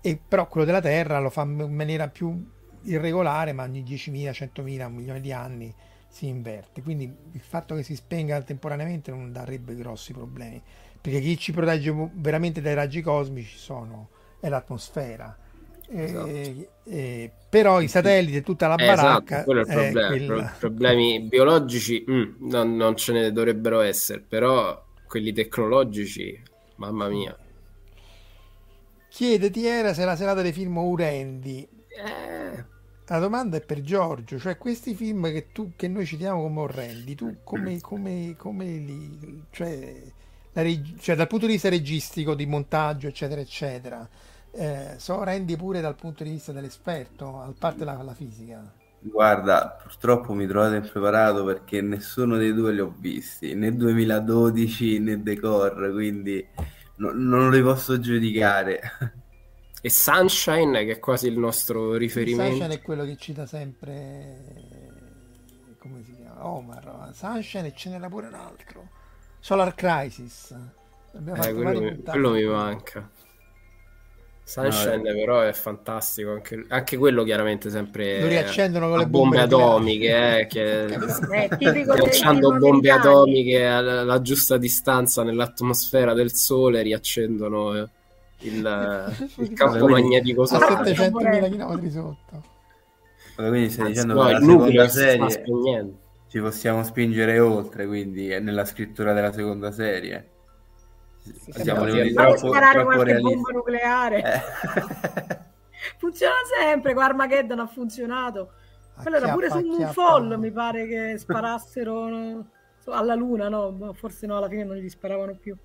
e 0.00 0.18
però 0.26 0.48
quello 0.48 0.66
della 0.66 0.80
Terra 0.80 1.20
lo 1.20 1.30
fa 1.30 1.42
in 1.42 1.74
maniera 1.74 2.08
più 2.08 2.44
irregolare 2.82 3.52
ma 3.52 3.64
ogni 3.64 3.82
10.000, 3.82 4.30
100.000, 4.30 4.86
un 4.86 4.94
milione 4.94 5.20
di 5.20 5.32
anni 5.32 5.72
si 6.08 6.26
inverte 6.26 6.82
quindi 6.82 7.04
il 7.32 7.40
fatto 7.40 7.74
che 7.74 7.82
si 7.82 7.94
spenga 7.94 8.40
temporaneamente 8.42 9.10
non 9.10 9.30
darebbe 9.32 9.76
grossi 9.76 10.12
problemi 10.12 10.60
perché 11.00 11.20
chi 11.20 11.38
ci 11.38 11.52
protegge 11.52 12.10
veramente 12.14 12.60
dai 12.60 12.74
raggi 12.74 13.00
cosmici 13.00 13.56
sono, 13.56 14.08
è 14.38 14.48
l'atmosfera 14.48 15.36
esatto. 15.88 16.26
e, 16.26 16.68
e, 16.84 17.30
però 17.48 17.80
i 17.80 17.88
satelliti 17.88 18.36
e 18.36 18.42
tutta 18.42 18.68
la 18.68 18.76
esatto, 18.76 18.96
baracca 18.96 19.38
il 19.38 19.44
problema. 19.44 20.08
Quella... 20.08 20.54
problemi 20.58 21.20
biologici 21.20 22.04
mm, 22.08 22.48
non, 22.48 22.76
non 22.76 22.96
ce 22.96 23.12
ne 23.12 23.32
dovrebbero 23.32 23.80
essere 23.80 24.20
però 24.20 24.88
quelli 25.10 25.32
tecnologici, 25.32 26.40
mamma 26.76 27.08
mia. 27.08 27.36
Chiede 29.08 29.50
Tiera 29.50 29.92
se 29.92 30.04
la 30.04 30.14
serata 30.14 30.40
dei 30.40 30.52
film 30.52 30.76
orrendi. 30.76 31.68
Eh. 31.88 32.64
La 33.06 33.18
domanda 33.18 33.56
è 33.56 33.60
per 33.60 33.80
Giorgio, 33.80 34.38
cioè 34.38 34.56
questi 34.56 34.94
film 34.94 35.24
che, 35.32 35.50
tu, 35.50 35.72
che 35.74 35.88
noi 35.88 36.06
citiamo 36.06 36.42
come 36.42 36.60
orrendi, 36.60 37.16
tu 37.16 37.38
come, 37.42 37.80
come, 37.80 38.36
come 38.38 38.64
li... 38.64 39.42
Cioè, 39.50 40.00
reg- 40.52 41.00
cioè, 41.00 41.16
dal 41.16 41.26
punto 41.26 41.46
di 41.46 41.52
vista 41.54 41.68
registico, 41.68 42.36
di 42.36 42.46
montaggio, 42.46 43.08
eccetera, 43.08 43.40
eccetera, 43.40 44.08
eh, 44.52 44.94
sono 44.98 45.22
orrendi 45.22 45.56
pure 45.56 45.80
dal 45.80 45.96
punto 45.96 46.22
di 46.22 46.30
vista 46.30 46.52
dell'esperto, 46.52 47.40
a 47.40 47.52
parte 47.58 47.84
la, 47.84 48.00
la 48.00 48.14
fisica? 48.14 48.72
Guarda, 49.02 49.78
purtroppo 49.82 50.34
mi 50.34 50.46
trovate 50.46 50.76
impreparato 50.76 51.42
perché 51.44 51.80
nessuno 51.80 52.36
dei 52.36 52.52
due 52.52 52.72
li 52.72 52.80
ho 52.80 52.94
visti, 52.98 53.54
né 53.54 53.74
2012 53.74 54.98
né 54.98 55.22
Decor, 55.22 55.90
quindi 55.92 56.46
no, 56.96 57.12
non 57.12 57.50
li 57.50 57.62
posso 57.62 57.98
giudicare. 57.98 58.80
E 59.82 59.88
Sunshine, 59.88 60.84
che 60.84 60.92
è 60.92 60.98
quasi 60.98 61.28
il 61.28 61.38
nostro 61.38 61.94
riferimento. 61.94 62.52
Sunshine 62.52 62.74
è 62.74 62.82
quello 62.82 63.04
che 63.04 63.16
cita 63.16 63.46
sempre, 63.46 64.36
come 65.78 66.02
si 66.04 66.14
chiama? 66.14 66.46
Omar. 66.46 67.10
Sunshine 67.14 67.68
e 67.68 67.72
ce 67.74 67.88
n'era 67.88 68.10
pure 68.10 68.26
un 68.26 68.34
altro. 68.34 68.88
Solar 69.38 69.74
Crisis. 69.74 70.54
Eh, 71.12 71.54
quello, 71.54 71.96
quello 72.04 72.30
mi 72.32 72.44
manca. 72.44 73.08
Sunshine 74.50 74.96
no, 74.96 75.02
però 75.02 75.42
è 75.42 75.52
fantastico, 75.52 76.32
anche, 76.32 76.64
anche, 76.66 76.96
quello 76.96 77.22
chiaramente 77.22 77.70
sempre 77.70 78.20
lo 78.20 78.26
riaccendono 78.26 78.88
con 78.88 78.98
le 78.98 79.06
bombe, 79.06 79.46
bombe 79.46 79.54
atomiche, 79.54 80.40
eh, 80.40 80.46
che 80.50 80.98
lanciando 81.86 82.58
bombe 82.58 82.90
atomiche 82.90 83.64
alla, 83.64 84.20
giusta 84.20 84.56
distanza 84.56 85.22
nell'atmosfera 85.22 86.14
del 86.14 86.32
Sole 86.32 86.82
riaccendono 86.82 87.76
eh, 87.76 87.88
il, 88.38 89.14
il 89.38 89.52
campo 89.52 89.86
magnetico 89.86 90.44
solare. 90.44 90.90
A 90.90 90.94
700.000 90.94 91.50
km 91.52 91.88
sotto. 91.88 92.42
Quindi 93.36 93.70
stai 93.70 93.86
dicendo 93.86 94.14
no, 94.14 94.64
che 94.64 94.72
la 94.72 94.88
seconda 94.88 95.28
serie 95.28 95.94
ci 96.26 96.40
possiamo 96.40 96.82
spingere 96.82 97.38
oltre, 97.38 97.86
quindi 97.86 98.26
nella 98.40 98.64
scrittura 98.64 99.12
della 99.12 99.30
seconda 99.30 99.70
serie. 99.70 100.28
Sì, 101.22 101.52
siamo 101.52 101.84
venuti 101.84 102.12
troppo, 102.14 102.36
sparare 102.36 102.80
troppo 102.80 102.94
qualche 102.94 103.20
bomba 103.20 103.50
nucleare. 103.52 104.22
Eh. 104.22 105.48
Funziona 105.98 106.34
sempre, 106.58 106.94
con 106.94 107.02
Armageddon 107.02 107.60
ha 107.60 107.66
funzionato. 107.66 108.52
Quello 109.00 109.16
era 109.16 109.32
pure 109.32 109.50
su 109.50 109.60
Moonfall, 109.60 110.38
mi 110.38 110.50
pare 110.50 110.86
che 110.86 111.16
sparassero 111.18 112.44
alla 112.86 113.14
luna, 113.14 113.48
no? 113.48 113.92
Forse 113.94 114.26
no, 114.26 114.36
alla 114.36 114.48
fine 114.48 114.64
non 114.64 114.76
gli 114.76 114.88
sparavano 114.88 115.34
più. 115.34 115.56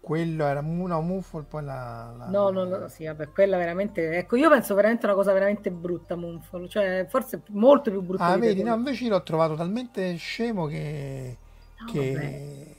Quello 0.00 0.44
era 0.44 0.60
una 0.60 1.00
Moonfall, 1.00 1.46
poi 1.48 1.64
la, 1.64 2.14
la... 2.16 2.26
No, 2.26 2.50
no, 2.50 2.64
no, 2.64 2.86
sì, 2.86 3.06
vabbè, 3.06 3.30
quella 3.30 3.56
veramente... 3.56 4.18
Ecco, 4.18 4.36
io 4.36 4.48
penso 4.48 4.74
veramente 4.76 5.04
una 5.04 5.16
cosa 5.16 5.32
veramente 5.32 5.72
brutta, 5.72 6.14
Moonfall. 6.14 6.68
Cioè, 6.68 7.06
forse 7.08 7.42
molto 7.48 7.90
più 7.90 8.02
brutta. 8.02 8.24
Ah, 8.24 8.38
vedi, 8.38 8.62
no, 8.62 8.74
invece 8.74 9.08
l'ho 9.08 9.22
trovato 9.24 9.56
talmente 9.56 10.14
scemo 10.14 10.66
che... 10.66 11.36
No, 11.80 11.86
che... 11.90 12.75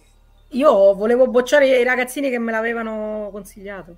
Io 0.52 0.94
volevo 0.94 1.28
bocciare 1.28 1.68
i 1.68 1.84
ragazzini 1.84 2.30
che 2.30 2.40
me 2.40 2.52
l'avevano 2.52 3.30
consigliato. 3.32 3.98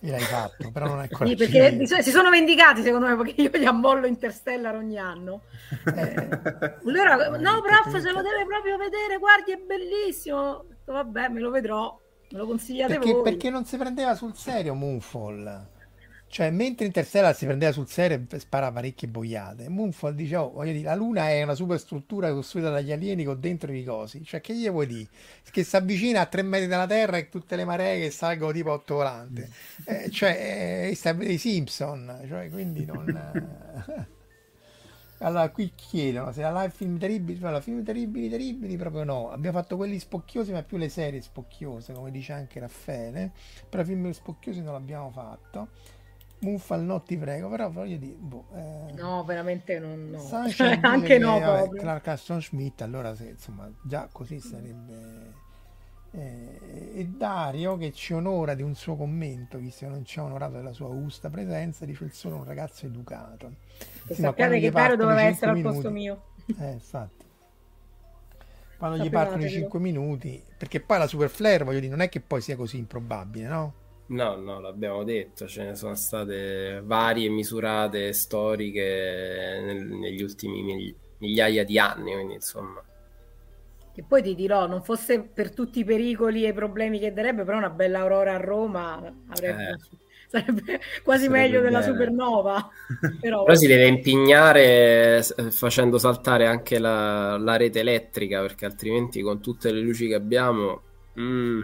l'hai 0.00 0.20
fatto, 0.20 0.70
però 0.70 0.86
non 0.86 0.98
è 0.98 1.02
ancora 1.02 1.28
sì, 1.28 1.36
perché 1.36 1.86
si 1.86 2.10
sono 2.10 2.28
vendicati 2.28 2.82
secondo 2.82 3.06
me 3.06 3.16
perché 3.16 3.40
io 3.40 3.50
gli 3.50 3.64
ammollo 3.64 4.06
Interstellar 4.06 4.74
ogni 4.74 4.98
anno. 4.98 5.42
Eh, 5.94 6.28
allora, 6.84 7.28
no, 7.38 7.62
prof, 7.62 7.96
se 7.98 8.10
lo 8.10 8.20
deve 8.20 8.44
proprio 8.46 8.76
vedere, 8.76 9.18
guardi, 9.18 9.52
è 9.52 9.56
bellissimo. 9.56 10.64
Vabbè, 10.84 11.28
me 11.28 11.40
lo 11.40 11.50
vedrò, 11.50 11.98
me 12.30 12.38
lo 12.38 12.46
consigliate 12.46 12.94
perché, 12.94 13.12
voi. 13.12 13.22
Perché 13.22 13.50
non 13.50 13.64
si 13.64 13.76
prendeva 13.76 14.14
sul 14.14 14.36
serio 14.36 14.74
Moonfall. 14.74 15.70
Cioè, 16.32 16.50
mentre 16.50 16.86
Interstellar 16.86 17.36
si 17.36 17.44
prendeva 17.44 17.72
sul 17.72 17.86
serio 17.88 18.24
e 18.30 18.38
sparava 18.38 18.72
parecchie 18.72 19.06
boiate, 19.06 19.68
Moonfall 19.68 20.14
dice, 20.14 20.36
oh, 20.36 20.50
voglio 20.52 20.72
dire, 20.72 20.84
la 20.84 20.94
Luna 20.94 21.28
è 21.28 21.42
una 21.42 21.54
superstruttura 21.54 22.32
costruita 22.32 22.70
dagli 22.70 22.90
alieni 22.90 23.22
con 23.24 23.38
dentro 23.38 23.70
i 23.70 23.84
cosi. 23.84 24.24
Cioè, 24.24 24.40
che 24.40 24.56
gli 24.56 24.66
vuoi 24.70 24.86
dire? 24.86 25.08
Che 25.50 25.62
si 25.62 25.76
avvicina 25.76 26.22
a 26.22 26.26
tre 26.26 26.40
metri 26.40 26.68
dalla 26.68 26.86
Terra 26.86 27.18
e 27.18 27.28
tutte 27.28 27.54
le 27.54 27.66
maree 27.66 28.00
che 28.00 28.10
salgono 28.10 28.50
tipo 28.50 28.70
otto 28.70 28.94
volante. 28.94 29.50
Eh, 29.84 30.08
cioè, 30.10 30.88
eh, 30.88 31.30
i 31.30 31.36
Simpson, 31.36 32.22
cioè, 32.26 32.48
quindi 32.48 32.86
non... 32.86 34.10
Allora, 35.22 35.50
qui 35.50 35.70
chiedono 35.76 36.32
se 36.32 36.40
la 36.40 36.50
live 36.50 36.70
film 36.74 36.98
terribili, 36.98 37.38
la 37.38 37.60
film 37.60 37.84
terribili, 37.84 38.28
terribili, 38.28 38.76
proprio 38.76 39.04
no. 39.04 39.30
Abbiamo 39.30 39.58
fatto 39.58 39.76
quelli 39.76 39.98
spocchiosi, 40.00 40.50
ma 40.50 40.62
più 40.64 40.78
le 40.78 40.88
serie 40.88 41.20
spocchiose, 41.20 41.92
come 41.92 42.10
dice 42.10 42.32
anche 42.32 42.58
Raffaele. 42.58 43.30
Però 43.68 43.84
film 43.84 44.10
spocchiosi 44.10 44.62
non 44.62 44.72
l'abbiamo 44.72 45.10
fatto. 45.10 45.68
Muffal 46.42 46.82
no 46.82 47.02
ti 47.02 47.16
prego 47.16 47.48
però 47.48 47.70
voglio 47.70 47.96
dire 47.96 48.16
boh, 48.18 48.46
eh... 48.54 48.92
no 48.94 49.24
veramente 49.24 49.78
non 49.78 50.10
no. 50.10 50.48
Cioè, 50.50 50.78
anche 50.82 51.18
no 51.18 51.38
vabbè, 51.38 51.78
Clark 51.78 52.08
Aston 52.08 52.42
Schmidt 52.42 52.82
allora 52.82 53.14
se, 53.14 53.30
insomma 53.30 53.70
già 53.82 54.08
così 54.10 54.40
sarebbe 54.40 55.40
eh, 56.10 56.90
e 56.94 57.06
Dario 57.06 57.76
che 57.76 57.92
ci 57.92 58.12
onora 58.12 58.54
di 58.54 58.62
un 58.62 58.74
suo 58.74 58.96
commento 58.96 59.58
visto 59.58 59.86
che 59.86 59.90
non 59.92 60.04
ci 60.04 60.18
ha 60.18 60.24
onorato 60.24 60.54
della 60.54 60.72
sua 60.72 60.86
augusta 60.86 61.30
presenza 61.30 61.84
dice 61.84 62.04
il 62.04 62.12
solo 62.12 62.36
un 62.36 62.44
ragazzo 62.44 62.86
educato 62.86 63.52
sì, 64.06 64.14
sappiate 64.14 64.58
che 64.58 64.70
Dario 64.70 64.96
doveva 64.96 65.22
essere 65.22 65.52
minuti, 65.52 65.68
al 65.68 65.74
posto 65.74 65.90
mio. 65.90 66.22
Eh 66.58 66.72
infatti. 66.72 67.24
Quando 68.76 69.02
gli 69.02 69.10
partono 69.10 69.44
i 69.44 69.48
5 69.48 69.78
minuti 69.78 70.42
perché 70.58 70.80
poi 70.80 70.98
la 70.98 71.06
super 71.06 71.30
flare 71.30 71.62
voglio 71.62 71.78
dire 71.78 71.90
non 71.90 72.00
è 72.00 72.08
che 72.08 72.20
poi 72.20 72.40
sia 72.40 72.56
così 72.56 72.78
improbabile 72.78 73.46
no? 73.46 73.74
No, 74.12 74.36
no, 74.36 74.60
l'abbiamo 74.60 75.04
detto, 75.04 75.46
ce 75.46 75.64
ne 75.64 75.74
sono 75.74 75.94
state 75.94 76.82
varie 76.84 77.30
misurate 77.30 78.12
storiche 78.12 79.60
nel, 79.64 79.86
negli 79.86 80.22
ultimi 80.22 80.94
migliaia 81.16 81.64
di 81.64 81.78
anni, 81.78 82.12
quindi 82.12 82.34
insomma. 82.34 82.82
Che 83.94 84.04
poi 84.06 84.22
ti 84.22 84.34
dirò, 84.34 84.66
non 84.66 84.82
fosse 84.82 85.20
per 85.20 85.54
tutti 85.54 85.80
i 85.80 85.84
pericoli 85.84 86.44
e 86.44 86.48
i 86.48 86.52
problemi 86.52 86.98
che 86.98 87.14
darebbe, 87.14 87.44
però 87.44 87.56
una 87.56 87.70
bella 87.70 88.00
aurora 88.00 88.34
a 88.34 88.38
Roma 88.38 89.14
avrebbe... 89.28 89.68
Eh. 89.68 90.00
Sarebbe 90.32 90.80
quasi 91.02 91.26
sarebbe 91.26 91.42
meglio 91.42 91.60
bene. 91.60 91.70
della 91.70 91.82
supernova. 91.82 92.70
Però... 93.20 93.42
però 93.42 93.54
si 93.54 93.66
deve 93.66 93.86
impignare 93.86 95.22
facendo 95.50 95.98
saltare 95.98 96.46
anche 96.46 96.78
la, 96.78 97.36
la, 97.36 97.56
rete 97.56 97.80
elettrica, 97.80 98.40
perché 98.40 98.64
altrimenti 98.64 99.20
con 99.20 99.42
tutte 99.42 99.70
le 99.70 99.80
luci 99.80 100.08
che 100.08 100.14
abbiamo... 100.14 100.80
Mm, 101.20 101.60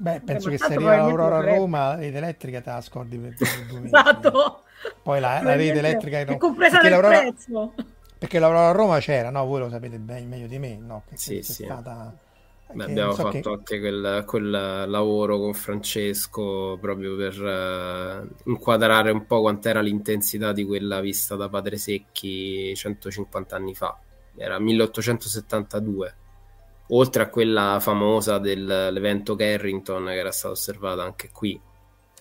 Beh, 0.00 0.22
penso 0.24 0.48
che 0.48 0.56
se 0.56 0.64
arriva 0.64 0.96
l'Aurora 0.96 1.36
a 1.36 1.56
Roma, 1.56 1.88
la 1.88 1.96
rete 1.96 2.16
elettrica 2.16 2.62
te 2.62 2.70
la 2.70 2.80
scordi 2.80 3.18
per 3.18 3.34
due 3.68 3.84
Esatto. 3.84 4.62
Poi 5.02 5.20
la, 5.20 5.42
la 5.42 5.54
rete 5.56 5.78
elettrica... 5.78 6.20
È 6.20 6.36
compresa 6.38 6.80
nel 6.80 6.98
prezzo. 6.98 7.74
Perché 8.18 8.38
l'Aurora 8.38 8.70
a 8.70 8.72
Roma 8.72 8.98
c'era, 8.98 9.28
no? 9.28 9.44
Voi 9.44 9.60
lo 9.60 9.68
sapete 9.68 9.98
bene, 9.98 10.24
meglio 10.24 10.46
di 10.46 10.58
me, 10.58 10.78
no? 10.78 11.02
Che 11.06 11.18
sì, 11.18 11.42
sì. 11.42 11.64
Stata... 11.64 12.16
Beh, 12.72 12.84
abbiamo 12.84 13.12
so 13.12 13.24
fatto 13.24 13.40
che... 13.40 13.48
anche 13.48 13.80
quel, 13.80 14.24
quel, 14.26 14.50
lavoro 14.88 15.38
con 15.38 15.52
Francesco 15.52 16.78
proprio 16.80 17.16
per 17.16 17.42
uh, 17.42 18.48
inquadrare 18.48 19.10
un 19.10 19.26
po' 19.26 19.40
quant'era 19.40 19.80
l'intensità 19.80 20.52
di 20.52 20.64
quella 20.64 21.00
vista 21.00 21.34
da 21.34 21.48
Padre 21.50 21.76
Secchi 21.76 22.74
150 22.74 23.54
anni 23.54 23.74
fa. 23.74 23.98
Era 24.34 24.58
1872 24.58 26.14
oltre 26.90 27.22
a 27.22 27.28
quella 27.28 27.78
famosa 27.80 28.38
dell'evento 28.38 29.34
Carrington 29.34 30.06
che 30.06 30.16
era 30.16 30.32
stata 30.32 30.54
osservata 30.54 31.02
anche 31.02 31.30
qui. 31.32 31.60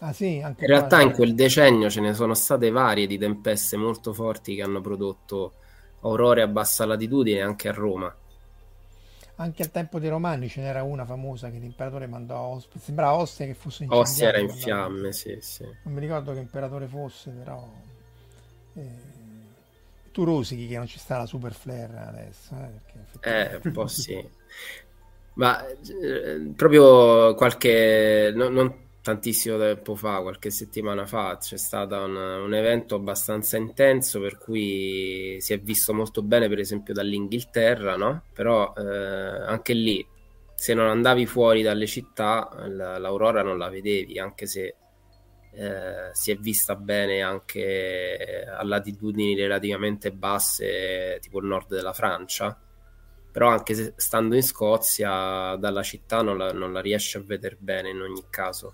Ah, 0.02 0.14
sì, 0.14 0.42
anche 0.44 0.64
in 0.64 0.70
realtà 0.70 1.02
in 1.02 1.12
quel 1.12 1.36
decennio 1.36 1.90
ce 1.90 2.00
ne 2.00 2.14
sono 2.14 2.34
state 2.34 2.70
varie 2.70 3.06
di 3.06 3.18
tempeste 3.18 3.76
molto 3.76 4.14
forti 4.14 4.56
che 4.56 4.62
hanno 4.62 4.80
prodotto 4.80 5.54
aurore 6.02 6.42
a 6.42 6.48
bassa 6.48 6.86
latitudine 6.86 7.42
anche 7.42 7.68
a 7.68 7.74
Roma. 7.74 8.16
Anche 9.36 9.64
al 9.64 9.72
tempo 9.72 10.00
dei 10.00 10.10
Romani 10.10 10.50
ce 10.50 10.62
n'era 10.62 10.84
una 10.84 11.06
famosa 11.06 11.50
che 11.50 11.60
l'imperatore 11.60 12.08
mandò 12.08 12.36
a 12.36 12.48
Ostia, 12.48 12.80
sembrava 12.80 13.18
Ostia 13.18 13.46
che 13.46 13.54
fosse 13.54 13.84
in 13.86 13.92
Ostia 13.92 14.30
era 14.30 14.40
in 14.40 14.50
fiamme, 14.50 15.14
sì, 15.14 15.38
sì. 15.40 15.64
Non 15.84 15.94
mi 15.94 16.00
ricordo 16.00 16.34
che 16.34 16.40
imperatore 16.40 16.88
fosse, 16.88 17.32
però... 17.32 17.66
Eh... 18.76 19.09
Tu 20.12 20.24
rosichi 20.24 20.68
che 20.68 20.78
non 20.78 20.88
ci 20.88 21.00
sta 21.00 21.18
la 21.18 21.26
super 21.26 21.54
flare 21.54 21.98
adesso. 21.98 22.56
Eh, 23.22 23.30
eh 23.30 23.60
un 23.64 23.72
po' 23.72 23.88
sì. 23.88 24.28
Ma 25.34 25.66
eh, 25.68 26.52
proprio 26.56 27.34
qualche, 27.36 28.32
no, 28.36 28.50
non 28.50 28.88
tantissimo 29.02 29.58
tempo 29.58 29.96
fa, 29.96 30.22
qualche 30.22 30.50
settimana 30.50 31.06
fa, 31.06 31.38
c'è 31.38 31.58
stato 31.58 31.96
un, 31.96 32.16
un, 32.16 32.54
evento 32.54 32.96
abbastanza 32.96 33.58
intenso 33.58 34.20
per 34.20 34.38
cui 34.38 35.38
si 35.40 35.54
è 35.54 35.60
visto 35.60 35.94
molto 35.94 36.22
bene, 36.22 36.50
per 36.50 36.60
esempio, 36.60 36.94
dall'Inghilterra, 36.94 37.96
no? 37.96 38.24
Però 38.34 38.74
eh, 38.76 38.84
anche 38.84 39.74
lì, 39.74 40.06
se 40.56 40.74
non 40.74 40.88
andavi 40.88 41.26
fuori 41.26 41.62
dalle 41.62 41.88
città, 41.88 42.50
l'aurora 42.68 43.42
non 43.42 43.58
la 43.58 43.70
vedevi, 43.70 44.20
anche 44.20 44.46
se 44.46 44.76
eh, 45.60 46.10
si 46.14 46.32
è 46.32 46.38
vista 46.38 46.76
bene 46.76 47.22
anche 47.22 48.46
a 48.48 48.64
latitudini 48.64 49.36
relativamente 49.36 50.12
basse, 50.12 51.20
tipo 51.22 51.40
il 51.40 51.46
nord 51.46 51.68
della 51.68 51.94
Francia 51.94 52.58
però 53.32 53.50
anche 53.50 53.74
se 53.76 53.94
stando 53.96 54.36
in 54.36 54.44
Scozia 54.44 55.56
dalla 55.56 55.84
città 55.84 56.22
non 56.22 56.38
la, 56.38 56.52
non 56.52 56.74
la 56.74 56.82
riesce 56.82 57.20
a 57.20 57.22
vedere 57.22 57.58
bene 57.60 57.90
in 57.90 58.02
ogni 58.02 58.24
caso 58.30 58.74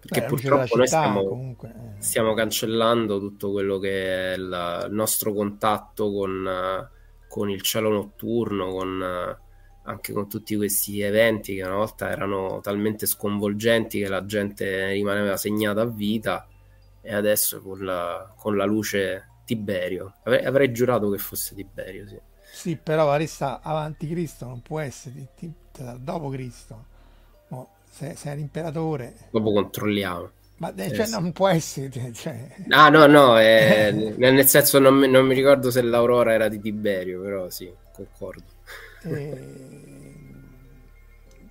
perché 0.00 0.20
Beh, 0.20 0.26
purtroppo 0.26 0.64
città, 0.64 0.76
noi 0.76 0.86
stiamo, 0.86 1.24
comunque, 1.24 1.68
eh. 1.68 2.02
stiamo, 2.02 2.34
cancellando 2.34 3.18
tutto 3.18 3.50
quello 3.50 3.78
che 3.78 4.34
è 4.34 4.36
la, 4.36 4.84
il 4.86 4.92
nostro 4.92 5.32
contatto 5.32 6.12
con, 6.12 6.90
con, 7.26 7.48
il 7.48 7.62
cielo 7.62 7.88
notturno 7.88 8.68
con, 8.68 9.38
anche 9.84 10.12
con 10.12 10.28
tutti 10.28 10.56
questi 10.56 11.00
eventi 11.00 11.54
che 11.54 11.62
una 11.62 11.76
volta 11.76 12.10
erano 12.10 12.60
talmente 12.60 13.06
sconvolgenti 13.06 14.00
che 14.00 14.08
la 14.08 14.24
gente 14.24 14.92
rimaneva 14.92 15.36
segnata 15.36 15.82
a 15.82 15.86
vita 15.86 16.46
e 17.00 17.14
adesso 17.14 17.60
con 17.60 17.84
la, 17.84 18.32
con 18.36 18.56
la 18.56 18.64
luce 18.64 19.28
Tiberio 19.44 20.14
avrei, 20.24 20.44
avrei 20.44 20.72
giurato 20.72 21.10
che 21.10 21.18
fosse 21.18 21.54
Tiberio 21.54 22.08
sì 22.08 22.18
sì, 22.54 22.76
però 22.80 23.06
Larissa 23.06 23.60
avanti 23.60 24.06
Cristo 24.06 24.46
non 24.46 24.62
può 24.62 24.78
essere 24.78 25.26
ti, 25.36 25.52
ti, 25.72 25.82
dopo 25.98 26.28
Cristo. 26.28 26.84
No, 27.48 27.68
se, 27.90 28.14
se 28.16 28.30
è 28.30 28.36
l'imperatore. 28.36 29.14
Dopo 29.30 29.52
controlliamo. 29.52 30.30
Ma 30.58 30.72
eh, 30.72 30.94
cioè, 30.94 31.08
non 31.08 31.32
può 31.32 31.48
essere. 31.48 32.12
Cioè... 32.12 32.54
Ah, 32.68 32.88
no, 32.90 33.06
no, 33.06 33.40
eh, 33.40 33.90
nel 34.16 34.46
senso 34.46 34.78
non 34.78 34.94
mi, 34.94 35.08
non 35.08 35.26
mi, 35.26 35.34
ricordo 35.34 35.72
se 35.72 35.82
l'Aurora 35.82 36.32
era 36.32 36.48
di 36.48 36.60
Tiberio, 36.60 37.20
però 37.20 37.50
sì, 37.50 37.70
concordo. 37.92 38.53
Eh, 39.04 39.62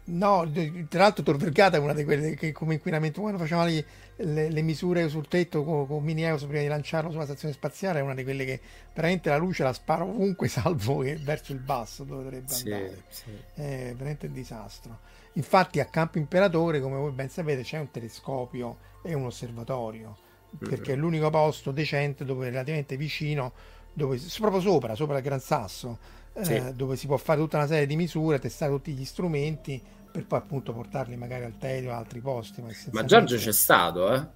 no, 0.06 0.52
tra 0.90 1.02
l'altro 1.02 1.24
Tor 1.24 1.38
Vergata 1.38 1.78
è 1.78 1.80
una 1.80 1.94
di 1.94 2.04
quelle 2.04 2.36
che 2.36 2.52
come 2.52 2.76
inquinamento 2.76 3.22
quando 3.22 3.40
facevamo 3.40 3.68
le, 3.68 3.86
le, 4.18 4.50
le, 4.50 4.62
misure 4.62 5.08
sul 5.08 5.28
tetto 5.28 5.64
con, 5.64 5.88
con 5.88 6.04
Mini 6.04 6.24
Eus 6.24 6.44
prima 6.44 6.62
di 6.62 6.68
lanciarlo 6.68 7.12
sulla 7.12 7.26
stazione 7.26 7.54
spaziale 7.54 8.00
è 8.00 8.02
una 8.02 8.14
di 8.14 8.24
quelle 8.24 8.46
che 8.46 8.60
veramente 8.94 9.30
la 9.30 9.38
luce 9.38 9.64
la 9.64 9.74
spara 9.74 10.04
ovunque 10.04 10.48
salvo 10.48 11.00
che 11.00 11.16
verso 11.18 11.52
il 11.52 11.60
basso 11.60 12.04
dove 12.04 12.24
dovrebbe 12.24 12.52
sì, 12.52 12.72
andare. 12.72 13.04
Sì. 13.10 13.32
È 13.54 13.94
veramente 13.96 14.28
un 14.28 14.34
disastro. 14.34 15.00
Infatti 15.34 15.80
a 15.80 15.86
Campo 15.86 16.20
Imperatore, 16.20 16.80
come 16.80 16.98
voi 16.98 17.12
ben 17.12 17.30
sapete, 17.30 17.64
c'è 17.64 17.80
un 17.80 17.90
telescopio 17.90 18.78
e 19.02 19.14
un 19.14 19.26
osservatorio 19.26 20.18
perché 20.58 20.94
è 20.94 20.96
l'unico 20.96 21.30
posto 21.30 21.72
decente 21.72 22.26
dove 22.26 22.50
relativamente 22.50 22.98
vicino, 22.98 23.54
dove, 23.92 24.20
proprio 24.40 24.62
sopra, 24.62 24.96
sopra 24.96 25.18
il 25.18 25.24
Gran 25.24 25.40
Sasso, 25.40 25.98
sì. 26.42 26.54
eh, 26.56 26.74
dove 26.74 26.96
si 26.96 27.08
può 27.08 27.18
fare 27.18 27.40
tutta 27.40 27.58
una 27.58 27.68
serie 27.68 27.86
di 27.86 27.96
misure, 27.96 28.40
testare 28.40 28.72
tutti 28.72 28.94
gli 28.94 29.06
strumenti 29.06 29.82
per 30.14 30.26
poi 30.28 30.40
appunto 30.40 30.74
portarli 30.74 31.16
magari 31.16 31.44
al 31.44 31.58
Telio 31.58 31.92
o 31.92 31.96
altri 31.96 32.20
posti. 32.20 32.62
Ma, 32.62 32.70
ma 32.92 33.04
Giorgio 33.04 33.36
c'è 33.38 33.52
stato, 33.52 34.14
eh? 34.14 34.28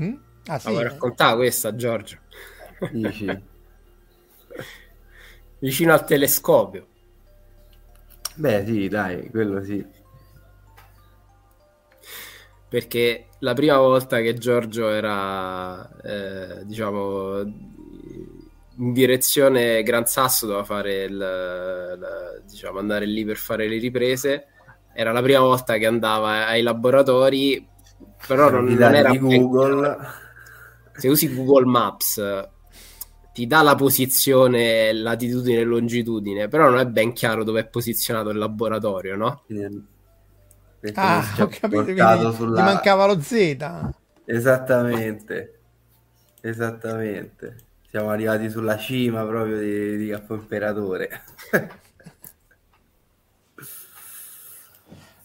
Mm? 0.00 0.14
Ah, 0.46 0.58
sì, 0.58 0.68
Avevo 0.68 0.82
raccontato 0.82 1.36
questa, 1.36 1.74
Giorgio. 1.74 2.18
Vicino 5.58 5.92
al 5.92 6.04
telescopio. 6.06 6.86
Beh, 8.34 8.64
sì, 8.66 8.88
dai, 8.88 9.28
quello 9.28 9.62
sì. 9.62 9.84
Perché 12.68 13.26
la 13.40 13.52
prima 13.52 13.76
volta 13.76 14.20
che 14.20 14.32
Giorgio 14.34 14.88
era, 14.88 15.94
eh, 16.00 16.64
diciamo, 16.64 17.44
in 18.76 18.92
direzione 18.92 19.82
Gran 19.82 20.06
Sasso 20.06 20.46
doveva 20.46 20.64
fare 20.64 21.04
il, 21.04 21.16
la, 21.16 22.40
diciamo 22.46 22.78
andare 22.78 23.06
lì 23.06 23.24
per 23.24 23.36
fare 23.36 23.68
le 23.68 23.78
riprese 23.78 24.46
era 24.94 25.12
la 25.12 25.22
prima 25.22 25.40
volta 25.40 25.76
che 25.76 25.86
andava 25.86 26.46
ai 26.46 26.62
laboratori 26.62 27.68
però 28.26 28.50
non, 28.50 28.64
non 28.64 28.94
era 28.94 29.14
Google. 29.14 29.98
Se 30.94 31.08
usi 31.08 31.34
Google 31.34 31.64
Maps 31.64 32.48
ti 33.32 33.46
dà 33.46 33.62
la 33.62 33.74
posizione, 33.74 34.92
latitudine 34.92 35.60
e 35.60 35.64
longitudine, 35.64 36.48
però 36.48 36.68
non 36.68 36.78
è 36.78 36.86
ben 36.86 37.12
chiaro 37.12 37.44
dove 37.44 37.60
è 37.60 37.66
posizionato 37.66 38.28
il 38.28 38.38
laboratorio, 38.38 39.16
no? 39.16 39.42
Ah, 40.94 41.24
ho 41.38 41.48
capito, 41.48 41.82
quindi 41.82 42.34
sulla... 42.34 42.60
gli 42.60 42.64
mancava 42.64 43.06
lo 43.06 43.20
Z. 43.20 43.56
Esattamente, 44.24 45.60
esattamente. 46.42 47.56
Siamo 47.92 48.08
arrivati 48.08 48.48
sulla 48.48 48.78
cima 48.78 49.22
proprio 49.26 49.58
di, 49.58 49.98
di 49.98 50.08
Capo 50.08 50.32
Imperatore. 50.32 51.24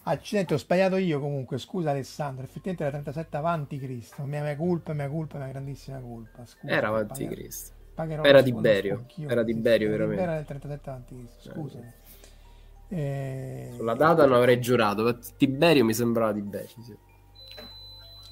Accidenti, 0.03 0.53
ho 0.53 0.57
sbagliato 0.57 0.97
io 0.97 1.21
comunque, 1.21 1.59
scusa 1.59 1.91
Alessandro, 1.91 2.43
effettivamente 2.43 2.83
era 2.83 2.91
37 2.91 3.37
avanti 3.37 3.79
Cristo, 3.79 4.23
mia, 4.23 4.43
mia 4.43 4.57
colpa, 4.57 4.91
mia 4.91 5.07
colpa, 5.07 5.37
mia 5.37 5.47
grandissima 5.47 5.99
colpa. 6.01 6.45
Scusa, 6.45 6.73
era 6.73 6.89
avanti 6.89 7.25
Cristo. 7.25 7.71
Era 7.95 8.41
di 8.41 8.51
Berio, 8.51 9.05
era 9.15 9.43
di 9.43 9.53
Berio 9.53 9.89
veramente. 9.89 10.21
Era 10.23 10.35
del 10.35 10.45
37 10.45 10.89
avanti 10.89 11.15
Cristo, 11.15 11.49
scusa. 11.49 11.79
Eh, 12.89 13.71
Sulla 13.77 13.95
data 13.95 14.25
non 14.25 14.35
avrei 14.35 14.59
giurato, 14.59 15.03
ma 15.03 15.17
Tiberio 15.37 15.85
mi 15.85 15.93
sembrava 15.93 16.33
Tiberio. 16.33 16.83
Sì. 16.83 16.97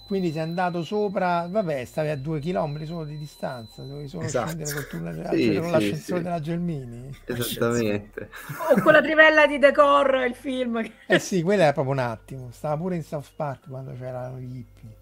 Quindi 0.05 0.31
sei 0.31 0.41
andato 0.41 0.83
sopra, 0.83 1.47
vabbè, 1.49 1.83
stavi 1.83 2.09
a 2.09 2.15
due 2.15 2.39
chilometri 2.39 2.85
solo 2.85 3.05
di 3.05 3.17
distanza, 3.17 3.81
dovevi 3.81 4.07
solo 4.07 4.25
esatto. 4.25 4.49
scendere 4.49 4.73
col 4.73 4.87
tunnel, 4.87 5.29
sì, 5.31 5.53
con 5.55 5.63
sì, 5.65 5.71
l'ascensore 5.71 6.17
sì. 6.17 6.23
della 6.23 6.39
Gelmini. 6.39 7.17
Esattamente. 7.25 8.29
O 8.69 8.81
con 8.81 8.93
la 8.93 9.01
trivella 9.01 9.47
di 9.47 9.57
Decor, 9.57 10.25
il 10.27 10.35
film. 10.35 10.87
Eh 11.07 11.17
sì, 11.17 11.41
quello 11.41 11.63
era 11.63 11.73
proprio 11.73 11.93
un 11.93 11.99
attimo, 11.99 12.51
stava 12.51 12.77
pure 12.77 12.95
in 12.95 13.03
South 13.03 13.31
Park 13.35 13.67
quando 13.67 13.93
c'erano 13.97 14.37
gli 14.37 14.57
hippie. 14.57 14.95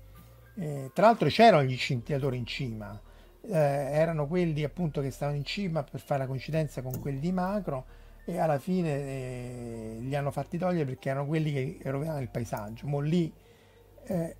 Eh, 0.55 0.91
tra 0.93 1.07
l'altro 1.07 1.27
c'erano 1.27 1.63
gli 1.63 1.75
scintillatori 1.75 2.37
in 2.37 2.45
cima, 2.45 2.97
eh, 3.41 3.57
erano 3.57 4.25
quelli 4.25 4.63
appunto 4.63 5.01
che 5.01 5.11
stavano 5.11 5.35
in 5.37 5.43
cima 5.43 5.83
per 5.83 5.99
fare 5.99 6.21
la 6.21 6.27
coincidenza 6.27 6.81
con 6.81 6.97
quelli 7.01 7.19
di 7.19 7.31
macro 7.33 7.85
e 8.23 8.37
alla 8.39 8.57
fine 8.57 8.89
eh, 8.89 9.97
li 9.99 10.15
hanno 10.15 10.31
fatti 10.31 10.57
togliere 10.57 10.85
perché 10.85 11.09
erano 11.09 11.25
quelli 11.25 11.51
che 11.51 11.91
rovinavano 11.91 12.21
il 12.21 12.29
paesaggio. 12.29 12.87
Mo 12.87 13.01
lì 13.01 13.33
eh, 14.05 14.35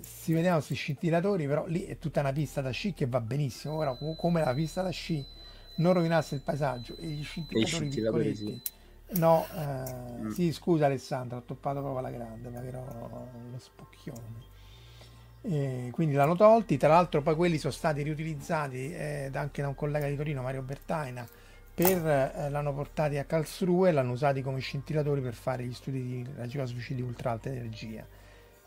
si 0.00 0.32
vedevano 0.32 0.56
questi 0.56 0.74
scintillatori, 0.74 1.46
però 1.46 1.66
lì 1.66 1.84
è 1.84 1.98
tutta 1.98 2.20
una 2.20 2.32
pista 2.32 2.60
da 2.60 2.70
sci 2.70 2.92
che 2.92 3.06
va 3.06 3.20
benissimo. 3.20 3.78
Però 3.78 3.96
come 4.16 4.44
la 4.44 4.54
pista 4.54 4.82
da 4.82 4.90
sci 4.90 5.24
non 5.76 5.92
rovinasse 5.92 6.34
il 6.34 6.42
paesaggio 6.42 6.96
e 6.96 7.06
gli 7.06 7.22
scintillatori, 7.22 7.66
scintillatori 7.66 8.34
sì. 8.34 8.62
No, 9.12 9.46
eh, 9.56 10.22
mm. 10.22 10.30
sì, 10.30 10.52
scusa 10.52 10.86
Alessandro, 10.86 11.38
ho 11.38 11.42
toppato 11.42 11.80
proprio 11.80 11.98
alla 11.98 12.10
grande, 12.10 12.48
ma 12.48 12.64
ero 12.64 13.28
lo 13.50 13.58
spocchione. 13.58 14.48
E 15.42 15.88
quindi 15.92 16.14
l'hanno 16.14 16.36
tolti, 16.36 16.76
tra 16.76 16.88
l'altro 16.88 17.22
poi 17.22 17.34
quelli 17.34 17.58
sono 17.58 17.72
stati 17.72 18.02
riutilizzati 18.02 18.92
eh, 18.92 19.30
anche 19.32 19.62
da 19.62 19.68
un 19.68 19.74
collega 19.74 20.06
di 20.06 20.14
Torino, 20.14 20.42
Mario 20.42 20.62
Bertaina, 20.62 21.26
per, 21.74 22.06
eh, 22.06 22.50
l'hanno 22.50 22.74
portati 22.74 23.16
a 23.16 23.24
Karlsruhe 23.24 23.88
e 23.88 23.92
l'hanno 23.92 24.12
usati 24.12 24.42
come 24.42 24.60
scintillatori 24.60 25.20
per 25.22 25.34
fare 25.34 25.64
gli 25.64 25.72
studi 25.72 26.02
di 26.02 26.26
raggi 26.36 26.58
cosmici 26.58 26.94
di 26.94 27.02
ultra 27.02 27.32
alta 27.32 27.48
energia 27.48 28.06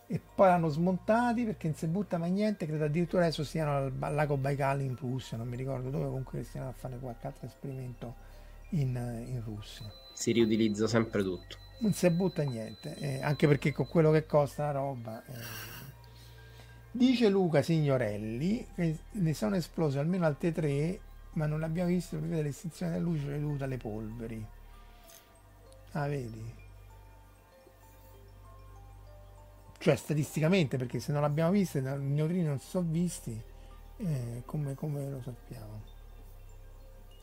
e 0.08 0.20
poi 0.36 0.48
l'hanno 0.48 0.70
smontati 0.70 1.44
perché 1.44 1.68
non 1.68 1.76
si 1.76 1.88
butta 1.88 2.18
mai 2.18 2.32
niente 2.32 2.66
credo 2.66 2.86
addirittura 2.86 3.24
adesso 3.24 3.44
stiano 3.44 3.76
al, 3.76 3.94
al 4.00 4.14
lago 4.14 4.38
Baikal 4.38 4.82
in 4.82 4.96
Russia 4.96 5.38
non 5.38 5.48
mi 5.48 5.56
ricordo 5.56 5.90
dove 5.90 6.06
comunque 6.06 6.44
stiano 6.44 6.70
a 6.70 6.74
fare 6.74 6.98
qualche 7.00 7.28
altro 7.28 7.48
esperimento 7.48 8.16
in, 8.70 8.96
in 9.28 9.42
Russia 9.44 9.86
si 10.14 10.32
riutilizza 10.32 10.88
sempre 10.88 11.24
tutto 11.24 11.58
non 11.80 11.94
si 11.94 12.10
butta 12.10 12.44
niente 12.44 12.96
eh, 12.98 13.22
anche 13.22 13.48
perché 13.48 13.72
con 13.72 13.88
quello 13.88 14.12
che 14.12 14.26
costa 14.26 14.66
la 14.66 14.72
roba 14.72 15.24
eh. 15.26 15.34
dice 16.92 17.30
Luca 17.30 17.62
Signorelli 17.62 18.68
che 18.76 18.98
ne 19.12 19.34
sono 19.34 19.56
esplose 19.56 20.00
almeno 20.00 20.26
altre 20.26 20.52
tre 20.52 21.00
ma 21.34 21.46
non 21.46 21.60
l'abbiamo 21.60 21.90
visto 21.90 22.18
perché 22.18 22.42
l'estinzione 22.42 22.94
della 22.94 23.04
luce 23.04 23.40
dovuta 23.40 23.66
alle 23.66 23.78
polveri. 23.78 24.46
Ah, 25.94 26.08
vedi? 26.08 26.62
Cioè, 29.84 29.98
statisticamente, 29.98 30.78
perché 30.78 31.02
se 31.02 31.12
non 31.12 31.24
l'abbiamo 31.24 31.52
visto, 31.52 31.78
i 31.78 31.82
neutrini 31.82 32.44
non 32.44 32.58
si 32.58 32.70
sono 32.70 32.88
visti, 32.90 33.38
eh, 33.98 34.42
come, 34.46 34.76
come, 34.76 35.10
lo 35.10 35.22
sappiamo? 35.22 35.82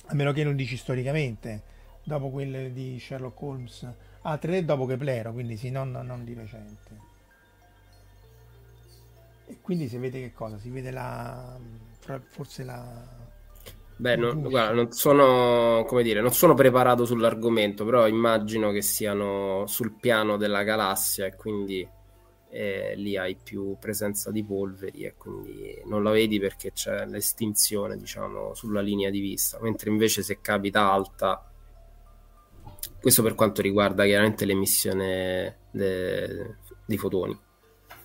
A 0.09 0.15
meno 0.15 0.31
che 0.33 0.45
non 0.45 0.57
dici 0.57 0.77
storicamente, 0.77 1.63
dopo 2.05 2.29
quelle 2.29 2.71
di 2.71 3.01
Sherlock 3.01 3.41
Holmes, 3.41 3.91
altre 4.21 4.51
tre 4.51 4.65
dopo 4.67 4.85
Keplero, 4.85 5.33
quindi 5.33 5.57
sì, 5.57 5.71
non, 5.71 5.91
non 5.91 6.23
di 6.23 6.35
recente. 6.35 7.01
E 9.47 9.57
quindi 9.63 9.89
si 9.89 9.97
vede 9.97 10.21
che 10.21 10.35
cosa? 10.35 10.59
Si 10.59 10.69
vede 10.69 10.91
la... 10.91 11.59
forse 12.29 12.63
la 12.63 13.09
Beh, 13.97 14.17
non, 14.17 14.43
guarda, 14.43 14.75
non 14.75 14.93
sono, 14.93 15.87
come 15.87 16.03
dire, 16.03 16.21
non 16.21 16.35
sono 16.35 16.53
preparato 16.53 17.07
sull'argomento, 17.07 17.87
però 17.87 18.07
immagino 18.07 18.71
che 18.71 18.83
siano 18.83 19.65
sul 19.67 19.93
piano 19.99 20.37
della 20.37 20.63
galassia 20.63 21.25
e 21.25 21.35
quindi 21.37 21.89
eh, 22.51 22.95
lì 22.97 23.17
hai 23.17 23.37
più 23.37 23.77
presenza 23.79 24.31
di 24.31 24.45
polveri 24.45 25.05
e 25.05 25.15
quindi 25.17 25.81
non 25.87 26.03
la 26.03 26.11
vedi 26.11 26.39
perché 26.39 26.73
c'è 26.73 27.07
l'estinzione, 27.07 27.97
diciamo, 27.97 28.55
sulla 28.55 28.81
linea 28.81 29.11
di 29.11 29.21
vista, 29.21 29.59
mentre 29.61 29.91
invece 29.91 30.23
se 30.23 30.41
capita 30.41 30.91
alta, 30.91 31.51
questo 33.01 33.23
per 33.23 33.35
quanto 33.35 33.63
riguarda 33.63 34.05
chiaramente 34.05 34.45
l'emissione 34.45 35.59
de, 35.71 36.57
dei 36.85 36.99
fotoni. 36.99 37.39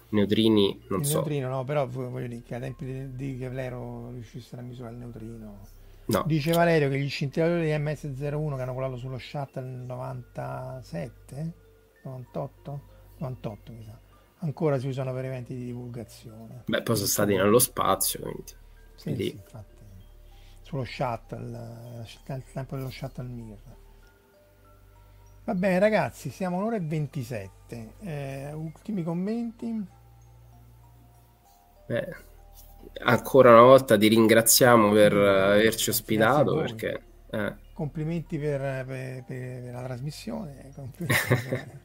Neutrini, 0.09 0.85
non 0.89 0.99
il 0.99 1.05
so. 1.05 1.15
Neutrino, 1.15 1.49
no, 1.49 1.63
però 1.63 1.87
voglio 1.87 2.27
dire 2.27 2.43
che 2.43 2.55
ai 2.55 2.61
tempi 2.61 2.85
di, 2.85 3.15
di 3.15 3.37
Keplero 3.37 4.11
riuscissero 4.11 4.61
a 4.61 4.63
misurare 4.63 4.93
il 4.93 4.99
neutrino 4.99 5.83
No. 6.07 6.23
Dice 6.27 6.51
Valerio 6.51 6.87
che 6.89 6.99
gli 6.99 7.09
scintillatori 7.09 7.65
di 7.65 7.71
MS01 7.71 8.55
che 8.55 8.61
hanno 8.61 8.73
volato 8.73 8.95
sullo 8.95 9.17
shuttle 9.17 9.63
nel 9.63 9.79
97, 9.79 11.53
98, 12.03 12.81
98 13.17 13.71
mi 13.71 13.83
sa, 13.83 13.99
ancora 14.39 14.77
si 14.79 14.87
usano 14.87 15.13
per 15.13 15.25
eventi 15.25 15.55
di 15.55 15.65
divulgazione. 15.65 16.63
Beh, 16.65 16.81
poi 16.81 16.95
sono 16.95 17.07
stati 17.07 17.35
nello 17.35 17.59
spazio, 17.59 18.21
quindi. 18.21 18.53
Sì, 18.95 19.15
sì 19.15 19.31
infatti. 19.31 19.73
Sullo 20.61 20.83
shuttle, 20.83 22.05
al 22.27 22.43
tempo 22.51 22.75
dello 22.75 22.89
shuttle 22.89 23.27
Mir. 23.27 23.57
Va 25.43 25.53
bene 25.53 25.77
ragazzi, 25.77 26.31
siamo 26.31 26.57
un'ora 26.57 26.75
e 26.75 26.81
27. 26.81 27.93
Eh, 27.99 28.51
ultimi 28.53 29.03
commenti? 29.03 29.85
Beh, 31.85 32.15
ancora 33.03 33.51
una 33.51 33.61
volta 33.61 33.95
ti 33.95 34.07
ringraziamo 34.07 34.91
per 34.91 35.13
averci 35.13 35.91
ospitato 35.91 36.55
perché 36.55 37.03
eh. 37.29 37.53
Complimenti 37.75 38.39
per, 38.39 38.85
per, 38.85 39.23
per, 39.25 39.73
la 39.73 39.83
trasmissione 39.83 40.71
per... 40.95 41.81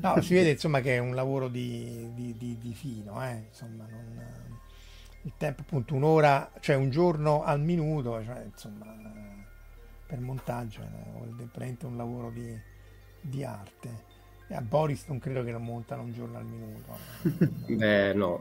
no, 0.00 0.20
si 0.20 0.32
vede 0.32 0.50
insomma 0.50 0.80
che 0.80 0.94
è 0.94 0.98
un 0.98 1.12
lavoro 1.16 1.48
di, 1.48 2.08
di, 2.14 2.36
di, 2.38 2.56
di 2.56 2.72
fino 2.72 3.20
eh? 3.26 3.46
insomma 3.48 3.84
non... 3.90 4.58
il 5.22 5.32
tempo 5.36 5.62
appunto 5.62 5.96
un'ora 5.96 6.52
cioè 6.60 6.76
un 6.76 6.88
giorno 6.88 7.42
al 7.42 7.60
minuto 7.60 8.22
cioè, 8.22 8.44
insomma 8.44 8.86
per 10.06 10.20
montaggio 10.20 10.82
è 10.82 11.44
veramente 11.52 11.86
un 11.86 11.96
lavoro 11.96 12.32
di 13.20 13.44
arte 13.44 14.12
e 14.46 14.54
a 14.54 14.60
Boris 14.60 15.06
non 15.08 15.18
credo 15.18 15.42
che 15.42 15.50
lo 15.50 15.58
montano 15.58 16.02
un 16.02 16.12
giorno 16.12 16.36
al 16.36 16.44
minuto. 16.44 16.98
Beh, 17.74 18.12
no. 18.12 18.38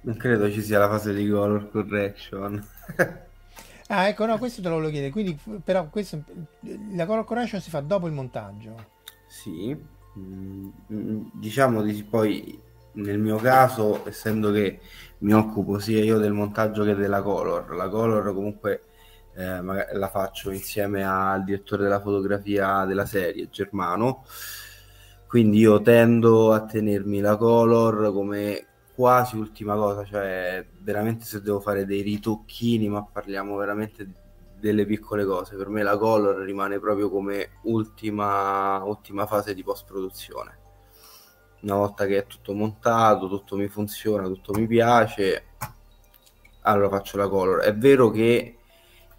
non 0.00 0.16
credo 0.16 0.50
ci 0.50 0.62
sia 0.62 0.78
la 0.78 0.88
fase 0.88 1.12
di 1.12 1.28
color 1.28 1.70
correction. 1.70 2.66
ah, 3.88 4.08
ecco, 4.08 4.24
no, 4.24 4.38
questo 4.38 4.62
te 4.62 4.68
lo 4.68 4.74
volevo 4.74 4.90
chiedere. 4.90 5.12
Quindi, 5.12 5.38
però, 5.62 5.88
questo, 5.88 6.22
la 6.92 7.06
color 7.06 7.24
correction 7.24 7.60
si 7.60 7.70
fa 7.70 7.80
dopo 7.80 8.06
il 8.06 8.12
montaggio? 8.12 8.74
Sì. 9.26 9.76
Mm, 10.18 11.28
diciamo 11.34 11.82
di 11.82 12.02
poi 12.02 12.60
nel 12.92 13.18
mio 13.18 13.36
caso, 13.36 14.06
essendo 14.08 14.50
che 14.50 14.80
mi 15.18 15.32
occupo 15.32 15.78
sia 15.78 16.02
io 16.02 16.18
del 16.18 16.32
montaggio 16.32 16.84
che 16.84 16.94
della 16.94 17.22
color, 17.22 17.74
la 17.74 17.88
color 17.88 18.32
comunque 18.34 18.82
eh, 19.34 19.62
la 19.62 20.08
faccio 20.08 20.50
insieme 20.50 21.04
al 21.04 21.44
direttore 21.44 21.84
della 21.84 22.00
fotografia 22.00 22.84
della 22.84 23.06
serie, 23.06 23.48
Germano 23.50 24.24
quindi 25.28 25.58
io 25.58 25.82
tendo 25.82 26.54
a 26.54 26.64
tenermi 26.64 27.20
la 27.20 27.36
color 27.36 28.12
come 28.14 28.67
quasi 28.98 29.36
ultima 29.36 29.76
cosa, 29.76 30.04
cioè 30.04 30.66
veramente 30.80 31.24
se 31.24 31.40
devo 31.40 31.60
fare 31.60 31.86
dei 31.86 32.02
ritocchini, 32.02 32.88
ma 32.88 33.04
parliamo 33.04 33.54
veramente 33.54 34.10
delle 34.58 34.84
piccole 34.86 35.24
cose, 35.24 35.54
per 35.54 35.68
me 35.68 35.84
la 35.84 35.96
color 35.96 36.38
rimane 36.38 36.80
proprio 36.80 37.08
come 37.08 37.60
ultima, 37.62 38.82
ultima 38.82 39.24
fase 39.26 39.54
di 39.54 39.62
post 39.62 39.86
produzione. 39.86 40.58
Una 41.60 41.76
volta 41.76 42.06
che 42.06 42.18
è 42.18 42.26
tutto 42.26 42.52
montato, 42.54 43.28
tutto 43.28 43.54
mi 43.54 43.68
funziona, 43.68 44.26
tutto 44.26 44.52
mi 44.54 44.66
piace, 44.66 45.44
allora 46.62 46.88
faccio 46.88 47.18
la 47.18 47.28
color. 47.28 47.60
È 47.60 47.76
vero 47.76 48.10
che 48.10 48.56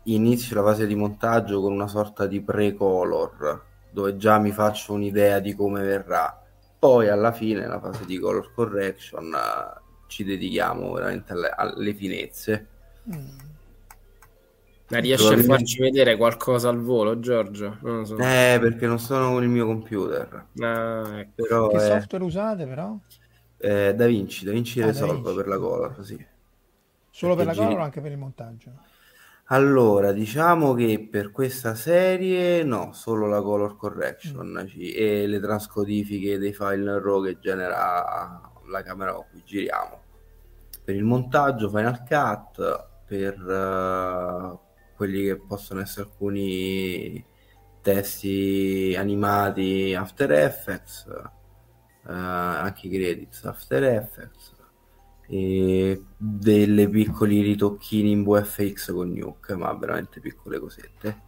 inizio 0.03 0.57
la 0.57 0.63
fase 0.63 0.87
di 0.87 0.95
montaggio 0.95 1.61
con 1.61 1.71
una 1.71 1.87
sorta 1.87 2.25
di 2.25 2.41
pre-color, 2.41 3.63
dove 3.91 4.17
già 4.17 4.39
mi 4.39 4.51
faccio 4.51 4.91
un'idea 4.91 5.39
di 5.39 5.55
come 5.55 5.81
verrà, 5.83 6.38
poi 6.79 7.09
alla 7.09 7.33
fine, 7.33 7.59
nella 7.59 7.79
fase 7.79 8.05
di 8.05 8.17
color 8.17 8.53
correction, 8.53 9.33
eh, 9.33 9.81
ci 10.07 10.23
dedichiamo 10.23 10.93
veramente 10.93 11.33
alle, 11.33 11.49
alle 11.49 11.93
finezze. 11.93 12.67
Mm. 13.13 13.47
Ma 14.89 14.97
riesci 14.97 15.31
a 15.31 15.37
farci 15.43 15.79
vedere 15.79 16.15
qualcosa 16.17 16.69
al 16.69 16.81
volo, 16.81 17.19
Giorgio? 17.19 17.77
Non 17.81 18.05
so. 18.07 18.15
Eh, 18.17 18.57
perché 18.59 18.87
non 18.87 18.97
sono 18.97 19.33
con 19.33 19.43
il 19.43 19.49
mio 19.49 19.65
computer. 19.67 20.47
Ah, 20.59 21.19
ecco. 21.19 21.43
però 21.43 21.67
che 21.67 21.77
è... 21.77 21.79
software 21.79 22.23
usate 22.23 22.65
però? 22.65 22.97
Eh, 23.57 23.93
da 23.93 24.07
Vinci, 24.07 24.45
Da 24.45 24.51
Vinci 24.51 24.81
ah, 24.81 24.87
Resolve 24.87 25.29
da 25.29 25.35
per 25.35 25.47
la 25.47 25.57
color, 25.59 26.03
sì. 26.03 26.25
Solo 27.11 27.35
perché 27.35 27.51
per 27.51 27.59
la 27.59 27.65
color 27.65 27.79
o 27.79 27.83
anche 27.83 28.01
per 28.01 28.11
il 28.11 28.17
montaggio? 28.17 28.71
Allora, 29.51 30.11
diciamo 30.11 30.75
che 30.75 31.07
per 31.09 31.31
questa 31.31 31.73
serie 31.73 32.61
no, 32.61 32.93
solo 32.93 33.25
la 33.25 33.41
color 33.41 33.77
correction 33.77 34.47
mm. 34.47 34.77
e 34.95 35.25
le 35.25 35.39
transcodifiche 35.39 36.37
dei 36.37 36.53
file 36.53 36.99
RAW 36.99 37.23
che 37.23 37.39
genera 37.39 38.51
la 38.67 38.83
camera 38.83 39.13
con 39.13 39.25
cui 39.31 39.41
giriamo. 39.43 40.01
Per 40.83 40.93
il 40.95 41.03
montaggio 41.03 41.67
Final 41.69 42.03
Cut, 42.07 42.87
per 43.07 43.39
uh, 43.39 44.59
quelli 44.95 45.23
che 45.23 45.37
possono 45.37 45.81
essere 45.81 46.07
alcuni 46.07 47.25
testi 47.81 48.95
animati 48.95 49.95
After 49.95 50.31
Effects, 50.31 51.05
uh, 51.07 52.11
anche 52.11 52.85
i 52.85 52.89
credits 52.91 53.43
After 53.45 53.83
Effects 53.83 54.57
e 55.31 56.01
delle 56.17 56.89
piccoli 56.89 57.41
ritocchini 57.41 58.11
in 58.11 58.23
VFX 58.23 58.91
con 58.91 59.11
Nuke, 59.11 59.55
ma 59.55 59.71
veramente 59.73 60.19
piccole 60.19 60.59
cosette. 60.59 61.27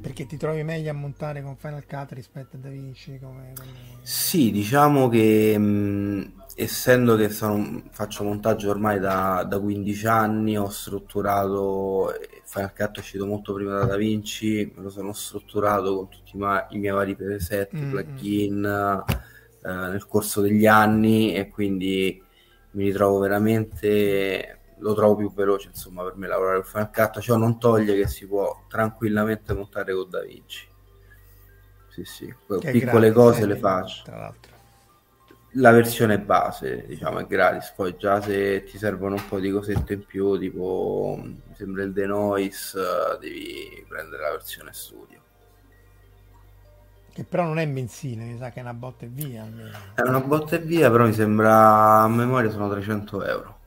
Perché 0.00 0.24
ti 0.26 0.38
trovi 0.38 0.62
meglio 0.62 0.90
a 0.90 0.94
montare 0.94 1.42
con 1.42 1.56
Final 1.56 1.84
Cut 1.86 2.12
rispetto 2.12 2.56
a 2.56 2.58
DaVinci? 2.58 3.18
Come, 3.18 3.52
come... 3.54 3.70
Sì, 4.02 4.50
diciamo 4.50 5.08
che 5.08 5.56
mh, 5.58 6.44
essendo 6.56 7.16
che 7.16 7.28
sono, 7.28 7.82
faccio 7.90 8.24
montaggio 8.24 8.70
ormai 8.70 8.98
da, 8.98 9.44
da, 9.46 9.60
15 9.60 10.06
anni, 10.06 10.56
ho 10.56 10.70
strutturato 10.70 12.14
Final 12.44 12.72
Cut 12.74 12.96
è 12.96 12.98
uscito 12.98 13.26
molto 13.26 13.52
prima 13.52 13.78
da 13.78 13.84
DaVinci, 13.84 14.72
me 14.74 14.82
lo 14.82 14.90
sono 14.90 15.12
strutturato 15.12 15.94
con 15.96 16.08
tutti 16.08 16.34
i, 16.34 16.38
ma- 16.38 16.66
i 16.70 16.78
miei 16.78 16.94
vari 16.94 17.14
preset, 17.14 17.74
mm-hmm. 17.76 17.90
plugin 17.90 18.64
eh, 19.62 19.70
nel 19.70 20.06
corso 20.06 20.40
degli 20.40 20.66
anni 20.66 21.34
e 21.34 21.48
quindi 21.48 22.20
mi 22.72 22.84
ritrovo 22.84 23.18
veramente 23.18 24.58
lo 24.78 24.94
trovo 24.94 25.16
più 25.16 25.32
veloce 25.32 25.68
insomma 25.68 26.02
per 26.02 26.16
me 26.16 26.26
lavorare 26.26 26.60
con 26.60 26.70
Final 26.70 26.90
Cut 26.92 27.20
ciò 27.20 27.36
non 27.36 27.58
toglie 27.58 27.96
che 27.96 28.06
si 28.08 28.26
può 28.26 28.64
tranquillamente 28.68 29.52
montare 29.52 29.94
con 29.94 30.08
DaVinci 30.08 30.68
sì 31.88 32.04
sì 32.04 32.34
piccole 32.46 33.10
gratis, 33.10 33.12
cose 33.12 33.42
eh, 33.42 33.46
le 33.46 33.56
faccio. 33.56 34.02
tra 34.04 34.16
l'altro. 34.16 34.58
La 35.54 35.72
versione 35.72 36.20
base 36.20 36.86
diciamo 36.86 37.18
è 37.18 37.26
gratis. 37.26 37.72
Poi 37.74 37.96
già 37.96 38.20
se 38.20 38.62
ti 38.62 38.78
servono 38.78 39.16
un 39.16 39.26
po' 39.28 39.40
di 39.40 39.50
cosette 39.50 39.94
in 39.94 40.06
più 40.06 40.38
tipo 40.38 41.18
mi 41.20 41.54
sembra 41.56 41.82
il 41.82 41.92
denoise 41.92 42.78
devi 43.20 43.84
prendere 43.88 44.22
la 44.22 44.30
versione 44.30 44.72
studio 44.72 45.19
che 47.12 47.24
però 47.24 47.44
non 47.44 47.58
è 47.58 47.66
mensile, 47.66 48.24
mi 48.24 48.38
sa 48.38 48.50
che 48.50 48.60
è 48.60 48.62
una 48.62 48.74
botta 48.74 49.04
e 49.04 49.08
via. 49.08 49.42
Almeno. 49.42 49.76
È 49.94 50.00
una 50.02 50.20
botta 50.20 50.56
e 50.56 50.60
via, 50.60 50.90
però 50.90 51.06
mi 51.06 51.12
sembra 51.12 52.02
a 52.02 52.08
memoria 52.08 52.50
sono 52.50 52.68
300 52.68 53.24
euro. 53.24 53.58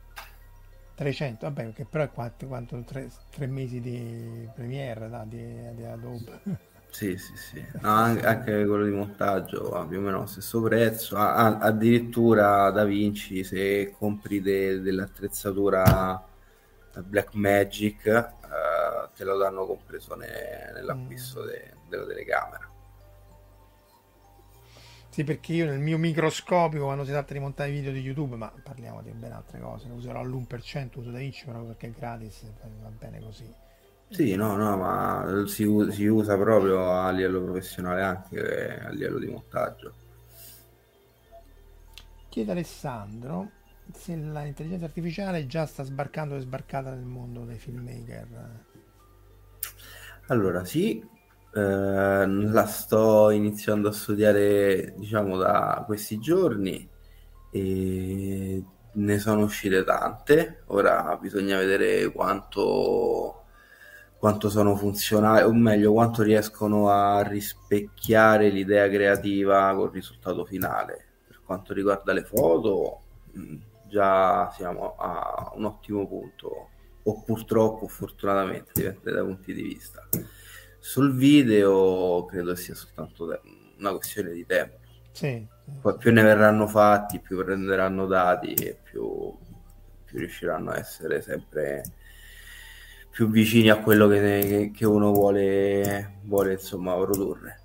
300, 0.94 1.46
vabbè, 1.46 1.72
che 1.72 1.84
però 1.84 2.04
è 2.04 2.10
quanto, 2.10 2.46
quanto 2.46 2.80
tre, 2.84 3.10
tre, 3.30 3.46
mesi 3.46 3.80
di 3.80 4.48
Premiere 4.54 5.08
da, 5.08 5.24
di, 5.26 5.74
di 5.74 5.84
Adobe. 5.84 6.40
Sì, 6.88 7.16
sì, 7.16 7.36
sì. 7.36 7.64
No, 7.80 7.90
anche, 7.90 8.24
anche, 8.24 8.64
quello 8.64 8.84
di 8.84 8.92
montaggio 8.92 9.72
ha 9.72 9.84
più 9.84 9.98
o 9.98 10.00
meno 10.00 10.20
lo 10.20 10.26
stesso 10.26 10.62
prezzo. 10.62 11.16
Ah, 11.16 11.58
addirittura 11.58 12.70
Da 12.70 12.84
Vinci, 12.84 13.42
se 13.42 13.92
compri 13.98 14.40
de, 14.40 14.80
dell'attrezzatura 14.80 16.24
Black 17.02 17.34
Magic, 17.34 18.06
eh, 18.06 19.08
te 19.16 19.24
lo 19.24 19.36
danno 19.36 19.66
compreso 19.66 20.14
ne, 20.14 20.70
nell'acquisto 20.72 21.42
mm. 21.42 21.46
de, 21.46 21.72
della 21.88 22.06
telecamera. 22.06 22.73
Sì, 25.14 25.22
perché 25.22 25.52
io 25.52 25.66
nel 25.66 25.78
mio 25.78 25.96
microscopico, 25.96 26.86
quando 26.86 27.04
si 27.04 27.12
tratta 27.12 27.34
di 27.34 27.38
montare 27.38 27.70
video 27.70 27.92
di 27.92 28.00
YouTube, 28.00 28.34
ma 28.34 28.52
parliamo 28.60 29.00
di 29.00 29.12
ben 29.12 29.30
altre 29.30 29.60
cose, 29.60 29.86
lo 29.86 29.94
userò 29.94 30.18
all'1%, 30.18 30.98
uso 30.98 31.12
da 31.12 31.18
Vinci 31.18 31.44
proprio 31.44 31.66
perché 31.66 31.86
è 31.86 31.90
gratis, 31.92 32.42
va 32.82 32.88
bene 32.88 33.20
così. 33.20 33.48
Sì, 34.08 34.34
no, 34.34 34.56
no, 34.56 34.76
ma 34.76 35.44
si, 35.46 35.68
si 35.90 36.06
usa 36.06 36.36
proprio 36.36 36.90
a 36.90 37.12
livello 37.12 37.44
professionale 37.44 38.02
anche 38.02 38.76
a 38.80 38.88
livello 38.88 39.20
di 39.20 39.26
montaggio. 39.26 39.94
Chiede 42.28 42.50
Alessandro 42.50 43.50
se 43.92 44.16
l'intelligenza 44.16 44.86
artificiale 44.86 45.46
già 45.46 45.64
sta 45.64 45.84
sbarcando 45.84 46.34
e 46.34 46.40
sbarcata 46.40 46.90
nel 46.90 47.04
mondo 47.04 47.44
dei 47.44 47.58
filmmaker. 47.58 48.64
Allora, 50.26 50.64
sì, 50.64 51.00
eh, 51.54 52.26
la 52.26 52.66
sto 52.66 53.30
iniziando 53.30 53.88
a 53.88 53.92
studiare 53.92 54.94
diciamo 54.96 55.36
da 55.36 55.84
questi 55.86 56.18
giorni 56.18 56.88
e 57.50 58.64
ne 58.92 59.18
sono 59.18 59.44
uscite 59.44 59.84
tante. 59.84 60.62
Ora 60.66 61.16
bisogna 61.20 61.56
vedere 61.58 62.10
quanto 62.12 63.42
quanto 64.18 64.48
sono 64.48 64.74
funzionali 64.74 65.42
o 65.44 65.52
meglio 65.52 65.92
quanto 65.92 66.22
riescono 66.22 66.88
a 66.88 67.22
rispecchiare 67.22 68.48
l'idea 68.48 68.88
creativa 68.88 69.72
col 69.74 69.90
risultato 69.92 70.44
finale. 70.44 71.04
Per 71.26 71.40
quanto 71.44 71.72
riguarda 71.74 72.12
le 72.12 72.24
foto 72.24 73.02
mm, 73.36 73.56
già 73.88 74.50
siamo 74.56 74.96
a 74.96 75.52
un 75.54 75.64
ottimo 75.66 76.06
punto 76.08 76.68
o 77.02 77.22
purtroppo 77.22 77.86
fortunatamente 77.86 78.72
dipende 78.74 79.12
dai 79.12 79.24
punti 79.24 79.52
di 79.52 79.62
vista 79.62 80.08
sul 80.84 81.14
video 81.14 82.26
credo 82.26 82.54
sia 82.54 82.74
soltanto 82.74 83.40
una 83.78 83.92
questione 83.92 84.32
di 84.32 84.44
tempo. 84.44 84.76
Sì. 85.12 85.46
Poi 85.80 85.96
più 85.96 86.12
ne 86.12 86.22
verranno 86.22 86.66
fatti, 86.66 87.20
più 87.20 87.42
prenderanno 87.42 88.04
dati 88.04 88.52
e 88.52 88.78
più, 88.82 89.34
più 90.04 90.18
riusciranno 90.18 90.72
a 90.72 90.78
essere 90.78 91.22
sempre 91.22 91.82
più 93.10 93.30
vicini 93.30 93.70
a 93.70 93.80
quello 93.80 94.06
che, 94.08 94.72
che 94.74 94.84
uno 94.84 95.10
vuole, 95.10 96.18
vuole 96.24 96.52
insomma 96.52 96.94
produrre. 96.96 97.60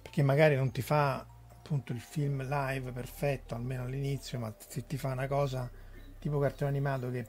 Perché 0.00 0.22
magari 0.22 0.56
non 0.56 0.72
ti 0.72 0.80
fa 0.80 1.26
appunto 1.50 1.92
il 1.92 2.00
film 2.00 2.42
live 2.48 2.90
perfetto, 2.90 3.54
almeno 3.54 3.82
all'inizio, 3.82 4.38
ma 4.38 4.50
se 4.66 4.86
ti 4.86 4.96
fa 4.96 5.12
una 5.12 5.26
cosa 5.26 5.70
tipo 6.18 6.38
cartone 6.38 6.70
animato 6.70 7.10
che 7.10 7.26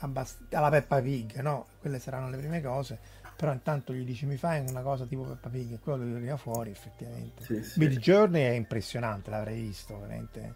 abbast- 0.00 0.52
alla 0.52 0.68
Peppa 0.68 1.00
Pig, 1.00 1.40
no? 1.40 1.68
Quelle 1.80 1.98
saranno 1.98 2.28
le 2.28 2.36
prime 2.36 2.60
cose 2.60 3.15
però 3.36 3.52
intanto 3.52 3.92
gli 3.92 4.04
dici 4.04 4.24
mi 4.24 4.38
fai 4.38 4.64
una 4.66 4.80
cosa 4.80 5.04
tipo 5.04 5.22
Peppa 5.22 5.50
Pig? 5.50 5.74
E 5.74 5.78
quello 5.78 5.98
che 5.98 6.16
arriva 6.16 6.36
fuori 6.38 6.70
effettivamente. 6.70 7.44
Sì, 7.44 7.62
sì. 7.62 7.78
Mid 7.78 7.98
Journey 7.98 8.42
è 8.42 8.54
impressionante 8.54 9.30
l'avrei 9.30 9.60
visto 9.60 9.98
veramente. 9.98 10.54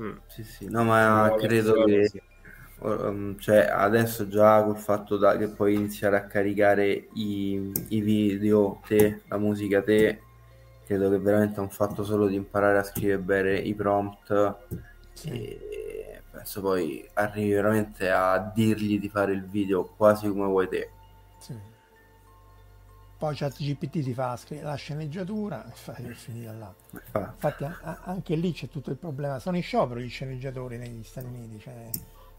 Mm, 0.00 0.16
sì 0.26 0.42
sì. 0.42 0.70
No 0.70 0.84
ma 0.84 1.28
no, 1.28 1.34
credo 1.34 1.84
che 1.84 2.08
sì. 2.08 2.22
um, 2.78 3.38
cioè 3.38 3.68
adesso 3.70 4.26
già 4.26 4.64
col 4.64 4.78
fatto 4.78 5.18
da, 5.18 5.36
che 5.36 5.48
puoi 5.48 5.74
iniziare 5.74 6.16
a 6.16 6.24
caricare 6.24 7.08
i, 7.12 7.72
i 7.88 8.00
video 8.00 8.80
te 8.86 9.20
la 9.28 9.36
musica 9.36 9.82
te 9.82 10.22
credo 10.86 11.10
che 11.10 11.18
veramente 11.18 11.56
è 11.56 11.60
un 11.60 11.70
fatto 11.70 12.04
solo 12.04 12.26
di 12.26 12.36
imparare 12.36 12.78
a 12.78 12.84
scrivere 12.84 13.20
bene 13.20 13.58
i 13.58 13.74
prompt. 13.74 14.56
E 15.24 16.22
penso 16.30 16.62
poi 16.62 17.06
arrivi 17.12 17.52
veramente 17.52 18.10
a 18.10 18.50
dirgli 18.54 18.98
di 18.98 19.10
fare 19.10 19.32
il 19.32 19.44
video 19.44 19.84
quasi 19.84 20.26
come 20.28 20.46
vuoi 20.46 20.68
te. 20.68 20.90
Sì 21.36 21.70
poi 23.22 23.36
ChatGPT 23.36 24.02
ti 24.02 24.14
fa 24.14 24.36
la 24.62 24.74
sceneggiatura 24.74 25.64
e 25.64 25.70
fai 25.74 26.08
è 26.08 26.12
finita 26.12 26.52
là. 26.54 26.74
Infatti 27.20 27.64
anche 28.02 28.34
lì 28.34 28.50
c'è 28.50 28.68
tutto 28.68 28.90
il 28.90 28.96
problema, 28.96 29.38
sono 29.38 29.56
in 29.56 29.62
sciopero 29.62 30.00
gli 30.00 30.08
sceneggiatori 30.08 30.76
negli 30.76 31.04
Stati 31.04 31.26
Uniti, 31.28 31.60
cioè 31.60 31.88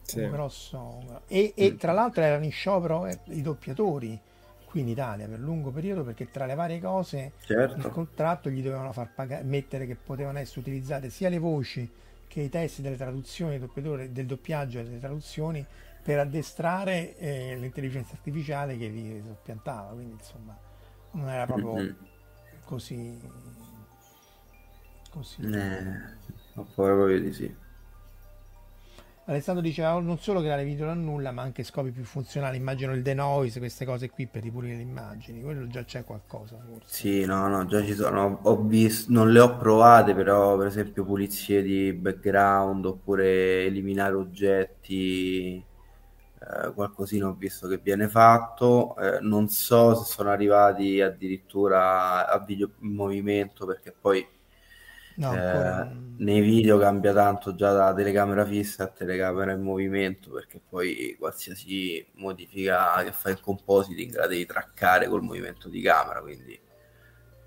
sì. 0.02 0.20
un 0.20 0.32
grosso... 0.32 1.22
E, 1.30 1.54
e, 1.56 1.78
tra 1.78 1.94
l'altro 1.94 2.22
erano 2.22 2.44
in 2.44 2.52
sciopero 2.52 3.06
eh, 3.06 3.18
i 3.28 3.42
doppiatori 3.42 4.20
qui 4.66 4.82
in 4.82 4.90
Italia 4.90 5.26
per 5.26 5.40
lungo 5.40 5.72
periodo 5.72 6.04
perché 6.04 6.30
tra 6.30 6.46
le 6.46 6.56
varie 6.56 6.82
cose 6.82 7.32
certo. 7.46 7.78
il 7.78 7.94
contratto 7.94 8.50
gli 8.50 8.62
dovevano 8.62 8.92
far 8.92 9.10
pagare, 9.14 9.44
mettere 9.44 9.88
che 9.88 9.96
potevano 9.96 10.40
essere 10.40 10.60
utilizzate 10.60 11.10
sia 11.10 11.30
le 11.30 11.40
voci 11.40 11.90
che 12.28 12.42
i 12.42 12.50
testi 12.50 12.82
delle 12.82 12.98
traduzioni 12.98 13.58
del 13.58 14.26
doppiaggio 14.26 14.80
e 14.80 14.84
delle 14.84 15.00
traduzioni 15.00 15.66
per 16.04 16.20
addestrare 16.20 17.18
eh, 17.20 17.56
l'intelligenza 17.56 18.16
artificiale 18.16 18.78
che 18.78 18.88
li 18.88 19.24
soppiantava 19.26 19.92
quindi 19.92 20.16
insomma 20.16 20.72
non 21.14 21.30
era 21.30 21.46
proprio 21.46 21.74
mm-hmm. 21.74 21.94
così 22.66 23.20
così 25.10 25.42
eh, 25.42 26.02
ho 26.56 26.68
proprio 26.76 27.20
di 27.20 27.34
sì 27.34 27.62
Alessandro 29.26 29.64
diceva 29.64 29.98
non 30.00 30.18
solo 30.20 30.42
creare 30.42 30.66
video 30.66 30.86
da 30.86 30.94
nulla, 30.94 31.32
ma 31.32 31.44
anche 31.44 31.64
scopi 31.64 31.92
più 31.92 32.04
funzionali. 32.04 32.58
Immagino 32.58 32.94
il 32.94 33.02
denoise, 33.02 33.60
queste 33.60 33.86
cose 33.86 34.10
qui 34.10 34.28
per 34.28 34.44
ripulire 34.44 34.76
le 34.76 34.82
immagini. 34.82 35.42
Quello 35.42 35.66
già 35.68 35.86
c'è 35.86 36.04
qualcosa, 36.04 36.58
forse. 36.58 36.94
Sì, 36.94 37.24
no, 37.24 37.48
no, 37.48 37.66
già 37.66 37.82
ci 37.86 37.94
sono. 37.94 38.40
Ho 38.42 38.62
visto, 38.64 39.14
non 39.14 39.32
le 39.32 39.40
ho 39.40 39.56
provate, 39.56 40.14
però, 40.14 40.58
per 40.58 40.68
esempio, 40.68 41.06
pulizie 41.06 41.62
di 41.62 41.94
background 41.94 42.86
oppure 42.86 43.64
eliminare 43.64 44.16
oggetti. 44.16 45.64
Eh, 46.44 46.74
qualcosina 46.74 47.28
ho 47.28 47.34
visto 47.34 47.68
che 47.68 47.78
viene 47.78 48.10
fatto. 48.10 48.96
Eh, 48.98 49.20
non 49.22 49.48
so 49.50 49.96
se 49.96 50.12
sono 50.12 50.30
arrivati 50.30 51.02
addirittura 51.02 52.28
a 52.28 52.40
video 52.40 52.72
in 52.82 52.94
movimento, 52.94 53.66
perché 53.66 53.92
poi 53.92 54.28
No, 55.16 55.32
eh, 55.32 55.38
ancora... 55.38 55.92
nei 56.18 56.42
video 56.42 56.80
cambia 56.80 57.14
tanto 57.14 57.54
già 57.54 57.72
da 57.72 57.94
telecamera 57.94 58.46
fissa 58.46 58.86
a 58.86 58.88
telecamera 58.88 59.52
in 59.52 59.62
movimento 59.62 60.32
perché 60.32 60.60
poi 60.68 61.16
qualsiasi 61.20 62.04
modifica 62.14 63.04
che 63.04 63.12
fai 63.12 63.34
in 63.34 63.40
compositing 63.40 64.16
la 64.16 64.26
devi 64.26 64.46
traccare 64.48 65.08
col 65.08 65.22
movimento 65.22 65.70
di 65.70 65.82
camera 65.82 66.20
quindi 66.20 66.60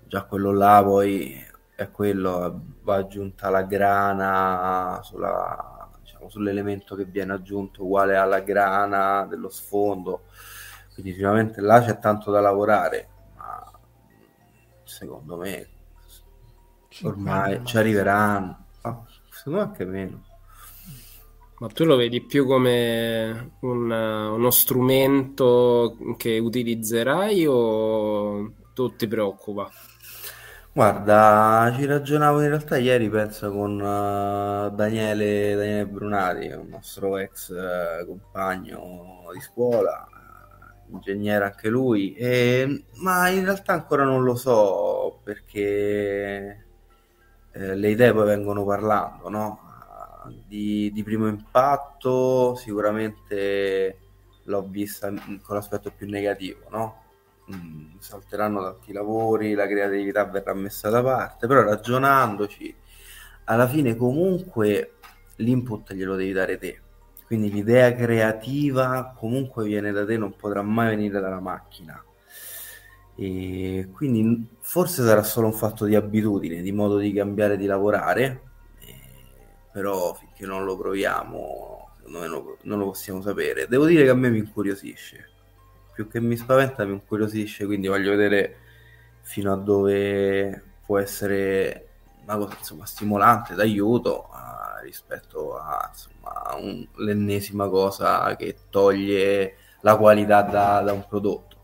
già 0.05 0.23
quello 0.23 0.53
là 0.53 0.81
poi 0.81 1.45
è 1.75 1.91
quello 1.91 2.61
va 2.83 2.95
aggiunta 2.95 3.49
la 3.49 3.63
grana 3.63 5.01
sulla, 5.03 5.76
diciamo, 6.27 6.29
sull'elemento 6.29 6.95
che 6.95 7.05
viene 7.05 7.33
aggiunto 7.33 7.83
uguale 7.83 8.15
alla 8.15 8.41
grana 8.41 9.25
dello 9.25 9.49
sfondo 9.49 10.25
quindi 10.93 11.13
sicuramente 11.13 11.61
là 11.61 11.81
c'è 11.81 11.99
tanto 11.99 12.31
da 12.31 12.39
lavorare 12.41 13.09
ma 13.35 13.71
secondo 14.83 15.37
me 15.37 15.69
ormai 17.03 17.63
ci 17.63 17.77
arriveranno. 17.77 18.65
Ah, 18.81 19.03
secondo 19.29 19.59
me 19.59 19.65
anche 19.65 19.85
meno. 19.85 20.23
Ma 21.59 21.67
tu 21.67 21.85
lo 21.85 21.95
vedi 21.95 22.21
più 22.21 22.45
come 22.45 23.53
un, 23.61 23.89
uno 23.89 24.49
strumento 24.51 25.97
che 26.17 26.37
utilizzerai 26.37 27.45
o 27.47 28.53
tu 28.73 28.95
ti 28.95 29.07
preoccupa? 29.07 29.69
Guarda, 30.77 31.73
ci 31.75 31.85
ragionavo 31.85 32.39
in 32.43 32.49
realtà 32.49 32.77
ieri, 32.77 33.09
penso, 33.09 33.51
con 33.51 33.81
uh, 33.81 34.69
Daniele, 34.75 35.55
Daniele 35.55 35.87
Brunati, 35.87 36.49
un 36.49 36.67
nostro 36.67 37.17
ex 37.17 37.49
uh, 37.49 38.05
compagno 38.05 39.23
di 39.33 39.39
scuola, 39.39 40.07
uh, 40.07 40.93
ingegnere 40.93 41.45
anche 41.45 41.69
lui, 41.69 42.13
e, 42.13 42.85
ma 43.01 43.27
in 43.29 43.43
realtà 43.43 43.73
ancora 43.73 44.03
non 44.03 44.23
lo 44.23 44.35
so 44.35 45.19
perché 45.23 46.65
eh, 47.51 47.75
le 47.75 47.89
idee 47.89 48.13
poi 48.13 48.25
vengono 48.27 48.63
parlando, 48.63 49.29
no? 49.29 49.59
Di, 50.45 50.91
di, 50.93 51.01
primo 51.01 51.27
impatto 51.27 52.53
sicuramente 52.53 53.97
l'ho 54.43 54.61
vista 54.69 55.11
con 55.41 55.55
l'aspetto 55.55 55.89
più 55.89 56.07
negativo, 56.07 56.67
no? 56.69 57.06
Mm, 57.53 57.97
salteranno 57.99 58.61
tanti 58.61 58.91
lavori, 58.91 59.53
la 59.53 59.67
creatività 59.67 60.25
verrà 60.25 60.53
messa 60.53 60.89
da 60.89 61.01
parte, 61.01 61.47
però 61.47 61.63
ragionandoci, 61.63 62.75
alla 63.45 63.67
fine 63.67 63.95
comunque 63.95 64.95
l'input 65.37 65.93
glielo 65.93 66.15
devi 66.15 66.31
dare 66.33 66.57
te. 66.57 66.81
Quindi 67.25 67.51
l'idea 67.51 67.93
creativa 67.93 69.13
comunque 69.17 69.65
viene 69.65 69.91
da 69.91 70.05
te, 70.05 70.17
non 70.17 70.35
potrà 70.35 70.61
mai 70.61 70.95
venire 70.95 71.19
dalla 71.19 71.39
macchina. 71.39 72.01
E 73.15 73.89
quindi 73.93 74.47
forse 74.61 75.03
sarà 75.03 75.23
solo 75.23 75.47
un 75.47 75.53
fatto 75.53 75.85
di 75.85 75.95
abitudine, 75.95 76.61
di 76.61 76.71
modo 76.71 76.97
di 76.97 77.11
cambiare 77.13 77.57
di 77.57 77.65
lavorare, 77.65 78.41
eh, 78.79 78.95
però 79.71 80.13
finché 80.13 80.45
non 80.45 80.65
lo 80.65 80.77
proviamo 80.77 81.77
non 82.07 82.29
lo, 82.29 82.57
non 82.63 82.79
lo 82.79 82.85
possiamo 82.87 83.21
sapere. 83.21 83.67
Devo 83.67 83.85
dire 83.85 84.03
che 84.03 84.09
a 84.09 84.15
me 84.15 84.29
mi 84.29 84.39
incuriosisce, 84.39 85.29
più 85.97 86.07
che 86.07 86.21
mi 86.21 86.37
spaventa 86.37 86.85
mi 86.85 86.93
incuriosisce, 86.93 87.65
quindi 87.65 87.87
voglio 87.87 88.11
vedere 88.11 88.57
fino 89.21 89.51
a 89.51 89.55
dove 89.55 90.63
può 90.85 90.99
essere 90.99 91.87
una 92.21 92.37
cosa 92.37 92.55
insomma, 92.55 92.85
stimolante, 92.85 93.55
d'aiuto 93.55 94.29
a, 94.29 94.79
rispetto 94.83 95.57
a 95.57 95.89
insomma, 95.91 96.55
un, 96.61 96.87
l'ennesima 96.97 97.67
cosa 97.67 98.35
che 98.35 98.55
toglie 98.69 99.55
la 99.81 99.97
qualità 99.97 100.43
da, 100.43 100.81
da 100.81 100.93
un 100.93 101.03
prodotto. 101.07 101.55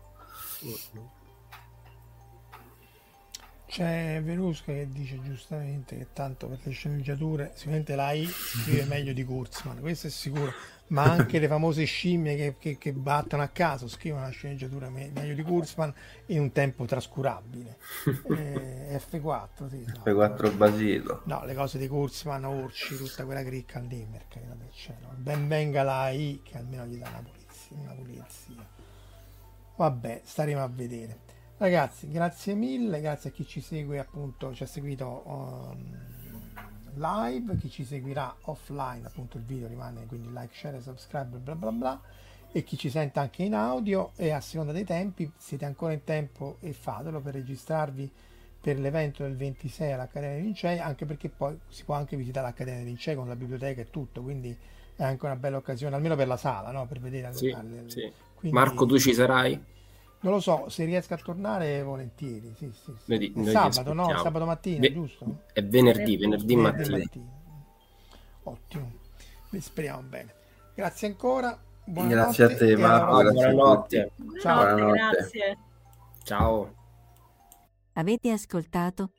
C'è 3.66 4.20
Verusca 4.20 4.72
che 4.72 4.88
dice 4.90 5.20
giustamente 5.22 5.96
che 5.96 6.08
tanto 6.12 6.48
per 6.48 6.58
le 6.62 6.72
sceneggiature 6.72 7.52
sicuramente 7.54 7.94
la 7.94 8.10
I 8.12 8.26
scrive 8.26 8.84
meglio 8.84 9.12
di 9.12 9.24
Kurzman, 9.24 9.80
questo 9.80 10.08
è 10.08 10.10
sicuro, 10.10 10.52
ma 10.88 11.02
anche 11.10 11.38
le 11.38 11.48
famose 11.48 11.84
scimmie 11.84 12.36
che, 12.36 12.56
che, 12.58 12.78
che 12.78 12.92
battono 12.92 13.42
a 13.42 13.48
caso 13.48 13.88
scrivono 13.88 14.22
la 14.24 14.30
sceneggiatura 14.30 14.90
me- 14.90 15.10
meglio 15.14 15.34
di 15.34 15.42
Kurzman 15.42 15.92
in 16.26 16.40
un 16.40 16.52
tempo 16.52 16.84
trascurabile. 16.84 17.78
Eh, 18.34 19.00
F4, 19.10 19.68
sì, 19.68 19.84
no. 19.86 20.02
F4 20.04 20.56
Basilo. 20.56 21.22
No, 21.24 21.44
le 21.44 21.54
cose 21.54 21.78
di 21.78 21.86
Kurzman, 21.86 22.44
Orci, 22.44 22.96
tutta 22.96 23.24
quella 23.24 23.42
cricca 23.42 23.78
lì, 23.80 24.06
perché 24.10 24.40
del 24.46 24.70
cielo. 24.72 25.08
Ben 25.16 25.46
venga 25.46 25.82
la 25.82 26.10
I 26.10 26.40
che 26.42 26.58
almeno 26.58 26.84
gli 26.86 26.96
dà 26.96 27.08
una 27.08 27.22
pulizia. 27.22 27.76
Una 27.76 27.92
pulizia. 27.92 28.68
Vabbè, 29.76 30.22
staremo 30.24 30.62
a 30.62 30.68
vedere. 30.68 31.18
Ragazzi, 31.56 32.08
grazie 32.08 32.54
mille, 32.54 33.00
grazie 33.00 33.30
a 33.30 33.32
chi 33.32 33.46
ci 33.46 33.60
segue 33.60 33.98
appunto, 33.98 34.52
ci 34.54 34.64
ha 34.64 34.66
seguito 34.66 35.22
um, 35.24 36.13
live, 36.96 37.56
chi 37.56 37.70
ci 37.70 37.84
seguirà 37.84 38.34
offline, 38.42 39.06
appunto 39.06 39.36
il 39.36 39.44
video 39.44 39.68
rimane 39.68 40.06
quindi 40.06 40.28
like, 40.28 40.54
share, 40.54 40.80
subscribe, 40.80 41.38
bla 41.38 41.54
bla 41.54 41.70
bla, 41.70 42.00
e 42.52 42.62
chi 42.62 42.76
ci 42.76 42.90
sente 42.90 43.18
anche 43.18 43.42
in 43.42 43.54
audio 43.54 44.12
e 44.16 44.30
a 44.30 44.40
seconda 44.40 44.72
dei 44.72 44.84
tempi, 44.84 45.30
siete 45.36 45.64
ancora 45.64 45.92
in 45.92 46.04
tempo 46.04 46.56
e 46.60 46.72
fatelo 46.72 47.20
per 47.20 47.34
registrarvi 47.34 48.10
per 48.60 48.78
l'evento 48.78 49.22
del 49.24 49.36
26 49.36 49.92
all'Accademia 49.92 50.38
Lincei, 50.42 50.78
anche 50.78 51.04
perché 51.04 51.28
poi 51.28 51.58
si 51.68 51.84
può 51.84 51.94
anche 51.96 52.16
visitare 52.16 52.46
l'Accademia 52.46 52.84
Lincei 52.84 53.14
con 53.14 53.28
la 53.28 53.36
biblioteca 53.36 53.82
e 53.82 53.90
tutto, 53.90 54.22
quindi 54.22 54.56
è 54.96 55.02
anche 55.02 55.24
una 55.26 55.36
bella 55.36 55.58
occasione, 55.58 55.96
almeno 55.96 56.16
per 56.16 56.28
la 56.28 56.36
sala, 56.36 56.70
no? 56.70 56.86
per 56.86 57.00
vedere. 57.00 57.34
Sì, 57.34 57.48
le, 57.48 57.84
sì. 57.86 58.10
quindi, 58.34 58.56
Marco, 58.56 58.86
tu 58.86 58.98
ci 58.98 59.12
sarai? 59.12 59.72
Non 60.24 60.32
lo 60.32 60.40
so, 60.40 60.70
se 60.70 60.86
riesco 60.86 61.12
a 61.12 61.18
tornare 61.18 61.82
volentieri. 61.82 62.54
Sì, 62.56 62.70
sì, 62.72 62.92
sì. 62.96 63.02
Vedi, 63.04 63.26
È 63.30 63.32
noi 63.36 63.44
ti 63.44 63.50
sabato, 63.52 63.92
no? 63.92 64.08
Sabato 64.22 64.46
mattina, 64.46 64.80
Ve- 64.80 64.92
giusto? 64.94 65.42
È 65.52 65.62
venerdì, 65.62 66.16
venerdì 66.16 66.54
Venerdì 66.54 66.56
mattina. 66.56 66.96
mattina. 66.98 67.24
Ottimo, 68.44 68.92
Beh, 69.50 69.60
speriamo 69.60 70.00
bene. 70.08 70.34
Grazie 70.74 71.08
ancora. 71.08 71.58
Buonanotte 71.84 72.14
Grazie 72.24 72.44
a 72.44 72.56
te, 72.56 72.76
Marco. 72.76 73.16
Grazie 73.18 73.32
Buonanotte. 73.52 74.10
Ciao. 74.40 74.54
Buonanotte, 74.54 74.82
Buonanotte. 74.82 75.16
grazie. 75.16 75.58
Ciao. 76.24 76.74
Avete 77.92 78.30
ascoltato 78.30 79.10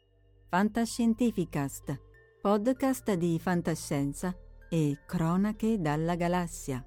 Fantascientificast, 0.49 2.01
podcast 2.41 3.13
di 3.13 3.37
fantascienza 3.39 4.35
e 4.69 4.97
cronache 5.05 5.79
dalla 5.79 6.15
galassia. 6.15 6.83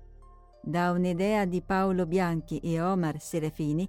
Da 0.61 0.90
un'idea 0.90 1.45
di 1.45 1.62
Paolo 1.62 2.05
Bianchi 2.05 2.59
e 2.59 2.81
Omar 2.81 3.20
Serafini 3.20 3.89